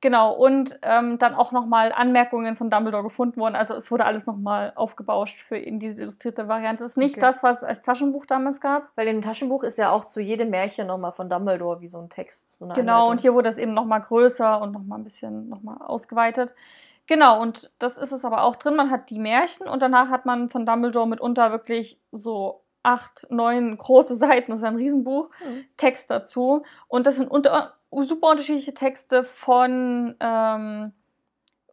Genau, 0.00 0.32
und 0.32 0.80
ähm, 0.82 1.18
dann 1.18 1.36
auch 1.36 1.52
nochmal 1.52 1.92
Anmerkungen 1.92 2.56
von 2.56 2.70
Dumbledore 2.70 3.04
gefunden 3.04 3.40
wurden. 3.40 3.54
Also 3.54 3.74
es 3.74 3.88
wurde 3.92 4.04
alles 4.04 4.26
nochmal 4.26 4.72
aufgebauscht 4.74 5.38
für 5.38 5.56
in 5.56 5.78
diese 5.78 6.00
illustrierte 6.00 6.48
Variante. 6.48 6.82
Es 6.82 6.92
ist 6.92 6.96
nicht 6.96 7.12
Okay. 7.14 7.20
das, 7.20 7.44
was 7.44 7.58
es 7.58 7.62
als 7.62 7.82
Taschenbuch 7.82 8.26
damals 8.26 8.60
gab. 8.60 8.88
Weil 8.96 9.06
im 9.06 9.22
Taschenbuch 9.22 9.62
ist 9.62 9.78
ja 9.78 9.92
auch 9.92 10.04
zu 10.04 10.20
jedem 10.20 10.50
Märchen 10.50 10.88
nochmal 10.88 11.12
von 11.12 11.30
Dumbledore 11.30 11.80
wie 11.82 11.86
so 11.86 11.98
ein 12.00 12.08
Text. 12.08 12.56
So 12.56 12.66
Genau, 12.66 12.74
Anleitung. 12.80 13.10
und 13.12 13.20
hier 13.20 13.32
wurde 13.34 13.48
das 13.48 13.58
eben 13.58 13.74
nochmal 13.74 14.00
größer 14.00 14.60
und 14.60 14.72
nochmal 14.72 14.98
ein 14.98 15.04
bisschen 15.04 15.48
nochmal 15.48 15.76
ausgeweitet. 15.80 16.56
Genau, 17.06 17.40
und 17.40 17.70
das 17.78 17.96
ist 17.96 18.10
es 18.10 18.24
aber 18.24 18.42
auch 18.42 18.56
drin. 18.56 18.74
Man 18.74 18.90
hat 18.90 19.08
die 19.08 19.20
Märchen 19.20 19.68
und 19.68 19.82
danach 19.82 20.08
hat 20.10 20.26
man 20.26 20.48
von 20.48 20.66
Dumbledore 20.66 21.06
mitunter 21.06 21.52
wirklich 21.52 22.00
so 22.10 22.61
acht, 22.82 23.26
neun 23.30 23.76
große 23.76 24.16
Seiten, 24.16 24.50
das 24.50 24.60
ist 24.60 24.66
ein 24.66 24.76
Riesenbuch, 24.76 25.30
Mhm. 25.44 25.64
Text 25.76 26.10
dazu. 26.10 26.64
Und 26.88 27.06
das 27.06 27.16
sind 27.16 27.30
unter, 27.30 27.74
super 27.90 28.30
unterschiedliche 28.30 28.74
Texte 28.74 29.24
von 29.24 30.14
ähm, 30.20 30.92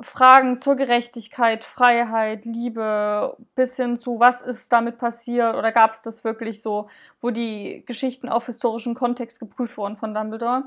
Fragen 0.02 0.60
zur 0.60 0.76
Gerechtigkeit, 0.76 1.64
Freiheit, 1.66 2.46
Liebe, 2.46 3.36
bis 3.56 3.76
hin 3.76 3.98
zu, 3.98 4.20
was 4.20 4.42
ist 4.42 4.72
damit 4.72 4.98
passiert 4.98 5.56
oder 5.56 5.72
gab 5.74 5.94
es 5.94 6.02
das 6.02 6.24
wirklich 6.24 6.62
so, 6.62 6.88
wo 7.22 7.32
die 7.32 7.84
Geschichten 7.86 8.30
auf 8.30 8.46
historischen 8.46 8.96
Kontext 8.96 9.40
geprüft 9.40 9.78
wurden 9.78 9.98
von 9.98 10.14
Dumbledore. 10.14 10.64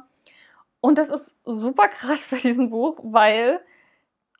Und 0.83 0.99
das 0.99 1.09
ist 1.09 1.39
super 1.45 1.89
krass 1.89 2.29
bei 2.31 2.37
diesem 2.39 2.69
Buch, 2.69 2.99
weil, 3.03 3.61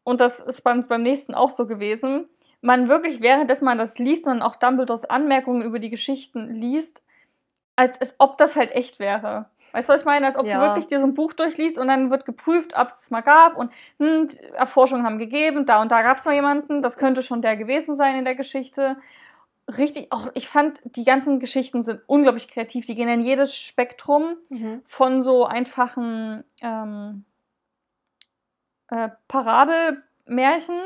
und 0.05 0.21
das 0.21 0.41
ist 0.41 0.63
beim, 0.63 0.87
beim 0.87 1.03
nächsten 1.03 1.35
auch 1.35 1.51
so 1.51 1.67
gewesen, 1.67 2.29
man 2.61 2.89
wirklich, 2.89 3.21
währenddessen 3.21 3.65
man 3.65 3.79
das 3.79 3.99
liest 3.99 4.27
und 4.27 4.35
dann 4.35 4.43
auch 4.43 4.57
Dumbledores 4.57 5.05
Anmerkungen 5.05 5.63
über 5.63 5.79
die 5.79 5.91
Geschichten 5.91 6.55
liest, 6.55 7.03
als, 7.77 8.01
als 8.01 8.15
ob 8.19 8.37
das 8.39 8.57
halt 8.57 8.73
echt 8.73 8.99
wäre. 8.99 9.47
Weißt 9.73 9.89
du, 9.89 9.95
was 9.95 10.03
ich 10.03 10.07
meine? 10.07 10.27
Als 10.27 10.37
ob 10.37 10.45
Ja. 10.47 10.59
du 10.59 10.61
wirklich 10.61 10.87
dir 10.87 11.01
so 11.01 11.07
ein 11.07 11.15
Buch 11.15 11.33
durchliest 11.33 11.79
und 11.79 11.89
dann 11.89 12.11
wird 12.11 12.27
geprüft, 12.27 12.75
ob 12.77 12.89
es 12.89 13.05
es 13.05 13.11
mal 13.11 13.23
gab 13.23 13.57
und 13.57 13.73
hm, 13.99 14.29
Erforschungen 14.55 15.05
haben 15.05 15.19
gegeben, 15.19 15.65
da 15.65 15.81
und 15.81 15.91
da 15.91 16.03
gab 16.03 16.19
es 16.19 16.25
mal 16.27 16.35
jemanden, 16.35 16.83
das 16.83 16.99
könnte 16.99 17.23
schon 17.23 17.41
der 17.43 17.57
gewesen 17.57 17.97
sein 17.97 18.17
in 18.17 18.25
der 18.25 18.35
Geschichte. 18.35 18.97
Richtig, 19.79 20.13
auch 20.13 20.29
ich 20.35 20.49
fand, 20.49 20.81
die 20.85 21.05
ganzen 21.05 21.41
Geschichten 21.41 21.83
sind 21.83 22.01
unglaublich 22.07 22.49
kreativ. 22.49 22.85
Die 22.85 22.95
gehen 22.95 23.09
in 23.09 23.21
jedes 23.21 23.57
Spektrum 23.57 24.37
Mhm. 24.51 24.83
von 24.87 25.23
so 25.23 25.47
einfachen 25.47 26.45
ähm, 26.61 27.25
äh, 28.93 29.09
Parabelmärchen 29.27 30.79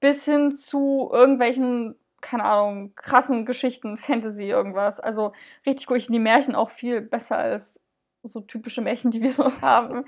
bis 0.00 0.24
hin 0.24 0.54
zu 0.54 1.10
irgendwelchen, 1.12 1.96
keine 2.20 2.44
Ahnung, 2.44 2.94
krassen 2.94 3.44
Geschichten, 3.44 3.96
Fantasy, 3.96 4.44
irgendwas. 4.44 5.00
Also 5.00 5.32
richtig 5.66 5.90
cool. 5.90 5.96
Ich 5.96 6.06
finde 6.06 6.18
die 6.18 6.22
Märchen 6.22 6.54
auch 6.54 6.70
viel 6.70 7.00
besser 7.00 7.36
als 7.36 7.80
so 8.22 8.40
typische 8.40 8.80
Märchen, 8.80 9.10
die 9.10 9.22
wir 9.22 9.32
so 9.32 9.50
haben. 9.60 10.04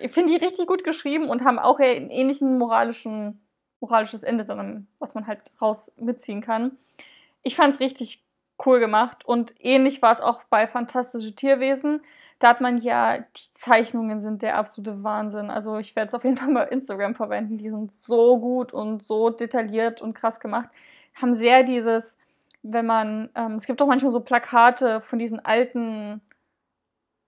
Ich 0.00 0.12
finde 0.12 0.32
die 0.32 0.44
richtig 0.44 0.66
gut 0.66 0.82
geschrieben 0.82 1.28
und 1.28 1.44
haben 1.44 1.58
auch 1.58 1.78
einen 1.78 2.08
ähnlichen 2.08 2.56
moralischen, 2.56 3.46
moralisches 3.80 4.22
Ende 4.22 4.46
dann, 4.46 4.88
was 4.98 5.14
man 5.14 5.26
halt 5.26 5.42
raus 5.60 5.92
mitziehen 5.96 6.40
kann. 6.40 6.78
Ich 7.42 7.54
fand 7.54 7.74
es 7.74 7.80
richtig 7.80 8.24
cool 8.64 8.80
gemacht 8.80 9.24
und 9.24 9.54
ähnlich 9.60 10.02
war 10.02 10.12
es 10.12 10.20
auch 10.20 10.42
bei 10.50 10.66
Fantastische 10.66 11.34
Tierwesen. 11.34 12.02
Da 12.38 12.50
hat 12.50 12.60
man 12.60 12.78
ja, 12.78 13.18
die 13.18 13.52
Zeichnungen 13.54 14.20
sind 14.20 14.42
der 14.42 14.56
absolute 14.56 15.02
Wahnsinn. 15.02 15.50
Also 15.50 15.78
ich 15.78 15.96
werde 15.96 16.08
es 16.08 16.14
auf 16.14 16.24
jeden 16.24 16.36
Fall 16.36 16.50
mal 16.50 16.62
Instagram 16.64 17.14
verwenden. 17.14 17.58
Die 17.58 17.70
sind 17.70 17.92
so 17.92 18.38
gut 18.38 18.72
und 18.72 19.02
so 19.02 19.30
detailliert 19.30 20.00
und 20.00 20.14
krass 20.14 20.38
gemacht. 20.38 20.70
Haben 21.14 21.34
sehr 21.34 21.64
dieses, 21.64 22.16
wenn 22.62 22.86
man, 22.86 23.30
ähm, 23.34 23.54
es 23.54 23.66
gibt 23.66 23.82
auch 23.82 23.86
manchmal 23.86 24.12
so 24.12 24.20
Plakate 24.20 25.00
von 25.00 25.18
diesen 25.18 25.44
alten, 25.44 26.20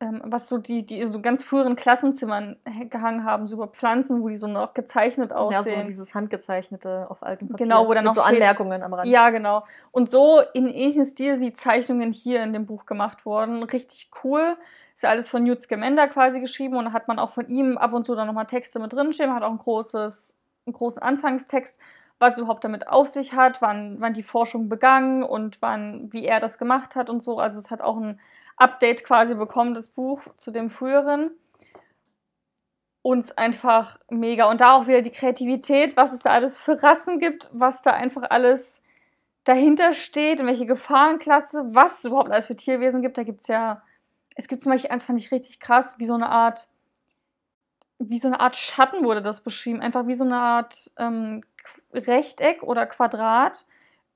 ähm, 0.00 0.22
was 0.24 0.48
so 0.48 0.56
die, 0.56 0.84
die 0.84 0.98
in 1.00 1.08
so 1.08 1.20
ganz 1.20 1.42
früheren 1.42 1.76
Klassenzimmern 1.76 2.56
gehangen 2.88 3.24
haben, 3.24 3.46
so 3.46 3.56
über 3.56 3.68
Pflanzen, 3.68 4.22
wo 4.22 4.28
die 4.28 4.36
so 4.36 4.46
noch 4.46 4.72
gezeichnet 4.72 5.30
Ja, 5.30 5.36
aussehen. 5.36 5.80
so 5.80 5.84
dieses 5.84 6.14
handgezeichnete 6.14 7.06
auf 7.10 7.22
altem 7.22 7.48
Papier. 7.48 7.66
Genau, 7.66 7.86
wo 7.86 7.92
dann 7.92 8.04
noch 8.04 8.14
so 8.14 8.22
Anmerkungen 8.22 8.82
am 8.82 8.94
Rand. 8.94 9.10
Ja, 9.10 9.28
genau. 9.30 9.64
Und 9.92 10.10
so 10.10 10.40
in 10.54 10.68
ähnlichem 10.68 11.04
Stil 11.04 11.36
sind 11.36 11.44
die 11.44 11.52
Zeichnungen 11.52 12.12
hier 12.12 12.42
in 12.42 12.52
dem 12.54 12.64
Buch 12.66 12.86
gemacht 12.86 13.26
worden. 13.26 13.62
Richtig 13.62 14.10
cool. 14.24 14.54
Ist 14.94 15.02
ja 15.02 15.10
alles 15.10 15.28
von 15.28 15.44
Newt 15.44 15.62
Scamander 15.62 16.08
quasi 16.08 16.40
geschrieben 16.40 16.76
und 16.76 16.86
da 16.86 16.92
hat 16.92 17.06
man 17.06 17.18
auch 17.18 17.30
von 17.30 17.46
ihm 17.48 17.76
ab 17.76 17.92
und 17.92 18.06
zu 18.06 18.14
dann 18.14 18.26
nochmal 18.26 18.46
Texte 18.46 18.78
mit 18.80 18.92
drin 18.92 19.12
stehen. 19.12 19.28
Man 19.28 19.36
hat 19.36 19.42
auch 19.42 19.50
ein 19.50 19.58
großes, 19.58 20.34
einen 20.66 20.72
großen 20.74 21.02
Anfangstext, 21.02 21.78
was 22.18 22.38
überhaupt 22.38 22.64
damit 22.64 22.88
auf 22.88 23.08
sich 23.08 23.34
hat, 23.34 23.60
wann, 23.62 23.96
wann 24.00 24.14
die 24.14 24.22
Forschung 24.22 24.68
begann 24.70 25.22
und 25.22 25.60
wann, 25.60 26.10
wie 26.12 26.24
er 26.24 26.40
das 26.40 26.58
gemacht 26.58 26.96
hat 26.96 27.10
und 27.10 27.22
so. 27.22 27.38
Also 27.38 27.58
es 27.58 27.70
hat 27.70 27.80
auch 27.82 27.96
ein 27.98 28.18
Update 28.60 29.04
quasi 29.04 29.34
bekommen, 29.34 29.74
das 29.74 29.88
Buch 29.88 30.22
zu 30.36 30.50
dem 30.50 30.68
früheren. 30.68 31.30
Uns 33.02 33.32
einfach 33.32 33.98
mega. 34.10 34.50
Und 34.50 34.60
da 34.60 34.72
auch 34.72 34.86
wieder 34.86 35.00
die 35.00 35.10
Kreativität, 35.10 35.96
was 35.96 36.12
es 36.12 36.20
da 36.20 36.30
alles 36.30 36.58
für 36.58 36.82
Rassen 36.82 37.18
gibt, 37.18 37.48
was 37.52 37.80
da 37.80 37.92
einfach 37.92 38.24
alles 38.28 38.82
dahinter 39.44 39.94
steht, 39.94 40.40
in 40.40 40.46
welche 40.46 40.66
Gefahrenklasse, 40.66 41.70
was 41.72 41.98
es 41.98 42.04
überhaupt 42.04 42.30
alles 42.30 42.48
für 42.48 42.56
Tierwesen 42.56 43.00
gibt. 43.00 43.16
Da 43.16 43.22
gibt 43.22 43.40
es 43.40 43.48
ja, 43.48 43.82
es 44.36 44.46
gibt 44.46 44.62
zum 44.62 44.72
Beispiel 44.72 44.90
eins, 44.90 45.06
fand 45.06 45.18
ich 45.18 45.32
richtig 45.32 45.58
krass, 45.58 45.98
wie 45.98 46.06
so 46.06 46.14
eine 46.14 46.28
Art, 46.28 46.68
wie 47.98 48.18
so 48.18 48.28
eine 48.28 48.40
Art 48.40 48.56
Schatten 48.56 49.04
wurde 49.04 49.22
das 49.22 49.40
beschrieben. 49.40 49.80
Einfach 49.80 50.06
wie 50.06 50.14
so 50.14 50.24
eine 50.24 50.38
Art 50.38 50.90
ähm, 50.98 51.42
Rechteck 51.94 52.62
oder 52.62 52.84
Quadrat. 52.84 53.64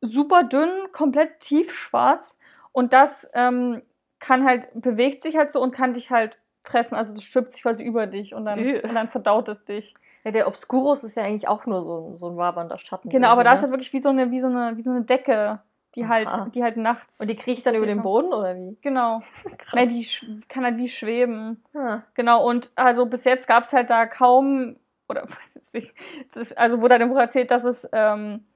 Super 0.02 0.42
dünn, 0.42 0.70
komplett 0.92 1.40
tiefschwarz. 1.40 2.38
Und 2.72 2.92
das 2.92 3.30
ähm, 3.32 3.80
kann 4.24 4.44
halt, 4.46 4.68
bewegt 4.74 5.22
sich 5.22 5.36
halt 5.36 5.52
so 5.52 5.60
und 5.60 5.70
kann 5.72 5.92
dich 5.92 6.10
halt 6.10 6.38
fressen. 6.62 6.94
Also 6.94 7.14
das 7.14 7.22
stülpt 7.24 7.52
sich 7.52 7.62
quasi 7.62 7.84
über 7.84 8.06
dich 8.06 8.34
und 8.34 8.46
dann, 8.46 8.58
und 8.58 8.94
dann 8.94 9.08
verdaut 9.08 9.48
es 9.50 9.66
dich. 9.66 9.94
Ja, 10.24 10.30
der 10.30 10.48
Obscurus 10.48 11.04
ist 11.04 11.16
ja 11.16 11.22
eigentlich 11.24 11.46
auch 11.46 11.66
nur 11.66 11.82
so, 11.82 12.08
ein- 12.08 12.16
so 12.16 12.30
ein 12.30 12.36
wabernder 12.38 12.78
Schatten. 12.78 13.10
Genau, 13.10 13.28
aber 13.28 13.44
da 13.44 13.52
ist 13.52 13.60
halt 13.60 13.70
wirklich 13.70 13.92
wie 13.92 14.00
so 14.00 14.08
eine, 14.08 14.30
wie 14.30 14.40
so 14.40 14.46
eine, 14.46 14.74
wie 14.78 14.82
so 14.82 14.88
eine 14.90 15.02
Decke, 15.02 15.60
die 15.94 16.04
Aha. 16.04 16.08
halt, 16.08 16.54
die 16.54 16.62
halt 16.62 16.78
nachts. 16.78 17.20
Und 17.20 17.28
die 17.28 17.36
kriecht 17.36 17.66
dann 17.66 17.74
über 17.74 17.84
den 17.86 18.00
Boden, 18.00 18.32
oder 18.32 18.56
wie? 18.56 18.78
Genau. 18.80 19.20
Krass. 19.58 19.74
Nein, 19.74 19.90
die 19.90 20.06
kann 20.48 20.64
halt 20.64 20.78
wie 20.78 20.88
schweben. 20.88 21.62
Ah. 21.74 22.00
Genau, 22.14 22.48
und 22.48 22.72
also 22.76 23.04
bis 23.04 23.24
jetzt 23.24 23.46
gab 23.46 23.64
es 23.64 23.74
halt 23.74 23.90
da 23.90 24.06
kaum, 24.06 24.76
oder 25.10 25.24
was 25.28 25.54
jetzt 25.74 26.56
also 26.56 26.80
wurde 26.80 26.94
halt 26.94 27.02
im 27.02 27.10
Buch 27.10 27.18
erzählt, 27.18 27.50
dass 27.50 27.64
es 27.64 27.86
ähm, 27.92 28.46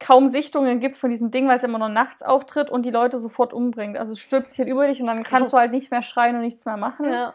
kaum 0.00 0.28
Sichtungen 0.28 0.80
gibt 0.80 0.96
von 0.96 1.10
diesem 1.10 1.30
Ding, 1.30 1.48
weil 1.48 1.56
es 1.56 1.62
immer 1.62 1.78
nur 1.78 1.88
nachts 1.88 2.22
auftritt 2.22 2.70
und 2.70 2.84
die 2.84 2.90
Leute 2.90 3.18
sofort 3.20 3.52
umbringt. 3.52 3.96
Also 3.96 4.12
es 4.12 4.20
stülpt 4.20 4.50
sich 4.50 4.58
halt 4.58 4.68
über 4.68 4.86
dich 4.86 5.00
und 5.00 5.06
dann 5.06 5.22
Krass. 5.22 5.30
kannst 5.30 5.52
du 5.52 5.58
halt 5.58 5.72
nicht 5.72 5.90
mehr 5.90 6.02
schreien 6.02 6.36
und 6.36 6.42
nichts 6.42 6.64
mehr 6.66 6.76
machen. 6.76 7.06
Ja. 7.06 7.34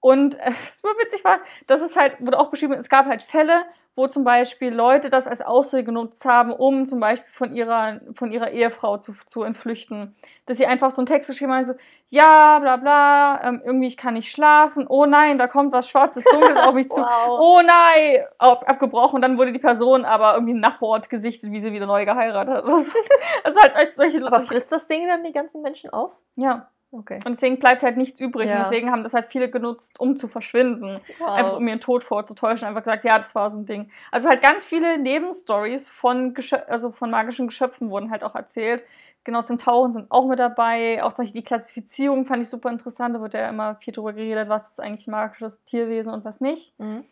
Und 0.00 0.38
äh, 0.38 0.50
es 0.64 0.82
war 0.84 0.92
witzig 0.92 1.24
war, 1.24 1.38
das 1.66 1.80
ist 1.80 1.96
halt, 1.96 2.16
wurde 2.20 2.38
auch 2.38 2.50
beschrieben, 2.50 2.74
es 2.74 2.88
gab 2.88 3.06
halt 3.06 3.22
Fälle, 3.22 3.64
wo 3.96 4.06
zum 4.06 4.22
Beispiel 4.24 4.72
Leute 4.72 5.08
das 5.10 5.26
als 5.26 5.40
Ausrede 5.40 5.82
genutzt 5.84 6.24
haben, 6.26 6.52
um 6.52 6.86
zum 6.86 7.00
Beispiel 7.00 7.30
von 7.32 7.52
ihrer, 7.54 8.00
von 8.14 8.30
ihrer 8.30 8.50
Ehefrau 8.50 8.98
zu, 8.98 9.14
zu 9.26 9.42
entflüchten. 9.42 10.14
Dass 10.44 10.58
sie 10.58 10.66
einfach 10.66 10.90
so 10.92 10.98
einen 10.98 11.06
Text 11.06 11.28
geschrieben 11.28 11.52
haben, 11.52 11.64
so, 11.64 11.74
ja, 12.10 12.58
bla 12.60 12.76
bla, 12.76 13.40
ähm, 13.42 13.62
irgendwie 13.64 13.88
ich 13.88 13.96
kann 13.96 14.14
nicht 14.14 14.30
schlafen, 14.30 14.86
oh 14.88 15.06
nein, 15.06 15.38
da 15.38 15.48
kommt 15.48 15.72
was 15.72 15.88
Schwarzes, 15.88 16.22
Dunkles 16.24 16.58
auf 16.58 16.74
mich 16.74 16.88
zu. 16.90 17.00
Wow. 17.06 17.38
Oh 17.40 17.60
nein, 17.66 18.24
ab, 18.38 18.64
abgebrochen. 18.68 19.20
Dann 19.22 19.38
wurde 19.38 19.52
die 19.52 19.58
Person 19.58 20.04
aber 20.04 20.34
irgendwie 20.34 20.52
im 20.52 20.60
Nachbarort 20.60 21.08
gesichtet, 21.10 21.50
wie 21.50 21.60
sie 21.60 21.72
wieder 21.72 21.86
neu 21.86 22.04
geheiratet 22.04 22.54
hat. 22.54 22.64
Also 23.44 23.60
halt 23.60 23.74
als 23.74 23.96
solche 23.96 24.18
Aber 24.18 24.30
solche- 24.36 24.46
frisst 24.46 24.70
das 24.72 24.86
Ding 24.86 25.06
dann 25.08 25.24
die 25.24 25.32
ganzen 25.32 25.62
Menschen 25.62 25.90
auf? 25.90 26.12
Ja, 26.36 26.68
Okay. 26.98 27.16
und 27.16 27.28
deswegen 27.28 27.58
bleibt 27.58 27.82
halt 27.82 27.96
nichts 27.96 28.20
übrig. 28.20 28.48
Ja. 28.48 28.56
Und 28.56 28.62
deswegen 28.64 28.90
haben 28.90 29.02
das 29.02 29.12
halt 29.12 29.28
viele 29.28 29.50
genutzt, 29.50 30.00
um 30.00 30.16
zu 30.16 30.28
verschwinden. 30.28 31.00
Wow. 31.18 31.28
Einfach 31.28 31.56
um 31.56 31.68
ihren 31.68 31.80
Tod 31.80 32.04
vorzutäuschen. 32.04 32.66
Einfach 32.66 32.82
gesagt, 32.82 33.04
ja, 33.04 33.16
das 33.16 33.34
war 33.34 33.50
so 33.50 33.58
ein 33.58 33.66
Ding. 33.66 33.90
Also 34.10 34.28
halt 34.28 34.40
ganz 34.40 34.64
viele 34.64 34.98
Nebenstories 34.98 35.88
von, 35.88 36.32
Geschö 36.34 36.56
also 36.68 36.90
von 36.92 37.10
magischen 37.10 37.48
Geschöpfen 37.48 37.90
wurden 37.90 38.10
halt 38.10 38.24
auch 38.24 38.34
erzählt. 38.34 38.84
Genau, 39.24 39.42
Zentauren 39.42 39.92
sind 39.92 40.10
auch 40.10 40.26
mit 40.26 40.38
dabei. 40.38 41.02
Auch 41.02 41.12
zum 41.12 41.24
Beispiel 41.24 41.42
die 41.42 41.46
Klassifizierung 41.46 42.26
fand 42.26 42.42
ich 42.42 42.48
super 42.48 42.70
interessant. 42.70 43.14
Da 43.14 43.20
wird 43.20 43.34
ja 43.34 43.48
immer 43.48 43.74
viel 43.74 43.92
drüber 43.92 44.12
geredet, 44.12 44.48
was 44.48 44.70
ist 44.70 44.80
eigentlich 44.80 45.06
magisches 45.06 45.64
Tierwesen 45.64 46.12
und 46.12 46.24
was 46.24 46.40
nicht. 46.40 46.78
Mhm. 46.78 47.04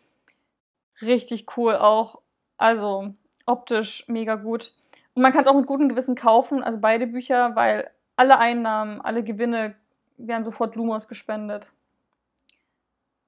Richtig 1.01 1.45
cool 1.57 1.75
auch. 1.75 2.21
Also 2.57 3.13
optisch 3.45 4.05
mega 4.07 4.35
gut. 4.35 4.73
Und 5.13 5.21
man 5.21 5.31
kann 5.31 5.41
es 5.41 5.47
auch 5.47 5.55
mit 5.55 5.65
gutem 5.65 5.89
Gewissen 5.89 6.15
kaufen, 6.15 6.63
also 6.63 6.79
beide 6.79 7.07
Bücher, 7.07 7.55
weil 7.55 7.89
alle 8.15 8.37
Einnahmen, 8.39 9.01
alle 9.01 9.23
Gewinne 9.23 9.75
werden 10.17 10.43
sofort 10.43 10.75
Lumos 10.75 11.07
gespendet. 11.07 11.71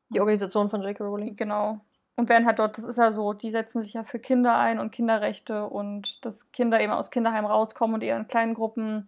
Die 0.10 0.20
Organisation 0.20 0.70
von 0.70 0.82
J.K. 0.82 1.04
Rowling. 1.04 1.36
Genau. 1.36 1.80
Und 2.16 2.30
werden 2.30 2.48
halt 2.48 2.60
dort, 2.60 2.78
das 2.78 2.86
ist 2.86 2.98
ja 2.98 3.12
so, 3.12 3.34
die 3.34 3.52
setzen 3.52 3.82
sich 3.82 3.94
ja 3.94 4.04
für 4.04 4.20
Kinder 4.20 4.58
ein 4.58 4.80
und 4.80 4.92
Kinderrechte 4.92 5.68
und 5.68 6.26
dass 6.26 6.52
Kinder 6.52 6.80
eben 6.82 6.92
aus 6.92 7.12
Kinderheimen 7.12 7.50
rauskommen 7.50 7.96
und 7.96 8.02
eher 8.02 8.18
in 8.18 8.28
kleinen 8.28 8.56
Gruppen 8.56 9.08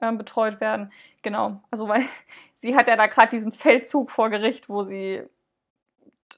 ähm, 0.00 0.18
betreut 0.18 0.60
werden. 0.60 0.90
Genau. 1.22 1.60
Also 1.70 1.88
weil 1.88 2.02
sie 2.54 2.74
hat 2.74 2.88
ja 2.88 2.96
da 2.96 3.06
gerade 3.06 3.30
diesen 3.30 3.52
Feldzug 3.52 4.10
vor 4.10 4.30
Gericht, 4.30 4.68
wo 4.68 4.82
sie 4.82 5.22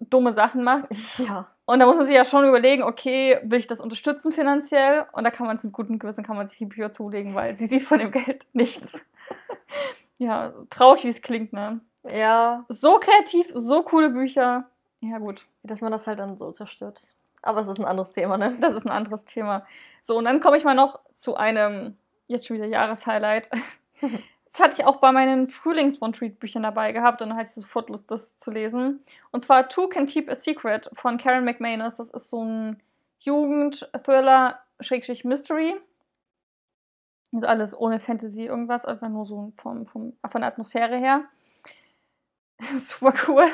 dumme 0.00 0.32
Sachen 0.32 0.64
macht. 0.64 0.88
Ja. 1.18 1.48
Und 1.72 1.78
da 1.78 1.86
muss 1.86 1.96
man 1.96 2.04
sich 2.04 2.14
ja 2.14 2.26
schon 2.26 2.46
überlegen, 2.46 2.82
okay, 2.82 3.38
will 3.44 3.58
ich 3.58 3.66
das 3.66 3.80
unterstützen 3.80 4.30
finanziell? 4.30 5.06
Und 5.12 5.24
da 5.24 5.30
kann 5.30 5.46
man 5.46 5.56
es 5.56 5.64
mit 5.64 5.72
gutem 5.72 5.98
Gewissen, 5.98 6.22
kann 6.22 6.36
man 6.36 6.46
sich 6.46 6.58
die 6.58 6.66
Bücher 6.66 6.92
zulegen, 6.92 7.34
weil 7.34 7.56
sie 7.56 7.66
sieht 7.66 7.80
von 7.80 7.98
dem 7.98 8.10
Geld 8.10 8.44
nichts. 8.52 9.02
ja, 10.18 10.52
traurig, 10.68 11.04
wie 11.04 11.08
es 11.08 11.22
klingt, 11.22 11.54
ne? 11.54 11.80
Ja. 12.10 12.66
So 12.68 12.98
kreativ, 12.98 13.46
so 13.54 13.84
coole 13.84 14.10
Bücher. 14.10 14.68
Ja, 15.00 15.16
gut. 15.16 15.46
Dass 15.62 15.80
man 15.80 15.90
das 15.90 16.06
halt 16.06 16.18
dann 16.18 16.36
so 16.36 16.52
zerstört. 16.52 17.14
Aber 17.40 17.62
es 17.62 17.68
ist 17.68 17.78
ein 17.78 17.86
anderes 17.86 18.12
Thema, 18.12 18.36
ne? 18.36 18.54
Das 18.60 18.74
ist 18.74 18.84
ein 18.84 18.92
anderes 18.92 19.24
Thema. 19.24 19.64
So, 20.02 20.18
und 20.18 20.26
dann 20.26 20.40
komme 20.40 20.58
ich 20.58 20.64
mal 20.64 20.74
noch 20.74 21.00
zu 21.14 21.36
einem, 21.36 21.96
jetzt 22.26 22.46
schon 22.46 22.58
wieder 22.58 22.66
Jahreshighlight. 22.66 23.50
Das 24.52 24.60
hatte 24.60 24.76
ich 24.78 24.84
auch 24.84 24.96
bei 24.96 25.12
meinen 25.12 25.48
Frühlings-One-Treat-Büchern 25.48 26.62
dabei 26.62 26.92
gehabt 26.92 27.22
und 27.22 27.30
dann 27.30 27.38
hatte 27.38 27.48
ich 27.48 27.54
sofort 27.54 27.88
Lust, 27.88 28.10
das 28.10 28.36
zu 28.36 28.50
lesen. 28.50 29.00
Und 29.30 29.40
zwar 29.40 29.68
Two 29.68 29.88
Can 29.88 30.06
Keep 30.06 30.30
a 30.30 30.34
Secret 30.34 30.90
von 30.92 31.16
Karen 31.16 31.44
McManus. 31.44 31.96
Das 31.96 32.10
ist 32.10 32.28
so 32.28 32.44
ein 32.44 32.82
Jugend-Thriller, 33.20 34.58
Schrägstrich 34.80 35.24
Mystery. 35.24 35.74
Also 37.32 37.46
alles 37.46 37.78
ohne 37.78 37.98
Fantasy, 37.98 38.44
irgendwas, 38.44 38.84
einfach 38.84 39.08
nur 39.08 39.24
so 39.24 39.52
vom, 39.56 39.86
vom, 39.86 40.12
von 40.28 40.40
der 40.42 40.48
Atmosphäre 40.48 40.98
her. 40.98 41.24
Super 42.78 43.14
cool. 43.28 43.46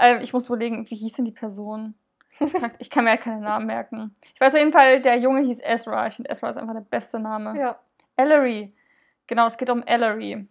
Ähm, 0.00 0.20
ich 0.20 0.32
muss 0.32 0.46
überlegen, 0.46 0.88
wie 0.90 0.96
hieß 0.96 1.14
denn 1.14 1.24
die 1.24 1.32
Person? 1.32 1.94
Ich 2.78 2.88
kann 2.88 3.04
mir 3.04 3.10
halt 3.10 3.20
keine 3.20 3.42
Namen 3.42 3.66
merken. 3.66 4.14
Ich 4.34 4.40
weiß 4.40 4.54
auf 4.54 4.58
jeden 4.58 4.72
Fall, 4.72 5.02
der 5.02 5.18
Junge 5.18 5.42
hieß 5.42 5.60
Ezra. 5.62 6.06
Ich 6.06 6.14
finde, 6.14 6.30
Ezra 6.30 6.48
ist 6.48 6.56
einfach 6.56 6.72
der 6.72 6.80
beste 6.80 7.20
Name. 7.20 7.54
Ja. 7.58 7.78
Ellery. 8.16 8.72
Genau, 9.30 9.46
es 9.46 9.56
geht 9.56 9.70
um 9.70 9.84
Ellery. 9.84 10.48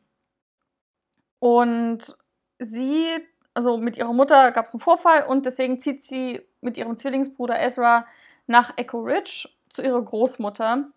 Und 1.39 2.15
sie, 2.59 3.09
also 3.53 3.75
mit 3.75 3.97
ihrer 3.97 4.13
Mutter 4.13 4.53
gab 4.53 4.67
es 4.67 4.73
einen 4.73 4.79
Vorfall 4.79 5.23
und 5.23 5.45
deswegen 5.45 5.79
zieht 5.79 6.01
sie 6.01 6.41
mit 6.61 6.77
ihrem 6.77 6.95
Zwillingsbruder 6.95 7.59
Ezra 7.59 8.07
nach 8.47 8.77
Echo 8.77 8.99
Ridge 8.99 9.49
zu 9.69 9.81
ihrer 9.81 10.01
Großmutter. 10.01 10.87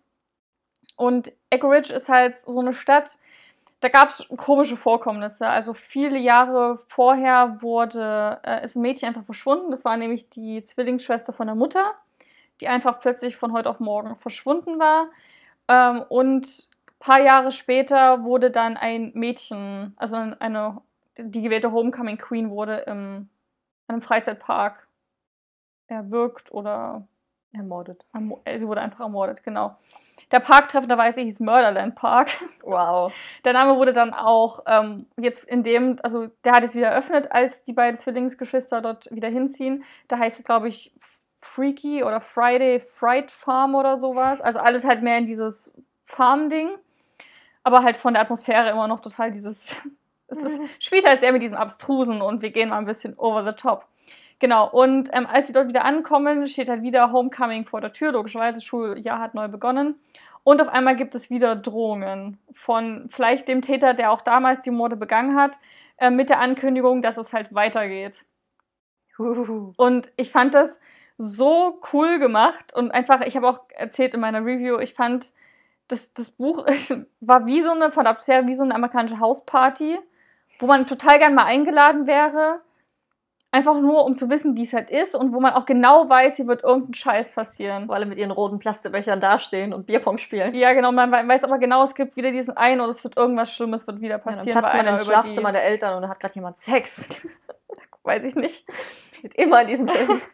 Und 0.95 1.33
Echo 1.49 1.67
Ridge 1.67 1.93
ist 1.93 2.07
halt 2.07 2.35
so 2.35 2.57
eine 2.57 2.73
Stadt, 2.73 3.17
da 3.81 3.89
gab 3.89 4.11
es 4.11 4.29
komische 4.37 4.77
Vorkommnisse. 4.77 5.45
Also 5.45 5.73
viele 5.73 6.17
Jahre 6.17 6.79
vorher 6.87 7.61
wurde, 7.61 8.39
äh, 8.45 8.63
ist 8.63 8.77
ein 8.77 8.81
Mädchen 8.81 9.09
einfach 9.09 9.25
verschwunden. 9.25 9.71
Das 9.71 9.83
war 9.83 9.97
nämlich 9.97 10.29
die 10.29 10.63
Zwillingsschwester 10.63 11.33
von 11.33 11.47
der 11.47 11.57
Mutter, 11.57 11.95
die 12.61 12.69
einfach 12.69 13.01
plötzlich 13.01 13.35
von 13.35 13.51
heute 13.51 13.69
auf 13.69 13.81
morgen 13.81 14.15
verschwunden 14.15 14.79
war. 14.79 15.09
Ähm, 15.67 16.05
und 16.07 16.69
paar 17.03 17.21
Jahre 17.21 17.51
später 17.51 18.23
wurde 18.23 18.49
dann 18.49 18.77
ein 18.77 19.11
Mädchen, 19.13 19.93
also 19.97 20.15
eine, 20.15 20.81
die 21.17 21.41
gewählte 21.41 21.73
Homecoming 21.73 22.17
Queen 22.17 22.49
wurde 22.49 22.77
im 22.87 23.29
einem 23.87 24.01
Freizeitpark 24.01 24.87
erwürgt 25.87 26.53
oder 26.53 27.05
ermordet. 27.51 28.05
Äh, 28.45 28.57
sie 28.57 28.67
wurde 28.67 28.79
einfach 28.79 29.01
ermordet, 29.01 29.43
genau. 29.43 29.75
Der 30.31 30.39
Park 30.39 30.69
treffenderweise 30.69 31.19
hieß 31.19 31.41
Murderland 31.41 31.95
Park. 31.95 32.29
Wow. 32.63 33.13
Der 33.43 33.51
Name 33.51 33.77
wurde 33.77 33.91
dann 33.91 34.13
auch 34.13 34.63
ähm, 34.65 35.05
jetzt 35.17 35.45
in 35.47 35.61
dem, 35.61 35.97
also 36.01 36.27
der 36.45 36.53
hat 36.53 36.63
es 36.63 36.73
wieder 36.73 36.87
eröffnet, 36.87 37.31
als 37.33 37.65
die 37.65 37.73
beiden 37.73 37.97
Zwillingsgeschwister 37.99 38.81
dort 38.81 39.13
wieder 39.13 39.27
hinziehen. 39.27 39.83
Da 40.07 40.17
heißt 40.17 40.39
es, 40.39 40.45
glaube 40.45 40.69
ich, 40.69 40.95
Freaky 41.41 42.03
oder 42.03 42.21
Friday 42.21 42.79
Fright 42.79 43.29
Farm 43.29 43.75
oder 43.75 43.99
sowas. 43.99 44.39
Also 44.39 44.59
alles 44.59 44.85
halt 44.85 45.03
mehr 45.03 45.17
in 45.17 45.25
dieses 45.25 45.71
Farm-Ding 46.03 46.69
aber 47.63 47.83
halt 47.83 47.97
von 47.97 48.13
der 48.13 48.23
Atmosphäre 48.23 48.69
immer 48.69 48.87
noch 48.87 48.99
total 48.99 49.31
dieses. 49.31 49.75
Es 50.25 50.39
ist, 50.39 50.61
spielt 50.79 51.07
halt 51.07 51.19
sehr 51.19 51.31
mit 51.31 51.43
diesem 51.43 51.57
Abstrusen 51.57 52.19
und 52.21 52.41
wir 52.41 52.49
gehen 52.49 52.69
mal 52.69 52.79
ein 52.79 52.85
bisschen 52.85 53.15
over 53.19 53.45
the 53.45 53.55
top. 53.55 53.85
Genau, 54.39 54.67
und 54.67 55.09
ähm, 55.13 55.27
als 55.27 55.45
sie 55.45 55.53
dort 55.53 55.67
wieder 55.67 55.85
ankommen, 55.85 56.47
steht 56.47 56.69
halt 56.69 56.81
wieder 56.81 57.11
Homecoming 57.11 57.65
vor 57.65 57.81
der 57.81 57.93
Tür. 57.93 58.13
Logischerweise, 58.13 58.59
Schuljahr 58.59 59.19
hat 59.19 59.35
neu 59.35 59.47
begonnen. 59.47 59.99
Und 60.43 60.61
auf 60.61 60.69
einmal 60.69 60.95
gibt 60.95 61.13
es 61.13 61.29
wieder 61.29 61.55
Drohungen 61.55 62.39
von 62.53 63.09
vielleicht 63.09 63.47
dem 63.47 63.61
Täter, 63.61 63.93
der 63.93 64.11
auch 64.11 64.21
damals 64.21 64.61
die 64.61 64.71
Morde 64.71 64.95
begangen 64.95 65.35
hat, 65.35 65.59
äh, 65.97 66.09
mit 66.09 66.29
der 66.29 66.39
Ankündigung, 66.39 67.01
dass 67.01 67.17
es 67.17 67.31
halt 67.31 67.53
weitergeht. 67.53 68.25
Uhuhu. 69.17 69.73
Und 69.77 70.11
ich 70.17 70.31
fand 70.31 70.53
das 70.53 70.79
so 71.17 71.79
cool 71.93 72.19
gemacht 72.19 72.73
und 72.73 72.91
einfach, 72.91 73.21
ich 73.21 73.35
habe 73.35 73.47
auch 73.47 73.61
erzählt 73.69 74.13
in 74.13 74.19
meiner 74.19 74.43
Review, 74.43 74.79
ich 74.79 74.93
fand 74.93 75.31
das, 75.87 76.13
das 76.13 76.29
Buch 76.29 76.65
war 77.19 77.45
wie 77.45 77.61
so 77.61 77.71
eine, 77.71 77.91
von 77.91 78.07
Atmosphäre 78.07 78.47
wie 78.47 78.53
so 78.53 78.63
eine 78.63 78.75
amerikanische 78.75 79.19
Hausparty, 79.19 79.99
wo 80.59 80.65
man 80.65 80.87
total 80.87 81.19
gern 81.19 81.35
mal 81.35 81.45
eingeladen 81.45 82.07
wäre. 82.07 82.61
Einfach 83.51 83.79
nur, 83.79 84.03
um 84.03 84.15
zu 84.15 84.31
wissen, 84.31 84.55
wie 84.55 84.63
es 84.63 84.73
halt 84.73 84.89
ist 84.89 85.15
und 85.15 85.31
wo 85.31 85.39
man 85.39 85.53
auch 85.53 85.67
genau 85.67 86.09
weiß, 86.09 86.37
hier 86.37 86.47
wird 86.47 86.63
irgendein 86.63 86.95
Scheiß 86.95 87.29
passieren. 87.29 87.87
Wo 87.87 87.93
alle 87.93 88.07
mit 88.07 88.17
ihren 88.17 88.31
roten 88.31 88.57
Plastikbechern 88.57 89.19
dastehen 89.19 89.73
und 89.73 89.85
Bierpong 89.85 90.17
spielen. 90.17 90.55
Ja, 90.55 90.73
genau. 90.73 90.91
Man 90.91 91.11
weiß 91.11 91.43
aber 91.43 91.59
genau, 91.59 91.83
es 91.83 91.93
gibt 91.93 92.15
wieder 92.15 92.31
diesen 92.31 92.57
einen 92.57 92.81
oder 92.81 92.89
es 92.89 93.03
wird 93.03 93.15
irgendwas 93.15 93.53
Schlimmes 93.53 93.85
wird 93.85 94.01
wieder 94.01 94.17
passieren. 94.17 94.47
Ja, 94.47 94.53
dann 94.55 94.63
platzt 94.63 94.75
man 94.75 94.87
ins 94.87 95.05
Schlafzimmer 95.05 95.51
der 95.51 95.65
Eltern 95.65 95.95
und 95.95 96.01
da 96.01 96.09
hat 96.09 96.19
gerade 96.19 96.33
jemand 96.33 96.57
Sex. 96.57 97.07
Weiß 98.03 98.23
ich 98.23 98.35
nicht. 98.35 98.67
Das 98.67 99.09
passiert 99.11 99.35
immer 99.35 99.61
in 99.61 99.67
diesen 99.67 99.87
Filmen. 99.87 100.21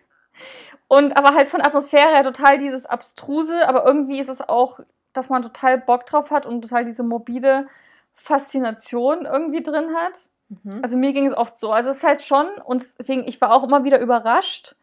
Und 0.90 1.16
aber 1.16 1.36
halt 1.36 1.50
von 1.50 1.62
Atmosphäre 1.62 2.10
her 2.10 2.24
total 2.24 2.58
dieses 2.58 2.88
Abstruse, 2.88 3.68
aber 3.68 3.86
irgendwie 3.86 4.20
ist 4.20 4.28
es 4.28 4.42
auch, 4.42 4.80
dass 5.14 5.30
man 5.30 5.42
total 5.42 5.78
Bock 5.78 6.06
drauf 6.06 6.32
hat 6.32 6.46
und 6.46 6.62
total 6.62 6.86
diese 6.86 7.04
morbide 7.04 7.68
Faszination 8.14 9.26
irgendwie 9.26 9.64
drin 9.64 9.96
hat. 9.96 10.30
Mhm. 10.50 10.80
Also 10.82 10.98
mir 10.98 11.14
ging 11.14 11.26
es 11.26 11.38
oft 11.38 11.58
so. 11.58 11.72
Also 11.72 11.90
es 11.90 11.98
ist 11.98 12.04
halt 12.04 12.22
schon, 12.22 12.48
und 12.66 12.84
deswegen, 13.00 13.28
ich 13.28 13.40
war 13.42 13.52
auch 13.54 13.64
immer 13.64 13.84
wieder 13.84 14.00
überrascht, 14.00 14.76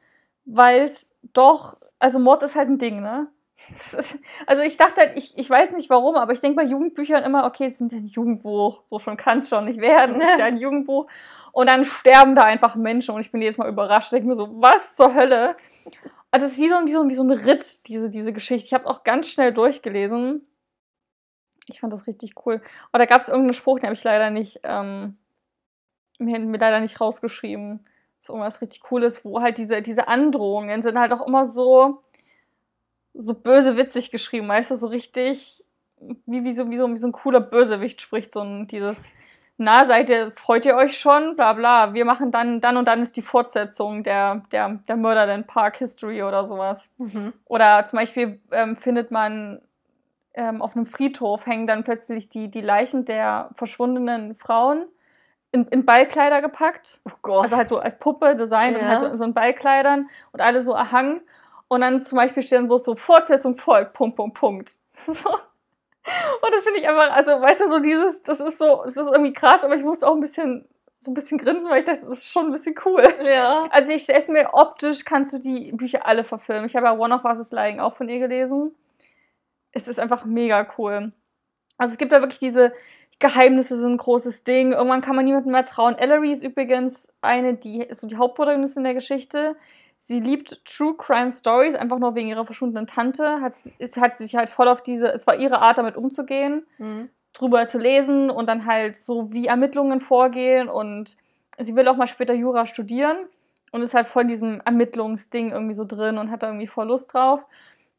weil 0.44 0.82
es 0.82 1.10
doch, 1.32 1.76
also 1.98 2.18
Mord 2.18 2.42
ist 2.42 2.54
halt 2.54 2.68
ein 2.68 2.78
Ding, 2.78 3.00
ne? 3.00 3.28
Ist, 3.96 4.18
also 4.46 4.62
ich 4.62 4.76
dachte 4.76 5.00
halt, 5.00 5.16
ich, 5.16 5.36
ich 5.36 5.48
weiß 5.48 5.72
nicht 5.72 5.88
warum, 5.88 6.16
aber 6.16 6.32
ich 6.34 6.40
denke 6.40 6.56
bei 6.56 6.68
Jugendbüchern 6.68 7.24
immer, 7.24 7.46
okay, 7.46 7.64
es 7.64 7.78
sind 7.78 7.90
ein 7.90 8.06
Jugendbuch, 8.06 8.82
so 8.86 8.98
schon 8.98 9.16
kann 9.16 9.38
es 9.38 9.48
schon 9.48 9.64
nicht 9.64 9.80
werden, 9.80 10.20
es 10.20 10.28
ist 10.28 10.38
ja 10.38 10.44
ein 10.44 10.56
Jugendbuch. 10.58 11.06
Und 11.52 11.68
dann 11.68 11.84
sterben 11.84 12.34
da 12.34 12.42
einfach 12.42 12.74
Menschen 12.74 13.14
und 13.14 13.22
ich 13.22 13.32
bin 13.32 13.40
jedes 13.40 13.56
Mal 13.56 13.70
überrascht, 13.70 14.12
denke 14.12 14.28
mir 14.28 14.34
so, 14.34 14.60
was 14.60 14.94
zur 14.94 15.14
Hölle? 15.14 15.56
Also 16.36 16.44
es 16.44 16.52
ist 16.52 16.58
wie 16.60 16.68
so, 16.68 16.74
ein- 16.76 16.86
wie 16.86 16.92
so, 16.92 17.08
wie 17.08 17.14
so 17.14 17.22
ein 17.22 17.30
Ritt, 17.30 17.88
diese, 17.88 18.10
diese 18.10 18.30
Geschichte. 18.30 18.66
Ich 18.66 18.74
habe 18.74 18.82
es 18.82 18.86
auch 18.86 19.04
ganz 19.04 19.26
schnell 19.30 19.54
durchgelesen. 19.54 20.46
Ich 21.66 21.80
fand 21.80 21.94
das 21.94 22.06
richtig 22.06 22.34
cool. 22.44 22.60
Aber 22.92 22.98
da 22.98 23.06
gab 23.06 23.22
es 23.22 23.28
irgendeinen 23.28 23.54
Spruch, 23.54 23.78
den 23.78 23.86
habe 23.86 23.94
ich 23.94 24.04
leider 24.04 24.28
nicht, 24.28 24.60
ähm, 24.62 25.16
mir, 26.18 26.38
mir 26.38 26.58
leider 26.58 26.80
nicht 26.80 27.00
rausgeschrieben. 27.00 27.86
So 28.20 28.34
irgendwas 28.34 28.60
richtig 28.60 28.82
Cooles, 28.82 29.24
wo 29.24 29.40
halt 29.40 29.56
diese, 29.56 29.80
diese 29.80 30.08
Androhungen 30.08 30.82
sind 30.82 30.98
halt 30.98 31.10
auch 31.14 31.26
immer 31.26 31.46
so, 31.46 32.02
so 33.14 33.32
böse 33.32 33.78
witzig 33.78 34.10
geschrieben, 34.10 34.46
weißt 34.46 34.72
du, 34.72 34.76
so 34.76 34.88
richtig, 34.88 35.64
wie, 36.26 36.44
wie, 36.44 36.52
so, 36.52 36.68
wie, 36.70 36.76
so, 36.76 36.92
wie 36.92 36.98
so 36.98 37.06
ein 37.06 37.12
cooler 37.12 37.40
Bösewicht 37.40 38.02
spricht, 38.02 38.30
so 38.30 38.40
ein, 38.40 38.66
dieses, 38.66 39.02
na, 39.58 39.86
seid 39.86 40.10
ihr, 40.10 40.32
freut 40.36 40.66
ihr 40.66 40.76
euch 40.76 40.98
schon, 40.98 41.34
bla 41.36 41.54
bla, 41.54 41.94
wir 41.94 42.04
machen 42.04 42.30
dann, 42.30 42.60
dann 42.60 42.76
und 42.76 42.86
dann 42.86 43.00
ist 43.00 43.16
die 43.16 43.22
Fortsetzung 43.22 44.02
der, 44.02 44.42
der, 44.52 44.80
der 44.86 44.96
Murderland 44.96 45.46
Park 45.46 45.76
History 45.76 46.22
oder 46.22 46.44
sowas. 46.44 46.90
Mhm. 46.98 47.32
Oder 47.46 47.84
zum 47.86 47.98
Beispiel 47.98 48.40
ähm, 48.52 48.76
findet 48.76 49.10
man 49.10 49.62
ähm, 50.34 50.60
auf 50.60 50.76
einem 50.76 50.86
Friedhof 50.86 51.46
hängen 51.46 51.66
dann 51.66 51.84
plötzlich 51.84 52.28
die, 52.28 52.50
die 52.50 52.60
Leichen 52.60 53.06
der 53.06 53.48
verschwundenen 53.54 54.36
Frauen 54.36 54.84
in, 55.52 55.66
in 55.68 55.86
Ballkleider 55.86 56.42
gepackt. 56.42 57.00
Oh 57.04 57.12
Gott. 57.22 57.44
Also 57.44 57.56
halt 57.56 57.68
so 57.68 57.78
als 57.78 57.98
Puppe 57.98 58.36
designt 58.36 58.76
und 58.76 58.82
Ja. 58.82 58.88
halt 58.88 58.98
so, 58.98 59.14
so 59.14 59.24
in 59.24 59.32
Ballkleidern 59.32 60.10
und 60.32 60.40
alle 60.40 60.60
so 60.62 60.72
erhangen. 60.72 61.22
Und 61.68 61.80
dann 61.80 62.00
zum 62.00 62.16
Beispiel 62.16 62.42
stehen, 62.42 62.68
wo 62.68 62.76
es 62.76 62.84
so 62.84 62.94
Fortsetzung 62.94 63.56
folgt, 63.56 63.94
Punkt, 63.94 64.16
Punkt, 64.16 64.38
Punkt. 64.38 64.72
So. 65.06 65.30
Und 66.42 66.54
das 66.54 66.62
finde 66.62 66.80
ich 66.80 66.88
einfach, 66.88 67.10
also 67.10 67.32
weißt 67.40 67.60
du, 67.60 67.68
so 67.68 67.78
dieses, 67.80 68.22
das 68.22 68.40
ist 68.40 68.58
so, 68.58 68.82
das 68.84 68.96
ist 68.96 69.10
irgendwie 69.10 69.32
krass, 69.32 69.64
aber 69.64 69.76
ich 69.76 69.82
musste 69.82 70.06
auch 70.06 70.14
ein 70.14 70.20
bisschen, 70.20 70.68
so 70.98 71.10
ein 71.10 71.14
bisschen 71.14 71.38
grinsen, 71.38 71.70
weil 71.70 71.80
ich 71.80 71.84
dachte, 71.84 72.00
das 72.00 72.18
ist 72.18 72.28
schon 72.28 72.46
ein 72.46 72.52
bisschen 72.52 72.74
cool. 72.84 73.04
ja. 73.24 73.66
Also 73.70 73.92
ich 73.92 74.04
stelle 74.04 74.20
es 74.20 74.28
mir 74.28 74.54
optisch, 74.54 75.04
kannst 75.04 75.32
du 75.32 75.38
die 75.38 75.72
Bücher 75.72 76.06
alle 76.06 76.24
verfilmen. 76.24 76.66
Ich 76.66 76.76
habe 76.76 76.86
ja 76.86 76.96
One 76.96 77.14
of 77.14 77.24
Us 77.24 77.38
is 77.38 77.52
Lying 77.52 77.80
auch 77.80 77.94
von 77.94 78.08
ihr 78.08 78.18
gelesen. 78.18 78.74
Es 79.72 79.88
ist 79.88 80.00
einfach 80.00 80.24
mega 80.24 80.66
cool. 80.78 81.12
Also 81.78 81.92
es 81.92 81.98
gibt 81.98 82.12
da 82.12 82.20
wirklich 82.20 82.38
diese 82.38 82.72
Geheimnisse 83.18 83.78
sind 83.78 83.92
ein 83.92 83.96
großes 83.96 84.44
Ding. 84.44 84.72
Irgendwann 84.72 85.00
kann 85.00 85.16
man 85.16 85.24
niemandem 85.24 85.52
mehr 85.52 85.64
trauen. 85.64 85.96
Ellery 85.96 86.32
ist 86.32 86.42
übrigens 86.42 87.08
eine, 87.22 87.54
die 87.54 87.80
ist 87.80 88.00
so 88.00 88.06
die 88.06 88.16
Hauptprotagonistin 88.16 88.84
der 88.84 88.94
Geschichte. 88.94 89.56
Sie 90.08 90.20
liebt 90.20 90.64
True 90.64 90.94
Crime 90.96 91.32
Stories, 91.32 91.74
einfach 91.74 91.98
nur 91.98 92.14
wegen 92.14 92.28
ihrer 92.28 92.44
verschwundenen 92.44 92.86
Tante. 92.86 93.40
Hat, 93.40 93.54
ist, 93.78 93.96
hat 93.96 94.16
sich 94.16 94.36
halt 94.36 94.48
voll 94.48 94.68
auf 94.68 94.80
diese, 94.80 95.12
es 95.12 95.26
war 95.26 95.34
ihre 95.34 95.60
Art, 95.60 95.78
damit 95.78 95.96
umzugehen 95.96 96.64
Mhm. 96.78 97.08
drüber 97.32 97.66
zu 97.66 97.78
lesen 97.78 98.30
und 98.30 98.46
dann 98.46 98.66
halt 98.66 98.96
so, 98.96 99.32
wie 99.32 99.48
Ermittlungen 99.48 100.00
vorgehen 100.00 100.68
und 100.68 101.16
sie 101.58 101.74
will 101.74 101.88
auch 101.88 101.96
mal 101.96 102.06
später 102.06 102.34
Jura 102.34 102.66
studieren 102.66 103.16
und 103.72 103.82
ist 103.82 103.94
halt 103.94 104.06
voll 104.06 104.22
in 104.22 104.28
diesem 104.28 104.60
Ermittlungsding 104.64 105.50
irgendwie 105.50 105.74
so 105.74 105.84
drin 105.84 106.18
und 106.18 106.30
hat 106.30 106.44
da 106.44 106.46
irgendwie 106.46 106.68
voll 106.68 106.86
Lust 106.86 107.12
drauf. 107.12 107.40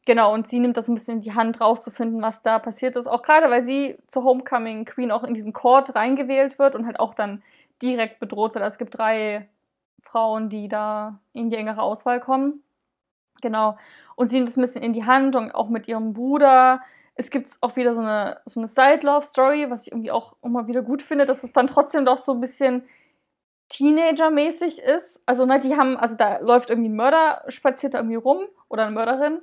Genau, 0.06 0.32
und 0.32 0.48
sie 0.48 0.60
nimmt 0.60 0.78
das 0.78 0.88
ein 0.88 0.94
bisschen 0.94 1.16
in 1.16 1.20
die 1.20 1.34
Hand, 1.34 1.60
rauszufinden, 1.60 2.22
was 2.22 2.40
da 2.40 2.58
passiert 2.58 2.96
ist. 2.96 3.06
Auch 3.06 3.20
gerade, 3.20 3.50
weil 3.50 3.62
sie 3.62 3.98
zur 4.06 4.24
Homecoming 4.24 4.86
Queen 4.86 5.10
auch 5.12 5.24
in 5.24 5.34
diesen 5.34 5.52
Court 5.52 5.94
reingewählt 5.94 6.58
wird 6.58 6.74
und 6.74 6.86
halt 6.86 6.98
auch 6.98 7.12
dann 7.12 7.42
direkt 7.82 8.18
bedroht 8.18 8.54
wird. 8.54 8.64
Also 8.64 8.76
es 8.76 8.78
gibt 8.78 8.96
drei 8.96 9.46
Frauen, 10.02 10.48
die 10.48 10.68
da 10.68 11.18
in 11.32 11.50
die 11.50 11.56
engere 11.56 11.82
Auswahl 11.82 12.20
kommen. 12.20 12.62
Genau. 13.40 13.76
Und 14.16 14.28
sie 14.28 14.36
nimmt 14.36 14.48
es 14.48 14.56
ein 14.56 14.62
bisschen 14.62 14.82
in 14.82 14.92
die 14.92 15.04
Hand 15.04 15.36
und 15.36 15.54
auch 15.54 15.68
mit 15.68 15.86
ihrem 15.88 16.12
Bruder. 16.12 16.80
Es 17.14 17.30
gibt 17.30 17.56
auch 17.60 17.76
wieder 17.76 17.94
so 17.94 18.00
eine, 18.00 18.40
so 18.46 18.60
eine 18.60 18.68
Side-Love-Story, 18.68 19.70
was 19.70 19.86
ich 19.86 19.92
irgendwie 19.92 20.10
auch 20.10 20.34
immer 20.42 20.66
wieder 20.66 20.82
gut 20.82 21.02
finde, 21.02 21.24
dass 21.24 21.44
es 21.44 21.52
dann 21.52 21.66
trotzdem 21.66 22.04
doch 22.04 22.18
so 22.18 22.32
ein 22.32 22.40
bisschen 22.40 22.84
Teenager-mäßig 23.68 24.80
ist. 24.80 25.20
Also, 25.26 25.44
ne, 25.44 25.60
die 25.60 25.76
haben, 25.76 25.96
also 25.96 26.16
da 26.16 26.38
läuft 26.38 26.70
irgendwie 26.70 26.88
ein 26.88 26.96
Mörder, 26.96 27.44
spaziert 27.48 27.94
da 27.94 27.98
irgendwie 27.98 28.16
rum 28.16 28.46
oder 28.68 28.84
eine 28.84 28.94
Mörderin. 28.94 29.40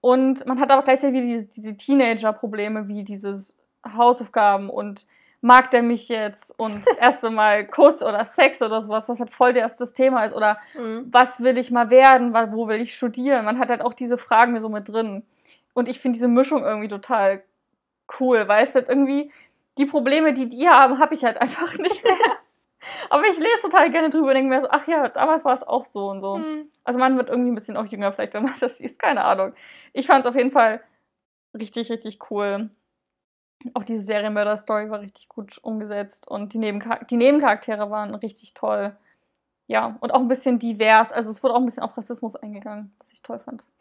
Und 0.00 0.46
man 0.46 0.60
hat 0.60 0.70
aber 0.70 0.82
gleichzeitig 0.82 1.16
wieder 1.16 1.26
diese, 1.26 1.48
diese 1.48 1.76
Teenager-Probleme, 1.76 2.88
wie 2.88 3.02
dieses 3.02 3.56
Hausaufgaben 3.84 4.70
und 4.70 5.06
mag 5.46 5.70
der 5.70 5.82
mich 5.82 6.08
jetzt 6.08 6.52
und 6.58 6.84
das 6.84 6.96
erste 6.96 7.30
Mal 7.30 7.66
Kuss 7.68 8.02
oder 8.02 8.24
Sex 8.24 8.60
oder 8.62 8.82
sowas, 8.82 9.08
was 9.08 9.20
halt 9.20 9.30
voll 9.30 9.52
das, 9.52 9.76
das 9.76 9.94
Thema 9.94 10.24
ist. 10.24 10.34
Oder 10.34 10.58
mhm. 10.74 11.06
was 11.12 11.40
will 11.40 11.56
ich 11.56 11.70
mal 11.70 11.88
werden, 11.88 12.34
wo 12.52 12.66
will 12.66 12.80
ich 12.80 12.96
studieren? 12.96 13.44
Man 13.44 13.60
hat 13.60 13.70
halt 13.70 13.80
auch 13.80 13.94
diese 13.94 14.18
Fragen 14.18 14.58
so 14.60 14.68
mit 14.68 14.88
drin. 14.88 15.22
Und 15.72 15.88
ich 15.88 16.00
finde 16.00 16.16
diese 16.16 16.26
Mischung 16.26 16.64
irgendwie 16.64 16.88
total 16.88 17.44
cool, 18.18 18.48
weil 18.48 18.64
es 18.64 18.74
halt 18.74 18.88
irgendwie 18.88 19.30
die 19.78 19.86
Probleme, 19.86 20.32
die 20.32 20.48
die 20.48 20.68
haben, 20.68 20.98
habe 20.98 21.14
ich 21.14 21.24
halt 21.24 21.40
einfach 21.40 21.78
nicht 21.78 22.02
mehr. 22.02 22.16
Aber 23.08 23.22
ich 23.28 23.38
lese 23.38 23.62
total 23.62 23.90
gerne 23.92 24.10
drüber 24.10 24.28
und 24.28 24.34
denke 24.34 24.52
mir 24.52 24.60
so, 24.60 24.68
ach 24.68 24.88
ja, 24.88 25.08
damals 25.08 25.44
war 25.44 25.54
es 25.54 25.62
auch 25.62 25.84
so 25.84 26.10
und 26.10 26.22
so. 26.22 26.38
Mhm. 26.38 26.70
Also 26.82 26.98
man 26.98 27.16
wird 27.16 27.30
irgendwie 27.30 27.52
ein 27.52 27.54
bisschen 27.54 27.76
auch 27.76 27.86
jünger, 27.86 28.12
vielleicht, 28.12 28.34
wenn 28.34 28.42
man 28.42 28.54
das 28.60 28.80
liest, 28.80 28.98
keine 28.98 29.24
Ahnung. 29.24 29.54
Ich 29.92 30.08
fand 30.08 30.24
es 30.24 30.28
auf 30.28 30.36
jeden 30.36 30.50
Fall 30.50 30.80
richtig, 31.56 31.88
richtig 31.88 32.18
cool. 32.32 32.70
Auch 33.74 33.84
diese 33.84 34.02
Serienmörder-Story 34.02 34.90
war 34.90 35.00
richtig 35.00 35.28
gut 35.28 35.58
umgesetzt 35.62 36.28
und 36.28 36.52
die, 36.52 36.58
Nebenchar 36.58 37.04
die 37.04 37.16
Nebencharaktere 37.16 37.90
waren 37.90 38.14
richtig 38.14 38.54
toll. 38.54 38.96
Ja, 39.66 39.96
und 40.00 40.14
auch 40.14 40.20
ein 40.20 40.28
bisschen 40.28 40.58
divers. 40.58 41.10
Also 41.12 41.30
es 41.30 41.42
wurde 41.42 41.54
auch 41.54 41.58
ein 41.58 41.64
bisschen 41.64 41.82
auf 41.82 41.96
Rassismus 41.96 42.36
eingegangen, 42.36 42.94
was 42.98 43.12
ich 43.12 43.22
toll 43.22 43.38
fand. 43.38 43.64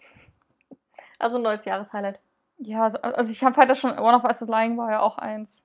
Also 1.18 1.38
ein 1.38 1.44
neues 1.44 1.64
Jahreshighlight. 1.64 2.20
Ja, 2.58 2.84
also, 2.84 2.98
also 3.00 3.32
ich 3.32 3.40
fand 3.40 3.58
das 3.70 3.80
schon, 3.80 3.98
One 3.98 4.18
of 4.18 4.26
Us 4.26 4.42
is 4.42 4.50
Lying 4.50 4.78
war 4.78 4.92
ja 4.92 5.00
auch 5.00 5.18
eins. 5.18 5.64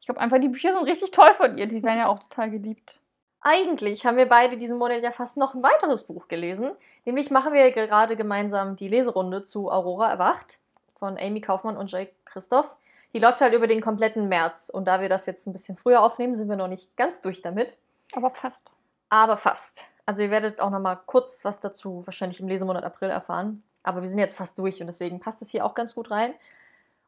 Ich 0.00 0.06
glaube 0.06 0.20
einfach, 0.20 0.38
die 0.38 0.48
Bücher 0.48 0.74
sind 0.74 0.86
richtig 0.86 1.10
toll 1.10 1.34
von 1.34 1.58
ihr. 1.58 1.66
Die 1.66 1.82
werden 1.82 1.98
ja 1.98 2.06
auch 2.08 2.18
total 2.20 2.50
geliebt. 2.50 3.02
Eigentlich 3.40 4.06
haben 4.06 4.16
wir 4.16 4.28
beide 4.28 4.56
diesen 4.56 4.78
Monat 4.78 5.02
ja 5.02 5.12
fast 5.12 5.36
noch 5.36 5.54
ein 5.54 5.62
weiteres 5.62 6.04
Buch 6.04 6.28
gelesen. 6.28 6.72
Nämlich 7.04 7.30
machen 7.30 7.52
wir 7.52 7.70
gerade 7.70 8.16
gemeinsam 8.16 8.76
die 8.76 8.88
Leserunde 8.88 9.42
zu 9.42 9.70
Aurora 9.70 10.10
erwacht 10.10 10.58
von 10.96 11.18
Amy 11.18 11.40
Kaufmann 11.40 11.76
und 11.76 11.90
Jake 11.90 12.12
Christoph. 12.24 12.74
Die 13.16 13.22
läuft 13.22 13.40
halt 13.40 13.54
über 13.54 13.66
den 13.66 13.80
kompletten 13.80 14.28
März. 14.28 14.68
Und 14.68 14.84
da 14.84 15.00
wir 15.00 15.08
das 15.08 15.24
jetzt 15.24 15.46
ein 15.46 15.54
bisschen 15.54 15.78
früher 15.78 16.02
aufnehmen, 16.02 16.34
sind 16.34 16.50
wir 16.50 16.56
noch 16.56 16.68
nicht 16.68 16.94
ganz 16.98 17.22
durch 17.22 17.40
damit. 17.40 17.78
Aber 18.14 18.28
fast. 18.28 18.72
Aber 19.08 19.38
fast. 19.38 19.86
Also 20.04 20.20
ihr 20.20 20.30
werdet 20.30 20.60
auch 20.60 20.68
noch 20.68 20.80
mal 20.80 20.96
kurz 20.96 21.42
was 21.42 21.58
dazu 21.58 22.02
wahrscheinlich 22.04 22.40
im 22.40 22.46
Lesemonat 22.46 22.84
April 22.84 23.08
erfahren. 23.08 23.62
Aber 23.84 24.02
wir 24.02 24.08
sind 24.08 24.18
jetzt 24.18 24.36
fast 24.36 24.58
durch 24.58 24.82
und 24.82 24.86
deswegen 24.88 25.18
passt 25.18 25.40
es 25.40 25.48
hier 25.48 25.64
auch 25.64 25.72
ganz 25.72 25.94
gut 25.94 26.10
rein. 26.10 26.34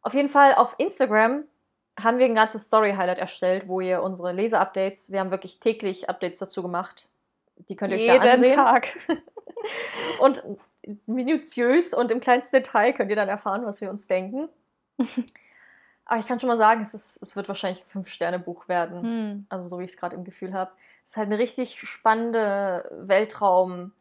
Auf 0.01 0.15
jeden 0.15 0.31
Fall 0.31 0.55
auf 0.55 0.77
Instagram 0.79 1.45
haben 2.03 2.17
wir 2.17 2.25
ein 2.25 2.35
ganzes 2.35 2.65
Story-Highlight 2.65 3.19
erstellt, 3.19 3.69
wo 3.69 3.83
ihr 3.83 4.03
unsere 4.03 4.33
Lese-Updates, 4.33 5.13
wir 5.13 5.21
haben 5.21 5.31
wirklich 5.31 5.61
täglich 5.61 6.09
Updates 6.09 6.39
dazu 6.39 6.63
gemacht. 6.63 7.11
Die 7.69 7.77
könnt 7.77 7.93
ihr 7.93 7.99
euch 7.99 8.05
Jeden 8.05 8.23
da 8.23 8.33
ansehen. 8.33 8.57
Tag. 8.57 8.89
und 10.21 10.43
minutiös 11.05 11.93
und 11.93 12.11
im 12.11 12.21
kleinsten 12.21 12.57
Detail 12.57 12.95
könnt 12.95 13.11
ihr 13.11 13.17
dann 13.17 13.29
erfahren, 13.29 13.67
was 13.67 13.83
wir 13.83 13.91
uns 13.91 14.07
denken. 14.07 14.49
Aber 16.09 16.19
ich 16.19 16.27
kann 16.27 16.41
schon 16.41 16.49
mal 16.49 16.57
sagen, 16.57 16.81
es, 16.81 16.95
ist, 16.95 17.23
es 17.23 17.37
wird 17.37 17.49
wahrscheinlich 17.49 17.83
ein 17.85 17.89
Fünf-Sterne-Buch 17.91 18.67
werden. 18.67 19.03
Hm. 19.03 19.47
Also 19.51 19.69
so 19.69 19.79
wie 19.79 19.85
ich 19.85 19.91
es 19.91 19.97
gerade 19.99 20.17
im 20.17 20.25
Gefühl 20.25 20.55
habe. 20.55 20.73
Es 21.05 21.11
ist 21.11 21.17
halt 21.19 21.27
eine 21.27 21.39
richtig 21.39 21.79
spannende 21.81 22.91
Weltraumreise. 23.03 23.93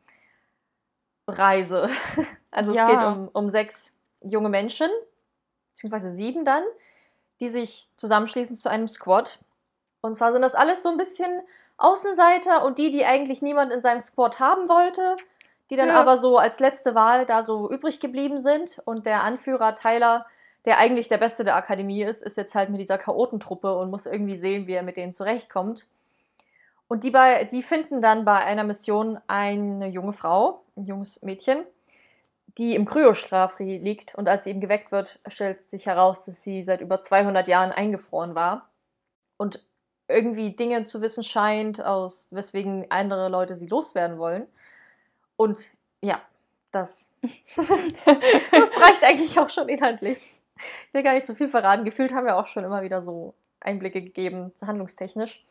Also 2.49 2.73
ja. 2.73 2.85
es 2.85 2.91
geht 2.91 3.03
um, 3.05 3.27
um 3.33 3.49
sechs 3.49 3.93
junge 4.21 4.49
Menschen, 4.49 4.89
beziehungsweise 5.69 6.11
sieben 6.11 6.43
dann, 6.43 6.63
die 7.39 7.49
sich 7.49 7.89
zusammenschließen 7.97 8.55
zu 8.55 8.67
einem 8.67 8.87
Squad. 8.87 9.39
Und 10.01 10.15
zwar 10.15 10.31
sind 10.31 10.41
das 10.41 10.55
alles 10.55 10.81
so 10.81 10.89
ein 10.89 10.97
bisschen 10.97 11.41
Außenseiter 11.77 12.65
und 12.65 12.79
die, 12.79 12.89
die 12.89 13.05
eigentlich 13.05 13.43
niemand 13.43 13.71
in 13.71 13.81
seinem 13.81 13.99
Squad 13.99 14.39
haben 14.39 14.69
wollte, 14.69 15.17
die 15.69 15.75
dann 15.75 15.89
ja. 15.89 15.99
aber 15.99 16.17
so 16.17 16.37
als 16.37 16.59
letzte 16.59 16.95
Wahl 16.95 17.27
da 17.27 17.43
so 17.43 17.69
übrig 17.69 17.99
geblieben 17.99 18.39
sind. 18.39 18.81
Und 18.85 19.05
der 19.05 19.23
Anführer 19.23 19.75
Tyler, 19.75 20.25
der 20.67 20.79
eigentlich 20.79 21.07
der 21.07 21.17
Beste 21.17 21.45
der 21.45 21.55
Akademie 21.55 22.03
ist, 22.03 22.21
ist 22.21 22.35
jetzt 22.35 22.53
halt 22.53 22.69
mit 22.69 22.81
dieser 22.81 22.97
Chaotentruppe 22.97 23.73
und 23.77 23.89
muss 23.89 24.05
irgendwie 24.05 24.35
sehen, 24.35 24.67
wie 24.67 24.73
er 24.73 24.83
mit 24.83 24.97
denen 24.97 25.13
zurechtkommt. 25.13 25.87
Und 26.89 27.05
die, 27.05 27.09
bei, 27.09 27.45
die 27.45 27.63
finden 27.63 28.01
dann 28.01 28.25
bei 28.25 28.35
einer 28.35 28.65
Mission 28.65 29.17
eine 29.27 29.87
junge 29.87 30.11
Frau, 30.11 30.65
ein 30.75 30.83
junges 30.83 31.21
Mädchen, 31.21 31.63
die 32.57 32.75
im 32.75 32.83
Kryostraf 32.83 33.57
liegt. 33.59 34.13
Und 34.15 34.27
als 34.27 34.43
sie 34.43 34.49
eben 34.49 34.59
geweckt 34.59 34.91
wird, 34.91 35.21
stellt 35.27 35.63
sich 35.63 35.85
heraus, 35.85 36.25
dass 36.25 36.43
sie 36.43 36.61
seit 36.63 36.81
über 36.81 36.99
200 36.99 37.47
Jahren 37.47 37.71
eingefroren 37.71 38.35
war. 38.35 38.67
Und 39.37 39.65
irgendwie 40.09 40.51
Dinge 40.51 40.83
zu 40.83 41.01
wissen 41.01 41.23
scheint, 41.23 41.81
aus 41.81 42.27
weswegen 42.31 42.91
andere 42.91 43.29
Leute 43.29 43.55
sie 43.55 43.67
loswerden 43.67 44.17
wollen. 44.17 44.45
Und 45.37 45.59
ja, 46.01 46.21
das, 46.71 47.09
das 47.55 48.81
reicht 48.81 49.03
eigentlich 49.05 49.39
auch 49.39 49.49
schon 49.49 49.69
inhaltlich. 49.69 50.37
Ich 50.87 50.93
will 50.93 51.03
gar 51.03 51.13
nicht 51.13 51.25
zu 51.25 51.35
viel 51.35 51.47
verraten. 51.47 51.85
Gefühlt 51.85 52.13
haben 52.13 52.25
wir 52.25 52.37
auch 52.37 52.47
schon 52.47 52.63
immer 52.63 52.81
wieder 52.81 53.01
so 53.01 53.33
Einblicke 53.59 54.01
gegeben, 54.01 54.51
handlungstechnisch. 54.65 55.43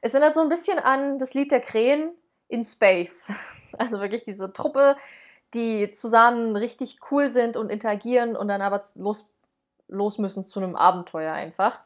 Es 0.00 0.14
erinnert 0.14 0.34
so 0.34 0.40
ein 0.40 0.48
bisschen 0.48 0.78
an 0.78 1.18
das 1.18 1.34
Lied 1.34 1.50
der 1.50 1.60
Krähen 1.60 2.12
in 2.48 2.64
Space. 2.64 3.32
Also 3.78 4.00
wirklich 4.00 4.24
diese 4.24 4.54
Truppe, 4.54 4.96
die 5.52 5.90
zusammen 5.90 6.56
richtig 6.56 6.98
cool 7.10 7.28
sind 7.28 7.58
und 7.58 7.68
interagieren 7.68 8.34
und 8.34 8.48
dann 8.48 8.62
aber 8.62 8.80
los, 8.94 9.28
los 9.86 10.16
müssen 10.16 10.46
zu 10.46 10.60
einem 10.60 10.76
Abenteuer 10.76 11.34
einfach. 11.34 11.80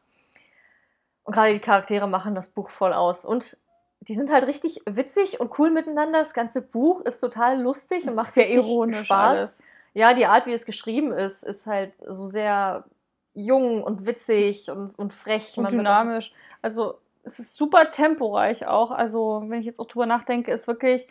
Und 1.24 1.34
gerade 1.34 1.52
die 1.52 1.58
Charaktere 1.58 2.06
machen 2.06 2.36
das 2.36 2.48
Buch 2.48 2.70
voll 2.70 2.92
aus. 2.92 3.24
Und 3.24 3.56
die 4.00 4.14
sind 4.14 4.30
halt 4.30 4.46
richtig 4.46 4.82
witzig 4.86 5.40
und 5.40 5.58
cool 5.58 5.70
miteinander. 5.70 6.20
Das 6.20 6.34
ganze 6.34 6.62
Buch 6.62 7.00
ist 7.00 7.20
total 7.20 7.60
lustig 7.60 8.04
das 8.04 8.12
und 8.12 8.16
macht 8.16 8.34
sehr 8.34 8.48
ironisch 8.48 9.06
Spaß. 9.06 9.38
Alles. 9.38 9.64
Ja, 9.92 10.14
die 10.14 10.26
Art, 10.26 10.46
wie 10.46 10.52
es 10.52 10.66
geschrieben 10.66 11.12
ist, 11.12 11.42
ist 11.42 11.66
halt 11.66 11.92
so 12.06 12.26
sehr 12.26 12.84
jung 13.34 13.82
und 13.82 14.06
witzig 14.06 14.70
und, 14.70 14.98
und 14.98 15.12
frech. 15.12 15.56
Und 15.56 15.72
dynamisch. 15.72 16.32
Also 16.62 16.98
es 17.22 17.38
ist 17.38 17.54
super 17.54 17.90
temporeich 17.90 18.66
auch. 18.66 18.90
Also 18.90 19.42
wenn 19.46 19.60
ich 19.60 19.66
jetzt 19.66 19.80
auch 19.80 19.86
drüber 19.86 20.06
nachdenke, 20.06 20.52
ist 20.52 20.66
wirklich 20.66 21.06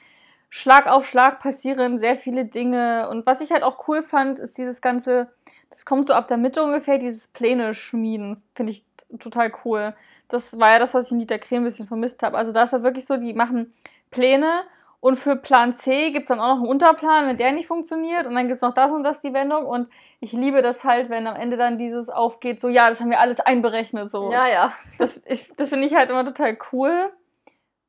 Schlag 0.50 0.88
auf 0.88 1.06
Schlag 1.06 1.40
passieren 1.40 2.00
sehr 2.00 2.16
viele 2.16 2.46
Dinge. 2.46 3.08
Und 3.10 3.26
was 3.26 3.42
ich 3.42 3.52
halt 3.52 3.64
auch 3.64 3.88
cool 3.88 4.02
fand, 4.02 4.40
ist 4.40 4.58
dieses 4.58 4.82
ganze, 4.82 5.32
das 5.70 5.86
kommt 5.86 6.08
so 6.08 6.14
ab 6.14 6.28
der 6.28 6.38
Mitte 6.38 6.64
ungefähr, 6.64 6.98
dieses 6.98 7.28
Pläne 7.28 7.74
schmieden. 7.74 8.42
Finde 8.56 8.72
ich 8.72 8.84
total 9.20 9.52
cool. 9.64 9.94
Das 10.28 10.60
war 10.60 10.72
ja 10.72 10.80
das, 10.80 10.94
was 10.94 11.08
ich 11.08 11.12
in 11.12 11.20
Dieter 11.20 11.40
Creme 11.40 11.62
ein 11.62 11.66
bisschen 11.66 11.88
vermisst 11.88 12.24
habe. 12.24 12.38
Also 12.38 12.52
da 12.52 12.64
ist 12.64 12.74
halt 12.74 12.84
wirklich 12.84 13.06
so, 13.06 13.18
die 13.18 13.34
machen 13.34 13.72
Pläne 14.10 14.64
und 15.02 15.16
für 15.16 15.38
Plan 15.38 15.76
C 15.76 16.12
gibt 16.12 16.24
es 16.24 16.30
dann 16.30 16.42
auch 16.42 16.56
noch 16.56 16.58
einen 16.58 16.68
Unterplan, 16.68 17.28
wenn 17.28 17.38
der 17.38 17.54
nicht 17.54 17.68
funktioniert. 17.68 18.28
Und 18.28 18.36
dann 18.36 18.48
gibt 18.48 18.58
es 18.58 18.62
noch 18.62 18.74
das 18.74 18.92
und 18.92 19.04
das, 19.04 19.22
die 19.22 19.34
Wendung. 19.34 19.66
Und 19.66 19.88
ich 20.20 20.34
liebe 20.34 20.62
das 20.62 20.84
halt, 20.84 21.10
wenn 21.10 21.26
am 21.26 21.38
Ende 21.38 21.56
dann 21.56 21.78
dieses 21.78 22.10
aufgeht, 22.10 22.60
so 22.60 22.68
ja, 22.68 22.90
das 22.90 23.00
haben 23.00 23.10
wir 23.10 23.22
alles 23.22 23.40
einberechnet. 23.40 24.10
So. 24.10 24.30
Ja, 24.32 24.48
ja. 24.48 24.74
Das, 24.98 25.22
das 25.56 25.70
finde 25.70 25.88
ich 25.88 25.96
halt 25.96 26.10
immer 26.10 26.26
total 26.26 26.58
cool. 26.74 27.12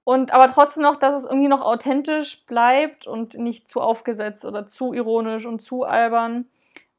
Und 0.04 0.32
aber 0.32 0.46
trotzdem 0.46 0.84
noch, 0.84 0.96
dass 0.96 1.14
es 1.14 1.24
irgendwie 1.24 1.48
noch 1.48 1.62
authentisch 1.62 2.46
bleibt 2.46 3.06
und 3.06 3.34
nicht 3.34 3.68
zu 3.68 3.80
aufgesetzt 3.80 4.44
oder 4.44 4.66
zu 4.66 4.92
ironisch 4.92 5.46
und 5.46 5.60
zu 5.60 5.84
albern. 5.84 6.46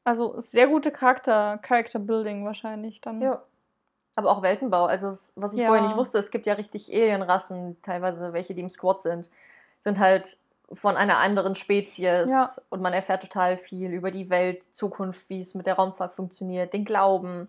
Also 0.04 0.38
sehr 0.38 0.66
gute 0.66 0.90
Charakter, 0.90 1.58
Character 1.62 1.98
Building 1.98 2.44
wahrscheinlich 2.44 3.00
dann. 3.00 3.22
Ja. 3.22 3.42
Aber 4.16 4.30
auch 4.30 4.42
Weltenbau. 4.42 4.84
Also 4.84 5.08
was 5.36 5.54
ich 5.54 5.60
ja. 5.60 5.66
vorher 5.66 5.82
nicht 5.82 5.96
wusste, 5.96 6.18
es 6.18 6.30
gibt 6.30 6.46
ja 6.46 6.54
richtig 6.54 6.92
Alienrassen, 6.92 7.80
teilweise 7.80 8.34
welche, 8.34 8.54
die 8.54 8.60
im 8.60 8.68
Squad 8.68 9.00
sind, 9.00 9.30
sind 9.82 9.98
halt 9.98 10.38
von 10.72 10.96
einer 10.96 11.18
anderen 11.18 11.54
Spezies 11.54 12.30
ja. 12.30 12.48
und 12.70 12.80
man 12.80 12.92
erfährt 12.92 13.22
total 13.22 13.56
viel 13.56 13.92
über 13.92 14.10
die 14.10 14.30
Welt, 14.30 14.62
Zukunft, 14.74 15.28
wie 15.28 15.40
es 15.40 15.54
mit 15.54 15.66
der 15.66 15.74
Raumfahrt 15.74 16.14
funktioniert, 16.14 16.72
den 16.72 16.84
Glauben. 16.84 17.48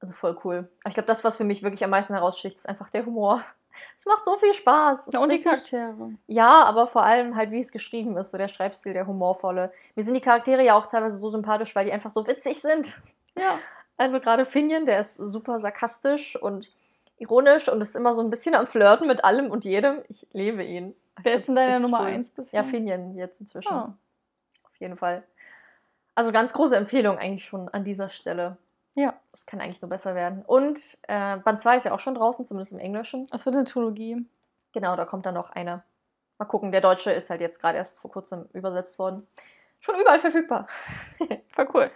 Also 0.00 0.14
voll 0.14 0.36
cool. 0.44 0.68
Aber 0.80 0.88
ich 0.88 0.94
glaube, 0.94 1.06
das, 1.06 1.22
was 1.22 1.36
für 1.36 1.44
mich 1.44 1.62
wirklich 1.62 1.84
am 1.84 1.90
meisten 1.90 2.14
heraussticht, 2.14 2.56
ist 2.56 2.68
einfach 2.68 2.90
der 2.90 3.06
Humor. 3.06 3.42
Es 3.96 4.04
macht 4.04 4.26
so 4.26 4.36
viel 4.36 4.52
Spaß. 4.52 5.08
Ja, 5.10 5.20
und 5.20 5.32
die 5.32 5.42
Charaktere. 5.42 6.12
Ja, 6.26 6.64
aber 6.64 6.86
vor 6.86 7.02
allem 7.02 7.34
halt, 7.34 7.50
wie 7.50 7.60
es 7.60 7.72
geschrieben 7.72 8.14
ist, 8.18 8.30
so 8.30 8.36
der 8.36 8.48
Schreibstil, 8.48 8.92
der 8.92 9.06
humorvolle. 9.06 9.72
Mir 9.94 10.02
sind 10.02 10.12
die 10.12 10.20
Charaktere 10.20 10.62
ja 10.62 10.74
auch 10.74 10.86
teilweise 10.86 11.16
so 11.16 11.30
sympathisch, 11.30 11.74
weil 11.74 11.86
die 11.86 11.92
einfach 11.92 12.10
so 12.10 12.26
witzig 12.26 12.60
sind. 12.60 13.00
Ja. 13.38 13.58
Also 13.96 14.20
gerade 14.20 14.44
Finian, 14.44 14.84
der 14.84 15.00
ist 15.00 15.14
super 15.14 15.60
sarkastisch 15.60 16.36
und 16.36 16.70
ironisch 17.16 17.70
und 17.70 17.80
ist 17.80 17.96
immer 17.96 18.12
so 18.12 18.20
ein 18.20 18.28
bisschen 18.28 18.54
am 18.54 18.66
Flirten 18.66 19.06
mit 19.06 19.24
allem 19.24 19.50
und 19.50 19.64
jedem. 19.64 20.02
Ich 20.08 20.26
liebe 20.32 20.62
ihn. 20.62 20.94
Wer 21.22 21.34
ist 21.34 21.48
denn 21.48 21.56
deine 21.56 21.80
Nummer 21.80 22.00
1 22.00 22.30
bisher? 22.32 22.62
Ja, 22.62 22.68
Finian 22.68 23.14
jetzt 23.14 23.40
inzwischen. 23.40 23.72
Oh. 23.72 23.92
Auf 24.64 24.76
jeden 24.78 24.96
Fall. 24.96 25.24
Also 26.14 26.32
ganz 26.32 26.52
große 26.52 26.76
Empfehlung 26.76 27.18
eigentlich 27.18 27.44
schon 27.44 27.68
an 27.68 27.84
dieser 27.84 28.10
Stelle. 28.10 28.56
Ja. 28.94 29.14
Das 29.30 29.46
kann 29.46 29.60
eigentlich 29.60 29.80
nur 29.82 29.88
besser 29.88 30.14
werden. 30.14 30.42
Und 30.44 30.98
äh, 31.08 31.36
Band 31.38 31.60
2 31.60 31.76
ist 31.76 31.84
ja 31.84 31.92
auch 31.92 32.00
schon 32.00 32.14
draußen, 32.14 32.44
zumindest 32.44 32.72
im 32.72 32.78
Englischen. 32.78 33.26
Das 33.30 33.46
wird 33.46 33.54
eine 33.54 33.64
Trilogie. 33.64 34.26
Genau, 34.72 34.96
da 34.96 35.04
kommt 35.04 35.26
dann 35.26 35.34
noch 35.34 35.50
eine. 35.50 35.82
Mal 36.38 36.46
gucken, 36.46 36.72
der 36.72 36.80
Deutsche 36.80 37.10
ist 37.12 37.30
halt 37.30 37.40
jetzt 37.40 37.60
gerade 37.60 37.78
erst 37.78 38.00
vor 38.00 38.10
kurzem 38.10 38.48
übersetzt 38.52 38.98
worden. 38.98 39.26
Schon 39.80 39.98
überall 40.00 40.20
verfügbar. 40.20 40.66
Voll 41.54 41.68
cool. 41.74 41.90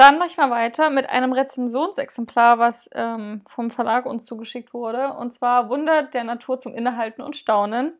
Dann 0.00 0.16
mache 0.16 0.28
ich 0.28 0.38
mal 0.38 0.48
weiter 0.48 0.88
mit 0.88 1.10
einem 1.10 1.34
Rezensionsexemplar, 1.34 2.58
was 2.58 2.88
ähm, 2.94 3.42
vom 3.46 3.70
Verlag 3.70 4.06
uns 4.06 4.24
zugeschickt 4.24 4.72
wurde. 4.72 5.12
Und 5.12 5.34
zwar 5.34 5.68
Wunder 5.68 6.04
der 6.04 6.24
Natur 6.24 6.58
zum 6.58 6.74
Innehalten 6.74 7.20
und 7.20 7.36
Staunen 7.36 7.92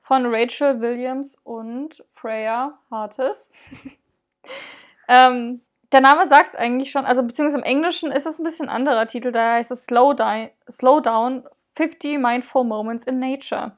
von 0.00 0.34
Rachel 0.34 0.80
Williams 0.80 1.36
und 1.44 2.02
Freya 2.14 2.78
Hartes. 2.90 3.50
ähm, 5.08 5.60
der 5.92 6.00
Name 6.00 6.26
sagt 6.26 6.54
es 6.54 6.56
eigentlich 6.56 6.90
schon, 6.90 7.04
also 7.04 7.22
beziehungsweise 7.22 7.58
im 7.58 7.64
Englischen 7.64 8.10
ist 8.10 8.24
es 8.24 8.38
ein 8.38 8.44
bisschen 8.44 8.70
anderer 8.70 9.06
Titel, 9.06 9.30
da 9.30 9.56
heißt 9.56 9.72
es 9.72 9.84
Slow, 9.84 10.14
Di 10.14 10.48
Slow 10.70 11.02
Down 11.02 11.44
50 11.74 12.16
Mindful 12.16 12.64
Moments 12.64 13.04
in 13.04 13.18
Nature. 13.18 13.72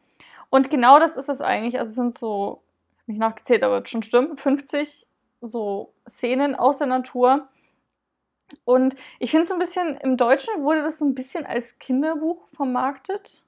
Und 0.48 0.70
genau 0.70 1.00
das 1.00 1.16
ist 1.16 1.28
es 1.28 1.40
eigentlich. 1.40 1.80
Also 1.80 1.88
es 1.88 1.96
sind 1.96 2.16
so, 2.16 2.62
ich 2.98 3.00
habe 3.00 3.10
nicht 3.10 3.18
nachgezählt, 3.18 3.64
aber 3.64 3.74
wird 3.74 3.88
schon 3.88 4.04
stimmen, 4.04 4.36
50 4.36 5.08
so 5.40 5.92
Szenen 6.08 6.54
aus 6.54 6.78
der 6.78 6.86
Natur. 6.86 7.48
Und 8.64 8.94
ich 9.18 9.30
finde 9.30 9.46
es 9.46 9.52
ein 9.52 9.58
bisschen, 9.58 9.96
im 9.98 10.16
Deutschen 10.16 10.62
wurde 10.62 10.82
das 10.82 10.98
so 10.98 11.04
ein 11.04 11.14
bisschen 11.14 11.46
als 11.46 11.78
Kinderbuch 11.78 12.46
vermarktet. 12.54 13.44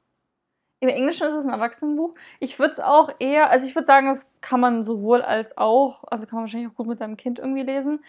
Im 0.81 0.89
Englischen 0.89 1.27
ist 1.27 1.35
es 1.35 1.45
ein 1.45 1.53
Erwachsenenbuch. 1.53 2.15
Ich 2.39 2.59
würde 2.59 2.75
es 2.75 2.81
auch 2.81 3.11
eher, 3.19 3.51
also 3.51 3.67
ich 3.67 3.75
würde 3.75 3.87
sagen, 3.87 4.09
das 4.09 4.31
kann 4.41 4.61
man 4.61 4.83
sowohl 4.83 5.23
als 5.23 5.57
auch, 5.57 6.05
also 6.05 6.27
kann 6.27 6.37
man 6.37 6.45
wahrscheinlich 6.45 6.71
auch 6.71 6.75
gut 6.75 6.87
mit 6.87 6.99
seinem 6.99 7.17
Kind 7.17 7.39
irgendwie 7.39 7.63
lesen. 7.63 8.05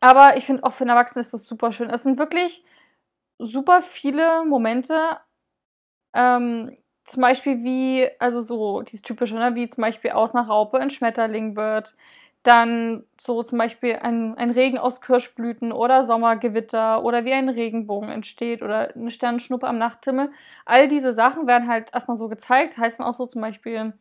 Aber 0.00 0.36
ich 0.36 0.46
finde 0.46 0.60
es 0.60 0.64
auch 0.64 0.72
für 0.72 0.84
einen 0.84 0.90
Erwachsenen 0.90 1.22
ist 1.22 1.34
das 1.34 1.46
super 1.46 1.72
schön. 1.72 1.90
Es 1.90 2.02
sind 2.02 2.18
wirklich 2.18 2.64
super 3.38 3.82
viele 3.82 4.44
Momente, 4.44 5.18
ähm, 6.14 6.76
zum 7.04 7.20
Beispiel 7.20 7.64
wie, 7.64 8.08
also 8.18 8.40
so 8.40 8.82
dieses 8.82 9.02
typische, 9.02 9.34
ne, 9.36 9.54
wie 9.54 9.68
zum 9.68 9.82
Beispiel 9.82 10.12
aus 10.12 10.34
einer 10.34 10.46
Raupe 10.46 10.78
ein 10.78 10.90
Schmetterling 10.90 11.56
wird. 11.56 11.96
Dann 12.44 13.04
so 13.18 13.42
zum 13.42 13.58
Beispiel 13.58 13.96
ein, 13.96 14.36
ein 14.36 14.50
Regen 14.50 14.78
aus 14.78 15.00
Kirschblüten 15.00 15.72
oder 15.72 16.04
Sommergewitter 16.04 17.02
oder 17.02 17.24
wie 17.24 17.32
ein 17.32 17.48
Regenbogen 17.48 18.10
entsteht 18.10 18.62
oder 18.62 18.94
eine 18.94 19.10
Sternenschnuppe 19.10 19.66
am 19.66 19.78
Nachthimmel. 19.78 20.30
All 20.64 20.86
diese 20.86 21.12
Sachen 21.12 21.46
werden 21.48 21.68
halt 21.68 21.92
erstmal 21.92 22.16
so 22.16 22.28
gezeigt, 22.28 22.78
heißen 22.78 23.04
auch 23.04 23.14
so 23.14 23.26
zum 23.26 23.40
Beispiel, 23.40 23.94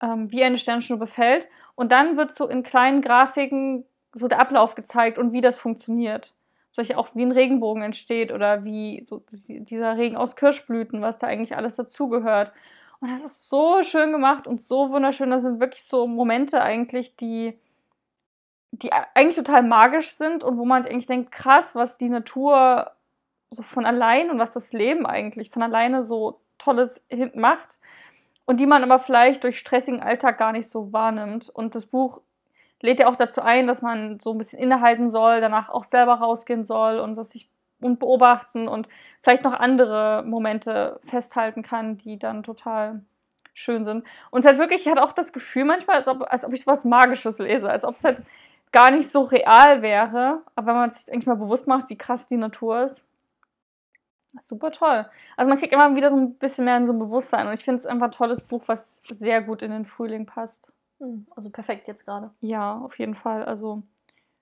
ähm, 0.00 0.30
wie 0.30 0.44
eine 0.44 0.58
Sternenschnuppe 0.58 1.08
fällt. 1.08 1.48
Und 1.74 1.90
dann 1.90 2.16
wird 2.16 2.32
so 2.32 2.46
in 2.46 2.62
kleinen 2.62 3.02
Grafiken 3.02 3.84
so 4.12 4.28
der 4.28 4.40
Ablauf 4.40 4.76
gezeigt 4.76 5.18
und 5.18 5.32
wie 5.32 5.40
das 5.40 5.58
funktioniert 5.58 6.34
solche 6.70 6.96
auch 6.96 7.08
wie 7.14 7.22
ein 7.22 7.32
Regenbogen 7.32 7.82
entsteht 7.82 8.32
oder 8.32 8.64
wie 8.64 9.04
so 9.04 9.22
dieser 9.28 9.96
Regen 9.96 10.16
aus 10.16 10.36
Kirschblüten, 10.36 11.02
was 11.02 11.18
da 11.18 11.26
eigentlich 11.26 11.56
alles 11.56 11.76
dazugehört. 11.76 12.52
Und 13.00 13.10
das 13.10 13.24
ist 13.24 13.48
so 13.48 13.82
schön 13.82 14.12
gemacht 14.12 14.46
und 14.46 14.62
so 14.62 14.90
wunderschön. 14.90 15.30
Das 15.30 15.42
sind 15.42 15.58
wirklich 15.60 15.84
so 15.84 16.06
Momente 16.06 16.62
eigentlich, 16.62 17.16
die, 17.16 17.52
die 18.72 18.92
eigentlich 18.92 19.36
total 19.36 19.62
magisch 19.62 20.12
sind 20.12 20.44
und 20.44 20.56
wo 20.56 20.64
man 20.64 20.82
sich 20.82 20.92
eigentlich 20.92 21.06
denkt, 21.06 21.32
krass, 21.32 21.74
was 21.74 21.98
die 21.98 22.08
Natur 22.08 22.92
so 23.50 23.62
von 23.62 23.84
allein 23.84 24.30
und 24.30 24.38
was 24.38 24.52
das 24.52 24.72
Leben 24.72 25.06
eigentlich 25.06 25.50
von 25.50 25.62
alleine 25.62 26.04
so 26.04 26.40
Tolles 26.58 27.04
macht 27.34 27.80
und 28.44 28.60
die 28.60 28.66
man 28.66 28.84
aber 28.84 29.00
vielleicht 29.00 29.44
durch 29.44 29.58
stressigen 29.58 30.02
Alltag 30.02 30.38
gar 30.38 30.52
nicht 30.52 30.68
so 30.68 30.92
wahrnimmt. 30.92 31.48
Und 31.48 31.74
das 31.74 31.86
Buch 31.86 32.20
lädt 32.80 33.00
ja 33.00 33.08
auch 33.08 33.16
dazu 33.16 33.42
ein, 33.42 33.66
dass 33.66 33.82
man 33.82 34.20
so 34.20 34.32
ein 34.32 34.38
bisschen 34.38 34.60
innehalten 34.60 35.08
soll, 35.08 35.40
danach 35.40 35.68
auch 35.68 35.84
selber 35.84 36.14
rausgehen 36.14 36.64
soll 36.64 36.98
und 36.98 37.16
das 37.16 37.30
sich 37.30 37.48
und 37.80 37.98
beobachten 37.98 38.68
und 38.68 38.88
vielleicht 39.22 39.42
noch 39.42 39.54
andere 39.54 40.22
Momente 40.26 41.00
festhalten 41.04 41.62
kann, 41.62 41.96
die 41.96 42.18
dann 42.18 42.42
total 42.42 43.02
schön 43.54 43.84
sind. 43.84 44.04
Und 44.30 44.40
es 44.40 44.46
halt 44.46 44.58
wirklich, 44.58 44.82
ich 44.82 44.90
hatte 44.90 45.02
auch 45.02 45.12
das 45.12 45.32
Gefühl 45.32 45.64
manchmal, 45.64 45.96
als 45.96 46.08
ob, 46.08 46.22
als 46.30 46.44
ob 46.44 46.52
ich 46.52 46.66
was 46.66 46.84
Magisches 46.84 47.38
lese, 47.38 47.70
als 47.70 47.84
ob 47.84 47.94
es 47.94 48.04
halt 48.04 48.22
gar 48.72 48.90
nicht 48.90 49.10
so 49.10 49.22
real 49.22 49.82
wäre. 49.82 50.42
Aber 50.54 50.68
wenn 50.68 50.76
man 50.76 50.90
sich 50.90 51.10
eigentlich 51.12 51.26
mal 51.26 51.36
bewusst 51.36 51.66
macht, 51.66 51.90
wie 51.90 51.98
krass 51.98 52.26
die 52.26 52.36
Natur 52.36 52.82
ist, 52.82 53.06
ist 54.36 54.48
super 54.48 54.70
toll. 54.70 55.06
Also 55.36 55.48
man 55.48 55.58
kriegt 55.58 55.72
immer 55.72 55.94
wieder 55.96 56.10
so 56.10 56.16
ein 56.16 56.34
bisschen 56.34 56.64
mehr 56.64 56.76
in 56.76 56.84
so 56.84 56.92
ein 56.92 56.98
Bewusstsein. 56.98 57.46
Und 57.46 57.54
ich 57.54 57.64
finde 57.64 57.80
es 57.80 57.86
einfach 57.86 58.06
ein 58.06 58.12
tolles 58.12 58.42
Buch, 58.42 58.62
was 58.66 59.02
sehr 59.08 59.42
gut 59.42 59.62
in 59.62 59.70
den 59.70 59.86
Frühling 59.86 60.26
passt. 60.26 60.72
Hm, 60.98 61.26
also 61.34 61.50
perfekt 61.50 61.88
jetzt 61.88 62.04
gerade. 62.04 62.30
Ja, 62.40 62.78
auf 62.78 62.98
jeden 62.98 63.14
Fall. 63.14 63.44
Also 63.44 63.82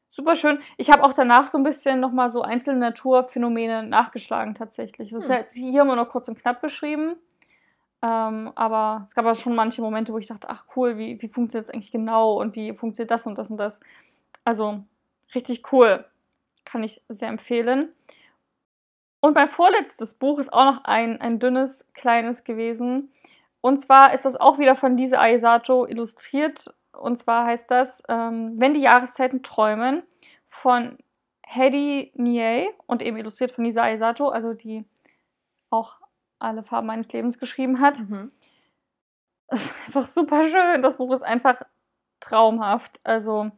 super 0.09 0.37
schön. 0.37 0.59
Ich 0.77 0.91
habe 0.91 1.05
auch 1.05 1.13
danach 1.13 1.49
so 1.49 1.59
ein 1.59 1.65
bisschen 1.65 2.01
nochmal 2.01 2.31
so 2.31 2.43
einzelne 2.43 2.81
Naturphänomene 2.81 3.83
nachgeschlagen 3.85 4.55
tatsächlich. 4.55 5.11
Das 5.11 5.29
hm. 5.29 5.37
ist 5.37 5.53
hier 5.53 5.83
immer 5.83 5.97
noch 5.97 6.11
kurz 6.11 6.29
und 6.29 6.39
knapp 6.39 6.61
beschrieben. 6.61 7.17
Ähm, 8.01 8.53
aber 8.55 9.05
es 9.09 9.15
gab 9.15 9.27
auch 9.27 9.35
schon 9.35 9.57
manche 9.57 9.83
Momente, 9.83 10.13
wo 10.13 10.19
ich 10.19 10.29
dachte, 10.29 10.49
ach 10.49 10.65
cool, 10.77 10.99
wie, 10.99 11.21
wie 11.21 11.29
funktioniert 11.29 11.69
das 11.69 11.75
eigentlich 11.75 11.91
genau 11.91 12.41
und 12.41 12.55
wie 12.55 12.73
funktioniert 12.73 13.11
das 13.11 13.27
und 13.27 13.37
das 13.37 13.51
und 13.51 13.57
das. 13.57 13.81
Also 14.49 14.83
richtig 15.35 15.75
cool. 15.75 16.07
Kann 16.65 16.83
ich 16.83 17.03
sehr 17.11 17.29
empfehlen. 17.29 17.93
Und 19.21 19.35
mein 19.35 19.47
vorletztes 19.47 20.15
Buch 20.15 20.39
ist 20.39 20.51
auch 20.51 20.65
noch 20.65 20.85
ein, 20.85 21.21
ein 21.21 21.39
dünnes, 21.39 21.85
kleines 21.93 22.45
gewesen. 22.45 23.13
Und 23.61 23.77
zwar 23.77 24.15
ist 24.15 24.25
das 24.25 24.37
auch 24.37 24.59
wieder 24.59 24.75
von 24.75 24.97
Lise 24.97 25.21
Aisato 25.21 25.85
illustriert. 25.87 26.75
Und 26.93 27.17
zwar 27.17 27.45
heißt 27.45 27.71
das 27.71 28.03
ähm, 28.09 28.59
Wenn 28.59 28.73
die 28.73 28.81
Jahreszeiten 28.81 29.43
träumen 29.43 30.03
von 30.49 30.97
Hedy 31.45 32.13
Nie 32.15 32.71
und 32.87 33.03
eben 33.03 33.19
illustriert 33.19 33.53
von 33.53 33.67
Lisa 33.67 33.83
Aisato, 33.83 34.31
also 34.31 34.55
die 34.55 34.87
auch 35.69 35.97
alle 36.39 36.63
Farben 36.63 36.87
meines 36.87 37.13
Lebens 37.13 37.39
geschrieben 37.39 37.81
hat. 37.81 38.01
Mhm. 38.01 38.29
Einfach 39.51 40.07
super 40.07 40.47
schön. 40.47 40.81
Das 40.81 40.97
Buch 40.97 41.13
ist 41.13 41.23
einfach 41.23 41.61
traumhaft. 42.21 43.01
Also 43.05 43.51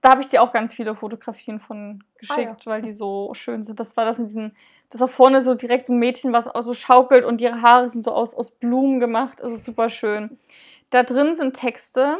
da 0.00 0.10
habe 0.10 0.20
ich 0.20 0.28
dir 0.28 0.42
auch 0.42 0.52
ganz 0.52 0.74
viele 0.74 0.94
Fotografien 0.96 1.60
von 1.60 2.02
geschickt, 2.18 2.40
ah, 2.40 2.56
ja. 2.64 2.66
weil 2.66 2.82
die 2.82 2.90
so 2.90 3.32
schön 3.34 3.62
sind. 3.62 3.78
Das 3.78 3.96
war 3.96 4.04
das 4.04 4.18
mit 4.18 4.28
diesen, 4.28 4.56
das 4.90 5.00
auch 5.00 5.10
vorne 5.10 5.40
so 5.40 5.54
direkt 5.54 5.84
so 5.84 5.92
ein 5.92 5.98
Mädchen, 5.98 6.32
was 6.32 6.44
so 6.44 6.74
schaukelt 6.74 7.24
und 7.24 7.40
ihre 7.40 7.62
Haare 7.62 7.88
sind 7.88 8.04
so 8.04 8.12
aus, 8.12 8.34
aus 8.34 8.50
Blumen 8.50 8.98
gemacht. 8.98 9.38
Das 9.40 9.52
ist 9.52 9.64
super 9.64 9.88
schön. 9.88 10.38
Da 10.90 11.04
drin 11.04 11.36
sind 11.36 11.54
Texte. 11.54 12.18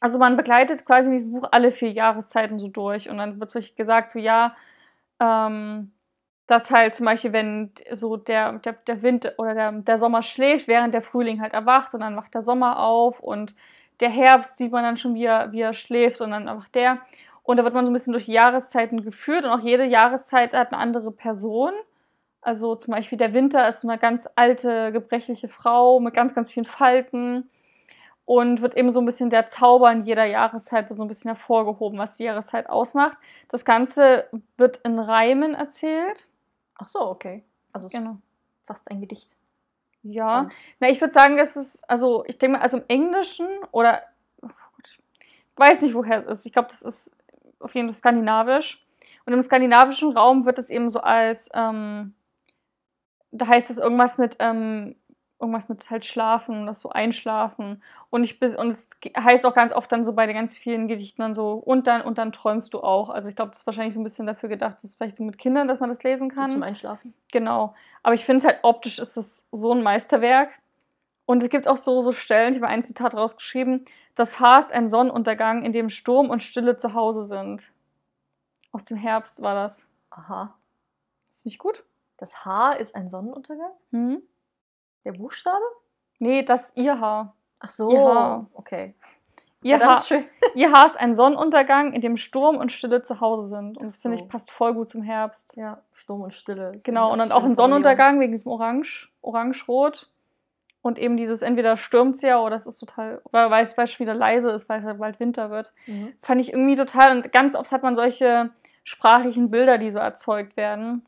Also 0.00 0.18
man 0.18 0.36
begleitet 0.36 0.84
quasi 0.84 1.08
in 1.08 1.14
diesem 1.14 1.32
Buch 1.32 1.48
alle 1.52 1.70
vier 1.70 1.92
Jahreszeiten 1.92 2.58
so 2.58 2.68
durch 2.68 3.08
und 3.08 3.18
dann 3.18 3.38
wird 3.38 3.54
wirklich 3.54 3.76
gesagt, 3.76 4.10
so 4.10 4.18
ja, 4.18 4.56
ähm, 5.20 5.92
dass 6.46 6.70
halt 6.72 6.94
zum 6.94 7.06
Beispiel, 7.06 7.32
wenn 7.32 7.70
so 7.92 8.16
der, 8.16 8.54
der, 8.54 8.72
der 8.72 9.02
Wind 9.02 9.34
oder 9.38 9.54
der, 9.54 9.72
der 9.72 9.98
Sommer 9.98 10.22
schläft, 10.22 10.66
während 10.66 10.94
der 10.94 11.02
Frühling 11.02 11.40
halt 11.40 11.52
erwacht 11.52 11.94
und 11.94 12.00
dann 12.00 12.16
wacht 12.16 12.34
der 12.34 12.42
Sommer 12.42 12.80
auf 12.80 13.20
und 13.20 13.54
der 14.00 14.10
Herbst 14.10 14.56
sieht 14.56 14.72
man 14.72 14.82
dann 14.82 14.96
schon, 14.96 15.14
wie 15.14 15.24
er, 15.24 15.52
wie 15.52 15.60
er 15.60 15.72
schläft 15.72 16.20
und 16.20 16.30
dann 16.30 16.48
einfach 16.48 16.68
der. 16.68 17.00
Und 17.42 17.56
da 17.58 17.64
wird 17.64 17.74
man 17.74 17.84
so 17.84 17.90
ein 17.90 17.94
bisschen 17.94 18.12
durch 18.12 18.26
die 18.26 18.32
Jahreszeiten 18.32 19.02
geführt 19.02 19.44
und 19.44 19.50
auch 19.50 19.60
jede 19.60 19.84
Jahreszeit 19.84 20.54
hat 20.54 20.72
eine 20.72 20.80
andere 20.80 21.10
Person. 21.10 21.72
Also 22.42 22.74
zum 22.74 22.92
Beispiel 22.92 23.18
der 23.18 23.34
Winter 23.34 23.68
ist 23.68 23.82
so 23.82 23.88
eine 23.88 23.98
ganz 23.98 24.28
alte, 24.34 24.92
gebrechliche 24.92 25.48
Frau 25.48 26.00
mit 26.00 26.14
ganz, 26.14 26.34
ganz 26.34 26.50
vielen 26.50 26.64
Falten 26.64 27.50
und 28.24 28.62
wird 28.62 28.76
eben 28.76 28.90
so 28.90 29.00
ein 29.00 29.06
bisschen 29.06 29.28
der 29.28 29.48
Zauber 29.48 29.90
in 29.90 30.02
jeder 30.02 30.24
Jahreszeit 30.24 30.88
wird 30.88 30.98
so 30.98 31.04
ein 31.04 31.08
bisschen 31.08 31.30
hervorgehoben, 31.30 31.98
was 31.98 32.16
die 32.16 32.24
Jahreszeit 32.24 32.70
ausmacht. 32.70 33.18
Das 33.48 33.64
Ganze 33.64 34.28
wird 34.56 34.78
in 34.78 34.98
Reimen 34.98 35.54
erzählt. 35.54 36.28
Ach 36.76 36.86
so, 36.86 37.00
okay. 37.00 37.44
Also 37.72 37.88
genau. 37.88 38.16
fast 38.62 38.90
ein 38.90 39.00
Gedicht. 39.00 39.34
Ja, 40.02 40.48
na, 40.78 40.88
ich 40.88 41.00
würde 41.00 41.12
sagen, 41.12 41.36
das 41.36 41.56
ist, 41.56 41.88
also 41.88 42.24
ich 42.26 42.38
denke 42.38 42.56
mal, 42.56 42.62
also 42.62 42.78
im 42.78 42.84
Englischen 42.88 43.46
oder 43.70 44.02
oh 44.40 44.48
Gott, 44.48 44.98
ich 45.18 45.58
weiß 45.58 45.82
nicht, 45.82 45.94
woher 45.94 46.16
es 46.16 46.24
ist. 46.24 46.46
Ich 46.46 46.52
glaube, 46.52 46.68
das 46.68 46.82
ist 46.82 47.16
auf 47.58 47.74
jeden 47.74 47.88
Fall 47.88 47.94
skandinavisch. 47.96 48.84
Und 49.26 49.34
im 49.34 49.42
skandinavischen 49.42 50.16
Raum 50.16 50.46
wird 50.46 50.58
es 50.58 50.70
eben 50.70 50.88
so 50.88 51.00
als, 51.00 51.50
ähm, 51.52 52.14
da 53.30 53.46
heißt 53.46 53.70
es 53.70 53.78
irgendwas 53.78 54.16
mit 54.16 54.36
ähm, 54.40 54.96
irgendwas 55.40 55.68
mit 55.68 55.90
halt 55.90 56.04
Schlafen, 56.04 56.66
das 56.66 56.80
so 56.80 56.90
Einschlafen. 56.90 57.82
Und, 58.10 58.24
ich, 58.24 58.40
und 58.42 58.68
es 58.68 58.90
heißt 59.16 59.46
auch 59.46 59.54
ganz 59.54 59.72
oft 59.72 59.90
dann 59.90 60.04
so 60.04 60.12
bei 60.12 60.26
den 60.26 60.36
ganz 60.36 60.56
vielen 60.56 60.86
Gedichten 60.86 61.22
dann 61.22 61.34
so, 61.34 61.52
und 61.54 61.86
dann, 61.86 62.02
und 62.02 62.18
dann 62.18 62.32
träumst 62.32 62.74
du 62.74 62.80
auch. 62.80 63.08
Also 63.08 63.28
ich 63.28 63.36
glaube, 63.36 63.50
das 63.50 63.60
ist 63.60 63.66
wahrscheinlich 63.66 63.94
so 63.94 64.00
ein 64.00 64.04
bisschen 64.04 64.26
dafür 64.26 64.48
gedacht, 64.48 64.82
dass 64.82 64.94
vielleicht 64.94 65.16
so 65.16 65.24
mit 65.24 65.38
Kindern, 65.38 65.66
dass 65.66 65.80
man 65.80 65.88
das 65.88 66.02
lesen 66.02 66.30
kann. 66.30 66.50
zum 66.50 66.62
Einschlafen. 66.62 67.14
Genau. 67.32 67.74
Aber 68.02 68.14
ich 68.14 68.24
finde 68.24 68.38
es 68.38 68.44
halt 68.44 68.58
optisch 68.62 68.98
ist 68.98 69.16
das 69.16 69.46
so 69.50 69.72
ein 69.72 69.82
Meisterwerk. 69.82 70.50
Und 71.24 71.42
es 71.42 71.48
gibt 71.48 71.68
auch 71.68 71.76
so, 71.76 72.02
so 72.02 72.12
Stellen, 72.12 72.52
ich 72.52 72.60
habe 72.60 72.68
ein 72.68 72.82
Zitat 72.82 73.14
rausgeschrieben, 73.14 73.84
das 74.16 74.40
Haar 74.40 74.58
ist 74.58 74.72
ein 74.72 74.88
Sonnenuntergang, 74.88 75.62
in 75.64 75.72
dem 75.72 75.88
Sturm 75.88 76.28
und 76.28 76.42
Stille 76.42 76.76
zu 76.76 76.94
Hause 76.94 77.22
sind. 77.22 77.72
Aus 78.72 78.84
dem 78.84 78.96
Herbst 78.96 79.40
war 79.40 79.54
das. 79.54 79.86
Aha. 80.10 80.54
Ist 81.30 81.46
nicht 81.46 81.58
gut? 81.58 81.84
Das 82.16 82.44
Haar 82.44 82.78
ist 82.78 82.94
ein 82.94 83.08
Sonnenuntergang? 83.08 83.70
Mhm. 83.92 84.22
Der 85.04 85.12
Buchstabe? 85.12 85.64
Nee, 86.18 86.42
das 86.42 86.72
ihr 86.76 87.00
Haar. 87.00 87.34
Ach 87.58 87.70
so, 87.70 87.90
ihr 87.90 88.00
Haar. 88.00 88.46
okay. 88.54 88.94
Ihr, 89.62 89.76
ja, 89.76 89.86
Haar, 89.86 90.04
ihr 90.54 90.72
Haar 90.72 90.86
ist 90.86 90.98
ein 90.98 91.14
Sonnenuntergang, 91.14 91.92
in 91.92 92.00
dem 92.00 92.16
Sturm 92.16 92.56
und 92.56 92.72
Stille 92.72 93.02
zu 93.02 93.20
Hause 93.20 93.48
sind. 93.48 93.78
Und 93.78 93.82
das 93.82 94.00
so. 94.00 94.08
finde 94.08 94.22
ich 94.22 94.28
passt 94.28 94.50
voll 94.50 94.74
gut 94.74 94.88
zum 94.88 95.02
Herbst. 95.02 95.56
Ja, 95.56 95.82
Sturm 95.92 96.22
und 96.22 96.32
Stille. 96.32 96.72
Genau, 96.84 97.12
und 97.12 97.18
dann 97.18 97.32
auch 97.32 97.44
ein 97.44 97.56
Sonnenuntergang 97.56 98.20
wegen 98.20 98.32
diesem 98.32 98.50
Orange, 98.50 99.10
Orange-Rot. 99.22 100.10
Und 100.82 100.98
eben 100.98 101.18
dieses, 101.18 101.42
entweder 101.42 101.76
stürmt 101.76 102.14
es 102.14 102.22
ja 102.22 102.40
oder 102.40 102.56
es 102.56 102.66
ist 102.66 102.78
total, 102.78 103.20
oder 103.24 103.50
weil 103.50 103.62
es, 103.62 103.76
weil 103.76 103.84
es 103.84 103.92
schon 103.92 104.06
wieder 104.06 104.14
leise 104.14 104.50
ist, 104.50 104.66
weil 104.70 104.78
es 104.78 104.86
halt 104.86 104.98
bald 104.98 105.20
Winter 105.20 105.50
wird. 105.50 105.74
Mhm. 105.86 106.14
Fand 106.22 106.40
ich 106.40 106.54
irgendwie 106.54 106.74
total, 106.74 107.14
und 107.14 107.30
ganz 107.32 107.54
oft 107.54 107.70
hat 107.70 107.82
man 107.82 107.94
solche 107.94 108.48
sprachlichen 108.82 109.50
Bilder, 109.50 109.76
die 109.76 109.90
so 109.90 109.98
erzeugt 109.98 110.56
werden. 110.56 111.04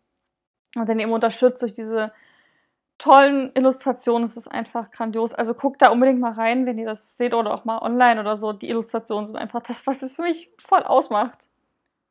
Und 0.77 0.89
dann 0.91 0.99
eben 0.99 1.13
unterstützt 1.13 1.63
durch 1.63 1.73
diese 1.73 2.13
tollen 3.03 3.51
Illustrationen. 3.55 4.25
Es 4.25 4.37
ist 4.37 4.47
einfach 4.47 4.93
grandios. 4.93 5.35
Also 5.35 5.55
guckt 5.55 5.83
da 5.83 5.91
unbedingt 5.91 6.21
mal 6.21 6.33
rein, 6.33 6.67
wenn 6.67 6.79
ihr 6.79 6.87
das 6.87 7.17
seht 7.17 7.35
oder 7.35 7.53
auch 7.53 7.65
mal 7.65 7.83
online 7.83 8.21
oder 8.21 8.37
so. 8.37 8.53
Die 8.53 8.69
Illustrationen 8.69 9.27
sind 9.27 9.37
einfach 9.37 9.61
das, 9.61 9.85
was 9.89 10.03
es 10.03 10.15
für 10.15 10.23
mich 10.23 10.51
voll 10.59 10.85
ausmacht. 10.85 11.49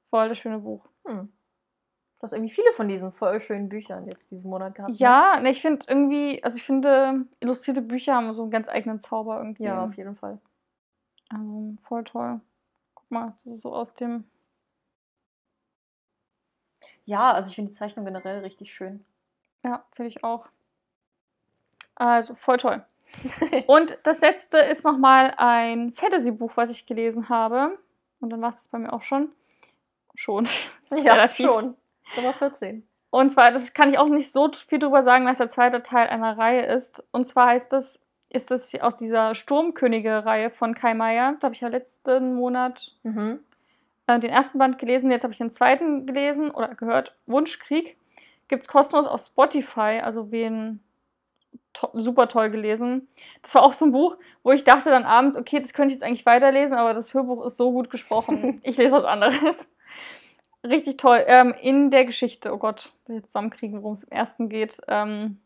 Voll 0.10 0.28
das 0.28 0.38
schöne 0.38 0.60
Buch. 0.60 0.86
Hm. 1.06 1.32
Du 2.18 2.24
hast 2.24 2.34
irgendwie 2.34 2.52
viele 2.52 2.74
von 2.74 2.90
diesen 2.90 3.14
voll 3.14 3.40
schönen 3.40 3.70
Büchern 3.70 4.06
jetzt 4.06 4.30
diesen 4.32 4.50
Monat 4.50 4.76
gehabt. 4.76 4.92
ne? 4.92 4.98
Ja, 4.98 5.40
ne, 5.40 5.50
ich 5.50 5.62
finde 5.62 5.86
irgendwie, 5.88 6.44
also 6.44 6.58
ich 6.58 6.64
finde, 6.64 7.26
illustrierte 7.40 7.82
Bücher 7.82 8.16
haben 8.16 8.32
so 8.34 8.42
einen 8.42 8.52
ganz 8.52 8.68
eigenen 8.68 9.00
Zauber 9.00 9.38
irgendwie. 9.38 9.64
Ja, 9.64 9.86
auf 9.86 9.96
jeden 9.96 10.18
Fall. 10.18 10.40
Also 11.30 11.78
voll 11.84 12.04
toll. 12.04 12.42
Guck 12.96 13.12
mal, 13.12 13.34
das 13.38 13.54
ist 13.54 13.62
so 13.62 13.74
aus 13.74 13.94
dem. 13.94 14.26
Ja, 17.06 17.32
also 17.32 17.48
ich 17.48 17.56
finde 17.56 17.72
die 17.72 17.78
Zeichnung 17.78 18.04
generell 18.04 18.42
richtig 18.42 18.74
schön. 18.74 19.06
Ja, 19.64 19.86
finde 19.94 20.10
ich 20.10 20.24
auch. 20.26 20.50
Also 22.02 22.34
voll 22.34 22.58
toll. 22.58 22.84
Und 23.68 24.00
das 24.04 24.22
letzte 24.22 24.58
ist 24.58 24.84
nochmal 24.86 25.34
ein 25.38 25.92
Fantasy-Buch, 25.94 26.54
was 26.56 26.72
ich 26.72 26.86
gelesen 26.88 27.30
habe. 27.30 27.78
Und 28.20 28.32
dann 28.32 28.42
war 28.42 28.50
es 28.50 28.68
bei 28.70 28.80
mir 28.80 28.92
auch 28.92 29.02
schon. 29.02 29.30
Schon. 30.16 30.48
ja, 30.90 31.14
Relativ. 31.14 31.46
schon. 31.46 31.76
Nummer 32.16 32.34
14. 32.34 32.88
Und 33.12 33.32
zwar, 33.32 33.52
das 33.52 33.74
kann 33.74 33.90
ich 33.92 34.00
auch 34.00 34.08
nicht 34.08 34.32
so 34.32 34.50
viel 34.52 34.80
drüber 34.80 35.04
sagen, 35.04 35.26
weil 35.26 35.34
es 35.34 35.38
der 35.38 35.50
zweite 35.50 35.84
Teil 35.84 36.08
einer 36.08 36.38
Reihe 36.38 36.66
ist. 36.66 37.08
Und 37.12 37.26
zwar 37.26 37.50
heißt 37.50 37.72
es, 37.74 38.02
ist 38.30 38.50
es 38.52 38.74
aus 38.82 38.96
dieser 38.96 39.36
Sturmkönige-Reihe 39.36 40.50
von 40.50 40.74
Kai 40.74 40.94
Meier. 40.94 41.36
Da 41.40 41.46
habe 41.48 41.56
ich 41.56 41.62
ja 41.62 41.68
letzten 41.68 42.34
Monat 42.36 42.94
Mhm. 43.04 43.42
äh, 44.08 44.20
den 44.20 44.32
ersten 44.32 44.58
Band 44.58 44.80
gelesen, 44.80 45.12
jetzt 45.12 45.24
habe 45.24 45.34
ich 45.34 45.38
den 45.38 45.50
zweiten 45.52 46.06
gelesen 46.08 46.50
oder 46.50 46.70
gehört. 46.74 47.16
Wunschkrieg 47.28 47.98
gibt 48.48 48.64
es 48.64 48.68
kostenlos 48.70 49.06
auf 49.06 49.22
Spotify, 49.22 50.00
also 50.02 50.32
wen 50.32 50.80
to 51.74 51.90
super 51.94 52.28
toll 52.28 52.50
gelesen. 52.50 53.08
Das 53.42 53.56
war 53.56 53.64
auch 53.64 53.74
so 53.74 53.86
ein 53.86 53.92
Buch, 53.92 54.18
wo 54.44 54.52
ich 54.52 54.64
dachte 54.64 54.90
dann 54.90 55.04
abends, 55.04 55.38
okay, 55.38 55.60
das 55.60 55.74
könnte 55.74 55.94
ich 55.94 56.00
jetzt 56.00 56.04
eigentlich 56.04 56.26
weiterlesen, 56.26 56.78
aber 56.78 56.94
das 56.94 57.14
Hörbuch 57.14 57.46
ist 57.46 57.58
so 57.58 57.72
gut 57.72 57.90
gesprochen. 57.90 58.60
ich 58.64 58.78
lese 58.78 58.92
was 58.92 59.04
anderes. 59.04 59.68
Richtig 60.64 60.98
toll. 60.98 61.24
Ähm, 61.28 61.56
in 61.60 61.90
der 61.90 62.06
Geschichte, 62.06 62.54
oh 62.54 62.58
Gott, 62.58 62.92
will 63.08 63.18
jetzt 63.18 63.28
zusammenkriegen, 63.28 63.82
worum 63.82 63.94
es 63.94 64.04
im 64.04 64.12
ersten 64.12 64.50
geht. 64.50 64.80
Ähm, 64.88 65.40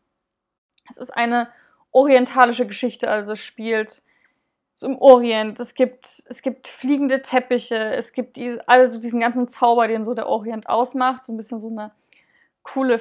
es 0.90 0.98
ist 0.98 1.10
eine 1.10 1.48
orientalische 1.90 2.66
Geschichte, 2.66 3.10
also 3.10 3.32
es 3.32 3.40
spielt 3.40 4.02
so 4.74 4.86
im 4.86 4.98
Orient. 4.98 5.58
Es 5.58 5.74
gibt, 5.74 6.04
es 6.04 6.42
gibt 6.42 6.68
fliegende 6.68 7.22
Teppiche, 7.22 7.94
es 7.94 8.12
gibt 8.12 8.36
die, 8.36 8.58
also 8.66 9.00
diesen 9.00 9.20
ganzen 9.20 9.48
Zauber, 9.48 9.88
den 9.88 10.04
so 10.04 10.12
der 10.12 10.28
Orient 10.28 10.68
ausmacht. 10.68 11.22
So 11.22 11.32
ein 11.32 11.38
bisschen 11.38 11.60
so 11.60 11.68
eine 11.68 11.92
coole 12.62 12.98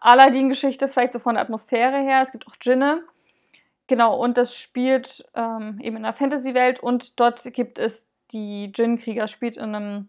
Fantasy-Aladdin-Geschichte, 0.00 0.88
vielleicht 0.88 1.12
so 1.12 1.18
von 1.18 1.34
der 1.34 1.42
Atmosphäre 1.42 1.98
her. 1.98 2.20
Es 2.22 2.32
gibt 2.32 2.46
auch 2.46 2.56
Djinne. 2.56 3.02
Genau, 3.86 4.16
und 4.16 4.36
das 4.36 4.54
spielt 4.54 5.26
ähm, 5.34 5.78
eben 5.80 5.96
in 5.96 6.02
der 6.02 6.12
Fantasy-Welt 6.12 6.80
und 6.80 7.18
dort 7.20 7.42
gibt 7.54 7.78
es 7.78 8.06
die 8.32 8.70
Djinn-Krieger, 8.72 9.26
spielt 9.26 9.56
in 9.56 9.74
einem 9.74 10.08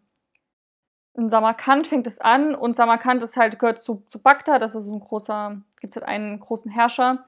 in 1.15 1.27
Samarkand 1.27 1.87
fängt 1.87 2.07
es 2.07 2.19
an 2.19 2.55
und 2.55 2.75
Samarkand 2.75 3.23
ist 3.23 3.35
halt, 3.35 3.59
gehört 3.59 3.79
zu, 3.79 4.03
zu 4.07 4.19
Bagdad, 4.19 4.61
das 4.61 4.75
ist 4.75 4.85
so 4.85 4.93
ein 4.93 4.99
großer, 4.99 5.59
gibt 5.81 5.91
es 5.91 5.95
halt 5.97 6.07
einen 6.07 6.39
großen 6.39 6.71
Herrscher. 6.71 7.25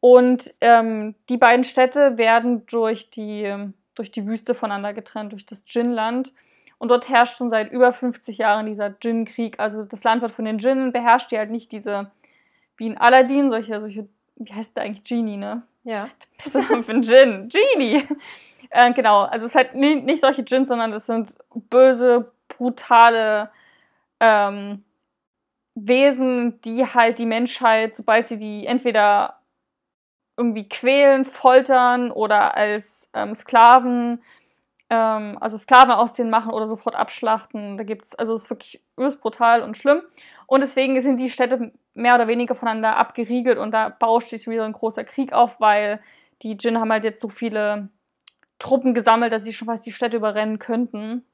Und 0.00 0.54
ähm, 0.60 1.14
die 1.28 1.36
beiden 1.36 1.64
Städte 1.64 2.16
werden 2.16 2.64
durch 2.66 3.10
die, 3.10 3.70
durch 3.94 4.10
die 4.12 4.26
Wüste 4.26 4.54
voneinander 4.54 4.94
getrennt, 4.94 5.32
durch 5.32 5.44
das 5.44 5.64
Djinnland. 5.64 6.32
Und 6.78 6.88
dort 6.88 7.08
herrscht 7.08 7.36
schon 7.36 7.48
seit 7.48 7.72
über 7.72 7.92
50 7.92 8.38
Jahren 8.38 8.66
dieser 8.66 8.90
Djinn-Krieg. 8.90 9.58
Also 9.58 9.84
das 9.84 10.04
Land 10.04 10.22
wird 10.22 10.32
von 10.32 10.44
den 10.44 10.58
Djinnen 10.58 10.92
beherrscht, 10.92 11.30
die 11.30 11.38
halt 11.38 11.50
nicht 11.50 11.72
diese, 11.72 12.10
wie 12.76 12.86
in 12.86 12.98
Aladdin, 12.98 13.50
solche, 13.50 13.80
solche, 13.80 14.08
wie 14.36 14.52
heißt 14.52 14.76
der 14.76 14.84
eigentlich, 14.84 15.04
Genie, 15.04 15.36
ne? 15.36 15.62
Ja. 15.82 16.08
Name 16.54 16.84
für 16.84 16.92
einen 16.92 17.02
Djinn. 17.02 17.48
Genie. 17.48 18.04
Äh, 18.70 18.92
genau, 18.92 19.22
also 19.22 19.46
es 19.46 19.52
ist 19.52 19.56
halt 19.56 19.74
nie, 19.74 19.96
nicht 19.96 20.20
solche 20.20 20.42
Djinns, 20.42 20.68
sondern 20.68 20.90
das 20.90 21.06
sind 21.06 21.36
böse, 21.54 22.30
brutale 22.48 23.50
ähm, 24.20 24.84
Wesen, 25.74 26.60
die 26.62 26.84
halt 26.84 27.18
die 27.18 27.26
Menschheit, 27.26 27.94
sobald 27.94 28.26
sie 28.26 28.36
die 28.36 28.66
entweder 28.66 29.38
irgendwie 30.36 30.68
quälen, 30.68 31.24
foltern 31.24 32.10
oder 32.10 32.56
als 32.56 33.10
ähm, 33.14 33.34
Sklaven, 33.34 34.22
ähm, 34.90 35.36
also 35.40 35.56
Sklaven 35.56 35.92
aus 35.92 36.12
denen 36.12 36.30
machen 36.30 36.52
oder 36.52 36.66
sofort 36.66 36.94
abschlachten. 36.94 37.76
Da 37.76 37.84
gibt's, 37.84 38.14
also 38.14 38.34
es 38.34 38.42
ist 38.42 38.50
wirklich 38.50 38.82
übelst 38.96 39.20
brutal 39.20 39.62
und 39.62 39.76
schlimm. 39.76 40.02
Und 40.46 40.60
deswegen 40.60 41.00
sind 41.00 41.18
die 41.20 41.30
Städte 41.30 41.72
mehr 41.94 42.14
oder 42.14 42.28
weniger 42.28 42.54
voneinander 42.54 42.96
abgeriegelt 42.96 43.58
und 43.58 43.72
da 43.72 43.90
bauscht 43.90 44.28
sich 44.28 44.46
wieder 44.48 44.64
ein 44.64 44.72
großer 44.72 45.04
Krieg 45.04 45.32
auf, 45.32 45.60
weil 45.60 46.00
die 46.42 46.56
Djinn 46.56 46.78
haben 46.80 46.92
halt 46.92 47.04
jetzt 47.04 47.20
so 47.20 47.28
viele 47.28 47.90
Truppen 48.58 48.94
gesammelt, 48.94 49.32
dass 49.32 49.44
sie 49.44 49.52
schon 49.52 49.66
fast 49.66 49.84
die 49.86 49.92
Städte 49.92 50.16
überrennen 50.16 50.58
könnten. 50.58 51.24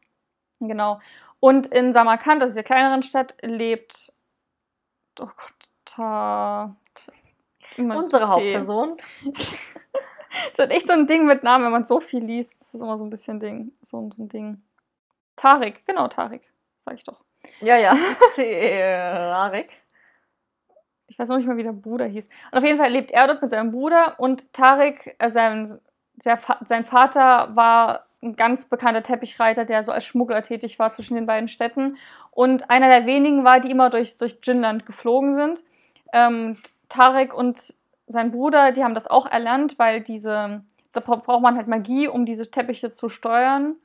Genau. 0.60 1.00
Und 1.40 1.66
in 1.66 1.92
Samarkand, 1.92 2.42
das 2.42 2.50
ist 2.50 2.56
der 2.56 2.64
kleineren 2.64 3.02
Stadt, 3.02 3.36
lebt. 3.42 4.12
Oh 5.20 5.26
Gott, 5.26 5.70
ta, 5.84 6.74
ta, 6.94 7.12
Unsere. 7.76 8.28
Hauptperson. 8.28 8.96
Das 10.56 10.66
ist 10.66 10.72
echt 10.72 10.86
so 10.86 10.92
ein 10.92 11.06
Ding 11.06 11.26
mit 11.26 11.42
Namen, 11.42 11.64
wenn 11.64 11.72
man 11.72 11.84
so 11.84 12.00
viel 12.00 12.24
liest. 12.24 12.60
Das 12.60 12.74
ist 12.74 12.80
immer 12.80 12.98
so 12.98 13.04
ein 13.04 13.10
bisschen 13.10 13.40
Ding. 13.40 13.72
So, 13.82 14.10
so 14.14 14.22
ein 14.22 14.28
Ding. 14.28 14.62
Tarik, 15.36 15.84
genau, 15.86 16.08
Tarik. 16.08 16.52
Sag 16.80 16.94
ich 16.94 17.04
doch. 17.04 17.20
Ja, 17.60 17.76
ja. 17.76 17.96
Tarek. 18.36 19.72
Ich 21.06 21.18
weiß 21.18 21.28
noch 21.28 21.36
nicht 21.36 21.46
mal, 21.46 21.56
wie 21.56 21.62
der 21.62 21.72
Bruder 21.72 22.06
hieß. 22.06 22.28
Und 22.50 22.58
auf 22.58 22.64
jeden 22.64 22.78
Fall 22.78 22.90
lebt 22.90 23.10
er 23.10 23.26
dort 23.26 23.42
mit 23.42 23.50
seinem 23.50 23.70
Bruder 23.70 24.18
und 24.18 24.52
Tarik, 24.52 25.14
äh, 25.18 25.28
sein, 25.28 25.66
sehr, 26.18 26.38
sein 26.66 26.84
Vater 26.84 27.54
war 27.54 28.06
ein 28.22 28.36
ganz 28.36 28.64
bekannter 28.64 29.02
Teppichreiter, 29.02 29.64
der 29.64 29.82
so 29.82 29.92
als 29.92 30.04
Schmuggler 30.06 30.42
tätig 30.42 30.78
war 30.78 30.90
zwischen 30.92 31.14
den 31.14 31.26
beiden 31.26 31.48
Städten. 31.48 31.98
Und 32.30 32.70
einer 32.70 32.88
der 32.88 33.06
wenigen 33.06 33.44
war, 33.44 33.60
die 33.60 33.70
immer 33.70 33.90
durch, 33.90 34.16
durch 34.16 34.40
Djinnland 34.40 34.86
geflogen 34.86 35.34
sind. 35.34 35.62
Ähm, 36.12 36.56
Tarek 36.88 37.34
und 37.34 37.74
sein 38.06 38.30
Bruder, 38.32 38.72
die 38.72 38.84
haben 38.84 38.94
das 38.94 39.06
auch 39.06 39.26
erlernt, 39.26 39.78
weil 39.78 40.00
diese, 40.00 40.62
da 40.92 41.00
bra- 41.00 41.16
braucht 41.16 41.42
man 41.42 41.56
halt 41.56 41.68
Magie, 41.68 42.08
um 42.08 42.26
diese 42.26 42.50
Teppiche 42.50 42.90
zu 42.90 43.08
steuern. 43.08 43.76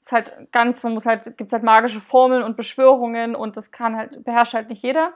Ist 0.00 0.12
halt 0.12 0.52
ganz, 0.52 0.82
man 0.84 0.94
muss 0.94 1.06
halt, 1.06 1.36
gibt 1.36 1.52
halt 1.52 1.62
magische 1.62 2.00
Formeln 2.00 2.42
und 2.42 2.56
Beschwörungen 2.56 3.34
und 3.34 3.56
das 3.56 3.70
kann 3.72 3.96
halt, 3.96 4.24
beherrscht 4.24 4.54
halt 4.54 4.68
nicht 4.68 4.82
jeder. 4.82 5.12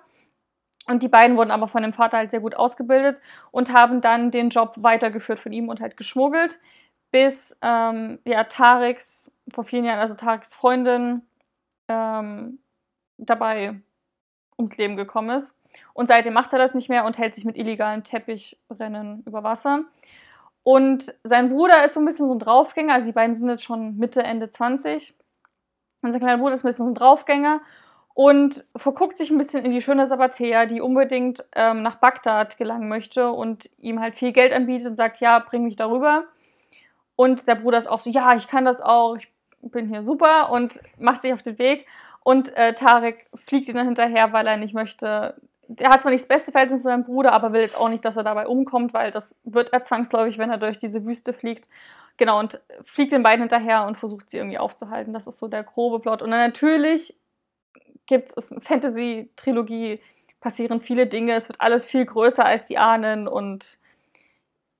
Und 0.89 1.03
die 1.03 1.09
beiden 1.09 1.37
wurden 1.37 1.51
aber 1.51 1.69
von 1.69 1.82
dem 1.82 1.93
Vater 1.93 2.19
halt 2.19 2.31
sehr 2.31 2.41
gut 2.41 2.55
ausgebildet 2.57 3.20
und 3.51 3.73
haben 3.73 4.01
dann 4.01 4.31
den 4.31 4.49
Job 4.51 4.74
weitergeführt 4.78 5.39
von 5.39 5.53
ihm 5.53 5.69
und 5.69 5.81
halt 5.81 5.97
geschmuggelt, 5.97 6.59
bis 7.12 7.57
ähm, 7.62 8.19
ja, 8.24 8.45
Tareks, 8.45 9.31
vor 9.53 9.65
vielen 9.65 9.85
Jahren, 9.85 10.01
also 10.01 10.15
Tareks 10.15 10.55
Freundin, 10.55 11.23
ähm, 11.89 12.59
dabei 13.19 13.81
ums 14.59 14.77
Leben 14.78 14.97
gekommen 14.97 15.31
ist. 15.37 15.55
Und 15.95 16.07
seitdem 16.07 16.33
macht 16.33 16.53
er 16.53 16.59
das 16.59 16.75
nicht 16.75 16.89
mehr 16.89 17.05
und 17.05 17.19
hält 17.19 17.35
sich 17.35 17.45
mit 17.45 17.57
illegalen 17.57 18.05
Teppichrennen 18.05 19.23
über 19.27 19.43
Wasser. 19.43 19.85
Und 20.63 21.15
sein 21.25 21.49
Bruder 21.49 21.85
ist 21.85 21.95
so 21.95 22.01
ein 22.01 22.07
bisschen 22.07 22.27
so 22.27 22.35
ein 22.35 22.39
Draufgänger, 22.39 22.95
also 22.95 23.07
die 23.07 23.13
beiden 23.13 23.35
sind 23.35 23.49
jetzt 23.49 23.65
schon 23.65 23.97
Mitte, 23.97 24.23
Ende 24.23 24.51
20. 24.51 25.15
Und 26.03 26.13
sein 26.13 26.21
kleiner 26.21 26.39
Bruder 26.39 26.55
ist 26.55 26.65
ein 26.65 26.69
bisschen 26.69 26.87
so 26.87 26.91
ein 26.91 26.95
Draufgänger 26.95 27.61
und 28.15 28.65
verguckt 28.77 29.17
sich 29.17 29.31
ein 29.31 29.39
bisschen 29.39 29.65
in 29.65 29.73
die 29.73 29.81
schöne 29.81 30.07
Sabatea, 30.07 30.67
die 30.67 30.81
unbedingt 30.81 31.45
ähm, 31.55 31.83
nach 31.83 31.97
Bagdad 31.97 32.59
gelangen 32.59 32.89
möchte 32.89 33.31
und 33.31 33.71
ihm 33.79 34.01
halt 34.01 34.15
viel 34.15 34.33
Geld 34.33 34.53
anbietet 34.53 34.91
und 34.91 34.97
sagt, 34.97 35.21
ja, 35.21 35.39
bring 35.39 35.65
mich 35.65 35.77
darüber. 35.77 36.25
Und 37.17 37.47
der 37.47 37.55
Bruder 37.55 37.79
ist 37.79 37.87
auch 37.87 37.99
so, 37.99 38.11
ja, 38.11 38.35
ich 38.35 38.49
kann 38.49 38.65
das 38.65 38.81
auch, 38.81 39.17
ich 39.17 39.31
bin 39.63 39.89
hier 39.89 40.03
super 40.03 40.51
und 40.51 40.81
macht 40.99 41.23
sich 41.23 41.33
auf 41.33 41.43
den 41.43 41.59
Weg. 41.59 41.87
Und 42.23 42.55
äh, 42.57 42.75
Tarek 42.75 43.27
fliegt 43.35 43.69
ihm 43.69 43.77
dann 43.77 43.87
hinterher, 43.87 44.33
weil 44.33 44.47
er 44.47 44.57
nicht 44.57 44.75
möchte. 44.75 45.35
Der 45.73 45.91
hat 45.91 46.01
zwar 46.01 46.11
nicht 46.11 46.23
das 46.23 46.29
beste 46.29 46.51
Verhältnis 46.51 46.81
zu 46.81 46.85
seinem 46.85 47.05
Bruder, 47.05 47.33
aber 47.33 47.53
will 47.53 47.61
jetzt 47.61 47.77
auch 47.77 47.89
nicht, 47.89 48.05
dass 48.05 48.17
er 48.17 48.25
dabei 48.25 48.49
umkommt, 48.49 48.93
weil 48.93 49.13
das 49.13 49.37
wird 49.45 49.73
er 49.73 49.85
zwangsläufig, 49.85 50.37
wenn 50.37 50.51
er 50.51 50.59
durch 50.59 50.79
diese 50.79 51.05
Wüste 51.05 51.33
fliegt. 51.33 51.69
Genau, 52.17 52.41
und 52.41 52.61
fliegt 52.83 53.13
den 53.13 53.23
beiden 53.23 53.43
hinterher 53.43 53.87
und 53.87 53.97
versucht 53.97 54.31
sie 54.31 54.39
irgendwie 54.39 54.59
aufzuhalten. 54.59 55.13
Das 55.13 55.29
ist 55.29 55.39
so 55.39 55.47
der 55.47 55.63
grobe 55.63 56.01
Plot. 56.01 56.23
Und 56.23 56.33
dann 56.33 56.41
natürlich 56.41 57.17
gibt 58.07 58.37
es 58.37 58.51
eine 58.51 58.61
Fantasy-Trilogie, 58.61 60.01
passieren 60.41 60.81
viele 60.81 61.07
Dinge, 61.07 61.35
es 61.35 61.49
wird 61.49 61.61
alles 61.61 61.87
viel 61.87 62.05
größer 62.05 62.45
als 62.45 62.67
die 62.67 62.79
ahnen 62.79 63.29
und 63.29 63.79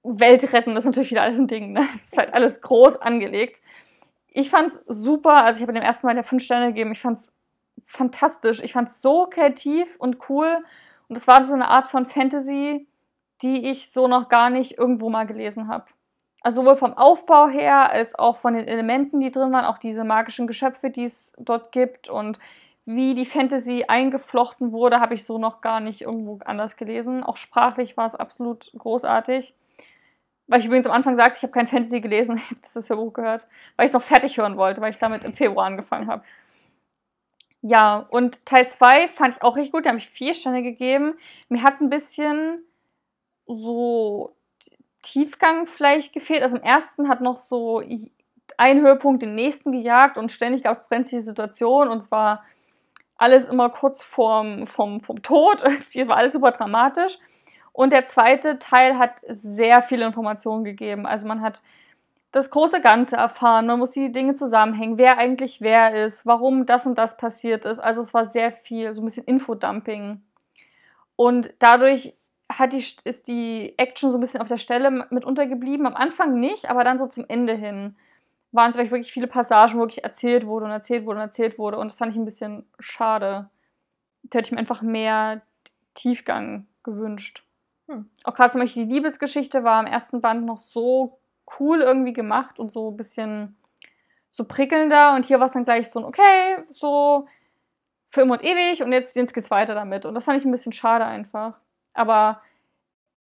Welt 0.03 0.53
retten 0.53 0.77
ist 0.77 0.87
natürlich 0.87 1.11
wieder 1.11 1.23
alles 1.23 1.39
ein 1.39 1.47
Ding. 1.47 1.73
Ne? 1.73 1.87
Es 1.95 2.05
ist 2.05 2.19
halt 2.19 2.35
alles 2.35 2.61
groß 2.61 2.97
angelegt. 2.97 3.61
Ich 4.29 4.51
fand's 4.51 4.81
super, 4.87 5.45
also 5.45 5.59
ich 5.59 5.63
habe 5.63 5.73
dem 5.73 5.83
ersten 5.83 6.07
Mal 6.07 6.15
der 6.15 6.25
fünf 6.25 6.43
Sterne 6.43 6.69
gegeben, 6.69 6.93
ich 6.93 7.01
fand's 7.01 7.33
fantastisch. 7.91 8.63
Ich 8.63 8.73
fand's 8.73 9.03
so 9.03 9.27
kreativ 9.27 9.97
und 9.99 10.19
cool. 10.29 10.59
Und 11.09 11.19
es 11.19 11.27
war 11.27 11.43
so 11.43 11.53
eine 11.53 11.69
Art 11.69 11.89
von 11.89 12.07
Fantasy, 12.07 12.87
die 13.43 13.69
ich 13.69 13.91
so 13.91 14.07
noch 14.07 14.29
gar 14.29 14.49
nicht 14.49 14.79
irgendwo 14.79 15.11
mal 15.11 15.27
gelesen 15.27 15.69
habe. 15.69 15.87
Also 16.43 16.63
sowohl 16.63 16.77
vom 16.77 16.95
Aufbau 16.97 17.49
her 17.49 17.91
als 17.91 18.15
auch 18.15 18.37
von 18.37 18.55
den 18.55 18.67
Elementen, 18.67 19.21
die 19.21 19.31
drin 19.31 19.53
waren, 19.53 19.65
auch 19.65 19.79
diese 19.79 20.05
magischen 20.05 20.47
Geschöpfe, 20.47 20.91
die 20.91 21.05
es 21.05 21.33
dort 21.37 21.73
gibt 21.73 22.09
und 22.09 22.39
wie 22.87 23.15
die 23.15 23.27
Fantasy 23.27 23.85
eingeflochten 23.87 24.73
wurde, 24.73 25.01
habe 25.01 25.15
ich 25.15 25.25
so 25.25 25.39
noch 25.39 25.61
gar 25.61 25.81
nicht 25.81 26.01
irgendwo 26.01 26.39
anders 26.45 26.77
gelesen. 26.77 27.23
Auch 27.23 27.37
sprachlich 27.37 27.97
war 27.97 28.07
es 28.07 28.15
absolut 28.15 28.73
großartig. 28.79 29.55
Weil 30.47 30.61
ich 30.61 30.67
übrigens 30.67 30.87
am 30.87 30.93
Anfang 30.93 31.15
sagte, 31.15 31.37
ich 31.37 31.43
habe 31.43 31.53
kein 31.53 31.69
Fantasy 31.69 32.01
gelesen, 32.01 32.37
ich 32.45 32.51
habe 32.51 32.61
das 32.73 32.89
Hörbuch 32.89 33.13
gehört, 33.13 33.47
weil 33.77 33.85
ich 33.85 33.91
es 33.91 33.95
noch 33.95 34.03
fertig 34.03 34.39
hören 34.39 34.57
wollte, 34.57 34.81
weil 34.81 34.93
ich 34.93 34.99
damit 34.99 35.25
im 35.25 35.35
Februar 35.35 35.67
angefangen 35.67 36.09
habe. 36.09 36.23
Ja, 37.63 38.07
und 38.11 38.47
Teil 38.47 38.69
2 38.69 39.09
fand 39.09 39.37
ich 39.37 39.43
auch 39.43 39.57
richtig 39.57 39.73
gut, 39.73 39.85
da 39.85 39.91
habe 39.91 39.99
ich 39.99 40.09
vier 40.09 40.33
Sterne 40.33 40.63
gegeben. 40.63 41.15
Mir 41.49 41.63
hat 41.63 41.81
ein 41.81 41.91
bisschen 41.91 42.65
so 43.47 44.35
Tiefgang 45.03 45.67
vielleicht 45.67 46.13
gefehlt. 46.13 46.43
Also 46.43 46.57
im 46.57 46.63
ersten 46.63 47.09
hat 47.09 47.21
noch 47.21 47.37
so 47.37 47.83
ein 48.57 48.81
Höhepunkt 48.81 49.23
den 49.23 49.35
nächsten 49.35 49.73
gejagt 49.73 50.19
und 50.19 50.33
ständig 50.33 50.63
gab 50.63 50.73
es 50.73 50.87
brenzlige 50.89 51.25
Situationen 51.25 51.93
und 51.93 51.99
es 51.99 52.11
war 52.11 52.45
alles 53.17 53.49
immer 53.49 53.69
kurz 53.69 54.03
vorm, 54.03 54.67
vom, 54.67 55.01
vom 55.01 55.23
Tod. 55.23 55.63
Es 55.79 55.95
war 55.95 56.17
alles 56.17 56.33
super 56.33 56.53
dramatisch. 56.53 57.19
Und 57.73 57.93
der 57.93 58.07
zweite 58.07 58.59
Teil 58.59 58.99
hat 58.99 59.21
sehr 59.29 59.83
viele 59.83 60.07
Informationen 60.07 60.65
gegeben. 60.65 61.07
Also 61.07 61.27
man 61.27 61.41
hat 61.41 61.63
das 62.33 62.51
große 62.51 62.81
Ganze 62.81 63.17
erfahren, 63.17 63.67
man 63.67 63.79
muss 63.79 63.93
die 63.93 64.13
Dinge 64.13 64.35
zusammenhängen, 64.35 64.99
wer 64.99 65.19
eigentlich 65.19 65.61
wer 65.61 66.05
ist, 66.05 66.27
warum 66.27 66.65
das 66.65 66.87
und 66.87 66.97
das 66.97 67.17
passiert 67.17 67.65
ist. 67.65 67.81
Also 67.81 68.01
es 68.01 68.15
war 68.15 68.25
sehr 68.25 68.53
viel, 68.53 68.93
so 68.93 69.03
ein 69.03 69.05
bisschen 69.05 69.25
Infodumping. 69.25 70.23
Und 71.17 71.53
dadurch 71.59 72.17
hat 72.51 72.73
die, 72.73 72.85
ist 73.05 73.29
die 73.29 73.75
Action 73.79 74.11
so 74.11 74.19
ein 74.19 74.21
bisschen 74.21 74.41
auf 74.41 74.49
der 74.49 74.57
Stelle 74.59 75.07
mit 75.11 75.25
untergeblieben. 75.25 75.87
Am 75.87 75.95
Anfang 75.97 76.39
nicht, 76.39 76.71
aber 76.71 76.85
dann 76.85 76.99
so 76.99 77.07
zum 77.07 77.25
Ende 77.29 77.55
hin 77.55 77.97
waren 78.53 78.71
es 78.71 78.77
wirklich 78.77 79.13
viele 79.13 79.29
Passagen, 79.29 79.75
wo 79.75 79.81
wirklich 79.81 80.05
erzählt 80.05 80.47
wurde 80.47 80.65
und 80.65 80.73
erzählt 80.73 81.05
wurde 81.07 81.19
und 81.19 81.25
erzählt 81.25 81.59
wurde. 81.59 81.79
Und 81.79 81.91
das 81.91 81.97
fand 81.97 82.13
ich 82.13 82.19
ein 82.19 82.25
bisschen 82.25 82.67
schade. 82.79 83.49
Da 84.25 84.39
hätte 84.39 84.49
ich 84.49 84.53
mir 84.53 84.59
einfach 84.59 84.83
mehr 84.83 85.43
Tiefgang 85.95 86.67
gewünscht. 86.83 87.45
Hm. 87.89 88.11
Auch 88.25 88.35
gerade 88.35 88.53
zum 88.53 88.61
Beispiel 88.61 88.87
die 88.87 88.95
Liebesgeschichte 88.95 89.63
war 89.63 89.81
im 89.81 89.87
ersten 89.87 90.21
Band 90.21 90.45
noch 90.45 90.59
so 90.59 91.20
cool 91.59 91.81
irgendwie 91.81 92.13
gemacht 92.13 92.59
und 92.59 92.73
so 92.73 92.91
ein 92.91 92.97
bisschen 92.97 93.57
so 94.29 94.45
prickelnder. 94.45 95.15
Und 95.15 95.25
hier 95.25 95.41
war 95.41 95.47
es 95.47 95.53
dann 95.53 95.65
gleich 95.65 95.91
so 95.91 96.01
ein, 96.01 96.05
okay, 96.05 96.59
so 96.71 97.27
für 98.11 98.23
immer 98.23 98.35
und 98.35 98.45
ewig 98.45 98.83
und 98.83 98.93
jetzt, 98.93 99.17
jetzt 99.17 99.35
geht's 99.35 99.51
weiter 99.51 99.75
damit. 99.75 100.05
Und 100.05 100.15
das 100.15 100.25
fand 100.25 100.39
ich 100.39 100.45
ein 100.45 100.51
bisschen 100.51 100.73
schade 100.73 101.05
einfach. 101.05 101.55
Aber 101.95 102.41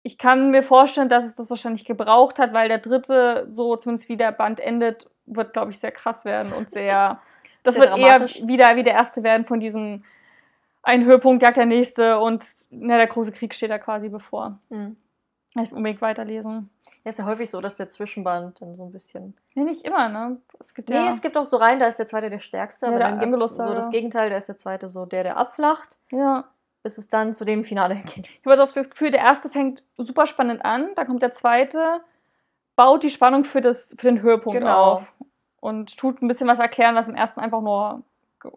ich 0.03 0.17
kann 0.17 0.49
mir 0.49 0.63
vorstellen, 0.63 1.09
dass 1.09 1.25
es 1.25 1.35
das 1.35 1.49
wahrscheinlich 1.49 1.85
gebraucht 1.85 2.39
hat, 2.39 2.53
weil 2.53 2.67
der 2.67 2.79
dritte, 2.79 3.45
so 3.49 3.75
zumindest 3.75 4.09
wie 4.09 4.17
der 4.17 4.31
Band 4.31 4.59
endet, 4.59 5.09
wird, 5.25 5.53
glaube 5.53 5.71
ich, 5.71 5.79
sehr 5.79 5.91
krass 5.91 6.25
werden 6.25 6.51
und 6.53 6.71
sehr. 6.71 7.21
Das 7.63 7.75
sehr 7.75 7.95
wird 7.95 7.99
eher 7.99 8.47
wieder 8.47 8.75
wie 8.75 8.81
der 8.81 8.93
erste 8.93 9.21
werden 9.21 9.45
von 9.45 9.59
diesem 9.59 10.03
ein 10.83 11.05
Höhepunkt 11.05 11.43
jagt 11.43 11.57
der 11.57 11.65
nächste 11.65 12.19
und 12.19 12.43
na, 12.71 12.97
der 12.97 13.07
große 13.07 13.31
Krieg 13.31 13.53
steht 13.53 13.69
da 13.69 13.77
quasi 13.77 14.09
bevor. 14.09 14.59
Mhm. 14.69 14.97
Ich 15.59 15.71
unbedingt 15.73 16.01
weiterlesen. 16.01 16.69
Ja, 17.03 17.09
ist 17.09 17.19
ja 17.19 17.25
häufig 17.25 17.49
so, 17.49 17.59
dass 17.59 17.75
der 17.75 17.89
Zwischenband 17.89 18.61
dann 18.61 18.75
so 18.75 18.85
ein 18.85 18.91
bisschen. 18.91 19.35
Nee, 19.53 19.63
nicht 19.63 19.85
immer, 19.85 20.07
ne? 20.07 20.37
Es 20.59 20.73
gibt 20.73 20.89
nee, 20.89 20.95
ja 20.95 21.09
es 21.09 21.21
gibt 21.21 21.35
auch 21.35 21.45
so 21.45 21.57
rein, 21.57 21.79
da 21.79 21.87
ist 21.87 21.99
der 21.99 22.07
zweite 22.07 22.29
der 22.29 22.39
stärkste, 22.39 22.85
ja, 22.85 22.91
aber 22.91 22.99
dann 22.99 23.19
gibt 23.19 23.35
es 23.35 23.55
so 23.55 23.73
das 23.73 23.89
Gegenteil, 23.89 24.29
da 24.29 24.37
ist 24.37 24.47
der 24.47 24.55
zweite 24.55 24.87
so 24.87 25.05
der, 25.05 25.23
der 25.23 25.37
abflacht. 25.37 25.97
Ja 26.11 26.45
bis 26.83 26.97
es 26.97 27.09
dann 27.09 27.33
zu 27.33 27.45
dem 27.45 27.63
Finale 27.63 27.95
geht. 28.05 28.27
Ich 28.27 28.45
habe 28.45 28.51
also 28.51 28.73
das 28.73 28.89
Gefühl, 28.89 29.11
der 29.11 29.21
erste 29.21 29.49
fängt 29.49 29.83
super 29.97 30.25
spannend 30.25 30.63
an, 30.65 30.89
dann 30.95 31.07
kommt 31.07 31.21
der 31.21 31.33
zweite, 31.33 32.01
baut 32.75 33.03
die 33.03 33.09
Spannung 33.09 33.43
für, 33.43 33.61
das, 33.61 33.95
für 33.97 34.07
den 34.07 34.21
Höhepunkt 34.21 34.59
genau. 34.59 34.93
auf 34.93 35.03
und 35.59 35.97
tut 35.97 36.21
ein 36.21 36.27
bisschen 36.27 36.47
was 36.47 36.59
erklären, 36.59 36.95
was 36.95 37.07
im 37.07 37.15
ersten 37.15 37.39
einfach 37.39 37.61
nur 37.61 38.03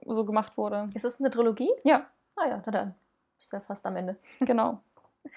so 0.07 0.25
gemacht 0.25 0.57
wurde. 0.57 0.89
Ist 0.95 1.05
das 1.05 1.21
eine 1.21 1.31
Trilogie? 1.31 1.71
Ja. 1.83 2.07
Ah 2.37 2.49
ja, 2.49 2.63
na 2.65 2.73
dann. 2.73 2.95
Ist 3.39 3.53
ja 3.53 3.61
fast 3.61 3.85
am 3.87 3.97
Ende. 3.97 4.17
Genau. 4.41 4.81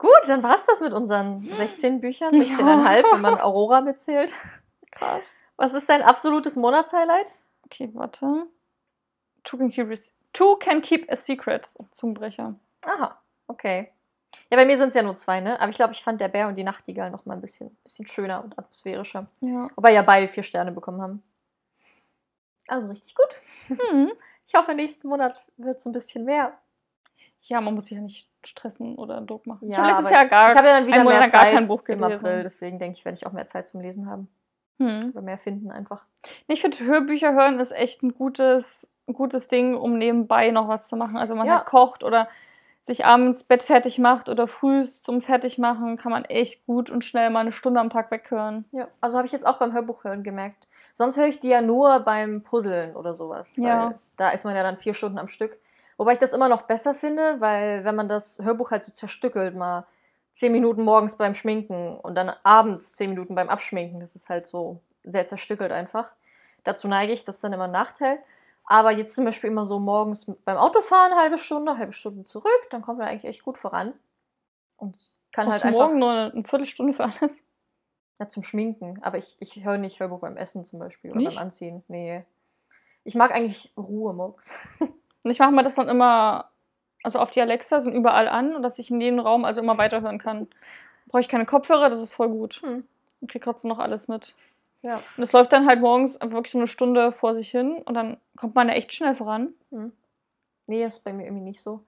Gut, 0.00 0.28
dann 0.28 0.42
war 0.42 0.54
es 0.54 0.64
das 0.64 0.80
mit 0.80 0.94
unseren 0.94 1.44
16 1.44 2.00
Büchern, 2.00 2.34
16,5, 2.34 2.62
ja. 2.62 3.04
wenn 3.12 3.20
man 3.20 3.38
Aurora 3.38 3.82
mitzählt. 3.82 4.32
Krass. 4.90 5.36
Was 5.56 5.74
ist 5.74 5.90
dein 5.90 6.00
absolutes 6.00 6.56
Monatshighlight? 6.56 7.34
Okay, 7.66 7.90
warte. 7.92 8.46
Two 9.44 9.58
Can 9.58 9.70
Keep, 9.70 9.94
Two 10.32 10.56
can 10.56 10.80
keep 10.80 11.10
a 11.12 11.16
Secret. 11.16 11.68
Zungenbrecher. 11.90 12.54
Aha, 12.86 13.20
okay. 13.46 13.92
Ja, 14.48 14.56
bei 14.56 14.64
mir 14.64 14.78
sind 14.78 14.88
es 14.88 14.94
ja 14.94 15.02
nur 15.02 15.16
zwei, 15.16 15.40
ne? 15.40 15.60
Aber 15.60 15.68
ich 15.68 15.76
glaube, 15.76 15.92
ich 15.92 16.02
fand 16.02 16.18
der 16.22 16.28
Bär 16.28 16.48
und 16.48 16.54
die 16.54 16.64
Nachtigall 16.64 17.10
noch 17.10 17.26
mal 17.26 17.34
ein 17.34 17.42
bisschen, 17.42 17.76
bisschen 17.84 18.06
schöner 18.06 18.42
und 18.42 18.58
atmosphärischer. 18.58 19.26
Ja. 19.40 19.68
Wobei 19.76 19.92
ja 19.92 20.00
beide 20.00 20.28
vier 20.28 20.44
Sterne 20.44 20.72
bekommen 20.72 21.02
haben. 21.02 21.22
Also 22.68 22.88
richtig 22.88 23.14
gut. 23.14 23.78
Hm. 23.78 24.12
Ich 24.46 24.56
hoffe, 24.56 24.74
nächsten 24.74 25.06
Monat 25.06 25.44
wird 25.58 25.76
es 25.76 25.86
ein 25.86 25.92
bisschen 25.92 26.24
mehr. 26.24 26.58
Ja, 27.42 27.60
man 27.60 27.74
muss 27.74 27.86
sich 27.86 27.96
ja 27.96 28.02
nicht 28.02 28.28
stressen 28.44 28.96
oder 28.96 29.20
Druck 29.20 29.46
machen. 29.46 29.70
Ja, 29.70 29.98
aber 29.98 30.10
ja 30.10 30.24
gar, 30.24 30.50
ich 30.50 30.56
habe 30.56 30.68
ja 30.68 30.78
dann 30.78 30.86
wieder 30.86 31.04
mehr 31.04 31.26
Zeit 31.28 31.54
kein 31.54 31.66
Buch 31.66 31.82
im 31.88 32.04
April, 32.04 32.42
deswegen 32.42 32.78
denke 32.78 32.98
ich, 32.98 33.04
werde 33.04 33.16
ich 33.16 33.26
auch 33.26 33.32
mehr 33.32 33.46
Zeit 33.46 33.68
zum 33.68 33.80
Lesen 33.80 34.06
haben. 34.06 34.28
Hm. 34.78 35.10
Oder 35.10 35.22
mehr 35.22 35.38
finden 35.38 35.70
einfach. 35.70 36.04
Ich 36.46 36.60
finde, 36.60 36.78
Hörbücher 36.78 37.32
hören 37.34 37.58
ist 37.60 37.72
echt 37.72 38.02
ein 38.02 38.14
gutes 38.14 38.90
ein 39.10 39.14
gutes 39.14 39.48
Ding, 39.48 39.74
um 39.74 39.98
nebenbei 39.98 40.50
noch 40.50 40.68
was 40.68 40.88
zu 40.88 40.96
machen. 40.96 41.16
Also 41.16 41.34
man 41.34 41.46
ja. 41.46 41.58
halt 41.58 41.66
kocht 41.66 42.02
oder 42.02 42.28
sich 42.82 43.04
abends 43.04 43.44
Bett 43.44 43.62
fertig 43.62 43.98
macht 43.98 44.28
oder 44.28 44.46
früh 44.46 44.84
zum 44.84 45.20
Fertigmachen, 45.20 45.98
kann 45.98 46.12
man 46.12 46.24
echt 46.24 46.66
gut 46.66 46.88
und 46.88 47.04
schnell 47.04 47.28
mal 47.30 47.40
eine 47.40 47.52
Stunde 47.52 47.78
am 47.78 47.90
Tag 47.90 48.10
weghören. 48.10 48.64
Ja, 48.72 48.88
also 49.00 49.18
habe 49.18 49.26
ich 49.26 49.32
jetzt 49.32 49.46
auch 49.46 49.58
beim 49.58 49.72
Hörbuchhören 49.72 50.22
gemerkt. 50.22 50.66
Sonst 50.92 51.16
höre 51.16 51.26
ich 51.26 51.38
die 51.38 51.48
ja 51.48 51.60
nur 51.60 52.00
beim 52.00 52.42
Puzzeln 52.42 52.96
oder 52.96 53.14
sowas. 53.14 53.56
Ja. 53.56 53.94
da 54.16 54.30
ist 54.30 54.44
man 54.44 54.56
ja 54.56 54.62
dann 54.62 54.78
vier 54.78 54.94
Stunden 54.94 55.18
am 55.18 55.28
Stück. 55.28 55.58
Wobei 56.00 56.14
ich 56.14 56.18
das 56.18 56.32
immer 56.32 56.48
noch 56.48 56.62
besser 56.62 56.94
finde, 56.94 57.42
weil 57.42 57.84
wenn 57.84 57.94
man 57.94 58.08
das 58.08 58.38
Hörbuch 58.42 58.70
halt 58.70 58.82
so 58.82 58.90
zerstückelt, 58.90 59.54
mal 59.54 59.86
zehn 60.32 60.50
Minuten 60.50 60.82
morgens 60.82 61.16
beim 61.16 61.34
Schminken 61.34 61.94
und 61.98 62.14
dann 62.14 62.32
abends 62.42 62.94
zehn 62.94 63.10
Minuten 63.10 63.34
beim 63.34 63.50
Abschminken, 63.50 64.00
das 64.00 64.16
ist 64.16 64.30
halt 64.30 64.46
so 64.46 64.80
sehr 65.04 65.26
zerstückelt 65.26 65.72
einfach. 65.72 66.14
Dazu 66.64 66.88
neige 66.88 67.12
ich, 67.12 67.24
das 67.24 67.34
ist 67.34 67.44
dann 67.44 67.52
immer 67.52 67.64
ein 67.64 67.70
Nachteil. 67.70 68.18
Aber 68.64 68.92
jetzt 68.92 69.14
zum 69.14 69.26
Beispiel 69.26 69.50
immer 69.50 69.66
so 69.66 69.78
morgens 69.78 70.24
beim 70.46 70.56
Autofahren 70.56 71.18
halbe 71.18 71.36
Stunde, 71.36 71.76
halbe 71.76 71.92
Stunde 71.92 72.24
zurück, 72.24 72.68
dann 72.70 72.80
kommt 72.80 72.96
man 72.96 73.08
eigentlich 73.08 73.26
echt 73.26 73.44
gut 73.44 73.58
voran. 73.58 73.92
Und 74.78 74.96
kann 75.32 75.48
Brauchst 75.48 75.64
halt 75.64 75.74
einfach. 75.74 75.86
morgen 75.86 75.98
nur 75.98 76.12
eine, 76.12 76.44
Viertelstunde 76.44 76.94
für 76.94 77.04
alles? 77.04 77.42
Ja, 78.18 78.26
zum 78.26 78.42
Schminken. 78.42 79.02
Aber 79.02 79.18
ich, 79.18 79.36
ich 79.38 79.62
höre 79.62 79.76
nicht 79.76 80.00
Hörbuch 80.00 80.20
beim 80.20 80.38
Essen 80.38 80.64
zum 80.64 80.78
Beispiel 80.78 81.10
oder 81.10 81.18
nicht? 81.18 81.28
beim 81.28 81.36
Anziehen. 81.36 81.84
Nee. 81.88 82.24
Ich 83.04 83.14
mag 83.14 83.32
eigentlich 83.32 83.70
Ruhe 83.76 84.14
morgens. 84.14 84.56
Und 85.22 85.30
ich 85.30 85.38
mache 85.38 85.52
mir 85.52 85.62
das 85.62 85.74
dann 85.74 85.88
immer, 85.88 86.50
also 87.02 87.18
auf 87.18 87.30
die 87.30 87.40
Alexa 87.40 87.80
sind 87.80 87.94
überall 87.94 88.28
an 88.28 88.54
und 88.54 88.62
dass 88.62 88.78
ich 88.78 88.90
in 88.90 89.00
jedem 89.00 89.20
Raum 89.20 89.44
also 89.44 89.60
immer 89.60 89.78
weiterhören 89.78 90.18
kann. 90.18 90.48
Brauche 91.06 91.20
ich 91.20 91.28
keine 91.28 91.46
Kopfhörer, 91.46 91.90
das 91.90 92.00
ist 92.00 92.14
voll 92.14 92.28
gut. 92.28 92.60
Hm. 92.62 92.84
Und 93.20 93.30
kriege 93.30 93.44
trotzdem 93.44 93.68
noch 93.68 93.78
alles 93.78 94.08
mit. 94.08 94.34
Ja. 94.82 95.02
Und 95.16 95.22
es 95.22 95.32
läuft 95.32 95.52
dann 95.52 95.66
halt 95.66 95.80
morgens 95.80 96.18
wirklich 96.20 96.52
so 96.52 96.58
eine 96.58 96.66
Stunde 96.66 97.12
vor 97.12 97.34
sich 97.34 97.50
hin 97.50 97.82
und 97.84 97.94
dann 97.94 98.16
kommt 98.36 98.54
man 98.54 98.68
da 98.68 98.74
echt 98.74 98.92
schnell 98.92 99.14
voran. 99.14 99.54
Hm. 99.70 99.92
Nee, 100.66 100.84
ist 100.84 101.04
bei 101.04 101.12
mir 101.12 101.24
irgendwie 101.24 101.44
nicht 101.44 101.60
so. 101.60 101.84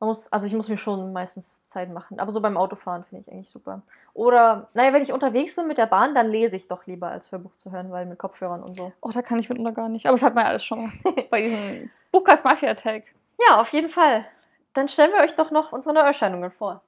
Man 0.00 0.08
muss, 0.08 0.32
also 0.32 0.46
ich 0.46 0.52
muss 0.54 0.68
mir 0.68 0.76
schon 0.76 1.12
meistens 1.12 1.64
Zeit 1.66 1.90
machen. 1.90 2.18
Aber 2.18 2.32
so 2.32 2.40
beim 2.40 2.56
Autofahren 2.56 3.04
finde 3.04 3.22
ich 3.22 3.32
eigentlich 3.32 3.48
super. 3.48 3.82
Oder, 4.12 4.68
naja, 4.74 4.92
wenn 4.92 5.02
ich 5.02 5.12
unterwegs 5.12 5.54
bin 5.56 5.68
mit 5.68 5.78
der 5.78 5.86
Bahn, 5.86 6.14
dann 6.14 6.30
lese 6.30 6.56
ich 6.56 6.66
doch 6.66 6.86
lieber 6.86 7.08
als 7.08 7.30
Hörbuch 7.30 7.56
zu 7.56 7.70
hören, 7.70 7.92
weil 7.92 8.06
mit 8.06 8.18
Kopfhörern 8.18 8.62
und 8.62 8.76
so. 8.76 8.92
Oh, 9.00 9.10
da 9.10 9.22
kann 9.22 9.38
ich 9.38 9.48
mitunter 9.48 9.72
gar 9.72 9.88
nicht. 9.88 10.06
Aber 10.06 10.16
das 10.16 10.22
hat 10.22 10.34
man 10.34 10.44
ja 10.44 10.50
alles 10.50 10.64
schon 10.64 10.92
bei 11.30 11.42
diesem 11.42 11.90
Buchcast 12.14 12.44
Mafia 12.44 12.74
Tag. 12.74 13.02
Ja, 13.40 13.60
auf 13.60 13.72
jeden 13.72 13.88
Fall. 13.88 14.24
Dann 14.72 14.86
stellen 14.86 15.10
wir 15.12 15.24
euch 15.24 15.34
doch 15.34 15.50
noch 15.50 15.72
unsere 15.72 15.92
Neuerscheinungen 15.92 16.52
vor. 16.52 16.80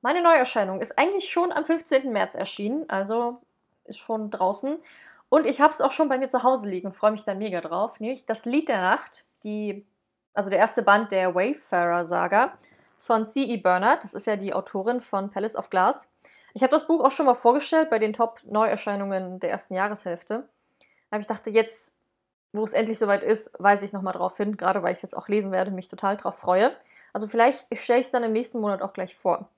Meine 0.00 0.22
Neuerscheinung 0.22 0.80
ist 0.80 0.98
eigentlich 0.98 1.28
schon 1.28 1.52
am 1.52 1.66
15. 1.66 2.10
März 2.10 2.34
erschienen, 2.34 2.88
also 2.88 3.42
ist 3.84 3.98
schon 3.98 4.30
draußen. 4.30 4.78
Und 5.28 5.44
ich 5.44 5.60
habe 5.60 5.74
es 5.74 5.82
auch 5.82 5.92
schon 5.92 6.08
bei 6.08 6.16
mir 6.16 6.30
zu 6.30 6.42
Hause 6.42 6.70
liegen 6.70 6.90
freue 6.94 7.10
mich 7.10 7.24
da 7.24 7.34
mega 7.34 7.60
drauf. 7.60 8.00
Nämlich 8.00 8.24
das 8.24 8.46
Lied 8.46 8.70
der 8.70 8.80
Nacht, 8.80 9.26
die, 9.42 9.84
also 10.32 10.48
der 10.48 10.60
erste 10.60 10.82
Band 10.82 11.12
der 11.12 11.34
Wayfarer-Saga 11.34 12.56
von 13.04 13.26
C.E. 13.26 13.58
Bernard. 13.58 14.02
Das 14.02 14.14
ist 14.14 14.26
ja 14.26 14.36
die 14.36 14.54
Autorin 14.54 15.02
von 15.02 15.30
Palace 15.30 15.56
of 15.56 15.68
Glass. 15.68 16.10
Ich 16.54 16.62
habe 16.62 16.70
das 16.70 16.86
Buch 16.86 17.04
auch 17.04 17.10
schon 17.10 17.26
mal 17.26 17.34
vorgestellt 17.34 17.90
bei 17.90 17.98
den 17.98 18.14
Top-Neuerscheinungen 18.14 19.40
der 19.40 19.50
ersten 19.50 19.74
Jahreshälfte. 19.74 20.48
Aber 21.10 21.20
ich 21.20 21.26
dachte, 21.26 21.50
jetzt, 21.50 21.98
wo 22.54 22.64
es 22.64 22.72
endlich 22.72 22.98
soweit 22.98 23.22
ist, 23.22 23.62
weise 23.62 23.84
ich 23.84 23.92
nochmal 23.92 24.14
drauf 24.14 24.38
hin, 24.38 24.56
gerade 24.56 24.82
weil 24.82 24.92
ich 24.92 24.98
es 24.98 25.02
jetzt 25.02 25.16
auch 25.16 25.28
lesen 25.28 25.52
werde, 25.52 25.70
mich 25.70 25.88
total 25.88 26.16
drauf 26.16 26.38
freue. 26.38 26.74
Also 27.12 27.28
vielleicht 27.28 27.66
stelle 27.76 28.00
ich 28.00 28.06
es 28.06 28.12
dann 28.12 28.24
im 28.24 28.32
nächsten 28.32 28.60
Monat 28.60 28.80
auch 28.80 28.94
gleich 28.94 29.14
vor. 29.16 29.48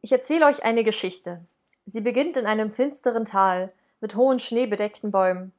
Ich 0.00 0.10
erzähle 0.10 0.46
euch 0.46 0.64
eine 0.64 0.82
Geschichte. 0.82 1.44
Sie 1.84 2.00
beginnt 2.00 2.36
in 2.36 2.46
einem 2.46 2.72
finsteren 2.72 3.24
Tal, 3.24 3.72
mit 4.00 4.16
hohen 4.16 4.40
schneebedeckten 4.40 5.12
Bäumen. 5.12 5.52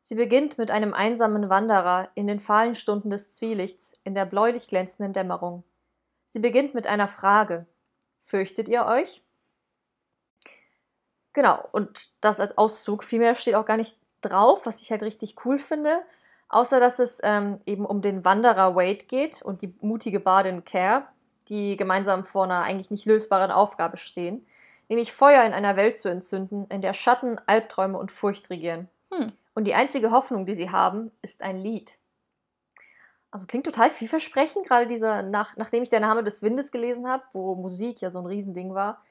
Sie 0.00 0.14
beginnt 0.14 0.58
mit 0.58 0.70
einem 0.70 0.94
einsamen 0.94 1.48
Wanderer 1.48 2.08
in 2.14 2.28
den 2.28 2.38
fahlen 2.38 2.76
Stunden 2.76 3.10
des 3.10 3.34
Zwielichts 3.34 3.98
in 4.04 4.14
der 4.14 4.26
bläulich 4.26 4.68
glänzenden 4.68 5.12
Dämmerung. 5.12 5.64
Sie 6.32 6.38
beginnt 6.38 6.72
mit 6.72 6.86
einer 6.86 7.08
Frage. 7.08 7.66
Fürchtet 8.22 8.66
ihr 8.66 8.86
euch? 8.86 9.22
Genau, 11.34 11.62
und 11.72 12.08
das 12.22 12.40
als 12.40 12.56
Auszug. 12.56 13.04
Vielmehr 13.04 13.34
steht 13.34 13.54
auch 13.54 13.66
gar 13.66 13.76
nicht 13.76 13.98
drauf, 14.22 14.64
was 14.64 14.80
ich 14.80 14.90
halt 14.90 15.02
richtig 15.02 15.44
cool 15.44 15.58
finde. 15.58 16.02
Außer 16.48 16.80
dass 16.80 17.00
es 17.00 17.20
ähm, 17.22 17.60
eben 17.66 17.84
um 17.84 18.00
den 18.00 18.24
Wanderer 18.24 18.74
Wade 18.74 19.04
geht 19.04 19.42
und 19.42 19.60
die 19.60 19.74
mutige 19.82 20.20
Badin 20.20 20.64
Care, 20.64 21.06
die 21.50 21.76
gemeinsam 21.76 22.24
vor 22.24 22.44
einer 22.44 22.62
eigentlich 22.62 22.90
nicht 22.90 23.04
lösbaren 23.04 23.50
Aufgabe 23.50 23.98
stehen, 23.98 24.46
nämlich 24.88 25.12
Feuer 25.12 25.44
in 25.44 25.52
einer 25.52 25.76
Welt 25.76 25.98
zu 25.98 26.08
entzünden, 26.08 26.66
in 26.70 26.80
der 26.80 26.94
Schatten, 26.94 27.38
Albträume 27.44 27.98
und 27.98 28.10
Furcht 28.10 28.48
regieren. 28.48 28.88
Hm. 29.12 29.26
Und 29.54 29.64
die 29.64 29.74
einzige 29.74 30.10
Hoffnung, 30.10 30.46
die 30.46 30.54
sie 30.54 30.70
haben, 30.70 31.10
ist 31.20 31.42
ein 31.42 31.58
Lied. 31.58 31.98
Also 33.32 33.46
klingt 33.46 33.66
total 33.66 33.90
vielversprechend, 33.90 34.66
gerade 34.66 34.86
dieser, 34.86 35.22
nach, 35.22 35.56
nachdem 35.56 35.82
ich 35.82 35.88
der 35.88 36.00
Name 36.00 36.22
des 36.22 36.42
Windes 36.42 36.70
gelesen 36.70 37.08
habe, 37.08 37.24
wo 37.32 37.54
Musik 37.54 38.00
ja 38.00 38.10
so 38.10 38.20
ein 38.20 38.26
Riesending 38.26 38.74
war. 38.74 39.02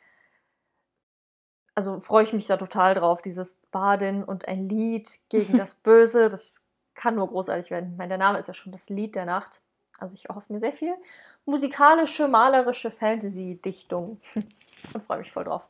Also 1.75 1.99
freue 1.99 2.23
ich 2.23 2.31
mich 2.31 2.47
da 2.47 2.57
total 2.57 2.93
drauf, 2.93 3.21
dieses 3.21 3.59
Badin 3.71 4.23
und 4.23 4.47
ein 4.47 4.69
Lied 4.69 5.09
gegen 5.29 5.57
das 5.57 5.73
Böse, 5.73 6.29
das 6.29 6.65
kann 6.93 7.15
nur 7.15 7.27
großartig 7.27 7.71
werden. 7.71 7.91
Ich 7.91 7.97
meine, 7.97 8.09
der 8.09 8.17
Name 8.19 8.37
ist 8.37 8.47
ja 8.47 8.53
schon 8.53 8.71
das 8.71 8.89
Lied 8.89 9.15
der 9.15 9.25
Nacht. 9.25 9.59
Also 9.97 10.13
ich 10.13 10.29
hoffe 10.29 10.53
mir 10.53 10.59
sehr 10.59 10.73
viel 10.73 10.95
musikalische, 11.45 12.27
malerische 12.27 12.91
Fantasy-Dichtung 12.91 14.19
und 14.93 15.03
freue 15.03 15.19
mich 15.19 15.31
voll 15.31 15.45
drauf. 15.45 15.63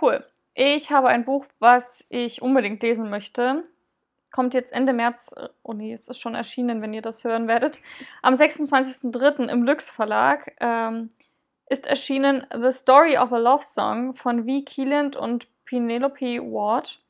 Cool. 0.00 0.24
Ich 0.54 0.90
habe 0.90 1.08
ein 1.08 1.24
Buch, 1.24 1.46
was 1.58 2.04
ich 2.08 2.42
unbedingt 2.42 2.82
lesen 2.82 3.10
möchte. 3.10 3.64
Kommt 4.32 4.54
jetzt 4.54 4.72
Ende 4.72 4.92
März, 4.92 5.32
äh, 5.36 5.48
oh 5.62 5.74
nee, 5.74 5.92
es 5.92 6.08
ist 6.08 6.18
schon 6.18 6.34
erschienen, 6.34 6.82
wenn 6.82 6.92
ihr 6.92 7.02
das 7.02 7.22
hören 7.22 7.46
werdet. 7.46 7.80
Am 8.22 8.34
26.03. 8.34 9.48
im 9.48 9.62
Lux 9.62 9.90
Verlag 9.90 10.52
ähm, 10.60 11.10
ist 11.68 11.86
erschienen 11.86 12.46
The 12.52 12.72
Story 12.72 13.16
of 13.16 13.32
a 13.32 13.38
Love 13.38 13.62
Song 13.62 14.14
von 14.14 14.46
V. 14.46 14.62
Keeland 14.64 15.16
und 15.16 15.46
Penelope 15.64 16.40
Ward. 16.40 17.00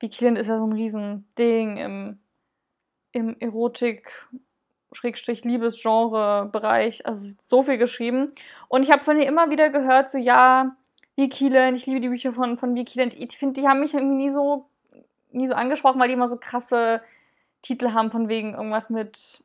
V. 0.00 0.08
Keeland 0.08 0.38
ist 0.38 0.48
ja 0.48 0.58
so 0.58 0.66
ein 0.66 0.72
Riesending 0.72 1.78
im, 1.78 2.18
im 3.12 3.36
Erotik- 3.38 4.28
Liebesgenre-Bereich, 5.02 7.06
also 7.06 7.34
so 7.38 7.62
viel 7.62 7.78
geschrieben. 7.78 8.32
Und 8.68 8.84
ich 8.84 8.92
habe 8.92 9.02
von 9.02 9.18
ihr 9.18 9.26
immer 9.26 9.50
wieder 9.50 9.70
gehört, 9.70 10.08
so 10.08 10.18
ja, 10.18 10.76
wie 11.16 11.28
Keelan, 11.28 11.74
ich 11.74 11.86
liebe 11.86 12.00
die 12.00 12.08
Bücher 12.08 12.32
von, 12.32 12.58
von 12.58 12.74
wie 12.74 12.84
Keelan. 12.84 13.10
Ich 13.16 13.36
finde, 13.36 13.60
die 13.60 13.68
haben 13.68 13.80
mich 13.80 13.94
irgendwie 13.94 14.16
nie 14.16 14.30
so, 14.30 14.66
nie 15.34 15.46
so 15.46 15.54
angesprochen, 15.54 16.00
weil 16.00 16.08
die 16.08 16.14
immer 16.14 16.28
so 16.28 16.36
krasse 16.36 17.02
Titel 17.62 17.92
haben, 17.92 18.10
von 18.10 18.28
wegen 18.28 18.54
irgendwas 18.54 18.90
mit, 18.90 19.42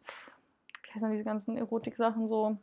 wie 0.83 0.93
heißen 0.93 1.11
diese 1.11 1.23
ganzen 1.23 1.57
Erotik-Sachen 1.57 2.27
so? 2.27 2.57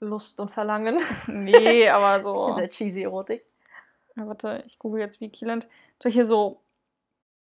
Lust 0.00 0.40
und 0.40 0.50
Verlangen. 0.50 0.98
Nee, 1.26 1.88
aber 1.88 2.20
so. 2.20 2.34
Das 2.34 2.48
ist 2.48 2.56
sehr 2.56 2.70
cheesy 2.70 3.02
Erotik. 3.02 3.44
Ja, 4.16 4.26
warte, 4.26 4.62
ich 4.66 4.78
google 4.78 5.00
jetzt 5.00 5.20
wie 5.20 5.28
Keeland. 5.28 5.68
So 6.02 6.08
hier 6.08 6.24
so 6.24 6.60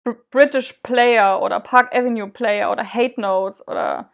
British 0.03 0.73
Player 0.83 1.41
oder 1.41 1.59
Park 1.59 1.95
Avenue 1.95 2.27
Player 2.27 2.71
oder 2.71 2.83
Hate 2.83 3.19
Notes 3.19 3.67
oder 3.67 4.09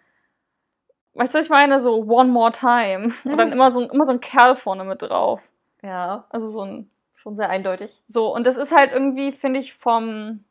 weißt 1.14 1.34
du, 1.34 1.40
was 1.40 1.46
ich 1.46 1.50
meine? 1.50 1.80
So 1.80 2.04
One 2.04 2.30
More 2.30 2.52
Time. 2.52 3.14
Und 3.24 3.38
dann 3.38 3.52
immer 3.52 3.72
so, 3.72 3.82
immer 3.90 4.06
so 4.06 4.12
ein 4.12 4.20
Kerl 4.20 4.56
vorne 4.56 4.84
mit 4.84 5.02
drauf. 5.02 5.42
Ja. 5.82 6.26
Also 6.30 6.50
so 6.50 6.62
ein. 6.62 6.90
Schon 7.28 7.36
sehr 7.36 7.50
eindeutig. 7.50 8.02
So, 8.08 8.34
und 8.34 8.48
das 8.48 8.56
ist 8.56 8.74
halt 8.74 8.94
irgendwie, 8.94 9.34
finde 9.34 9.60
ich, 9.60 9.74
vom. 9.74 10.46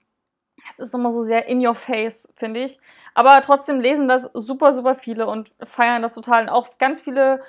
Es 0.68 0.78
ist 0.78 0.92
immer 0.92 1.10
so 1.10 1.22
sehr 1.22 1.46
in 1.46 1.66
your 1.66 1.74
face, 1.74 2.30
finde 2.36 2.64
ich. 2.64 2.78
Aber 3.14 3.40
trotzdem 3.40 3.80
lesen 3.80 4.08
das 4.08 4.24
super, 4.34 4.74
super 4.74 4.94
viele 4.94 5.26
und 5.26 5.52
feiern 5.64 6.02
das 6.02 6.12
total. 6.12 6.42
Und 6.42 6.48
auch 6.50 6.76
ganz 6.76 7.00
viele 7.00 7.40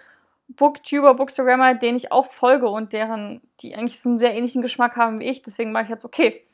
Booktuber, 0.48 1.14
Bookstagrammer, 1.16 1.74
denen 1.74 1.98
ich 1.98 2.14
auch 2.14 2.26
folge 2.28 2.70
und 2.70 2.94
deren, 2.94 3.42
die 3.60 3.76
eigentlich 3.76 4.00
so 4.00 4.08
einen 4.08 4.18
sehr 4.18 4.34
ähnlichen 4.34 4.62
Geschmack 4.62 4.96
haben 4.96 5.20
wie 5.20 5.26
ich. 5.26 5.42
Deswegen 5.42 5.74
war 5.74 5.82
ich 5.82 5.90
jetzt, 5.90 6.06
okay, 6.06 6.46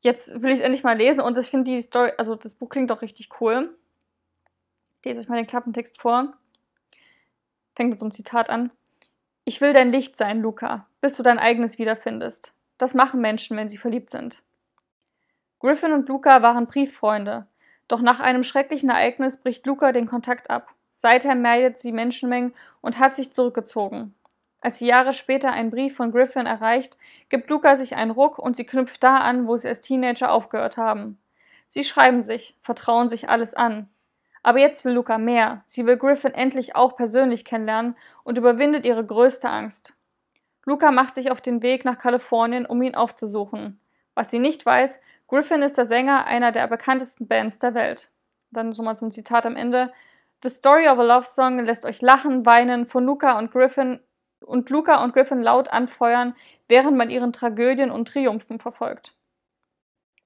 jetzt 0.00 0.42
will 0.42 0.50
ich 0.50 0.58
es 0.58 0.64
endlich 0.64 0.82
mal 0.82 0.98
lesen 0.98 1.20
und 1.20 1.38
ich 1.38 1.50
finde 1.50 1.70
die 1.70 1.82
Story, 1.82 2.10
also 2.18 2.34
das 2.34 2.54
Buch 2.54 2.68
klingt 2.68 2.90
doch 2.90 3.02
richtig 3.02 3.40
cool. 3.40 3.72
Lese 5.04 5.20
euch 5.20 5.28
mal 5.28 5.36
den 5.36 5.46
Klappentext 5.46 6.00
vor. 6.00 6.32
Fängt 7.76 7.90
mit 7.90 7.98
so 8.00 8.04
einem 8.04 8.10
Zitat 8.10 8.50
an. 8.50 8.72
Ich 9.44 9.60
will 9.60 9.72
dein 9.72 9.90
Licht 9.90 10.16
sein, 10.16 10.40
Luca, 10.40 10.84
bis 11.00 11.16
du 11.16 11.22
dein 11.22 11.38
eigenes 11.38 11.78
wiederfindest. 11.78 12.54
Das 12.78 12.94
machen 12.94 13.20
Menschen, 13.20 13.56
wenn 13.56 13.68
sie 13.68 13.78
verliebt 13.78 14.10
sind. 14.10 14.42
Griffin 15.58 15.92
und 15.92 16.08
Luca 16.08 16.42
waren 16.42 16.66
Brieffreunde, 16.66 17.46
doch 17.88 18.00
nach 18.00 18.20
einem 18.20 18.44
schrecklichen 18.44 18.88
Ereignis 18.88 19.36
bricht 19.36 19.66
Luca 19.66 19.92
den 19.92 20.06
Kontakt 20.06 20.48
ab. 20.48 20.72
Seither 20.96 21.34
meidet 21.34 21.78
sie 21.78 21.92
Menschenmengen 21.92 22.54
und 22.80 22.98
hat 22.98 23.16
sich 23.16 23.32
zurückgezogen. 23.32 24.14
Als 24.60 24.78
sie 24.78 24.86
Jahre 24.86 25.12
später 25.12 25.52
einen 25.52 25.70
Brief 25.70 25.96
von 25.96 26.12
Griffin 26.12 26.46
erreicht, 26.46 26.96
gibt 27.28 27.50
Luca 27.50 27.74
sich 27.74 27.96
einen 27.96 28.12
Ruck 28.12 28.38
und 28.38 28.54
sie 28.56 28.64
knüpft 28.64 29.02
da 29.02 29.16
an, 29.18 29.48
wo 29.48 29.56
sie 29.56 29.66
als 29.66 29.80
Teenager 29.80 30.30
aufgehört 30.30 30.76
haben. 30.76 31.18
Sie 31.66 31.82
schreiben 31.82 32.22
sich, 32.22 32.56
vertrauen 32.62 33.08
sich 33.08 33.28
alles 33.28 33.54
an. 33.54 33.88
Aber 34.42 34.58
jetzt 34.58 34.84
will 34.84 34.92
Luca 34.92 35.18
mehr. 35.18 35.62
Sie 35.66 35.86
will 35.86 35.96
Griffin 35.96 36.34
endlich 36.34 36.74
auch 36.74 36.96
persönlich 36.96 37.44
kennenlernen 37.44 37.96
und 38.24 38.38
überwindet 38.38 38.84
ihre 38.84 39.04
größte 39.04 39.48
Angst. 39.48 39.94
Luca 40.64 40.90
macht 40.90 41.14
sich 41.14 41.30
auf 41.30 41.40
den 41.40 41.62
Weg 41.62 41.84
nach 41.84 41.98
Kalifornien, 41.98 42.66
um 42.66 42.82
ihn 42.82 42.94
aufzusuchen. 42.94 43.80
Was 44.14 44.30
sie 44.30 44.38
nicht 44.38 44.64
weiß, 44.64 45.00
Griffin 45.28 45.62
ist 45.62 45.78
der 45.78 45.84
Sänger 45.84 46.26
einer 46.26 46.52
der 46.52 46.66
bekanntesten 46.66 47.26
Bands 47.26 47.58
der 47.58 47.74
Welt. 47.74 48.10
Dann 48.50 48.72
so 48.72 48.82
mal 48.82 48.96
zum 48.96 49.10
Zitat 49.10 49.46
am 49.46 49.56
Ende. 49.56 49.92
The 50.42 50.50
Story 50.50 50.88
of 50.88 50.98
a 50.98 51.02
Love 51.02 51.26
Song 51.26 51.58
lässt 51.60 51.84
euch 51.84 52.02
lachen, 52.02 52.44
weinen, 52.44 52.86
von 52.86 53.04
Luca 53.04 53.38
und 53.38 53.50
Griffin 53.50 54.00
und 54.40 54.68
Luca 54.70 55.02
und 55.02 55.14
Griffin 55.14 55.42
laut 55.42 55.68
anfeuern, 55.68 56.34
während 56.68 56.96
man 56.96 57.10
ihren 57.10 57.32
Tragödien 57.32 57.90
und 57.90 58.08
Triumphen 58.08 58.58
verfolgt. 58.58 59.14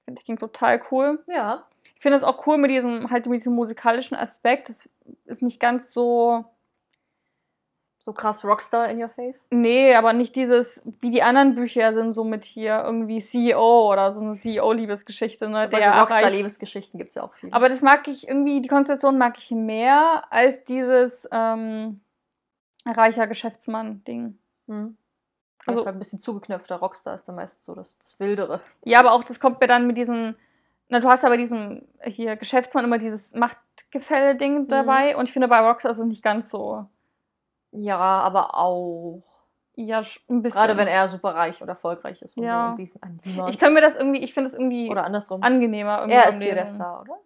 Finde 0.05 0.21
ich 0.21 0.25
klingt 0.25 0.41
total 0.41 0.83
cool. 0.91 1.23
Ja. 1.27 1.67
Ich 1.97 2.03
finde 2.03 2.17
es 2.17 2.25
auch 2.25 2.47
cool 2.47 2.59
mit 2.59 2.71
diesem, 2.71 3.11
halt 3.11 3.27
mit 3.27 3.41
diesem 3.41 3.55
musikalischen 3.55 4.17
Aspekt. 4.17 4.69
Das 4.69 4.89
ist 5.25 5.43
nicht 5.43 5.59
ganz 5.59 5.93
so. 5.93 6.45
So 7.99 8.13
krass 8.13 8.45
Rockstar 8.45 8.89
in 8.89 9.03
your 9.03 9.09
face? 9.09 9.47
Nee, 9.51 9.95
aber 9.97 10.13
nicht 10.13 10.37
dieses, 10.37 10.83
wie 11.01 11.11
die 11.11 11.23
anderen 11.23 11.57
Bücher 11.57 11.93
sind, 11.93 12.13
so 12.13 12.23
mit 12.23 12.45
hier 12.45 12.85
irgendwie 12.85 13.19
CEO 13.21 13.91
oder 13.91 14.13
so 14.13 14.21
eine 14.21 14.33
CEO-Liebesgeschichte, 14.33 15.49
ne? 15.49 15.69
Der 15.69 15.93
also 15.93 16.01
Rockstar-Liebesgeschichten 16.01 16.99
gibt 16.99 17.09
es 17.09 17.15
ja 17.17 17.25
auch 17.25 17.35
viele. 17.35 17.53
Aber 17.53 17.69
das 17.69 17.83
mag 17.83 18.07
ich 18.07 18.29
irgendwie, 18.29 18.61
die 18.61 18.69
Konstellation 18.69 19.19
mag 19.19 19.39
ich 19.39 19.51
mehr 19.51 20.23
als 20.31 20.63
dieses 20.63 21.29
ähm, 21.33 22.01
reicher 22.85 23.27
Geschäftsmann-Ding. 23.27 24.39
Hm. 24.69 24.97
Also, 25.67 25.81
also 25.81 25.91
ein 25.91 25.99
bisschen 25.99 26.21
zugeknöpfter 26.21 26.77
Rockstar 26.77 27.15
ist 27.15 27.25
dann 27.25 27.35
meistens 27.35 27.65
so 27.65 27.75
das, 27.75 27.99
das 27.99 28.21
Wildere. 28.21 28.61
Ja, 28.85 29.01
aber 29.01 29.13
auch 29.13 29.25
das 29.25 29.41
kommt 29.41 29.61
mir 29.61 29.67
dann 29.67 29.87
mit 29.89 29.97
diesen 29.97 30.37
na, 30.89 31.01
du 31.01 31.09
hast 31.09 31.25
aber 31.25 31.37
diesen 31.37 31.89
hier 32.03 32.37
Geschäftsmann 32.37 32.85
immer 32.85 32.99
dieses 32.99 33.35
Machtgefälle-Ding 33.35 34.63
mhm. 34.63 34.69
dabei 34.69 35.17
und 35.17 35.25
ich 35.25 35.33
finde 35.33 35.49
bei 35.49 35.61
Rockstar 35.61 35.91
ist 35.91 35.99
es 35.99 36.05
nicht 36.05 36.23
ganz 36.23 36.49
so. 36.49 36.87
Ja, 37.73 37.99
aber 37.99 38.55
auch. 38.55 39.23
Ja, 39.75 39.99
ein 39.99 40.43
bisschen. 40.43 40.59
Gerade 40.59 40.77
wenn 40.77 40.89
er 40.89 41.09
super 41.09 41.35
reich 41.35 41.61
oder 41.61 41.73
erfolgreich 41.73 42.23
ist 42.23 42.39
und, 42.39 42.45
ja. 42.45 42.69
und 42.69 42.77
sie 42.77 42.85
ist 42.85 43.03
ein 43.03 43.21
Niemand. 43.25 43.51
Ich 43.51 43.59
kann 43.59 43.75
mir 43.75 43.83
das 43.83 43.97
irgendwie, 43.97 44.21
ich 44.23 44.33
finde 44.33 44.49
das 44.49 44.59
irgendwie 44.59 44.89
oder 44.89 45.05
andersrum. 45.05 45.43
angenehmer. 45.43 45.99
Irgendwie 45.99 46.15
er 46.15 46.29
ist 46.29 46.43
hier 46.43 46.55
der 46.55 46.67
Star, 46.67 47.03
oder? 47.03 47.19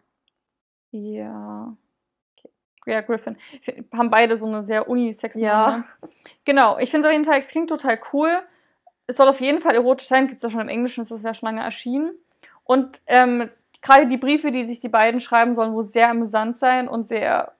Ja. 0.90 1.76
Okay. 2.36 2.50
Ja, 2.86 3.02
Griffin. 3.02 3.36
Wir 3.62 3.84
haben 3.96 4.10
beide 4.10 4.36
so 4.36 4.46
eine 4.46 4.62
sehr 4.62 4.88
unisex 4.88 5.36
Ja. 5.36 5.84
Genau, 6.44 6.78
ich 6.78 6.90
finde 6.90 7.06
es 7.06 7.06
auf 7.06 7.12
jeden 7.12 7.24
Fall, 7.24 7.38
es 7.38 7.50
klingt 7.50 7.68
total 7.68 8.00
cool. 8.12 8.40
Es 9.06 9.16
soll 9.16 9.28
auf 9.28 9.40
jeden 9.40 9.60
Fall 9.60 9.74
erotisch 9.74 10.08
sein, 10.08 10.26
gibt 10.26 10.38
es 10.38 10.42
ja 10.44 10.50
schon 10.50 10.62
im 10.62 10.68
Englischen, 10.68 11.02
ist 11.02 11.10
das 11.10 11.22
ja 11.22 11.34
schon 11.34 11.46
lange 11.46 11.62
erschienen. 11.62 12.12
Und 12.70 13.02
ähm, 13.08 13.50
gerade 13.82 14.06
die 14.06 14.16
Briefe, 14.16 14.52
die 14.52 14.62
sich 14.62 14.78
die 14.78 14.88
beiden 14.88 15.18
schreiben, 15.18 15.56
sollen 15.56 15.74
wohl 15.74 15.82
sehr 15.82 16.08
amüsant 16.08 16.56
sein 16.56 16.86
und 16.86 17.02
sehr 17.02 17.54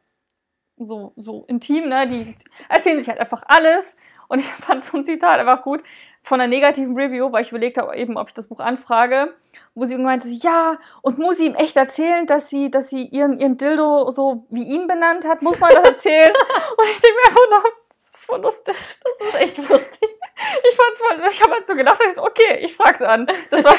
so, 0.77 1.15
so 1.17 1.45
intim, 1.49 1.89
ne? 1.89 2.07
Die 2.07 2.37
erzählen 2.69 2.97
sich 2.97 3.09
halt 3.09 3.19
einfach 3.19 3.43
alles. 3.49 3.97
Und 4.29 4.39
ich 4.39 4.47
fand 4.65 4.85
so 4.85 4.97
ein 4.97 5.05
Zitat 5.05 5.41
einfach 5.41 5.65
gut 5.65 5.83
von 6.23 6.41
einer 6.41 6.49
negativen 6.49 6.95
Review, 6.97 7.33
weil 7.33 7.43
ich 7.43 7.51
überlegt 7.51 7.77
habe, 7.77 7.97
eben, 7.97 8.17
ob 8.17 8.29
ich 8.29 8.35
das 8.35 8.47
Buch 8.47 8.61
anfrage, 8.61 9.35
wo 9.75 9.85
sie 9.85 9.97
meinte, 9.97 10.29
ja, 10.29 10.77
und 11.03 11.19
muss 11.19 11.39
sie 11.39 11.47
ihm 11.47 11.57
echt 11.57 11.77
erzählen, 11.77 12.25
dass 12.27 12.49
sie, 12.49 12.71
dass 12.71 12.89
sie 12.89 13.03
ihren, 13.03 13.37
ihren 13.37 13.57
Dildo 13.57 14.13
so 14.13 14.47
wie 14.49 14.63
ihn 14.63 14.87
benannt 14.87 15.27
hat? 15.27 15.43
Muss 15.43 15.59
man 15.59 15.75
das 15.75 15.89
erzählen? 15.89 16.33
und 16.77 16.85
ich 16.89 17.01
denke 17.01 17.17
mir 17.17 17.37
einfach 17.37 17.69
das 17.99 18.15
ist 18.15 18.27
voll 18.27 18.41
lustig. 18.43 18.77
Das 19.03 19.29
ist 19.29 19.41
echt 19.41 19.59
lustig. 19.69 20.20
Ich 20.69 20.77
fand's 20.77 20.99
voll, 20.99 21.29
ich 21.31 21.43
habe 21.43 21.53
halt 21.53 21.67
so 21.67 21.75
gedacht, 21.75 22.01
okay, 22.17 22.59
ich 22.63 22.75
frag's 22.77 23.03
an. 23.03 23.27
Das 23.51 23.65
war, 23.65 23.75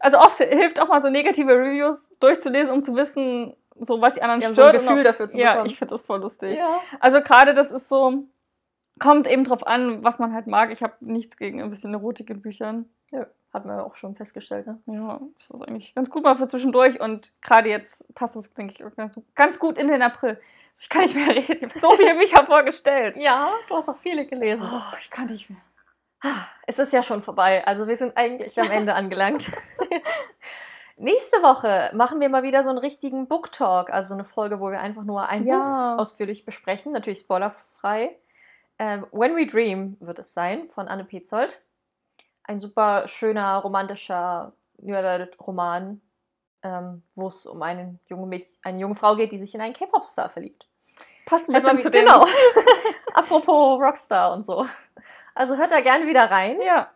also 0.00 0.18
oft 0.18 0.38
hilft 0.38 0.80
auch 0.80 0.88
mal 0.88 1.00
so 1.00 1.08
negative 1.10 1.52
Reviews 1.52 2.12
durchzulesen, 2.20 2.72
um 2.72 2.82
zu 2.82 2.94
wissen, 2.94 3.54
so 3.78 4.00
was 4.00 4.14
die 4.14 4.22
anderen 4.22 4.40
ja, 4.40 4.52
stört. 4.52 4.74
So 4.74 4.78
ein 4.80 4.86
Gefühl 4.86 5.04
dafür 5.04 5.28
zu 5.28 5.36
bekommen. 5.36 5.56
Ja, 5.58 5.64
ich 5.66 5.76
finde 5.78 5.92
das 5.94 6.02
voll 6.02 6.20
lustig. 6.20 6.58
Ja. 6.58 6.80
Also 7.00 7.20
gerade 7.20 7.54
das 7.54 7.70
ist 7.72 7.88
so, 7.88 8.24
kommt 8.98 9.26
eben 9.26 9.44
drauf 9.44 9.66
an, 9.66 10.02
was 10.04 10.18
man 10.18 10.32
halt 10.32 10.46
mag. 10.46 10.70
Ich 10.72 10.82
habe 10.82 10.94
nichts 11.00 11.36
gegen 11.36 11.60
ein 11.62 11.70
bisschen 11.70 11.92
Erotik 11.94 12.30
in 12.30 12.40
Büchern. 12.40 12.88
Ja. 13.10 13.26
Hatten 13.52 13.68
wir 13.68 13.76
ja 13.76 13.82
auch 13.84 13.94
schon 13.94 14.14
festgestellt, 14.14 14.66
ne? 14.66 14.78
Ja, 14.86 15.20
das 15.38 15.50
ist 15.50 15.62
eigentlich 15.62 15.94
ganz 15.94 16.10
gut 16.10 16.22
mal 16.24 16.36
für 16.36 16.46
zwischendurch 16.46 17.00
und 17.00 17.32
gerade 17.40 17.70
jetzt 17.70 18.12
passt 18.14 18.36
es, 18.36 18.52
denke 18.52 18.74
ich, 18.74 18.96
ganz- 18.96 19.18
ganz 19.34 19.58
gut 19.58 19.78
in 19.78 19.88
den 19.88 20.02
April. 20.02 20.38
Ich 20.78 20.90
kann 20.90 21.02
nicht 21.02 21.14
mehr 21.14 21.28
reden, 21.28 21.52
ich 21.56 21.62
habe 21.62 21.78
so 21.78 21.90
viele 21.96 22.14
Bücher 22.16 22.44
vorgestellt. 22.46 23.16
Ja, 23.16 23.50
du 23.68 23.76
hast 23.76 23.88
auch 23.88 23.96
viele 24.02 24.26
gelesen. 24.26 24.62
Oh, 24.62 24.96
ich 25.00 25.08
kann 25.10 25.28
nicht 25.28 25.48
mehr. 25.48 25.58
Es 26.66 26.78
ist 26.78 26.92
ja 26.92 27.02
schon 27.02 27.22
vorbei, 27.22 27.64
also 27.66 27.86
wir 27.86 27.96
sind 27.96 28.16
eigentlich 28.16 28.58
am 28.60 28.70
Ende 28.70 28.94
angelangt. 28.94 29.50
Nächste 30.98 31.36
Woche 31.42 31.90
machen 31.94 32.20
wir 32.20 32.28
mal 32.30 32.42
wieder 32.42 32.64
so 32.64 32.70
einen 32.70 32.78
richtigen 32.78 33.28
Book 33.28 33.52
Talk, 33.52 33.90
also 33.90 34.14
eine 34.14 34.24
Folge, 34.24 34.60
wo 34.60 34.70
wir 34.70 34.80
einfach 34.80 35.04
nur 35.04 35.28
ein 35.28 35.46
Ja. 35.46 35.94
Buch 35.94 36.02
ausführlich 36.02 36.44
besprechen, 36.44 36.92
natürlich 36.92 37.20
spoilerfrei. 37.20 38.16
Ähm, 38.78 39.06
When 39.12 39.36
We 39.36 39.46
Dream 39.46 39.96
wird 40.00 40.18
es 40.18 40.32
sein, 40.32 40.68
von 40.70 40.88
Anne 40.88 41.04
Petzold. 41.04 41.60
Ein 42.44 42.60
super 42.60 43.06
schöner, 43.08 43.56
romantischer 43.58 44.52
Roman, 45.40 46.00
ähm, 46.62 47.02
wo 47.14 47.28
es 47.28 47.46
um 47.46 47.62
einen 47.62 48.00
junge 48.06 48.26
Mädchen, 48.26 48.56
eine 48.62 48.78
junge 48.78 48.94
Frau 48.94 49.16
geht, 49.16 49.32
die 49.32 49.38
sich 49.38 49.54
in 49.54 49.60
einen 49.60 49.74
K-Pop-Star 49.74 50.28
verliebt. 50.30 50.66
Passt 51.26 51.48
ein 51.50 51.52
bisschen 51.52 51.78
zu 51.78 51.90
den... 51.90 52.06
genau. 52.06 52.24
Apropos 53.14 53.78
Rockstar 53.80 54.32
und 54.32 54.46
so. 54.46 54.64
Also 55.34 55.56
hört 55.58 55.70
da 55.72 55.80
gerne 55.80 56.06
wieder 56.06 56.30
rein. 56.30 56.60
Ja. 56.62 56.88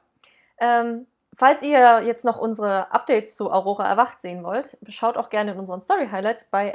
Ähm, 0.59 1.07
falls 1.37 1.63
ihr 1.63 2.03
jetzt 2.03 2.25
noch 2.25 2.39
unsere 2.39 2.91
Updates 2.93 3.37
zu 3.37 3.53
Aurora 3.53 3.87
Erwacht 3.87 4.19
sehen 4.19 4.43
wollt, 4.45 4.79
schaut 4.89 5.19
auch 5.19 5.29
gerne 5.29 5.53
in 5.53 5.59
unseren 5.59 5.81
Story 5.81 6.09
Highlights 6.09 6.45
bei 6.45 6.73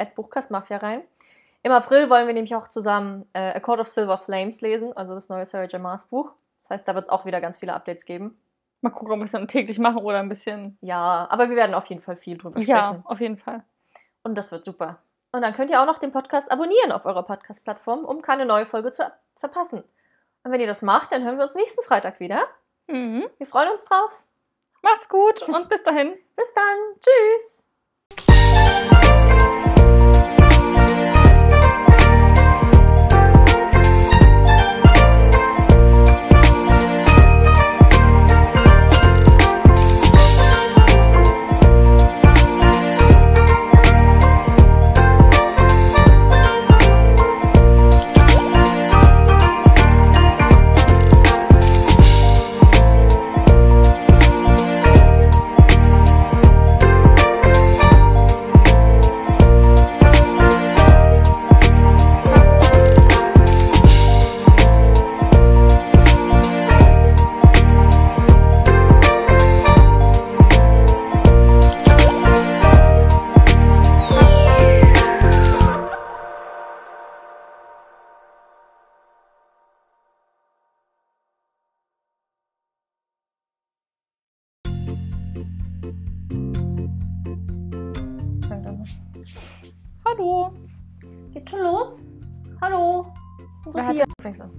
Mafia 0.50 0.78
rein. 0.78 1.02
Im 1.64 1.72
April 1.72 2.12
wollen 2.12 2.28
wir 2.28 2.34
nämlich 2.36 2.54
auch 2.56 2.68
zusammen 2.68 3.28
äh, 3.34 3.54
A 3.56 3.60
Court 3.60 3.80
of 3.80 3.88
Silver 3.88 4.20
Flames 4.20 4.62
lesen, 4.62 4.96
also 4.96 5.16
das 5.16 5.30
neue 5.30 5.48
Sarah 5.48 5.66
J. 5.66 5.82
Maas 5.82 6.06
Buch. 6.06 6.32
Das 6.60 6.70
heißt, 6.70 6.88
da 6.88 6.94
wird 6.94 7.06
es 7.06 7.10
auch 7.10 7.26
wieder 7.26 7.42
ganz 7.42 7.58
viele 7.58 7.74
Updates 7.74 8.06
geben. 8.06 8.38
Mal 8.82 8.92
gucken, 8.92 9.14
ob 9.14 9.18
wir 9.20 9.26
es 9.26 9.32
dann 9.32 9.48
täglich 9.48 9.80
machen 9.80 9.98
oder 9.98 10.20
ein 10.20 10.30
bisschen... 10.30 10.78
Ja, 10.82 11.26
aber 11.30 11.50
wir 11.50 11.56
werden 11.56 11.74
auf 11.74 11.88
jeden 11.88 12.02
Fall 12.02 12.18
viel 12.18 12.38
drüber 12.38 12.60
Ja, 12.60 12.86
sprechen. 12.86 13.04
auf 13.06 13.20
jeden 13.20 13.38
Fall. 13.38 13.64
Und 14.22 14.36
das 14.36 14.52
wird 14.52 14.64
super. 14.66 15.00
Und 15.36 15.42
dann 15.42 15.54
könnt 15.54 15.70
ihr 15.70 15.82
auch 15.82 15.86
noch 15.86 15.98
den 15.98 16.14
Podcast 16.14 16.50
abonnieren 16.50 16.94
auf 16.94 17.06
eurer 17.06 17.24
Podcast-Plattform, 17.24 18.06
um 18.06 18.22
keine 18.22 18.46
neue 18.46 18.66
Folge 18.66 18.92
zu 18.92 19.04
verpassen. 19.36 19.84
Und 20.44 20.52
wenn 20.52 20.62
ihr 20.62 20.68
das 20.68 20.82
macht, 20.82 21.12
dann 21.12 21.26
hören 21.26 21.36
wir 21.36 21.44
uns 21.44 21.56
nächsten 21.56 21.84
Freitag 21.84 22.22
wieder. 22.22 22.48
Mhm. 22.88 23.28
Wir 23.38 23.46
freuen 23.46 23.70
uns 23.70 23.84
drauf. 23.84 24.24
Macht's 24.82 25.10
gut 25.10 25.42
und 25.42 25.68
bis 25.68 25.82
dahin. 25.82 26.14
Bis 26.38 26.54
dann. 26.54 26.78
Tschüss. 28.16 29.25
Hallo. 90.26 90.52
Geht 91.34 91.48
schon 91.48 91.60
los? 91.62 92.08
Hallo? 92.60 93.14
Sophia. 93.66 94.06
Fängst 94.20 94.42
an. 94.42 94.50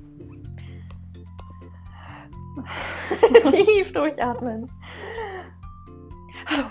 Tief 3.51 3.93
durchatmen. 3.93 4.71
Hallo. 6.47 6.67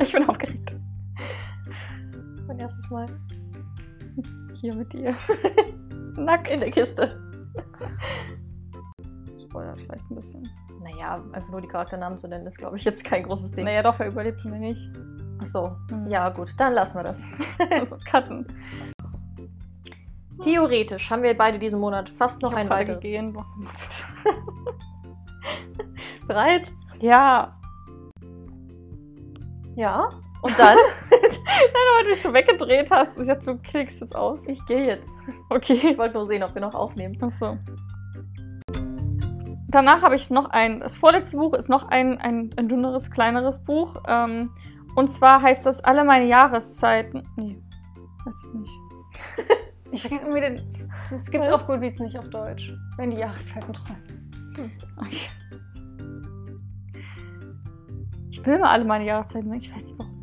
Ich 0.00 0.12
bin 0.12 0.28
aufgeregt. 0.28 0.76
Mein 2.46 2.60
erstes 2.60 2.88
Mal. 2.88 3.08
Hier 4.60 4.76
mit 4.76 4.92
dir. 4.92 5.16
Nackt. 6.16 6.52
In 6.52 6.60
der 6.60 6.70
Kiste. 6.70 7.20
Spoiler 9.36 9.76
vielleicht 9.76 10.08
ein 10.08 10.14
bisschen. 10.14 10.48
Naja, 10.84 11.20
einfach 11.32 11.50
nur 11.50 11.62
die 11.62 11.68
Charakternamen 11.68 12.16
zu 12.16 12.28
nennen, 12.28 12.46
ist, 12.46 12.58
glaube 12.58 12.76
ich, 12.76 12.84
jetzt 12.84 13.02
kein 13.02 13.24
großes 13.24 13.50
Ding. 13.50 13.64
Naja, 13.64 13.82
doch, 13.82 13.98
wer 13.98 14.06
überlebt 14.06 14.44
mir 14.44 14.60
nicht. 14.60 14.88
Ach 15.44 15.46
so. 15.46 15.76
Hm. 15.90 16.06
Ja, 16.06 16.30
gut, 16.30 16.54
dann 16.56 16.72
lassen 16.72 16.96
wir 16.96 17.02
das. 17.02 17.24
Also, 17.70 17.96
Cutten. 18.10 18.46
Theoretisch 20.42 21.10
haben 21.10 21.22
wir 21.22 21.36
beide 21.36 21.58
diesen 21.58 21.80
Monat 21.80 22.08
fast 22.10 22.42
noch 22.42 22.52
Ich 22.52 22.58
ein 22.58 22.70
weiteres. 22.70 23.00
gegeben. 23.02 23.36
Bereit? 26.26 26.68
Ja. 27.00 27.54
Ja. 29.76 30.08
Und 30.42 30.58
dann? 30.58 30.76
Weil 31.10 32.04
du 32.04 32.10
dich 32.10 32.22
so 32.22 32.32
weggedreht 32.32 32.90
hast. 32.90 33.18
Ich 33.18 33.26
dachte, 33.26 33.54
du 33.54 33.58
klickst 33.58 34.00
jetzt 34.00 34.16
aus. 34.16 34.46
ich 34.48 34.64
gehe 34.66 34.86
jetzt. 34.86 35.10
Okay. 35.50 35.74
Ich 35.74 35.98
wollte 35.98 36.14
nur 36.14 36.26
sehen, 36.26 36.42
ob 36.42 36.54
wir 36.54 36.62
noch 36.62 36.74
aufnehmen. 36.74 37.16
Achso. 37.22 37.58
Danach 39.68 40.02
habe 40.02 40.14
ich 40.14 40.30
noch 40.30 40.50
ein, 40.50 40.80
das 40.80 40.94
vorletzte 40.94 41.36
Buch 41.36 41.52
ist 41.54 41.68
noch 41.68 41.88
ein, 41.88 42.18
ein, 42.18 42.54
ein 42.56 42.68
dünneres, 42.68 43.10
kleineres 43.10 43.62
Buch. 43.62 44.02
Ähm, 44.06 44.50
und 44.94 45.12
zwar 45.12 45.42
heißt 45.42 45.66
das 45.66 45.80
alle 45.80 46.04
meine 46.04 46.26
Jahreszeiten. 46.26 47.26
Nee, 47.36 47.60
weiß 48.24 48.34
ich 48.46 48.54
nicht. 48.54 48.72
ich 49.92 50.00
vergesse 50.02 50.26
immer 50.26 50.36
wieder, 50.36 50.50
das, 50.50 50.88
das 51.10 51.30
gibt 51.30 51.44
es 51.44 51.50
auf 51.50 51.66
Goodreads 51.66 52.00
nicht 52.00 52.18
auf 52.18 52.30
Deutsch. 52.30 52.72
Wenn 52.96 53.10
die 53.10 53.18
Jahreszeiten 53.18 53.72
treu. 53.72 53.94
Hm. 54.56 54.70
Okay. 54.98 55.30
Ich 58.30 58.44
will 58.46 58.54
immer 58.54 58.70
alle 58.70 58.84
meine 58.84 59.04
Jahreszeiten, 59.04 59.52
ich 59.54 59.74
weiß 59.74 59.84
nicht 59.84 59.98
warum. 59.98 60.14